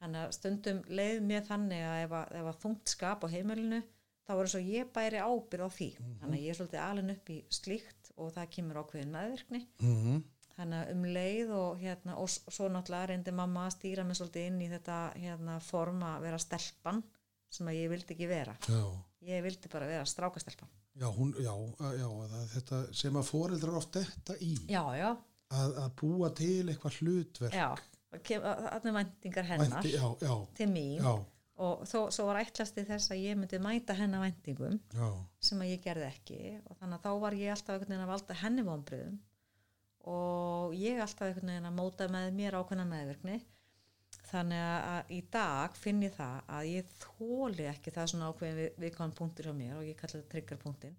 Þannig 0.00 0.24
að 0.24 0.34
stundum 0.36 0.82
leið 0.88 1.22
mér 1.26 1.46
þannig 1.48 1.86
að 1.86 2.02
ef 2.04 2.14
að, 2.16 2.34
ef 2.40 2.50
að 2.50 2.60
þungt 2.62 2.92
skap 2.94 3.26
á 3.26 3.28
heimilinu 3.34 3.80
þá 4.24 4.32
var 4.38 4.46
þess 4.46 4.58
að 4.60 4.70
ég 4.70 4.92
bæri 4.94 5.20
ábyrð 5.20 5.66
á 5.66 5.70
því. 5.76 5.88
Þannig 6.20 6.36
að 6.38 6.44
ég 6.44 6.52
er 6.52 6.58
svolítið 6.60 6.84
alin 6.86 7.14
upp 7.14 7.32
í 7.34 7.38
slíkt 7.52 8.12
og 8.16 8.34
það 8.36 8.52
kemur 8.56 8.80
ákveðin 8.80 9.14
meðvirkni. 9.16 9.62
Mhm, 9.82 10.22
þannig 10.56 10.80
að 10.80 10.92
um 10.94 11.06
leið 11.18 11.54
og 11.58 11.82
hérna 11.82 12.16
og 12.20 12.30
svo 12.30 12.68
náttúrulega 12.70 13.10
reyndi 13.10 13.34
mamma 13.34 13.66
að 13.66 13.76
stýra 13.76 14.06
mig 14.06 14.20
svolítið 14.20 14.50
inn 14.50 14.60
í 14.62 14.70
þetta 14.70 14.98
hérna 15.16 15.58
form 15.64 16.04
að 16.06 16.26
vera 16.28 16.40
stelpan 16.40 17.02
sem 17.50 17.66
að 17.66 17.80
ég 17.80 17.90
vildi 17.90 18.14
ekki 18.14 18.30
vera. 18.30 18.54
Já, 18.70 18.82
ég 19.34 19.42
vildi 19.42 19.72
bara 19.72 19.90
vera 19.90 20.06
strákastelpan 20.06 20.70
já, 20.98 21.08
hún, 21.14 21.34
já, 21.38 21.52
já, 22.00 22.08
það, 22.32 22.44
þetta 22.56 22.82
sem 23.02 23.20
að 23.20 23.30
foreldrar 23.30 23.78
oft 23.80 23.96
þetta 24.00 24.38
í. 24.42 24.54
Já, 24.72 24.82
að, 25.50 25.78
að 25.84 25.96
búa 26.02 26.30
til 26.34 26.66
eitthvað 26.68 27.00
hlutverk. 27.00 27.54
Já 27.54 27.74
þannig 28.10 28.94
væntingar 28.94 29.46
hennar. 29.46 29.84
Vænti, 29.84 30.24
til 30.56 30.68
mín. 30.70 31.04
Og 31.60 31.82
þó, 31.84 32.08
svo 32.08 32.24
var 32.30 32.40
ætlasti 32.40 32.86
þess 32.88 33.12
að 33.12 33.20
ég 33.20 33.36
myndi 33.36 33.58
mæta 33.60 33.92
hennar 33.92 34.22
væntingum 34.24 34.78
já, 34.96 35.08
sem 35.44 35.60
að 35.60 35.74
ég 35.74 35.82
gerði 35.84 36.06
ekki. 36.08 36.38
Og 36.64 36.78
þannig 36.78 36.96
að 36.96 37.04
þá 37.04 37.20
var 37.20 37.36
ég 37.36 37.52
alltaf 37.52 37.74
einhvern 37.74 37.92
veginn 37.92 38.04
að 38.06 38.12
valda 38.14 38.36
henni 38.40 38.64
vonbriðum 38.64 39.18
og 40.10 40.74
ég 40.80 41.02
alltaf 41.04 41.26
einhvern 41.28 41.52
veginn 41.52 41.68
að 41.68 41.76
móta 41.76 42.08
með 42.08 42.30
mér 42.38 42.56
ákveðna 42.56 42.86
meðvirkni 42.88 43.36
þannig 44.28 44.64
að, 44.64 45.12
í 45.16 45.20
dag 45.32 45.76
finn 45.78 46.02
ég 46.04 46.16
það 46.16 46.50
að 46.56 46.70
ég 46.70 46.90
þóli 47.00 47.68
ekki 47.70 47.94
það 47.94 48.10
svona 48.12 48.30
ákveðin 48.30 48.58
við, 48.60 48.68
viðkvæðan 48.84 49.16
punktur 49.20 49.48
hjá 49.48 49.54
mér 49.56 49.78
og 49.78 49.86
ég 49.88 49.98
kalli 49.98 50.18
þetta 50.18 50.32
triggerpunktin 50.34 50.98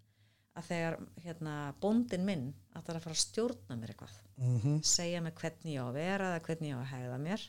að 0.60 0.68
þegar 0.68 0.98
hérna 1.23 1.56
bóndin 1.84 2.26
minn 2.27 2.48
að 2.73 2.81
það 2.81 2.93
er 2.93 2.99
að 2.99 3.06
fara 3.06 3.18
að 3.18 3.23
stjórna 3.23 3.77
mér 3.80 3.93
eitthvað 3.93 4.18
mhm, 4.35 4.81
segja 4.84 5.22
mig 5.23 5.38
hvernig 5.39 5.76
ég 5.77 5.80
á 5.80 5.88
að 5.88 5.99
vera 5.99 6.31
eða 6.31 6.43
hvernig 6.48 6.72
ég 6.73 6.76
á 6.76 6.81
að 6.81 6.91
hegða 6.91 7.22
mér 7.27 7.45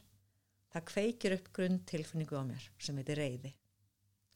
það 0.72 0.86
kveikir 0.92 1.36
upp 1.38 1.50
grunn 1.56 1.80
tilfinningu 1.88 2.38
á 2.38 2.44
mér 2.46 2.68
sem 2.78 3.00
heitir 3.00 3.18
reyði 3.18 3.54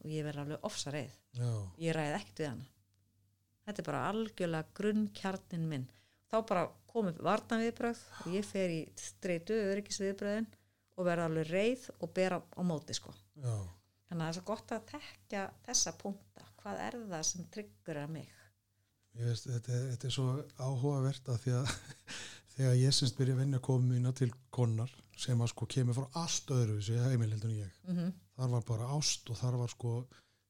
og 0.03 0.11
ég 0.13 0.27
verð 0.27 0.43
alveg 0.43 0.67
ofsa 0.67 0.93
reyð 0.95 1.15
já, 1.37 1.51
ég 1.83 1.97
ræði 1.97 2.19
ekkert 2.19 2.43
við 2.43 2.51
hana. 2.53 2.67
Þetta 3.67 3.83
er 3.83 3.89
bara 3.89 4.03
algjörlega 4.13 4.75
grunnkjarnin 4.79 5.65
minn. 5.71 5.87
Þá 6.31 6.37
bara 6.47 6.67
kom 6.91 7.09
upp 7.11 7.19
vartan 7.27 7.63
viðbröð 7.65 8.03
og 8.23 8.37
ég 8.37 8.47
fer 8.47 8.73
í 8.73 8.81
streitu 8.99 9.57
öryggisviðbröðin 9.73 10.47
og 10.97 11.05
verða 11.07 11.29
alveg 11.31 11.51
reið 11.51 11.89
og 12.01 12.13
bera 12.17 12.41
á 12.41 12.63
móti 12.65 12.95
sko. 12.97 13.13
Þannig 13.37 14.17
að 14.17 14.21
það 14.21 14.29
er 14.29 14.39
svo 14.39 14.47
gott 14.49 14.73
að 14.73 14.87
tekja 14.93 15.45
þessa 15.67 15.93
punkta. 16.01 16.47
Hvað 16.63 16.83
er 16.87 16.99
það 17.11 17.23
sem 17.31 17.47
tryggur 17.53 18.03
að 18.03 18.11
mig 18.17 18.33
veist, 19.17 19.47
þetta, 19.49 19.73
er- 19.73 19.89
þetta 19.93 20.09
er 20.09 20.15
svo 20.17 20.27
áhugavert 20.61 21.29
að 21.33 21.39
því 21.45 21.55
að 21.57 21.73
þegar 22.57 22.79
ég 22.81 22.95
semst 22.97 23.19
byrja 23.19 23.37
að 23.37 23.43
vinna 23.45 23.61
komu 23.65 23.93
mína 23.95 24.13
til 24.17 24.31
konar 24.55 24.93
sem 25.17 25.41
að 25.41 25.53
sko 25.53 25.69
kemur 25.73 25.97
frá 25.97 26.21
allt 26.23 26.53
öðru 26.53 26.79
þessi 26.81 26.99
heimilhildun 27.01 27.57
ég. 27.57 27.73
Mm 27.89 27.97
-hmm. 27.99 28.15
þar 28.37 28.53
var 28.55 28.67
bara 28.69 28.91
ást 28.97 29.31
og 29.33 29.39
þar 29.41 29.57
var 29.63 29.73
sko 29.73 29.93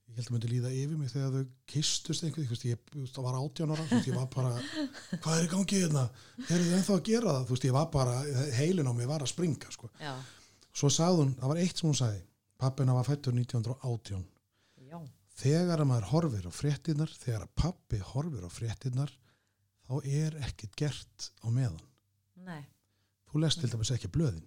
ég 0.06 0.18
held 0.18 0.28
að 0.28 0.34
myndi 0.36 0.50
líða 0.52 0.70
yfir 0.72 1.00
mig 1.00 1.10
þegar 1.12 1.34
þau 1.34 1.48
kistust 1.72 2.24
einhvern, 2.24 2.48
veist, 2.50 2.64
ég 2.68 2.94
veist, 2.94 3.16
það 3.16 3.26
var 3.26 3.40
veist, 3.90 4.06
ég 4.06 4.16
var 4.16 4.28
bara, 4.32 4.52
hvað 5.24 5.34
er 5.36 5.48
í 5.48 5.50
gangi 5.50 5.82
hérna? 5.82 6.06
Er 6.46 6.62
þið 6.62 6.76
ennþá 6.78 6.96
að 6.96 7.04
gera 7.10 7.34
það, 7.34 7.50
veist, 7.50 7.66
ég 7.66 7.76
var 7.76 7.90
bara 7.92 8.16
heilin 8.56 8.88
á 8.88 8.94
mig 8.96 9.10
var 9.10 9.26
að 9.26 9.32
springa, 9.32 9.74
sko. 9.74 9.90
Svo 10.76 10.92
sagði 10.92 11.24
hún, 11.24 11.36
það 11.40 11.52
var 11.52 11.60
eitt 11.64 11.80
sem 11.80 11.90
hún 11.90 11.98
sagði 11.98 12.24
pappina 12.56 12.94
var 12.96 13.04
fættur 13.04 13.36
1918 13.36 14.24
já, 14.88 14.98
þegar 15.36 15.82
að 15.82 15.90
maður 15.90 16.10
horfir 16.12 16.48
á 16.48 16.52
fréttinnar 16.54 17.12
þegar 17.12 17.44
að 17.44 17.54
pappi 17.60 18.00
horfir 18.12 18.46
á 18.48 18.50
fréttinnar 18.52 19.12
þá 19.86 19.94
er 20.08 20.38
ekkert 20.46 20.78
gert 20.78 21.30
á 21.44 21.48
meðan. 21.52 21.82
Nei. 22.46 22.62
Þú 23.30 23.42
lest 23.42 23.60
til 23.60 23.70
dæmis 23.72 23.92
ekki 23.94 24.10
blöðin 24.12 24.46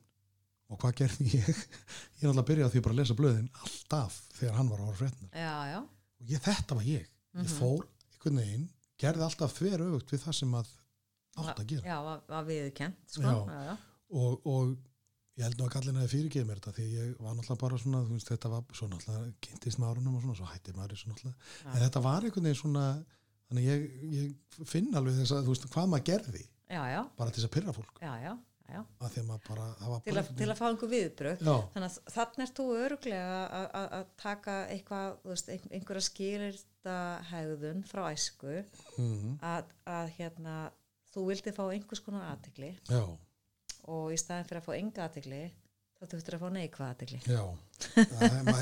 og 0.70 0.82
hvað 0.82 0.98
gerði 1.02 1.30
ég? 1.34 1.62
Ég 2.20 2.26
er 2.26 2.32
alltaf 2.32 2.44
að 2.44 2.50
byrja 2.52 2.68
á 2.68 2.72
því 2.74 2.82
bara 2.86 2.96
að 2.96 3.00
lesa 3.02 3.18
blöðin 3.18 3.48
alltaf 3.64 4.20
þegar 4.38 4.58
hann 4.60 4.70
var 4.70 4.84
að 4.84 4.90
á 4.90 5.62
já, 5.70 5.80
og 5.80 6.34
ég, 6.34 6.44
þetta 6.44 6.78
var 6.78 6.86
ég. 6.90 7.08
Ég 7.40 7.54
fór 7.54 7.88
einhvern 8.14 8.42
veginn, 8.42 8.68
gerði 9.00 9.26
alltaf 9.26 9.56
þver 9.56 9.86
öfugt 9.88 10.14
við 10.14 10.24
það 10.26 10.38
sem 10.42 10.54
að 10.60 10.76
átt 11.40 11.62
að 11.62 11.66
gera. 11.72 11.88
já, 11.88 11.98
var, 12.04 12.22
var 12.28 12.48
viðkent 12.48 13.16
sko. 13.16 13.24
Já. 13.24 13.66
já, 13.70 13.76
og, 14.20 14.48
og 14.50 14.74
ég 15.40 15.46
held 15.46 15.62
nú 15.62 15.68
að 15.68 15.74
kallin 15.78 16.02
að 16.02 16.12
fyrirgeði 16.12 16.50
mér 16.50 16.60
þetta 16.60 16.76
því 16.76 16.88
ég 16.98 17.12
var 17.24 17.38
náttúrulega 17.38 17.64
bara 17.64 17.80
svona 17.80 18.02
veist, 18.10 18.32
þetta 18.34 18.52
var 18.52 18.76
svo 18.76 18.90
náttúrulega 18.92 19.32
kynntist 19.46 19.80
með 19.80 19.94
árunum 19.94 20.18
og 20.18 20.26
svona, 20.26 20.38
svo 20.42 20.50
hætti 20.50 20.76
maður 20.76 20.96
þessu 20.98 21.14
náttúrulega. 21.14 21.50
En 21.72 21.84
þetta 21.86 22.04
var 22.04 22.28
einhvern 22.28 22.50
veginn 22.50 22.60
svona 22.60 22.86
þannig 23.50 23.70
ég, 23.70 23.86
ég 24.18 24.66
finn 24.68 24.92
alveg 25.00 25.22
þess 25.22 25.38
að 25.38 25.50
veist 25.54 25.70
hvað 25.72 25.92
maður 25.94 26.08
gerði. 26.12 26.44
Já, 26.70 26.82
já, 26.92 27.00
bara 27.18 27.32
til 27.34 27.40
þess 27.40 27.50
að 27.50 27.56
pyrra 27.56 27.76
fólk. 27.80 28.02
Já, 28.04 28.12
já, 28.22 28.34
já. 28.74 28.82
að 29.06 29.14
því 29.16 29.22
að 29.24 29.44
bara, 29.48 29.68
var 29.92 30.02
Til, 30.06 30.16
að, 30.22 30.32
til 30.40 30.48
að 30.54 30.60
fá 30.60 30.66
einhver 30.70 30.92
viðbröð 30.94 31.44
já, 31.46 31.54
þannig 31.76 31.88
að 31.88 32.14
þannig 32.16 32.44
er 32.46 32.54
þú 32.60 32.66
öruglega 32.84 33.40
að- 33.84 34.12
taka 34.24 34.58
eitthvað 34.76 35.16
þú 35.24 35.32
veist, 35.34 35.50
ein- 35.56 35.72
einhverja 35.80 36.06
skilirta 36.10 36.98
hegðun 37.32 37.82
frá 37.90 38.04
æsku 38.14 38.54
mm, 38.98 39.34
að, 39.54 39.74
að 39.98 40.14
hérna 40.20 40.58
þú 41.14 41.26
vildi 41.32 41.56
fá 41.56 41.64
einhvers 41.74 42.04
konar 42.06 42.30
aðtegli 42.34 42.74
og 43.90 44.14
í 44.14 44.20
staðin 44.22 44.46
fyrir 44.50 44.62
að 44.62 44.68
fá 44.70 44.78
enga 44.78 45.08
aðtegli 45.08 45.42
þá 46.00 46.06
þurftur 46.14 46.38
að 46.38 46.44
fá 46.46 46.50
neikvað 46.56 46.92
aðtegli 46.94 47.20
já. 47.28 47.44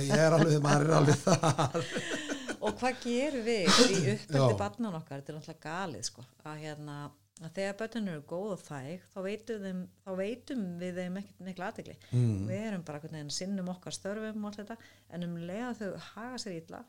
Ég 0.07 0.17
er 0.17 0.33
alveg, 0.37 0.57
maður 0.63 0.87
er 0.87 0.95
alveg 0.97 1.19
þar. 1.21 1.83
Og 2.67 2.73
hvað 2.79 2.95
gerum 3.03 3.43
við 3.45 3.67
í 3.93 3.97
uppöldi 4.15 4.55
barnan 4.57 4.95
okkar? 4.97 5.19
Þetta 5.21 5.31
er 5.33 5.37
náttúrulega 5.37 5.61
galið 5.67 6.07
sko 6.07 6.23
að 6.49 6.63
hérna 6.63 6.95
að 7.43 7.53
þegar 7.57 7.75
börnun 7.81 8.11
eru 8.11 8.23
góð 8.27 8.51
og 8.55 8.61
þæg 8.65 9.03
þá 9.11 9.17
veitum, 9.25 9.65
þeim, 9.65 9.81
þá 10.03 10.11
veitum 10.17 10.63
við 10.81 10.99
þeim 11.01 11.19
ekkert 11.21 11.43
mikla 11.45 11.69
aðtegli 11.69 11.95
mm, 12.09 12.37
við 12.49 12.63
erum 12.63 12.85
bara 12.87 12.99
einhvern 12.99 13.17
veginn 13.19 13.35
sinnum 13.35 13.71
okkar 13.73 13.95
störfum 13.95 14.41
og 14.41 14.49
allt 14.49 14.61
þetta 14.63 14.77
en 15.13 15.27
um 15.27 15.35
leið 15.49 15.65
að 15.67 15.81
þau 15.81 16.07
haga 16.07 16.41
sér 16.41 16.57
illa 16.57 16.81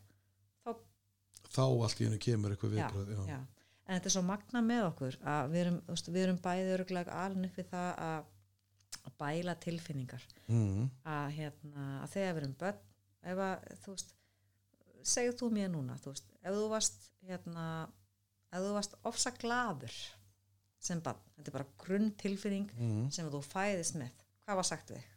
þá 0.65 0.73
þá 1.53 1.63
allt 1.67 2.01
í 2.01 2.09
hennu 2.09 2.21
kemur 2.23 2.55
eitthvað 2.55 2.79
já, 2.79 2.89
viðbröð 2.89 3.13
já, 3.13 3.35
já. 3.35 3.39
en 3.85 3.99
þetta 3.99 4.11
er 4.11 4.17
svo 4.17 4.25
magna 4.31 4.65
með 4.65 4.85
okkur 4.89 5.21
að 5.35 5.53
við 5.53 5.63
erum, 5.65 5.79
veist, 5.91 6.11
við 6.15 6.27
erum 6.27 6.43
bæði 6.49 6.75
öruglega 6.79 7.23
alveg 7.27 7.57
við 7.59 7.71
það 7.73 7.91
að, 8.09 8.35
að 8.99 9.17
bæla 9.21 9.57
tilfinningar. 9.65 10.27
Mm, 10.49 10.89
að, 11.09 11.27
hérna, 11.39 11.87
að 12.03 12.15
þegar 12.15 12.35
við 12.37 12.43
erum 12.43 12.57
börn 12.63 12.85
ef 13.29 13.43
að, 13.45 13.69
þú 13.85 13.95
veist 13.97 14.15
segðu 15.09 15.37
þú 15.41 15.51
mér 15.57 15.73
núna, 15.73 15.97
þú 16.03 16.13
veist 16.15 16.37
ef 16.41 16.57
þú 16.57 16.69
varst, 16.73 17.11
hérna 17.29 17.67
ef 18.49 18.65
þú 18.65 18.73
varst 18.77 18.97
ofsa 19.09 19.33
gladur 19.37 19.99
sem 20.83 21.01
barn, 21.05 21.19
þetta 21.37 21.51
er 21.51 21.57
bara 21.59 21.71
grunn 21.83 22.13
tilfinning 22.21 22.69
mm, 22.77 23.09
sem 23.15 23.31
þú 23.33 23.41
fæðist 23.45 23.99
með. 23.99 24.13
Hvað 24.47 24.61
var 24.61 24.69
sagt 24.69 24.95
við 24.95 25.09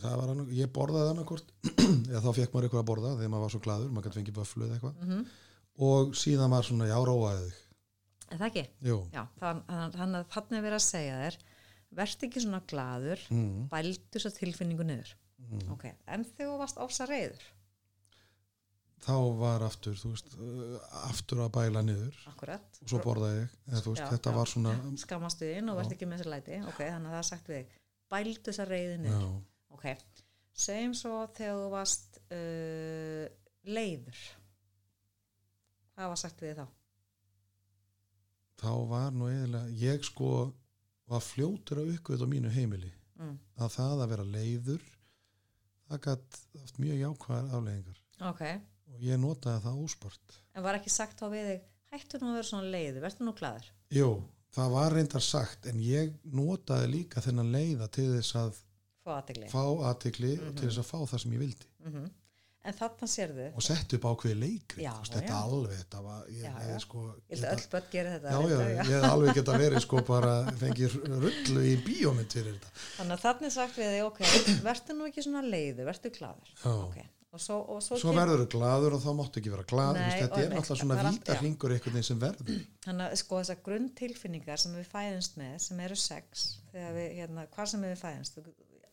það 0.00 0.16
var 0.20 0.30
annað, 0.32 0.50
ég 0.54 0.70
borðaði 0.74 1.12
annarkort 1.12 1.48
eða 2.10 2.20
þá 2.22 2.30
fekk 2.36 2.52
maður 2.54 2.66
eitthvað 2.66 2.82
að 2.82 2.88
borða 2.90 3.14
þegar 3.18 3.32
maður 3.32 3.44
var 3.44 3.52
svo 3.54 3.60
glaður, 3.64 3.88
maður 3.90 4.06
gæti 4.06 4.20
fengið 4.20 4.36
böflu 4.38 4.66
eða 4.66 4.76
eitthvað. 4.76 5.00
Mm 5.06 5.22
og 5.80 6.14
síðan 6.18 6.52
var 6.52 6.66
svona, 6.66 6.88
já, 6.90 6.96
róaði 7.06 7.46
þig. 7.46 7.60
Er 8.30 8.40
það 8.40 8.46
ekki? 8.50 8.64
jú, 8.86 8.98
Já, 9.14 9.22
þannig 9.40 9.70
að 9.74 9.96
þannig 9.96 10.18
að 10.20 10.58
er 10.58 10.64
verið 10.66 10.76
að 10.76 10.84
segja 10.84 11.14
þér 11.20 11.38
verð 12.00 12.26
ekki 12.26 12.42
svona 12.44 12.60
gladur 12.70 13.22
mm, 13.34 13.62
bældu 13.72 14.22
þess 14.22 14.36
tilfinningu 14.36 14.86
niður. 14.86 15.14
Mm. 15.40 15.62
ok, 15.72 15.86
en 16.12 16.26
þegar 16.28 16.52
þú 16.52 16.58
varst 16.60 16.80
ofsa 16.84 17.06
reyður 17.08 17.46
þá 19.00 19.14
var 19.40 19.64
aftur, 19.66 19.96
þú 19.98 20.12
veist 20.14 20.34
uh, 20.36 20.74
aftur 21.08 21.42
að 21.44 21.52
bæla 21.56 21.82
niður. 21.86 22.16
Akkurat, 22.30 22.80
og 22.82 22.90
svo 22.92 23.00
borðaði 23.04 23.38
ég, 23.42 23.54
eða 23.70 23.84
veist, 23.86 24.02
Já, 24.02 24.08
þetta 24.14 24.32
já. 24.32 24.36
var 24.38 24.50
svona 24.52 24.74
skammastu 25.04 25.48
inn 25.50 25.70
og 25.72 25.78
Já. 25.78 25.80
verð 25.82 25.94
ekki 25.96 26.10
með 26.10 26.22
sér 26.22 26.32
læti. 26.34 26.58
Ok, 26.72 26.82
þannig 26.82 27.12
að 27.12 27.16
það 27.18 27.28
sagt 27.30 27.52
við 27.52 27.78
bældu 28.10 28.44
þess 28.50 28.68
reyði 28.70 28.98
niður. 29.04 29.24
Já, 29.24 29.78
ok, 29.78 29.86
segjum 30.66 30.98
svo 31.00 31.16
þegar 31.38 31.62
þú 31.62 31.72
varst 31.76 32.20
uh, 32.26 33.24
leiður. 33.78 34.22
Hvað 35.96 36.14
var 36.14 36.22
sagt 36.24 36.46
við 36.46 36.62
þá? 36.62 36.66
þá 38.60 38.72
var 38.90 39.12
nú 39.16 39.28
eðilega, 39.32 39.72
ég 39.80 40.02
sko 40.04 40.30
var 41.08 41.22
fljótur 41.24 41.78
að 41.80 41.94
uppgöða 41.94 42.26
á 42.28 42.32
mínu 42.32 42.50
heimili. 42.52 42.90
Mm. 43.20 43.36
að 43.60 43.72
það 43.74 44.02
að 44.02 44.10
vera 44.14 44.24
leiður 44.32 44.84
það 45.90 45.98
gætt 46.06 46.38
mjög 46.80 47.00
jákvæðar 47.02 47.50
afleggingar 47.58 47.98
ok, 48.30 48.44
og 48.90 49.02
ég 49.04 49.20
notaði 49.20 49.64
það 49.64 49.82
óspart. 49.84 50.38
En 50.54 50.66
var 50.66 50.78
ekki 50.78 50.92
sagt 50.92 51.20
þá 51.20 51.26
við 51.32 51.50
þig 51.50 51.66
hættu 51.90 52.20
nú 52.20 52.30
að 52.30 52.38
vera 52.38 52.50
svona 52.50 52.70
leiðu, 52.74 53.02
verður 53.04 53.26
nú 53.28 53.34
glaður. 53.38 53.68
Jú, 53.94 54.10
það 54.54 54.72
var 54.76 54.96
reyndar 54.96 55.26
sagt 55.26 55.68
en 55.70 55.82
ég 55.82 56.14
notaði 56.36 56.92
líka 56.94 57.22
þennan 57.24 57.52
leiða 57.54 57.90
til 57.94 58.08
þess 58.14 58.38
að 58.38 58.62
fá 59.00 59.12
aðtegli 59.18 59.50
fá 59.50 59.62
aðtikli 59.90 60.32
og 60.38 60.56
til 60.56 60.68
þess 60.68 60.82
að 60.82 60.90
fá 60.90 60.98
það 61.12 61.22
sem 61.24 61.36
ég 61.36 61.44
vildi. 61.46 61.70
En 62.60 62.74
þarna 62.76 63.06
sérðu, 63.08 63.44
og 63.56 63.64
sett 63.64 63.94
upp 63.96 64.02
ákveði 64.04 64.34
leikri 64.36 64.82
Já, 64.84 64.90
þetta 65.08 65.30
já. 65.30 65.36
alveg, 65.46 65.78
þetta 65.80 66.00
var 66.04 66.26
ég, 66.28 66.74
sko, 66.84 67.04
held 67.30 67.46
að 67.48 67.54
öll 67.54 67.62
börn 67.72 67.86
gerir 67.94 68.16
þetta 68.18 68.34
já, 68.34 68.50
já, 68.50 68.58
ég 68.74 68.90
hef 68.90 69.06
alveg 69.08 69.38
geta 69.38 69.54
verið 69.62 69.84
sko 69.86 70.02
bara 70.04 70.34
fengið 70.60 70.96
rullu 71.08 71.62
í 71.64 71.72
bíómynd 71.86 72.36
fyrir 72.36 72.58
þetta. 72.58 72.74
Þannig 72.98 73.16
að 73.16 73.24
þannig 73.24 73.54
sagt 73.54 73.80
við 73.80 73.94
þig 73.94 74.04
ok, 74.10 74.20
verður 74.68 74.98
nú 74.98 75.08
ekki 75.08 75.24
svona 75.24 75.42
leiðu, 75.46 75.88
verður 75.88 76.14
glaður. 76.18 76.52
Já. 76.60 77.08
Og 77.30 77.40
svo, 77.42 77.56
og 77.70 77.82
svo, 77.84 77.96
svo 78.00 78.12
verður 78.16 78.40
þú 78.42 78.46
gladur 78.56 78.94
og 78.96 79.02
þá 79.04 79.10
máttu 79.20 79.38
ekki 79.40 79.52
vera 79.52 79.66
gladur 79.70 80.00
þetta 80.16 80.40
er 80.42 80.48
náttúrulega 80.54 80.80
svona 80.80 80.96
það 80.98 81.08
allt- 81.10 81.18
víta 81.20 81.34
já. 81.36 81.40
hringur 81.40 81.74
einhvern 81.76 81.94
veginn 81.94 82.08
sem 82.08 82.22
verður. 82.24 82.56
Þannig 82.86 83.04
að 83.06 83.14
sko 83.20 83.38
þessar 83.40 83.60
grunntilfinningar 83.68 84.58
sem 84.64 84.74
við 84.74 84.88
fæðumst 84.90 85.36
með, 85.38 85.54
sem 85.66 85.82
eru 85.86 85.98
sex 86.02 86.46
við, 86.74 86.98
hérna, 87.20 87.46
hvað 87.54 87.70
sem 87.74 87.86
við 87.86 87.94
fæðumst 88.02 88.40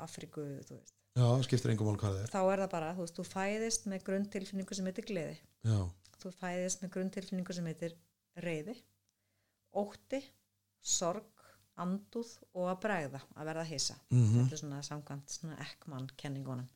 Afríku, 0.06 0.44
þú 0.68 0.76
veist. 0.78 0.94
Já, 1.18 1.26
skiptir 1.48 1.72
engum 1.74 1.88
mál 1.90 1.98
hvað 1.98 2.14
það 2.14 2.26
er. 2.28 2.30
Þá 2.30 2.42
er 2.54 2.62
það 2.62 2.70
bara, 2.76 2.90
þú 2.94 3.06
veist, 3.08 3.16
þú 3.18 3.24
fæðist 3.32 3.88
með 3.90 4.04
grunntilfinningu 4.06 4.76
sem 4.78 4.86
heitir 4.92 5.08
gleði. 5.10 5.40
Já, 5.66 5.80
þú 6.22 6.32
fæðist 6.38 6.84
með 6.84 6.92
grunntilfinningu 6.94 7.56
sem 7.58 7.70
heitir 7.72 7.96
reyði, 8.46 8.76
ótti 9.82 10.20
sorg, 10.86 11.26
andúð 11.82 12.36
og 12.54 12.70
að 12.70 12.78
bregða, 12.86 13.24
að 13.34 13.50
verða 13.50 13.66
hissa. 13.72 13.98
Mhm. 14.14 14.44
þetta 14.46 14.54
er 14.60 14.62
svona 14.62 14.84
samkvæmt 14.86 15.34
svona 15.40 15.58
ekkmann 15.66 16.06
kenningunum 16.22 16.70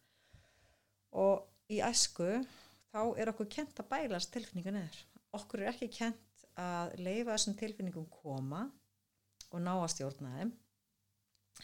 og 1.21 1.45
í 1.71 1.79
æsku 1.85 2.29
þá 2.91 3.01
er 3.21 3.31
okkur 3.31 3.49
kent 3.51 3.79
að 3.79 3.89
bælast 3.93 4.33
tilfinningu 4.35 4.75
niður 4.75 4.99
okkur 5.35 5.63
er 5.63 5.71
ekki 5.71 5.89
kent 5.95 6.45
að 6.59 6.97
leifa 6.99 7.35
þessum 7.35 7.57
tilfinningum 7.59 8.07
koma 8.11 8.65
og 9.51 9.63
ná 9.63 9.71
að 9.77 9.91
stjórna 9.95 10.33
þeim. 10.37 10.51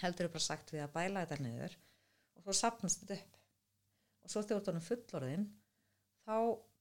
Heldur 0.02 0.28
er 0.28 0.34
bara 0.34 0.46
sagt 0.46 0.74
við 0.74 0.84
að 0.84 0.94
bæla 0.96 1.26
þetta 1.26 1.44
niður 1.44 1.76
og 2.38 2.46
svo 2.46 2.56
sapnast 2.56 3.04
þetta 3.04 3.20
upp. 3.20 3.38
Og 4.24 4.32
svo 4.32 4.44
þegar 4.44 4.50
þú 4.50 4.58
ert 4.58 4.72
orðinn 4.72 4.88
fullorðinn 4.88 5.46
þá 6.28 6.38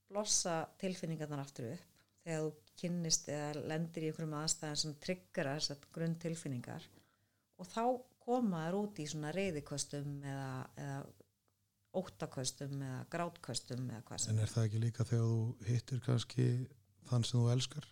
blossa 0.06 0.56
tilfinningarnar 0.80 1.42
aftur 1.42 1.70
upp. 1.72 1.92
Þegar 2.26 2.44
þú 2.44 2.74
kynnist 2.80 3.30
eða 3.30 3.66
lendir 3.70 4.04
í 4.04 4.10
einhverjum 4.10 4.38
aðstæðan 4.40 4.80
sem 4.82 4.96
tryggjara 5.02 5.56
þessar 5.58 5.84
grunn 5.94 6.16
tilfinningar 6.22 6.86
og 7.56 7.68
þá 7.70 7.82
koma 8.26 8.64
þær 8.66 8.78
út 8.80 8.98
í 9.00 9.06
svona 9.08 9.30
reyðiköstum 9.32 10.16
eða, 10.26 10.50
eða 10.82 10.96
óttaköstum 12.00 12.76
eða 12.86 13.00
grátköstum 13.12 13.86
eða 13.90 14.02
hvað 14.08 14.22
sem 14.24 14.34
en 14.36 14.42
er. 14.44 14.52
það 14.52 14.68
ekki 14.68 14.82
líka 14.84 15.06
þegar 15.08 15.26
þú 15.32 15.70
hittir 15.70 16.00
kannski 16.06 16.46
þann 17.10 17.24
sem 17.28 17.40
þú 17.40 17.50
elskar? 17.54 17.88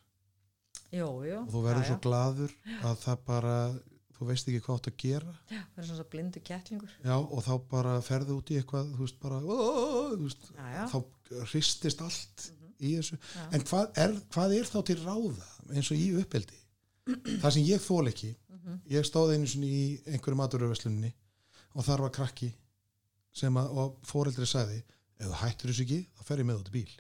Jú, 0.95 1.09
jú, 1.27 1.39
og 1.43 1.51
þú 1.55 1.63
verður 1.65 1.85
já, 1.85 1.89
svo 1.91 1.99
gladur 2.05 2.55
að 2.87 2.99
það 3.05 3.23
bara 3.29 3.55
þú 4.15 4.27
veist 4.29 4.49
ekki 4.51 4.61
hvað 4.65 4.77
átt 4.79 4.89
að 4.91 4.99
gera. 5.03 5.33
Já, 5.51 5.61
verður 5.75 5.89
svona 5.89 5.99
svo 6.01 6.07
blindu 6.13 6.43
kettlingur. 6.47 6.93
Já, 7.03 7.15
og 7.19 7.41
þá 7.47 7.53
bara 7.73 7.95
ferðu 8.07 8.37
út 8.39 8.53
í 8.55 8.59
eitthvað 8.61 8.93
þú 8.95 9.01
veist 9.09 9.19
bara 9.25 9.41
ó, 9.43 9.59
þú 10.15 10.21
veist, 10.29 10.47
Já, 10.55 10.67
já. 10.77 10.85
þá 10.93 11.49
hristist 11.51 12.05
allt 12.05 12.45
í 12.85 12.93
þessu. 12.99 13.19
Já. 13.35 13.45
en 13.57 13.65
hvað 13.67 13.99
er, 14.05 14.15
hvað 14.35 14.55
er 14.61 14.71
þá 14.71 14.79
til 14.91 14.99
ráða 15.03 15.49
eins 15.75 15.91
og 15.91 15.99
í 15.99 16.07
uppeldi? 16.21 16.61
Það 17.43 17.51
sem 17.57 17.67
ég 17.69 17.83
þól 17.85 18.07
ekki 18.09 18.31
ég 18.89 19.05
stóð 19.05 19.35
einu 19.35 19.49
sinni 19.51 19.69
í 19.69 19.85
einhverju 20.09 20.39
maturöfesluninni 20.41 21.11
og 21.75 21.85
þar 21.85 22.05
var 22.07 22.13
krakki 22.17 22.49
sem 23.35 23.57
að, 23.61 23.71
og 23.81 23.97
foreldri 24.07 24.47
sagði 24.49 24.81
ef 25.19 25.27
þú 25.31 25.39
hættir 25.43 25.71
þessu 25.73 25.85
ekki, 25.87 26.01
þá 26.19 26.23
fer 26.29 26.43
ég 26.43 26.49
með 26.49 26.61
út 26.63 26.71
í 26.71 26.77
bíl. 26.79 26.93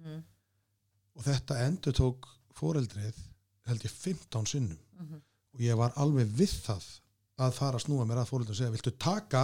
Mhm. 0.00 0.20
og 1.20 1.24
þetta 1.26 1.56
endur 1.66 1.92
tók 1.96 2.28
foreldrið 2.56 3.16
held 3.68 3.82
ég 3.84 3.90
15 3.92 4.46
sinnum. 4.46 4.78
Mhm. 5.00 5.20
og 5.54 5.60
ég 5.60 5.76
var 5.76 5.92
alveg 5.96 6.28
við 6.30 6.52
það 6.64 6.84
að 7.40 7.52
fara 7.56 7.76
að 7.78 7.84
snúa 7.84 8.06
mér 8.06 8.20
að 8.22 8.30
foreldrið 8.30 8.50
og 8.54 8.56
segja 8.60 8.74
viltu 8.74 8.92
taka 8.98 9.42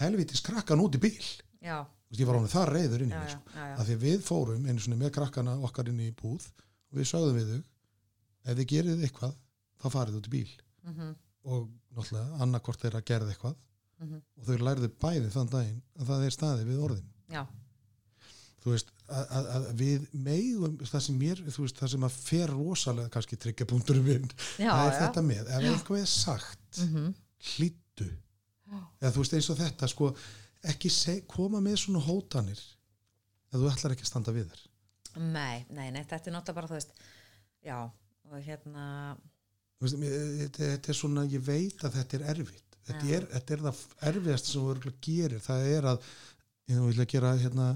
helvitis 0.00 0.40
krakkan 0.40 0.80
út 0.80 0.94
í 0.96 1.00
bíl? 1.02 1.26
Já, 1.62 1.84
ég 2.12 2.26
var 2.26 2.36
honum 2.36 2.48
það 2.48 2.68
reyður 2.72 3.02
inn 3.02 3.12
í 3.12 3.18
já, 3.18 3.28
sko. 3.28 3.42
að 3.56 3.84
því 3.86 3.94
að 3.96 4.04
við 4.06 4.22
fórum 4.26 4.66
einu 4.68 4.80
svona 4.80 4.96
með 5.02 5.12
krakkana 5.16 5.56
okkar 5.66 5.88
inn 5.88 6.00
í 6.00 6.10
búð 6.12 6.46
og 6.92 6.98
við 6.98 7.08
sögðum 7.10 7.36
við 7.40 7.50
þau 7.52 7.62
ef 8.44 8.56
þið 8.58 8.66
gerið 8.72 9.04
eitthvað 9.06 9.34
þá 9.82 9.86
farið 9.90 10.16
út 10.20 10.26
í 10.28 10.32
bíl. 10.32 10.52
Mhm, 10.82 11.14
og 11.44 11.68
náttúrulega 11.96 12.40
annarkvort 12.40 12.80
þeirra 12.80 13.02
gerði 13.04 13.34
eitthvað 13.34 13.56
mhm. 14.02 14.22
og 14.38 14.48
þau 14.48 14.68
lærðu 14.68 14.92
bæði 15.02 15.32
þann 15.34 15.52
daginn 15.52 15.82
að 15.98 16.12
það 16.12 16.24
er 16.26 16.36
staði 16.36 16.68
við 16.68 16.86
orðin. 16.88 17.10
Já, 17.32 17.42
þú 18.62 18.74
veist 18.74 18.92
að, 19.10 19.22
að, 19.36 19.48
að 19.56 19.64
við 19.80 20.04
megum 20.24 20.76
það 20.86 21.04
sem 21.06 21.16
mér, 21.18 21.40
þú 21.48 21.64
veist, 21.64 21.78
það 21.80 21.92
sem 21.94 22.06
að 22.06 22.18
fer 22.28 22.52
rosalega 22.52 23.12
kannski 23.12 23.38
tryggjapunkturum 23.42 24.10
já, 24.12 24.68
það 24.68 24.84
er 24.84 24.92
já. 24.92 24.98
þetta 25.00 25.24
með, 25.26 25.48
ef 25.48 25.66
eitthvað 25.72 26.02
er 26.02 26.10
sagt 26.12 26.82
Mhm. 26.82 27.08
hlýttu 27.52 28.08
eða 29.00 29.12
þú 29.12 29.24
veist 29.24 29.34
eins 29.36 29.50
og 29.52 29.58
þetta 29.58 29.88
sko, 29.90 30.12
ekki 30.72 30.92
seg, 30.92 31.26
koma 31.28 31.60
með 31.60 31.80
svona 31.82 32.04
hótanir 32.06 32.60
ef 33.52 33.58
þú 33.58 33.72
ætlar 33.72 33.96
ekki 33.96 34.06
að 34.06 34.12
standa 34.12 34.36
við 34.36 34.52
þér 34.52 34.68
Nei, 35.12 35.66
nei, 35.68 35.90
nei, 35.92 36.04
þetta 36.08 36.30
er 36.30 36.32
náttúrulega 36.38 36.56
bara, 36.56 36.68
þú 36.70 36.76
veist, 36.78 36.94
já, 37.60 37.78
og 38.30 38.38
hérna, 38.46 38.84
þetta 39.82 40.88
er 40.88 40.96
svona, 40.96 41.26
ég 41.28 41.42
veit 41.44 41.82
að 41.84 41.98
þetta 41.98 42.16
er 42.16 42.28
erfitt 42.32 42.71
þetta, 42.88 43.06
Já. 43.08 43.16
er, 43.18 43.26
þetta 43.36 43.54
er 43.56 43.64
það 43.66 43.82
erfiðast 44.10 44.50
sem 44.50 44.60
þú 44.62 44.70
örugglega 44.74 45.06
gerir, 45.08 45.40
það 45.46 45.66
er 45.76 45.88
að 45.92 46.10
ég 46.72 46.84
vil 46.88 47.02
að 47.04 47.10
gera 47.12 47.32
hérna 47.42 47.66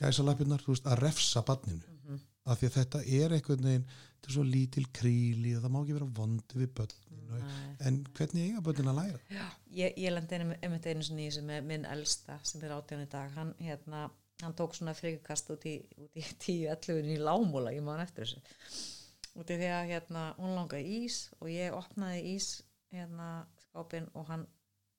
gæsa 0.00 0.24
lappirnar, 0.26 0.60
þú 0.64 0.74
veist, 0.74 0.86
að 0.92 1.00
refsa 1.04 1.42
banninu 1.48 1.92
Mhm. 2.06 2.20
af 2.46 2.60
því 2.60 2.66
að 2.68 2.76
þetta 2.78 2.98
er 3.20 3.32
einhvern 3.36 3.64
veginn 3.66 3.86
þetta 3.88 4.28
er 4.28 4.34
svo 4.36 4.42
lítil 4.46 4.84
kríli 4.94 5.56
og 5.56 5.62
það 5.64 5.72
má 5.74 5.78
ekki 5.82 5.96
vera 5.96 6.10
vondi 6.20 6.60
við 6.60 6.68
börnin 6.78 7.32
og, 7.32 7.40
Nei. 7.40 7.76
en 7.88 7.96
hvernig 8.14 8.44
eiga 8.50 8.60
börnin 8.62 8.90
að 8.92 8.98
læra? 9.00 9.48
ég, 9.74 9.96
ég 9.96 10.12
lendi 10.14 10.34
einmitt 10.38 10.62
einmitt 10.62 10.86
einu 10.86 11.02
sinni 11.02 11.26
í 11.26 11.30
þessu 11.30 11.42
með 11.48 11.64
minn 11.64 11.84
elsta 11.84 12.38
sem 12.44 12.62
er 12.62 12.70
átján 12.76 13.02
í 13.02 13.08
dag, 13.10 13.30
hann, 13.34 13.54
hérna, 13.58 14.10
hann 14.42 14.54
tók 14.54 14.74
svona 14.76 14.94
frikukast 14.94 15.50
út 15.50 15.64
í, 15.66 15.74
út 15.98 16.14
í 16.14 16.22
10-11 16.46 17.10
í 17.16 17.18
lámúla, 17.18 17.72
ég 17.74 17.82
man 17.82 18.00
eftir 18.04 18.24
þessu. 18.24 18.40
Út 19.36 19.50
í 19.50 19.56
því 19.58 19.66
að, 19.72 19.88
hérna, 19.90 20.22
hún 20.38 20.54
langaði 20.56 21.00
ís 21.04 21.16
og 21.40 21.48
ég 21.52 21.74
opnaði 21.76 22.22
ís, 22.36 22.62
hérna, 22.94 23.46
skápinn 23.76 24.08
og 24.16 24.26
hann 24.30 24.46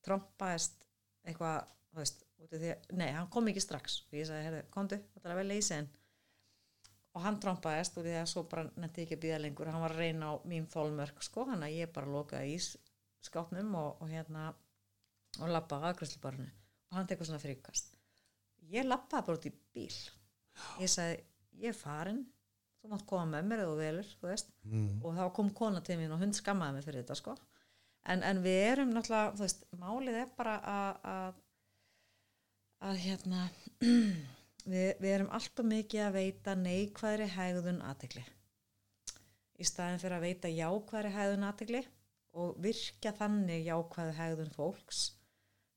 trompaðist 0.06 0.84
eitthvað, 1.28 1.66
þú 1.92 2.00
veist, 2.04 2.22
út 2.46 2.54
í 2.54 2.60
því 2.62 2.70
að, 2.76 2.92
nei, 3.02 3.08
hann 3.18 3.30
kom 3.34 3.50
ekki 3.50 3.64
strax. 3.64 4.04
Og 4.12 4.20
ég 4.20 4.28
sagði, 4.30 4.46
herðu, 4.48 4.62
komdu, 4.72 5.00
þetta 5.16 5.28
er 5.28 5.34
að 5.34 5.42
velja 5.42 5.58
ísinn 5.64 5.90
og 7.18 7.24
hann 7.26 7.40
trompaðist 7.42 7.98
úr 7.98 8.06
því 8.06 8.16
að 8.22 8.28
svo 8.30 8.44
bara 8.52 8.68
netti 8.78 9.04
ekki 9.04 9.18
að 9.18 9.24
býða 9.26 9.40
lengur. 9.42 9.72
Hann 9.74 9.82
var 9.82 9.96
að 9.96 10.04
reyna 10.04 10.30
á 10.30 10.34
mín 10.46 10.68
þólmörk 10.70 11.24
sko 11.26 11.48
hann 11.50 11.66
að 11.66 11.74
ég 11.80 11.90
bara 11.96 12.12
lokaði 12.14 12.54
í 12.54 12.60
skápnum 13.26 13.74
og, 13.80 14.04
og 14.06 14.12
hérna 14.14 14.52
og 15.42 15.50
lappaði 15.52 15.90
aðgræslubarnu 15.90 16.46
og 16.48 16.96
hann 16.96 17.08
tekur 17.10 17.28
svona 17.28 17.42
fríkast 17.42 17.96
ég 18.72 18.86
lappaði 18.88 19.26
bara 19.28 19.40
út 19.40 19.48
í 19.50 19.54
bíl. 19.74 19.98
Ég 20.84 20.90
sagði, 20.92 21.18
ég 21.64 21.72
er 21.74 21.78
farin. 21.78 22.22
Þú 22.82 22.90
mátt 22.94 23.06
koma 23.10 23.26
með 23.34 23.46
mér 23.50 23.62
eða 23.64 23.72
þú 23.74 23.78
velur 23.82 24.10
þú 24.22 24.28
veist, 24.30 24.54
Mm. 24.68 25.02
og 25.04 25.16
þá 25.18 25.24
kom 25.34 25.50
kona 25.56 25.82
til 25.82 25.98
mín 25.98 26.12
og 26.14 26.20
hund 26.22 26.36
skammaði 26.38 26.74
mig 26.78 26.86
fyrir 26.86 27.02
þetta 27.04 27.16
sko 27.18 27.34
en, 28.14 28.24
en 28.24 28.42
við 28.44 28.62
erum 28.72 28.96
náttúrulega, 28.96 29.36
þú 29.36 29.46
veist 29.46 29.68
málið 29.82 30.22
er 30.24 30.32
bara 30.38 30.56
að 30.72 31.44
að, 32.88 33.04
hérna 33.04 33.44
við, 34.72 34.90
við 35.02 35.12
erum 35.12 35.32
alltaf 35.34 35.68
mikið 35.68 36.06
að 36.06 36.18
veita 36.22 36.56
neikvæðri 36.62 37.30
hægðun 37.36 37.84
aðtekli 37.90 38.26
í 39.58 39.66
staðin 39.66 40.02
fyrir 40.02 40.18
að 40.20 40.28
veita 40.28 40.54
jákvæðri 40.54 41.14
hægðun 41.16 41.48
aðtekli 41.48 41.84
og 42.38 42.58
virkja 42.62 43.14
þannig 43.18 43.66
jákvæðu 43.66 44.18
hægðun 44.20 44.54
fólks 44.54 45.06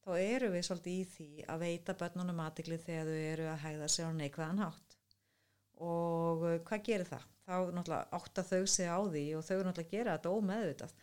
þá 0.04 0.12
eru 0.18 0.50
við 0.52 0.66
svolítið 0.66 0.96
í 0.96 1.04
því 1.14 1.28
að 1.52 1.62
veita 1.64 1.96
börnunum 2.00 2.42
aðtekli 2.44 2.78
þegar 2.80 3.10
þau 3.10 3.20
eru 3.32 3.48
að 3.50 3.62
hægða 3.64 3.90
sér 3.92 4.10
á 4.10 4.12
neikvæðan 4.20 4.62
hátt. 4.64 4.96
Og 5.80 6.44
hvað 6.68 6.84
gerir 6.88 7.08
það? 7.08 7.26
Þá 7.50 7.56
náttúrulega 7.74 8.18
átta 8.18 8.44
þau 8.46 8.62
sig 8.68 8.88
á 8.90 8.98
því 9.00 9.24
og 9.36 9.46
þau 9.46 9.56
náttúrulega 9.58 9.92
gera 9.94 10.16
þetta 10.16 10.34
ómeðvitað 10.36 10.94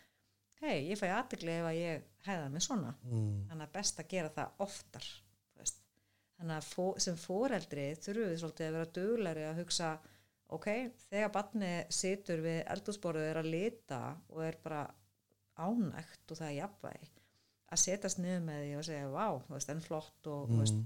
hei, 0.62 0.88
ég 0.90 0.98
fæ 0.98 1.06
aðtekli 1.12 1.54
ef 1.54 1.70
að 1.70 1.78
ég 1.78 2.04
hægða 2.26 2.52
mig 2.52 2.64
svona 2.64 2.94
Mm. 3.04 3.48
þannig 3.48 3.66
að 3.66 3.74
best 3.78 4.00
að 4.00 4.08
gera 4.12 4.34
það 4.36 4.62
oftar 4.66 5.08
þannig 6.38 6.54
að 6.54 6.68
fó, 6.70 6.84
sem 7.02 7.18
foreldri 7.18 7.88
þurfum 7.98 8.30
við 8.30 8.40
svolítið 8.42 8.68
að 8.68 8.76
vera 8.76 8.92
duglegri 8.98 9.44
að 9.48 9.60
hugsa 9.62 9.92
ok, 10.54 10.68
þegar 11.10 11.32
barni 11.34 11.70
situr 11.92 12.42
við 12.44 12.60
eldúsborðu 12.74 13.24
er 13.26 13.40
að 13.40 13.50
lita 13.52 14.02
og 14.32 14.42
er 14.46 14.58
bara 14.62 14.84
ánægt 15.58 16.30
og 16.30 16.38
það 16.38 16.50
er 16.50 16.58
jafnvægi 16.60 17.08
að 17.68 17.82
setjast 17.82 18.20
niður 18.22 18.44
með 18.46 18.60
því 18.62 18.76
og 18.78 18.86
segja 18.88 19.08
vá, 19.12 19.26
þú 19.44 19.56
veist, 19.56 19.72
enn 19.72 19.82
flott 19.84 20.30
og, 20.30 20.44
mm. 20.48 20.60
veist, 20.62 20.78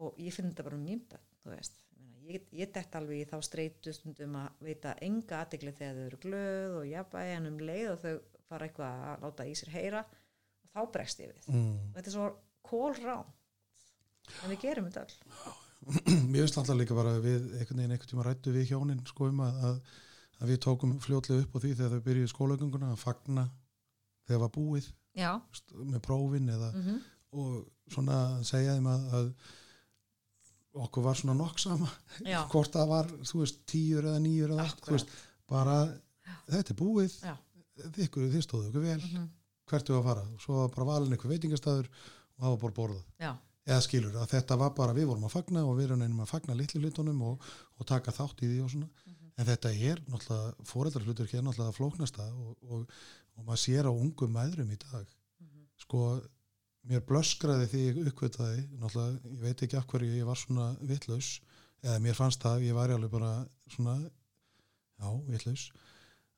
og 0.00 0.20
ég 0.22 0.36
finn 0.36 0.52
þetta 0.52 0.68
bara 0.68 0.78
um 0.78 0.86
bönn 0.86 1.26
þú 1.42 1.50
veist, 1.52 1.82
ég, 2.24 2.46
ég, 2.54 2.70
dett 2.72 2.96
alveg 2.96 3.24
í 3.24 3.26
þá 3.28 3.36
streitu 3.44 3.92
stundum 3.92 4.38
að 4.40 4.62
veita 4.64 4.94
enga 5.04 5.42
aðtegli 5.42 5.74
þegar 5.74 5.98
þau 5.98 6.06
eru 6.06 6.22
glöð 6.22 6.78
og 6.78 6.86
jafnvægi 6.88 7.34
en 7.34 7.50
um 7.50 7.60
leið 7.60 7.90
og 7.90 8.00
þau 8.06 8.14
fara 8.54 8.68
eitthvað 8.68 9.04
að 9.10 9.26
láta 9.26 9.46
í 9.50 9.54
sér 9.58 9.74
heyra 9.74 10.00
og 10.04 10.72
þá 10.72 10.80
bregst 10.96 11.22
ég 11.22 11.34
við. 11.34 11.50
Mm. 11.52 11.76
og 11.90 11.98
þetta 11.98 12.10
er 12.10 12.16
svo 12.16 12.30
kólrá 12.64 13.18
en 13.20 14.54
við 14.54 14.64
gerum 14.64 14.88
þetta 14.88 15.04
öll. 15.04 15.60
Mér 16.32 16.44
finnst 16.46 16.60
alltaf 16.62 16.78
líka 16.80 16.96
bara 16.96 17.18
við 17.20 17.50
einhvern 17.58 17.82
veginn 17.82 17.92
einhvern 17.92 18.12
tíma 18.14 18.26
rættu 18.26 18.54
við 18.54 18.70
hjónin 18.72 19.02
sko 19.08 19.28
um 19.28 19.42
að, 19.44 19.64
að, 19.68 19.80
að 20.40 20.54
við 20.54 20.62
tókum 20.64 20.94
fljótlega 21.04 21.44
upp 21.44 21.58
á 21.58 21.62
því 21.62 21.72
þegar 21.74 21.96
þau 21.96 22.06
byrjuði 22.08 22.32
skólagönguna 22.32 22.92
að 22.94 23.02
fagna 23.02 23.48
þegar 24.24 24.46
var 24.46 24.54
búið 24.54 24.88
já, 25.14 25.32
með 25.84 26.00
prófin 26.06 26.48
eða 26.54 26.70
mm 26.72 27.02
og 27.34 27.92
svona 27.92 28.18
segja 28.46 28.76
þeim 28.76 28.88
að, 28.90 29.06
að 29.18 29.30
okkur 30.84 31.06
var 31.06 31.18
svona 31.18 31.36
nokk 31.38 31.60
sama 31.62 31.88
hvort 32.52 32.74
það 32.74 32.90
var, 32.90 33.10
þú 33.26 33.42
veist, 33.42 33.60
tíur 33.70 34.08
eða 34.08 34.22
nýjur 34.22 34.54
eða 34.54 34.66
allt, 34.66 34.82
þú 34.86 34.96
veist, 34.96 35.14
bara 35.50 35.78
þetta 36.48 36.74
er 36.74 36.78
búið, 36.78 37.16
já, 37.22 37.34
þið, 37.80 38.20
þið 38.34 38.44
stóðu 38.44 38.68
okkur 38.70 38.84
vel. 38.84 39.00
Mhm, 39.00 39.26
hvert 39.70 39.90
við 39.90 39.98
að 39.98 40.06
fara? 40.10 40.28
Og 40.34 40.44
svo 40.44 40.60
var 40.60 40.70
bara 40.76 40.88
valin 40.92 41.16
einhver 41.16 41.32
veitingastæður 41.32 41.90
og 41.90 42.44
það 42.44 42.54
var 42.54 42.62
bara 42.64 42.76
borðað. 42.78 43.04
Já, 43.22 43.32
eða 43.64 43.82
skilur 43.86 44.20
að 44.20 44.30
þetta 44.34 44.58
var 44.60 44.72
bara, 44.76 44.96
við 44.96 45.08
vorum 45.10 45.26
að 45.28 45.34
fagna 45.38 45.64
og 45.64 45.76
við 45.78 45.88
erum 45.88 46.04
einum 46.04 46.22
að 46.24 46.32
fagna 46.34 46.56
litlu 46.58 46.82
hlutunum 46.82 47.22
og, 47.30 47.50
og 47.78 47.88
taka 47.88 48.14
þátt 48.14 48.44
í 48.44 48.50
því 48.52 48.62
og 48.64 48.72
svona. 48.74 48.90
En 49.34 49.48
þetta 49.48 49.72
er 49.72 50.02
náttúrulega, 50.06 50.66
foreldrar 50.68 51.06
hlutur 51.08 51.26
er 51.26 51.42
náttúrulega 51.42 51.74
flóknasta 51.74 52.28
og, 52.30 52.54
og, 52.68 52.84
og 53.34 53.46
maður 53.48 53.62
sér 53.64 53.88
á 53.90 53.92
ungum 53.92 54.34
mæðrum 54.36 54.70
í 54.70 54.78
dag. 54.84 55.08
Sko, 55.82 56.04
mér 56.86 57.02
blöskraði 57.08 57.66
því 57.72 57.82
ég 57.88 58.02
uppkvitaði, 58.12 58.66
náttúrulega 58.78 59.32
ég 59.32 59.40
veit 59.42 59.64
ekki 59.66 59.80
af 59.80 59.88
hverju 59.90 60.20
ég 60.20 60.28
var 60.28 60.38
svona 60.38 60.68
vitlaus 60.84 61.38
eða 61.84 61.98
mér 62.04 62.16
fannst 62.16 62.44
það, 62.44 62.68
ég 62.68 62.76
var 62.76 62.92
alveg 62.94 63.12
bara 63.12 63.32
svona, 63.74 63.96
já, 65.00 65.08
vitlaus 65.28 65.66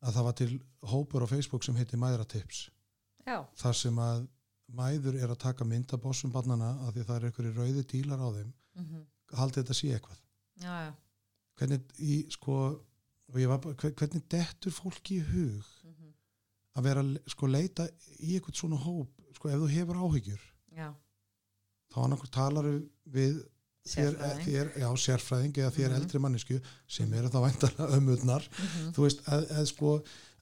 að 0.05 0.17
það 0.17 0.27
var 0.29 0.37
til 0.41 0.51
hópur 0.93 1.25
á 1.25 1.33
Facebook 1.33 1.65
sem 1.65 1.77
heiti 1.79 1.99
Mæðratips 2.01 2.67
já, 3.27 3.39
þar 3.59 3.79
sem 3.79 4.01
að 4.03 4.27
mæður 4.77 5.19
er 5.23 5.33
að 5.33 5.43
taka 5.45 5.67
myndabossum 5.69 6.33
barnana 6.35 6.73
að 6.87 6.97
því 6.97 7.07
það 7.07 7.17
er 7.17 7.27
einhverju 7.29 7.53
rauði 7.55 7.85
dílar 7.93 8.23
á 8.23 8.29
þeim. 8.35 8.53
Mhm, 8.81 9.05
haldið 9.39 9.63
þetta 9.63 9.77
sé 9.79 9.91
eitthvað? 9.95 10.21
Já, 10.63 10.75
já, 10.87 10.93
hvernig 11.61 11.97
í 12.03 12.17
sko 12.33 12.59
var 13.27 13.61
hvernig 13.61 14.29
dettur 14.31 14.75
fólki 14.75 15.21
í 15.21 15.27
hug 15.27 15.71
mhm, 15.87 16.13
að 16.77 16.89
vera 16.89 17.05
sko 17.33 17.51
leita 17.51 17.89
í 18.21 18.37
eitthvað 18.37 18.61
svona 18.61 18.81
hóp 18.81 19.27
sko 19.37 19.51
ef 19.51 19.61
þú 19.63 19.71
hefur 19.73 20.03
áhyggjur? 20.07 20.47
Já, 20.77 20.89
þá 21.93 21.99
annarkur 22.05 22.33
talar 22.33 22.71
við 23.17 23.43
Sérfræðing. 23.87 24.47
þér, 24.47 24.71
já, 24.83 24.89
sérfræðing 25.07 25.59
eða 25.63 25.71
þér 25.77 25.89
Mhm. 25.91 25.97
eldri 26.01 26.19
mannesku 26.25 26.61
sem 26.89 27.13
eru 27.15 27.29
þá 27.29 27.39
væntalega 27.47 27.89
ömurnar 27.97 28.49
mhm, 28.51 28.93
þú 28.97 29.03
veist 29.07 29.21
að, 29.31 29.47
að 29.61 29.67
sko 29.73 29.93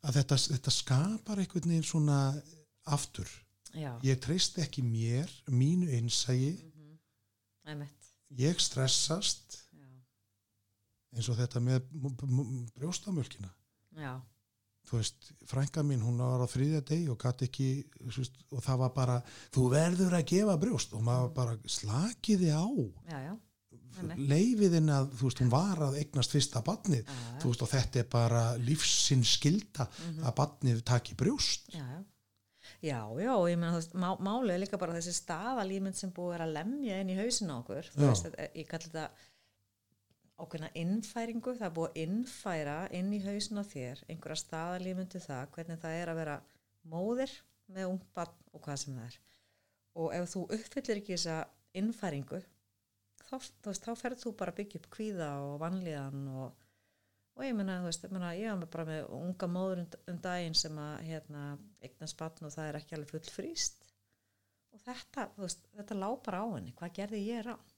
að 0.05 0.15
þetta, 0.19 0.37
þetta 0.55 0.71
skapar 0.71 1.39
einhvern 1.39 1.69
veginn 1.71 1.83
svona 1.89 2.19
aftur. 2.87 3.29
Já, 3.75 3.99
ég 4.05 4.21
treyst 4.21 4.59
ekki 4.63 4.83
mér, 4.87 5.31
mínu 5.51 5.89
einsægi 5.91 6.53
mhm, 6.63 6.99
einmitt, 7.67 8.11
ég 8.39 8.61
stressast 8.61 9.59
já, 9.73 9.89
eins 11.17 11.29
og 11.29 11.37
þetta 11.41 11.61
með 11.61 11.81
brjóstamölkina 12.79 13.51
já, 13.99 14.21
þú 14.85 14.99
veist, 15.01 15.31
frænka 15.49 15.83
mín, 15.83 16.03
hún 16.05 16.19
var 16.21 16.45
á 16.45 16.49
þriðja 16.51 16.81
deg 16.91 17.09
og 17.11 17.19
gæti 17.23 17.49
ekki, 17.49 17.69
þú 18.05 18.19
veist, 18.21 18.35
og 18.53 18.63
það 18.67 18.79
var 18.85 18.93
bara 18.99 19.17
þú 19.55 19.65
verður 19.73 20.17
að 20.19 20.27
gefa 20.35 20.57
brjóst. 20.61 20.93
Og 20.95 21.03
maður 21.07 21.35
bara 21.35 21.57
slakiði 21.67 22.51
á. 22.53 22.65
Já, 23.09 23.19
já, 23.31 23.35
leifiðin 24.19 24.91
að, 24.91 25.13
þú 25.19 25.29
veist, 25.29 25.41
hún 25.45 25.53
var 25.53 25.83
að 25.89 25.99
eignast 26.01 26.33
fyrsta 26.35 26.63
badnið, 26.67 27.05
já, 27.07 27.39
þú 27.43 27.53
veist, 27.53 27.63
og 27.67 27.71
þetta 27.71 28.01
er 28.03 28.09
bara 28.11 28.43
lífsinn 28.59 29.25
skilda 29.25 29.87
Mhm. 29.89 30.25
að 30.27 30.35
badnið 30.41 30.83
taki 30.85 31.15
brjóst. 31.15 31.71
Já, 31.73 31.85
já. 31.85 32.05
Já, 32.85 33.01
ég 33.49 33.59
meina 33.59 33.81
má, 33.95 34.17
málið 34.21 34.51
er 34.55 34.59
líka 34.61 34.79
bara 34.79 34.93
þessi 34.95 35.13
staðalímynd 35.17 35.95
sem 35.97 36.11
búið 36.13 36.41
að 36.41 36.53
lemja 36.53 37.01
inn 37.01 37.09
í 37.11 37.17
hausinu 37.17 37.53
á 37.57 37.61
okkur, 37.63 37.89
veist, 37.97 38.25
ég 38.55 38.67
kalli 38.69 38.89
þetta 38.89 39.11
ákveðna 40.41 40.71
innfæringu, 40.79 41.55
það 41.59 41.67
er 41.69 41.75
búið 41.77 41.91
að 41.91 42.01
innfæra 42.03 42.79
inn 42.99 43.13
í 43.15 43.21
hausinu 43.23 43.63
á 43.63 43.71
þér 43.71 44.01
einhverja 44.09 44.41
staðalímyndu 44.41 45.21
það, 45.23 45.45
hvernig 45.55 45.83
það 45.85 45.99
er 46.01 46.11
að 46.11 46.21
vera 46.21 46.39
móðir 46.91 47.35
með 47.75 47.93
ung 47.93 48.03
barn 48.17 48.41
og 48.53 48.65
hvað 48.65 48.81
sem 48.83 48.99
það 48.99 49.07
er. 49.07 49.21
Og 49.95 50.17
ef 50.17 50.33
þú 50.33 50.43
uppfyllir 50.57 51.01
ekki 51.01 51.15
þessa 51.15 51.37
innfæringu, 51.79 52.41
þá, 53.23 53.37
veist, 53.69 53.87
þá 53.87 53.95
ferð 54.01 54.25
þú 54.25 54.35
bara 54.41 54.55
að 54.55 54.61
byggja 54.61 54.81
upp 54.81 54.91
kvíða 54.97 55.31
og 55.45 55.55
vanlíðan 55.63 56.27
og, 56.35 56.67
og 57.39 57.47
ég 57.47 57.55
meina, 57.57 57.79
þú 57.85 57.91
veist, 57.93 58.09
ég, 58.11 58.59
með 58.59 58.69
bara 58.75 58.89
með 58.91 59.15
unga 59.21 59.51
móður 59.55 59.85
um, 59.85 59.89
um 60.11 60.21
daginn 60.27 60.59
sem 60.59 60.83
að 60.83 60.97
hérna, 61.13 61.47
eignast 61.87 62.19
barn 62.19 62.51
og 62.51 62.55
það 62.57 62.73
er 62.73 62.81
ekki 62.81 62.99
alveg 62.99 63.15
full 63.15 63.35
frýst 63.39 63.87
og 64.75 64.83
þetta, 64.83 65.29
þú 65.37 65.47
veist, 65.47 65.67
þetta 65.79 66.01
lá 66.03 66.09
bara 66.27 66.43
á 66.43 66.47
henni. 66.57 66.75
Hvað 66.75 66.97
gerði 66.99 67.23
ég 67.29 67.47
rátt 67.47 67.74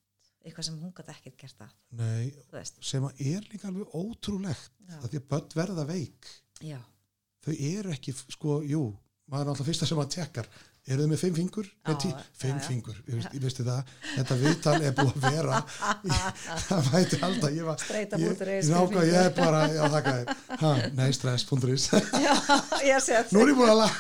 eitthvað 0.47 0.68
sem 0.68 0.78
hún 0.81 0.94
gæti 0.97 1.14
ekkert 1.16 1.40
gert 1.43 1.64
að 1.66 1.74
Nei, 2.01 2.28
veist, 2.55 2.78
sem 2.85 3.05
að 3.06 3.24
er 3.32 3.48
líka 3.52 3.70
alveg 3.70 3.97
ótrúlegt 3.98 4.70
Já. 4.86 5.01
að 5.01 5.10
því 5.10 5.20
að 5.20 5.27
börn 5.32 5.59
verða 5.59 5.89
veik. 5.90 6.31
Já, 6.64 6.78
þau 7.47 7.52
eru 7.73 7.93
ekki, 7.97 8.14
sko, 8.36 8.60
jú 8.66 8.86
maður 9.27 9.43
er 9.43 9.52
alltaf 9.52 9.66
fyrsta 9.66 9.86
sem 9.89 10.01
að 10.01 10.10
tekkar. 10.14 10.48
Eru 10.86 11.02
þau 11.02 11.10
með 11.10 11.18
fimm 11.18 11.35
fingur? 11.35 11.68
Já, 11.82 11.94
fimm 12.39 12.59
fingur, 12.62 12.98
ég, 13.09 13.16
veist, 13.16 13.32
ég 13.35 13.43
veistu 13.43 13.64
það. 13.66 13.89
Þetta 14.16 14.36
viðtal 14.43 14.74
er 14.78 14.93
búið 14.94 15.16
að 15.16 15.24
vera 15.24 15.62
það 16.68 16.90
mæti 16.93 17.18
alltaf 17.27 17.56
ég 17.56 17.66
var 17.66 17.86
ég, 17.90 18.14
ég, 18.23 19.01
ég 19.10 19.16
er 19.24 19.32
bara, 19.35 19.64
já 19.74 19.82
þakka 19.97 20.12
þér. 20.20 20.44
Ha, 20.62 20.70
nei, 21.01 21.09
stress.is 21.16 21.89
já, 22.27 22.35
ég 22.86 23.02
sé 23.02 23.24
nú 23.35 23.43
er 23.43 23.51
ég 23.51 23.59
búin 23.59 23.73
að 23.74 23.81
laga 23.82 23.97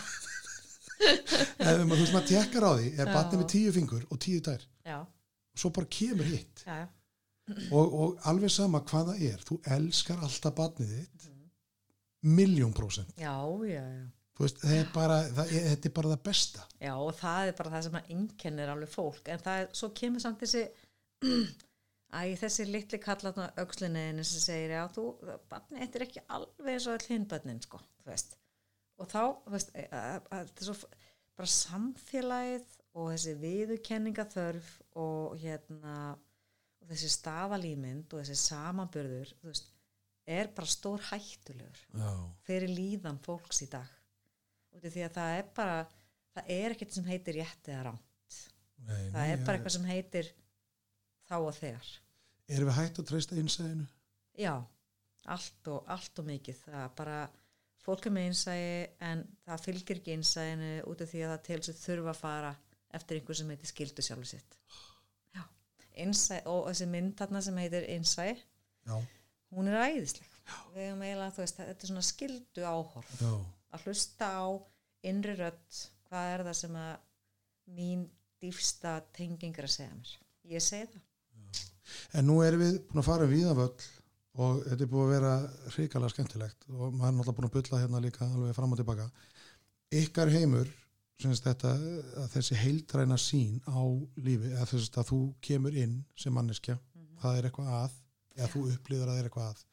þú 1.66 1.90
veist, 1.90 2.14
maður 2.14 2.30
tekkar 2.30 2.68
á 2.70 2.72
því 2.78 2.94
er 2.94 3.10
batnið 3.10 3.42
með 3.42 3.50
tíu 3.56 3.74
fingur 3.74 4.06
og 4.06 4.22
tíu 4.22 4.46
tær? 4.46 4.62
Já, 4.86 5.00
og 5.56 5.62
svo 5.64 5.70
bara 5.72 5.88
kemur 5.96 6.28
hitt. 6.28 6.62
Já, 6.66 6.76
já, 6.84 6.88
og, 7.72 7.94
og 8.04 8.20
alveg 8.28 8.52
sama 8.52 8.80
hvað 8.84 9.08
það 9.14 9.24
er 9.30 9.44
þú 9.48 9.56
elskar 9.78 10.20
alltaf 10.26 10.54
batnið 10.60 10.92
þitt 10.98 11.26
Mhm. 11.30 12.36
miljón 12.36 12.72
prósent. 12.76 13.12
Já, 13.16 13.32
já, 13.64 13.80
já. 13.80 14.06
Þú 14.36 14.44
veist, 14.44 14.58
það 14.60 14.74
er 14.76 14.88
bara, 14.92 15.14
það 15.32 15.52
er, 15.56 15.62
þetta 15.70 15.88
er 15.88 15.92
bara 15.96 16.08
það 16.12 16.22
besta. 16.26 16.64
Já, 16.82 16.92
og 17.00 17.14
það 17.16 17.46
er 17.48 17.54
bara 17.56 17.70
það 17.72 17.82
sem 17.86 17.94
að 17.96 18.08
einkennir 18.12 18.68
alveg 18.72 18.90
fólk, 18.92 19.28
en 19.32 19.38
það 19.46 19.60
er, 19.62 19.68
svo 19.78 19.88
kemur 19.96 20.20
samt 20.20 20.42
þessi 20.42 20.64
æ, 22.16 22.20
þessi 22.42 22.66
litli 22.68 22.98
kallatna 23.00 23.46
aukslinniðin 23.62 24.20
sem 24.28 24.42
segir, 24.44 24.74
já, 24.76 24.82
þú, 24.92 25.06
barni, 25.48 25.80
þetta 25.80 25.98
er 26.00 26.04
ekki 26.08 26.24
alveg 26.36 26.72
eins 26.74 26.86
og 26.90 26.98
all 26.98 27.08
hinn 27.14 27.24
börnin, 27.30 27.62
sko, 27.64 27.80
þú 28.02 28.10
veist. 28.12 28.36
Og 29.00 29.08
þá, 29.08 29.22
þú 29.46 29.54
veist, 29.56 29.72
að, 29.76 29.96
að, 30.02 30.28
að, 30.40 30.52
er 30.60 30.68
svo 30.68 30.76
bara 31.36 31.52
samfélagið 31.54 32.68
og 32.96 33.10
þessi 33.14 33.34
viðurkenningaþörf 33.46 34.70
og 34.96 35.36
hérna 35.40 35.96
og 36.86 36.90
þessi 36.92 37.10
staðalýmynd 37.16 38.14
og 38.14 38.22
þessi 38.22 38.38
samanbörður, 38.40 39.32
veist, 39.44 39.72
er 40.26 40.50
bara 40.54 40.70
stór 40.70 41.02
hættulegur 41.10 41.82
Já, 41.98 42.10
fyrir 42.46 42.72
líðan 42.72 43.18
fólks 43.22 43.62
í 43.66 43.70
dag. 43.70 43.90
Af 44.76 44.84
því 44.84 45.06
að 45.06 45.14
það 45.16 45.36
er 45.38 45.46
bara 45.56 45.76
það 46.36 46.50
er 46.56 46.74
ekkert 46.74 46.96
sem 46.96 47.08
heitir 47.08 47.38
rétt 47.40 47.70
eða 47.70 47.84
ránt 47.88 48.40
nei, 48.84 49.06
það 49.10 49.20
nei, 49.20 49.30
er 49.32 49.44
bara 49.46 49.58
eitthvað 49.58 49.76
sem 49.76 49.88
heitir 49.88 50.30
þá 51.26 51.36
og 51.38 51.54
þegar. 51.56 51.92
Erum 52.46 52.70
við 52.70 52.78
hægt 52.78 53.00
að 53.02 53.08
treysta 53.10 53.38
innsæðinu? 53.40 53.86
já, 54.36 54.52
allt 55.32 55.72
og, 55.72 55.80
allt 55.90 56.20
og 56.22 56.28
mikið. 56.28 56.60
Það 56.66 56.82
er 56.82 56.92
bara, 57.00 57.16
fólk 57.82 58.06
er 58.06 58.14
með 58.14 58.28
innsæði 58.30 58.76
en 59.08 59.24
það 59.46 59.64
fylgir 59.64 60.02
ekki 60.02 60.14
innsæðinu 60.18 60.74
út 60.92 61.02
af 61.02 61.10
því 61.10 61.24
að 61.24 61.32
það 61.32 61.46
til 61.48 61.58
þess 61.58 61.72
að 61.72 61.82
þurfa 61.86 62.12
að 62.12 62.20
fara 62.20 62.52
eftir 62.96 63.18
einhver 63.18 63.40
sem 63.40 63.50
heitir 63.52 63.72
skildu 63.72 64.04
sjálfu 64.04 64.30
sitt 64.30 64.60
innsæði 66.04 66.52
og 66.52 66.68
þessi 66.70 66.88
mynd 66.92 67.16
þarna 67.18 67.42
sem 67.44 67.60
heitir 67.62 67.88
innsæði 67.96 68.36
Já, 68.86 68.96
hún 69.56 69.70
er 69.70 69.80
æðisleg. 69.88 70.32
Eiginlega, 70.76 71.30
veist, 71.40 71.58
þetta 71.58 71.86
er 71.86 71.90
svona 71.90 72.04
skildu 72.06 72.66
áhorf. 72.66 73.12
Já, 73.18 73.32
að 73.74 73.86
hlusta 73.88 74.28
á 74.30 74.46
innri 75.06 75.34
rödd 75.38 75.80
hvað 76.06 76.32
er 76.34 76.44
það 76.46 76.58
sem 76.60 76.78
að 76.80 76.94
mín 77.76 78.06
dýfsta 78.42 78.96
tenging 79.16 79.58
er 79.58 79.68
að 79.68 79.74
segja 79.74 79.94
mér? 79.96 80.14
Ég 80.52 80.62
segi 80.64 80.88
það. 80.92 81.04
En 82.18 82.26
nú 82.26 82.40
erum 82.42 82.62
við 82.62 82.80
búin 82.88 83.02
að 83.02 83.08
fara 83.08 83.28
við 83.30 83.46
af 83.50 83.62
öll 83.66 83.86
og 84.36 84.64
þetta 84.66 84.84
er 84.84 84.90
búin 84.90 85.06
að 85.06 85.12
vera 85.14 85.34
hrikalega 85.74 86.12
skemmtilegt 86.12 86.66
og 86.68 86.94
maður 86.94 87.08
er 87.08 87.16
náttúrulega 87.16 87.36
búin 87.38 87.48
að 87.48 87.54
bylla 87.56 87.80
hérna 87.82 88.02
líka 88.04 88.26
alveg 88.26 88.56
fram 88.56 88.74
og 88.74 88.80
tilbaka. 88.80 89.06
Ykkar 89.96 90.32
heimur, 90.34 90.70
þetta, 91.22 91.72
að 92.22 92.28
þessi 92.34 92.58
heildræna 92.60 93.16
sín 93.16 93.60
á 93.64 93.80
lífi, 94.16 94.52
eða 94.52 94.66
þess 94.66 94.90
að 94.96 95.08
þú 95.10 95.20
kemur 95.40 95.74
inn 95.74 96.04
sem 96.16 96.34
manneskja, 96.34 96.78
það 97.22 97.38
er 97.38 97.48
eitthvað 97.48 97.72
að, 97.72 97.96
eða 98.36 98.50
þú 98.52 98.62
upplýður 98.74 99.08
að 99.08 99.12
það 99.14 99.18
er 99.18 99.30
eitthvað 99.30 99.50
að. 99.50 99.64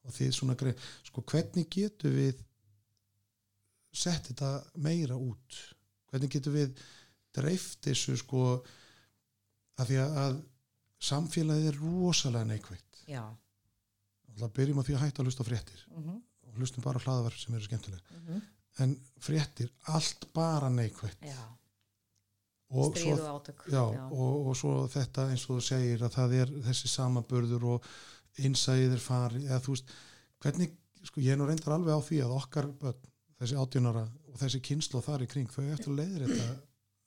Og 0.00 0.14
þið 0.16 0.30
svona 0.32 0.56
greið, 0.56 0.86
sko 1.04 1.22
hvernig 1.28 1.66
getur 1.70 2.14
við 2.14 2.38
sett 3.92 4.30
þetta 4.30 4.50
meira 4.80 5.16
út? 5.16 5.58
Hvernig 6.10 6.32
getur 6.32 6.54
við 6.54 6.78
dreift 7.36 7.82
þessu 7.84 8.16
sko 8.18 8.44
að 9.80 9.90
því 9.90 9.98
að, 10.02 10.16
að 10.24 10.40
samfélagið 11.10 11.68
er 11.70 11.78
rosalega 11.80 12.48
neikvægt 12.48 13.04
já, 13.08 13.22
og 13.24 14.40
það 14.40 14.54
byrjum 14.58 14.80
á 14.80 14.86
því 14.86 14.96
að 14.96 15.04
hætta 15.04 15.22
að 15.22 15.30
hlusta 15.30 15.46
á 15.46 15.48
fréttir. 15.48 15.84
Mm 15.88 16.02
-hmm. 16.02 16.22
og 16.46 16.58
hlustum 16.58 16.84
bara 16.84 17.00
á 17.00 17.04
hlaðaverf 17.04 17.38
sem 17.38 17.54
eru 17.54 17.64
skemmtileg. 17.64 18.02
Mm 18.10 18.26
-hmm. 18.26 18.42
En 18.84 18.94
fréttir, 19.20 19.70
allt 19.92 20.28
bara 20.34 20.70
neikvægt 20.72 21.24
og 22.70 22.94
og 22.94 22.94
Og, 24.14 24.56
svo 24.56 24.74
þetta 24.90 25.26
eins 25.30 25.46
og 25.48 25.58
þú 25.58 25.64
segir 25.66 26.04
að 26.06 26.14
það 26.14 26.34
er 26.38 26.52
þessi 26.68 26.90
samaburður 26.92 27.66
og 27.74 27.88
innsæðir 28.38 29.02
fari 29.02 29.42
eða 29.48 29.60
þú 29.64 29.74
veist, 29.74 29.94
hvernig 30.40 30.76
sko 31.02 31.22
ég 31.24 31.34
er 31.34 31.40
nú 31.40 31.48
reyndar 31.48 31.74
alveg 31.74 31.98
á 31.98 32.00
því 32.06 32.20
að 32.24 32.36
okkar 32.36 32.68
börn, 32.80 33.08
þessi 33.40 33.58
átjónara 33.58 34.04
og 34.30 34.38
þessi 34.38 34.60
kynslu 34.68 35.02
þar 35.02 35.24
í 35.24 35.30
kring, 35.32 35.50
þau 35.50 35.64
eftir 35.74 35.96
leiðir 35.96 36.26
þetta 36.28 36.50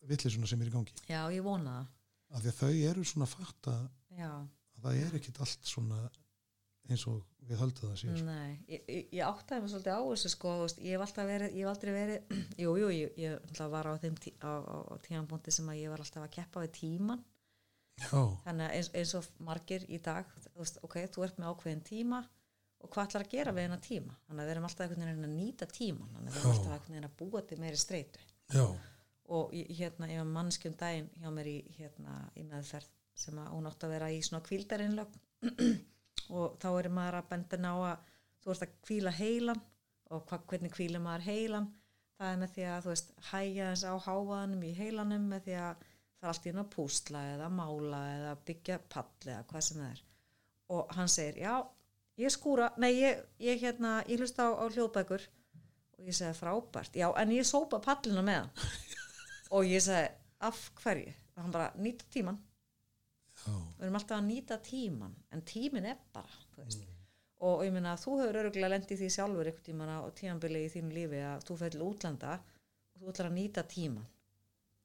villisuna 0.10 0.50
sem 0.50 0.62
er 0.62 0.72
í 0.72 0.74
gangi. 0.74 0.98
Já, 1.08 1.22
ég 1.32 1.46
vona 1.46 1.78
það. 1.78 1.92
Af 2.34 2.42
því 2.42 2.52
að 2.52 2.60
þau 2.60 2.74
eru 2.92 3.06
svona 3.08 3.30
fatt 3.30 3.70
að 3.72 3.84
það 4.84 5.00
er 5.00 5.18
ekkit 5.20 5.40
allt 5.46 5.70
svona 5.70 6.00
eins 6.92 7.06
og 7.10 7.22
við 7.48 7.60
höldum 7.60 7.92
það 7.92 8.00
sér 8.02 8.24
nei, 8.28 8.52
ég, 8.72 8.86
ég, 8.90 9.22
áttaði 9.26 9.64
mig 9.64 9.74
svolítið 9.74 9.98
á 10.00 10.02
þessu 10.04 10.32
sko, 10.34 10.54
ég 10.84 10.96
hef 10.96 11.06
alltaf 11.06 11.28
verið 11.28 11.56
ég 11.58 11.66
hef 11.66 11.72
aldrei 11.74 11.94
verið, 11.96 12.36
jú, 12.64 12.76
jú, 12.80 12.92
ég, 12.96 13.18
ég 13.20 13.64
var 13.74 13.90
á 13.90 13.94
þeim 14.04 14.20
tí, 14.20 14.36
á, 14.40 14.52
á, 14.64 14.76
á 14.92 14.96
tímanbúndi 15.04 15.56
sem 15.56 15.72
að 15.72 15.82
ég 15.82 15.94
var 15.94 16.04
alltaf 16.04 16.24
að 16.26 16.36
keppa 16.38 16.64
við 16.64 16.74
tíman 16.80 17.26
já, 18.00 18.22
þannig 18.46 18.68
að 18.68 18.78
eins, 18.78 18.94
eins 19.00 19.18
og 19.20 19.28
margir 19.44 19.86
í 19.90 20.00
dag 20.04 20.32
þú 20.48 20.56
veist, 20.62 20.80
ok, 20.88 20.98
þú 21.12 21.28
ert 21.28 21.42
með 21.42 21.52
ákveðin 21.52 21.86
tíma 21.90 22.24
og 22.84 22.92
hvað 22.92 23.10
ætlar 23.10 23.24
að 23.24 23.32
gera 23.32 23.54
við 23.56 23.68
hennar 23.68 23.84
tíma? 23.84 24.16
Þannig 24.28 24.42
að 24.42 24.48
við 24.48 24.54
erum 24.54 24.66
alltaf 24.68 24.84
einhvern 24.84 25.08
veginn 25.08 25.28
að 25.28 25.36
nýta 25.38 25.68
tíman 25.72 26.10
þannig 26.18 26.34
að 26.34 26.34
við 26.34 26.42
erum 26.42 26.56
alltaf 26.58 26.74
einhvern 26.74 26.96
veginn 26.98 27.08
að 27.08 27.14
búa 27.22 27.42
til 27.48 27.60
meiri 27.62 27.80
streitu. 27.80 28.26
Já, 28.52 28.66
og 29.34 29.54
hérna, 29.54 30.10
ég 30.12 30.20
var 30.20 30.32
mannskjum 30.34 30.76
daginn 30.80 31.08
hjá 31.22 31.30
mér 31.32 31.50
í, 31.50 31.56
hérna, 31.78 32.18
í 32.36 32.44
meðferð 32.48 32.90
sem 33.24 33.40
að 33.40 33.52
hún 33.54 33.70
átti 33.70 33.88
að 33.88 33.94
vera 33.96 34.10
í 34.12 34.20
svona 34.26 34.44
kvíldarinnlög 34.44 35.16
og 36.32 36.58
þá 36.62 36.68
er 36.72 36.90
maður 36.94 37.20
að 37.20 37.30
benda 37.32 37.60
ná 37.60 37.72
að 37.74 38.12
þú 38.44 38.52
ert 38.54 38.66
að 38.66 38.76
kvíla 38.88 39.14
heilan 39.18 39.62
og 40.14 40.26
hva, 40.30 40.40
hvernig 40.50 40.74
kvíla 40.74 41.02
maður 41.04 41.28
heilan. 41.30 41.70
Það 42.20 42.32
er 42.32 42.40
með 42.42 42.54
því 42.56 42.66
að 42.70 42.82
þú 42.86 42.92
veist 42.94 43.14
hægja 43.32 43.70
þess 43.72 43.86
á 43.90 43.94
hávaðanum 44.06 44.64
í 44.64 44.72
heilanum 44.78 45.30
með 45.32 45.46
því 45.48 45.56
að 45.60 45.84
það 45.84 46.28
er 46.28 46.32
allt 46.32 46.46
í 46.46 46.52
henn 46.52 46.64
að 46.64 46.74
púsla 46.76 47.24
eða 47.34 47.48
mála 47.52 48.02
eða 48.14 48.34
byggja 48.48 48.80
pall 48.94 49.08
eða 49.26 49.46
hvað 49.50 49.66
sem 49.68 49.82
það 49.82 49.90
er. 49.90 50.04
Og 50.74 50.94
hann 50.98 51.12
segir, 51.12 51.40
já, 51.44 51.56
ég 52.22 52.34
skúra 52.34 52.70
nei, 52.80 52.92
ég, 53.02 53.24
ég 53.44 53.66
hérna, 53.66 53.98
ég 54.08 54.22
hlusta 54.22 54.48
á, 54.48 54.50
á 54.56 54.66
hljóðbækur. 54.70 55.26
Og 55.98 56.08
ég 56.08 56.18
segi 56.18 56.38
frábært. 56.38 56.96
Já, 57.00 57.10
en 57.20 57.34
ég 57.36 57.48
sópa 57.48 57.82
pallina 57.84 58.24
með 58.26 58.42
hann. 58.44 58.72
Og 59.58 59.68
ég 59.70 59.84
segi, 59.84 60.08
af 60.44 60.64
hverju? 60.80 61.12
Og 61.34 61.44
hann 61.44 61.54
bara, 61.54 61.72
nýta 61.82 62.08
tíman 62.14 62.40
við 63.52 63.86
erum 63.86 64.00
alltaf 64.00 64.18
að 64.18 64.28
nýta 64.30 64.58
tíman 64.64 65.16
en 65.36 65.46
tímin 65.48 65.88
er 65.92 66.02
bara 66.16 66.42
veist. 66.58 66.86
og, 67.40 67.58
og 67.58 67.64
ég 67.68 67.74
meina 67.76 67.94
að 67.94 68.04
þú 68.06 68.18
hefur 68.22 68.40
öruglega 68.44 68.72
lendið 68.74 69.02
því 69.02 69.10
sjálfur 69.18 69.50
einhvern 69.50 69.68
tíman 69.68 69.92
á 69.92 70.00
tímanbili 70.20 70.66
í 70.66 70.72
þínu 70.74 70.94
lífi 70.98 71.24
að 71.28 71.48
þú 71.50 71.58
fyrir 71.64 71.86
útlanda 71.88 72.38
og 72.40 73.02
þú 73.02 73.12
ætlar 73.14 73.32
að 73.32 73.38
nýta 73.40 73.66
tíman 73.74 74.08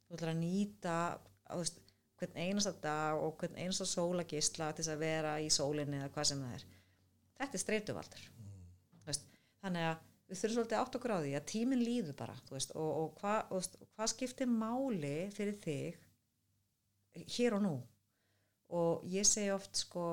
þú 0.08 0.18
ætlar 0.18 0.34
að 0.34 0.42
nýta 0.42 0.96
veist, 1.60 1.80
hvern 2.18 2.42
einasta 2.42 2.74
dag 2.82 3.22
og 3.22 3.38
hvern 3.38 3.60
einasta 3.60 3.86
sólagisla 3.86 4.72
til 4.72 4.84
þess 4.84 4.94
að 4.96 5.04
vera 5.04 5.38
í 5.42 5.48
sólinni 5.54 6.00
eða 6.00 6.12
hvað 6.16 6.30
sem 6.32 6.44
það 6.44 6.58
er 6.58 6.66
þetta 7.38 7.58
er 7.58 7.64
streituvaldur 7.64 8.28
mm. 8.34 9.18
þannig 9.62 9.90
að 9.92 10.06
við 10.28 10.40
þurfum 10.40 10.56
svolítið 10.58 10.80
átt 10.82 10.96
okkur 10.98 11.14
á 11.14 11.18
því 11.22 11.36
að 11.38 11.46
tíminn 11.48 11.84
líður 11.84 12.16
bara 12.18 12.34
veist, 12.50 12.74
og, 12.76 12.90
og, 13.00 13.14
hvað, 13.20 13.70
hvað 13.94 14.10
skiptir 14.12 14.50
máli 14.50 15.14
fyrir 15.36 15.56
þig 15.62 16.02
hér 17.38 17.56
og 17.56 17.64
nú 17.64 17.76
og 18.74 19.06
ég 19.08 19.26
segi 19.26 19.50
oft 19.54 19.80
sko 19.80 20.04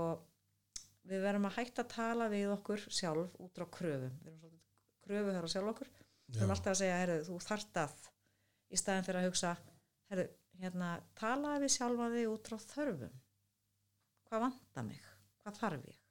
við 1.06 1.26
verðum 1.26 1.50
að 1.50 1.58
hætta 1.60 1.84
að 1.84 1.92
tala 1.94 2.30
við 2.32 2.54
okkur 2.56 2.86
sjálf 2.88 3.36
út 3.42 3.58
frá 3.58 3.66
kröfum. 3.78 4.16
Við 4.24 4.32
erum 4.32 4.40
svolítið 4.42 5.06
kröfu 5.06 5.36
hér 5.36 5.48
á 5.48 5.54
sjálf 5.54 5.72
okkur. 5.74 5.92
Við 6.26 6.40
erum 6.42 6.56
alltaf 6.56 6.72
að 6.74 6.80
segja, 6.82 7.02
herru, 7.02 7.18
þú 7.28 7.38
þart 7.46 7.82
að 7.84 8.08
í 8.72 8.80
staðin 8.82 9.06
fyrir 9.06 9.22
að 9.22 9.28
hugsa 9.30 9.52
herru, 10.10 10.26
hérna, 10.64 10.90
talaði 11.20 11.66
við 11.66 11.76
sjálfa 11.76 12.10
þig 12.16 12.32
út 12.32 12.50
frá 12.50 12.58
þörfum. 12.72 13.22
Hvað 14.26 14.44
vantar 14.48 14.88
mig, 14.88 15.06
hvað 15.44 15.62
þarf 15.62 15.86
ég? 15.92 16.02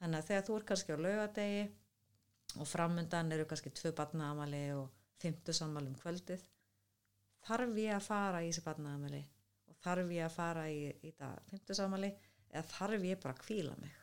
Þannig 0.00 0.18
að 0.18 0.30
þegar 0.30 0.46
þú 0.46 0.56
er 0.56 0.66
kannski 0.70 0.96
á 0.96 1.04
laugadegi 1.04 1.62
og 2.62 2.68
framundan 2.68 3.34
eru 3.36 3.44
kannski 3.48 3.72
tvö 3.76 3.92
barnaamali 3.96 4.64
og 4.76 4.88
fymtu 5.22 5.54
sammali 5.54 5.92
um 5.92 5.98
kvöldið 6.00 6.42
þarf 7.46 7.78
ég 7.80 7.94
að 7.96 8.06
fara 8.06 8.42
í 8.42 8.50
þessi 8.50 8.64
barnaamali 8.66 9.22
þarf 9.84 10.12
ég 10.14 10.26
að 10.26 10.36
fara 10.36 10.66
í, 10.70 10.82
í 11.02 11.12
það 11.18 11.38
fymtu 11.50 11.76
sammali 11.78 12.10
eða 12.52 12.64
þarf 12.72 13.06
ég 13.08 13.22
bara 13.22 13.34
að 13.36 13.44
kvíla 13.46 13.76
mig? 13.80 13.94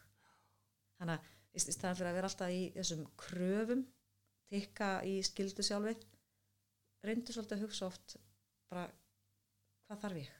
Þannig 0.99 1.19
að 1.19 1.59
í 1.59 1.63
staðan 1.65 1.99
fyrir 1.99 2.11
að 2.11 2.17
vera 2.19 2.31
alltaf 2.31 2.55
í 2.55 2.63
þessum 2.77 3.05
kröfum 3.19 3.85
tikka 4.49 4.89
í 5.07 5.19
skildu 5.25 5.65
sjálfið 5.65 6.03
reyndu 7.05 7.35
svolítið 7.35 7.57
að 7.57 7.63
hugsa 7.67 7.87
oft 7.87 8.17
bara 8.71 8.87
hvað 9.87 10.03
þarf 10.03 10.21
ég? 10.23 10.35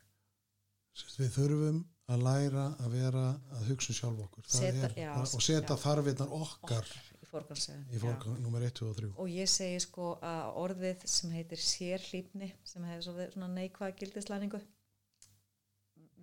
Við 1.20 1.32
þurfum 1.38 1.84
að 2.10 2.24
læra 2.26 2.66
að 2.82 2.96
vera 2.98 3.24
að 3.56 3.68
hugsa 3.70 3.94
sjálf 3.96 4.24
okkur. 4.26 4.48
Seta- 4.50 4.90
er, 4.90 4.96
já, 4.98 5.12
og 5.22 5.44
setja 5.46 5.78
þarfinnar 5.80 6.34
okkar 6.40 6.90
forgansöðun 7.30 7.86
í 7.94 8.00
fólk 8.02 8.26
nummer 8.42 8.64
1, 8.66 8.74
2 8.80 8.88
og 8.90 8.96
3 8.98 9.10
og 9.22 9.30
ég 9.32 9.50
segi 9.52 9.78
sko 9.84 10.10
að 10.26 10.56
orðið 10.64 11.06
sem 11.14 11.34
heitir 11.36 11.62
sérhlýfni 11.62 12.50
sem 12.66 12.86
hefur 12.90 13.30
svona 13.36 13.50
neikvæða 13.54 13.98
gildislæningu 14.00 14.62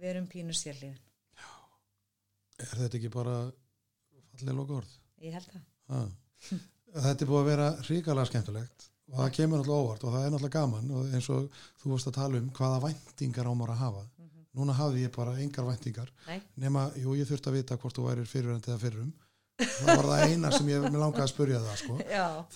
við 0.00 0.10
erum 0.12 0.26
pínur 0.32 0.56
sérhlýfin 0.58 0.96
Er 2.56 2.70
þetta 2.72 2.96
ekki 2.96 3.10
bara 3.12 3.36
falleg 4.40 4.56
loka 4.56 4.78
orð? 4.80 4.92
ég 5.20 5.34
held 5.36 5.48
það. 5.52 6.12
Þetta 6.96 7.24
er 7.24 7.28
búið 7.28 7.40
að 7.42 7.48
vera 7.50 7.66
hrikalega 7.84 8.28
skemmtilegt 8.30 8.86
og 9.12 9.18
það 9.20 9.34
kemur 9.36 9.60
náttúrulega 9.60 9.84
óvart 9.86 10.04
og 10.08 10.14
það 10.14 10.24
er 10.26 10.32
náttúrulega 10.34 10.60
gaman 10.60 10.88
og 10.96 11.12
eins 11.14 11.28
og 11.34 11.58
þú 11.82 11.90
varst 11.92 12.08
að 12.10 12.16
tala 12.16 12.40
um 12.40 12.48
hvaða 12.56 12.80
væntingar 12.86 13.50
á 13.50 13.52
maður 13.52 13.74
að 13.74 13.82
hafa. 13.84 14.02
Núna 14.56 14.72
hafði 14.78 15.02
ég 15.04 15.12
bara 15.12 15.34
engar 15.44 15.66
væntingar 15.68 16.10
Nei, 16.26 16.38
nema, 16.64 16.86
jú, 16.96 17.12
ég 17.18 17.28
þurfti 17.28 17.50
að 17.52 17.56
vita 17.58 17.76
hvort 17.76 17.98
þú 17.98 18.06
værir 18.08 18.28
fyrirvændi 18.30 18.72
eða 18.72 18.80
fyrrum. 18.86 19.12
Það 19.60 19.90
var 20.00 20.08
það 20.10 20.24
eina 20.32 20.50
sem 20.56 20.70
ég 20.72 20.86
langaði 20.96 21.24
að 21.26 21.30
spurja 21.34 21.60
það 21.64 21.76
sko. 21.82 21.98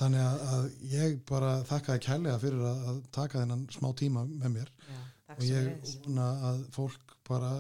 þannig 0.01 0.25
að, 0.25 0.41
að 0.57 0.65
ég 0.95 1.15
bara 1.29 1.53
þakkaði 1.69 2.03
kærlega 2.09 2.41
fyrir 2.43 2.65
að, 2.71 2.83
að 2.91 2.99
taka 3.21 3.43
þennan 3.45 3.63
smá 3.77 3.89
tíma 4.01 4.25
með 4.33 4.51
mér 4.57 4.73
já, 4.89 4.99
og 5.37 5.45
ég 5.49 5.71
vona 6.07 6.27
að 6.51 6.65
fólk 6.77 7.15
bara 7.31 7.53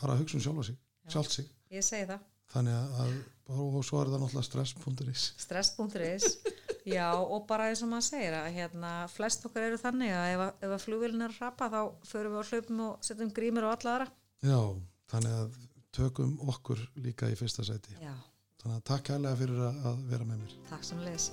fara 0.00 0.16
að 0.16 0.24
hugsa 0.24 0.38
um 0.38 0.44
sjálfa 0.46 0.66
sig, 0.70 0.78
Já. 1.04 1.12
sjálft 1.14 1.36
sig. 1.36 1.50
Ég 1.70 1.86
segi 1.86 2.08
það, 2.08 2.24
þannig 2.54 3.00
að, 3.04 3.12
og 3.54 3.80
svo 3.86 4.00
er 4.00 4.10
það 4.12 4.22
náttúrulega 4.24 4.48
stress.is 4.48 5.26
stress.is 5.44 6.26
já 6.88 7.06
og 7.18 7.44
bara 7.50 7.68
eins 7.70 7.82
og 7.84 7.90
maður 7.92 8.06
segir 8.08 8.36
að 8.38 8.48
hérna 8.56 8.92
flest 9.12 9.44
okkar 9.46 9.68
eru 9.68 9.80
þannig 9.80 10.14
að 10.16 10.30
ef, 10.34 10.44
ef 10.64 10.74
að 10.76 10.84
flugvélin 10.86 11.26
er 11.26 11.34
að 11.34 11.42
rapa 11.44 11.68
þá 11.74 11.80
förum 12.10 12.36
við 12.36 12.40
á 12.40 12.48
hlaupum 12.50 12.82
og 12.86 13.04
setjum 13.06 13.34
grímur 13.36 13.68
og 13.68 13.76
alla 13.76 13.94
aðra. 13.96 14.08
Já, 14.40 14.60
þannig 15.12 15.38
að 15.42 15.60
tökum 16.00 16.34
okkur 16.54 16.82
líka 17.04 17.30
í 17.30 17.38
fyrsta 17.38 17.66
sæti. 17.66 17.98
Já, 18.00 18.14
þannig 18.62 18.80
að 18.80 18.88
takk 18.92 19.06
kærlega 19.10 19.40
fyrir 19.42 19.62
að, 19.68 20.02
vera 20.10 20.28
með 20.32 20.44
mér. 20.46 20.58
Takk 20.70 20.90
sem 20.92 21.06
leis 21.06 21.32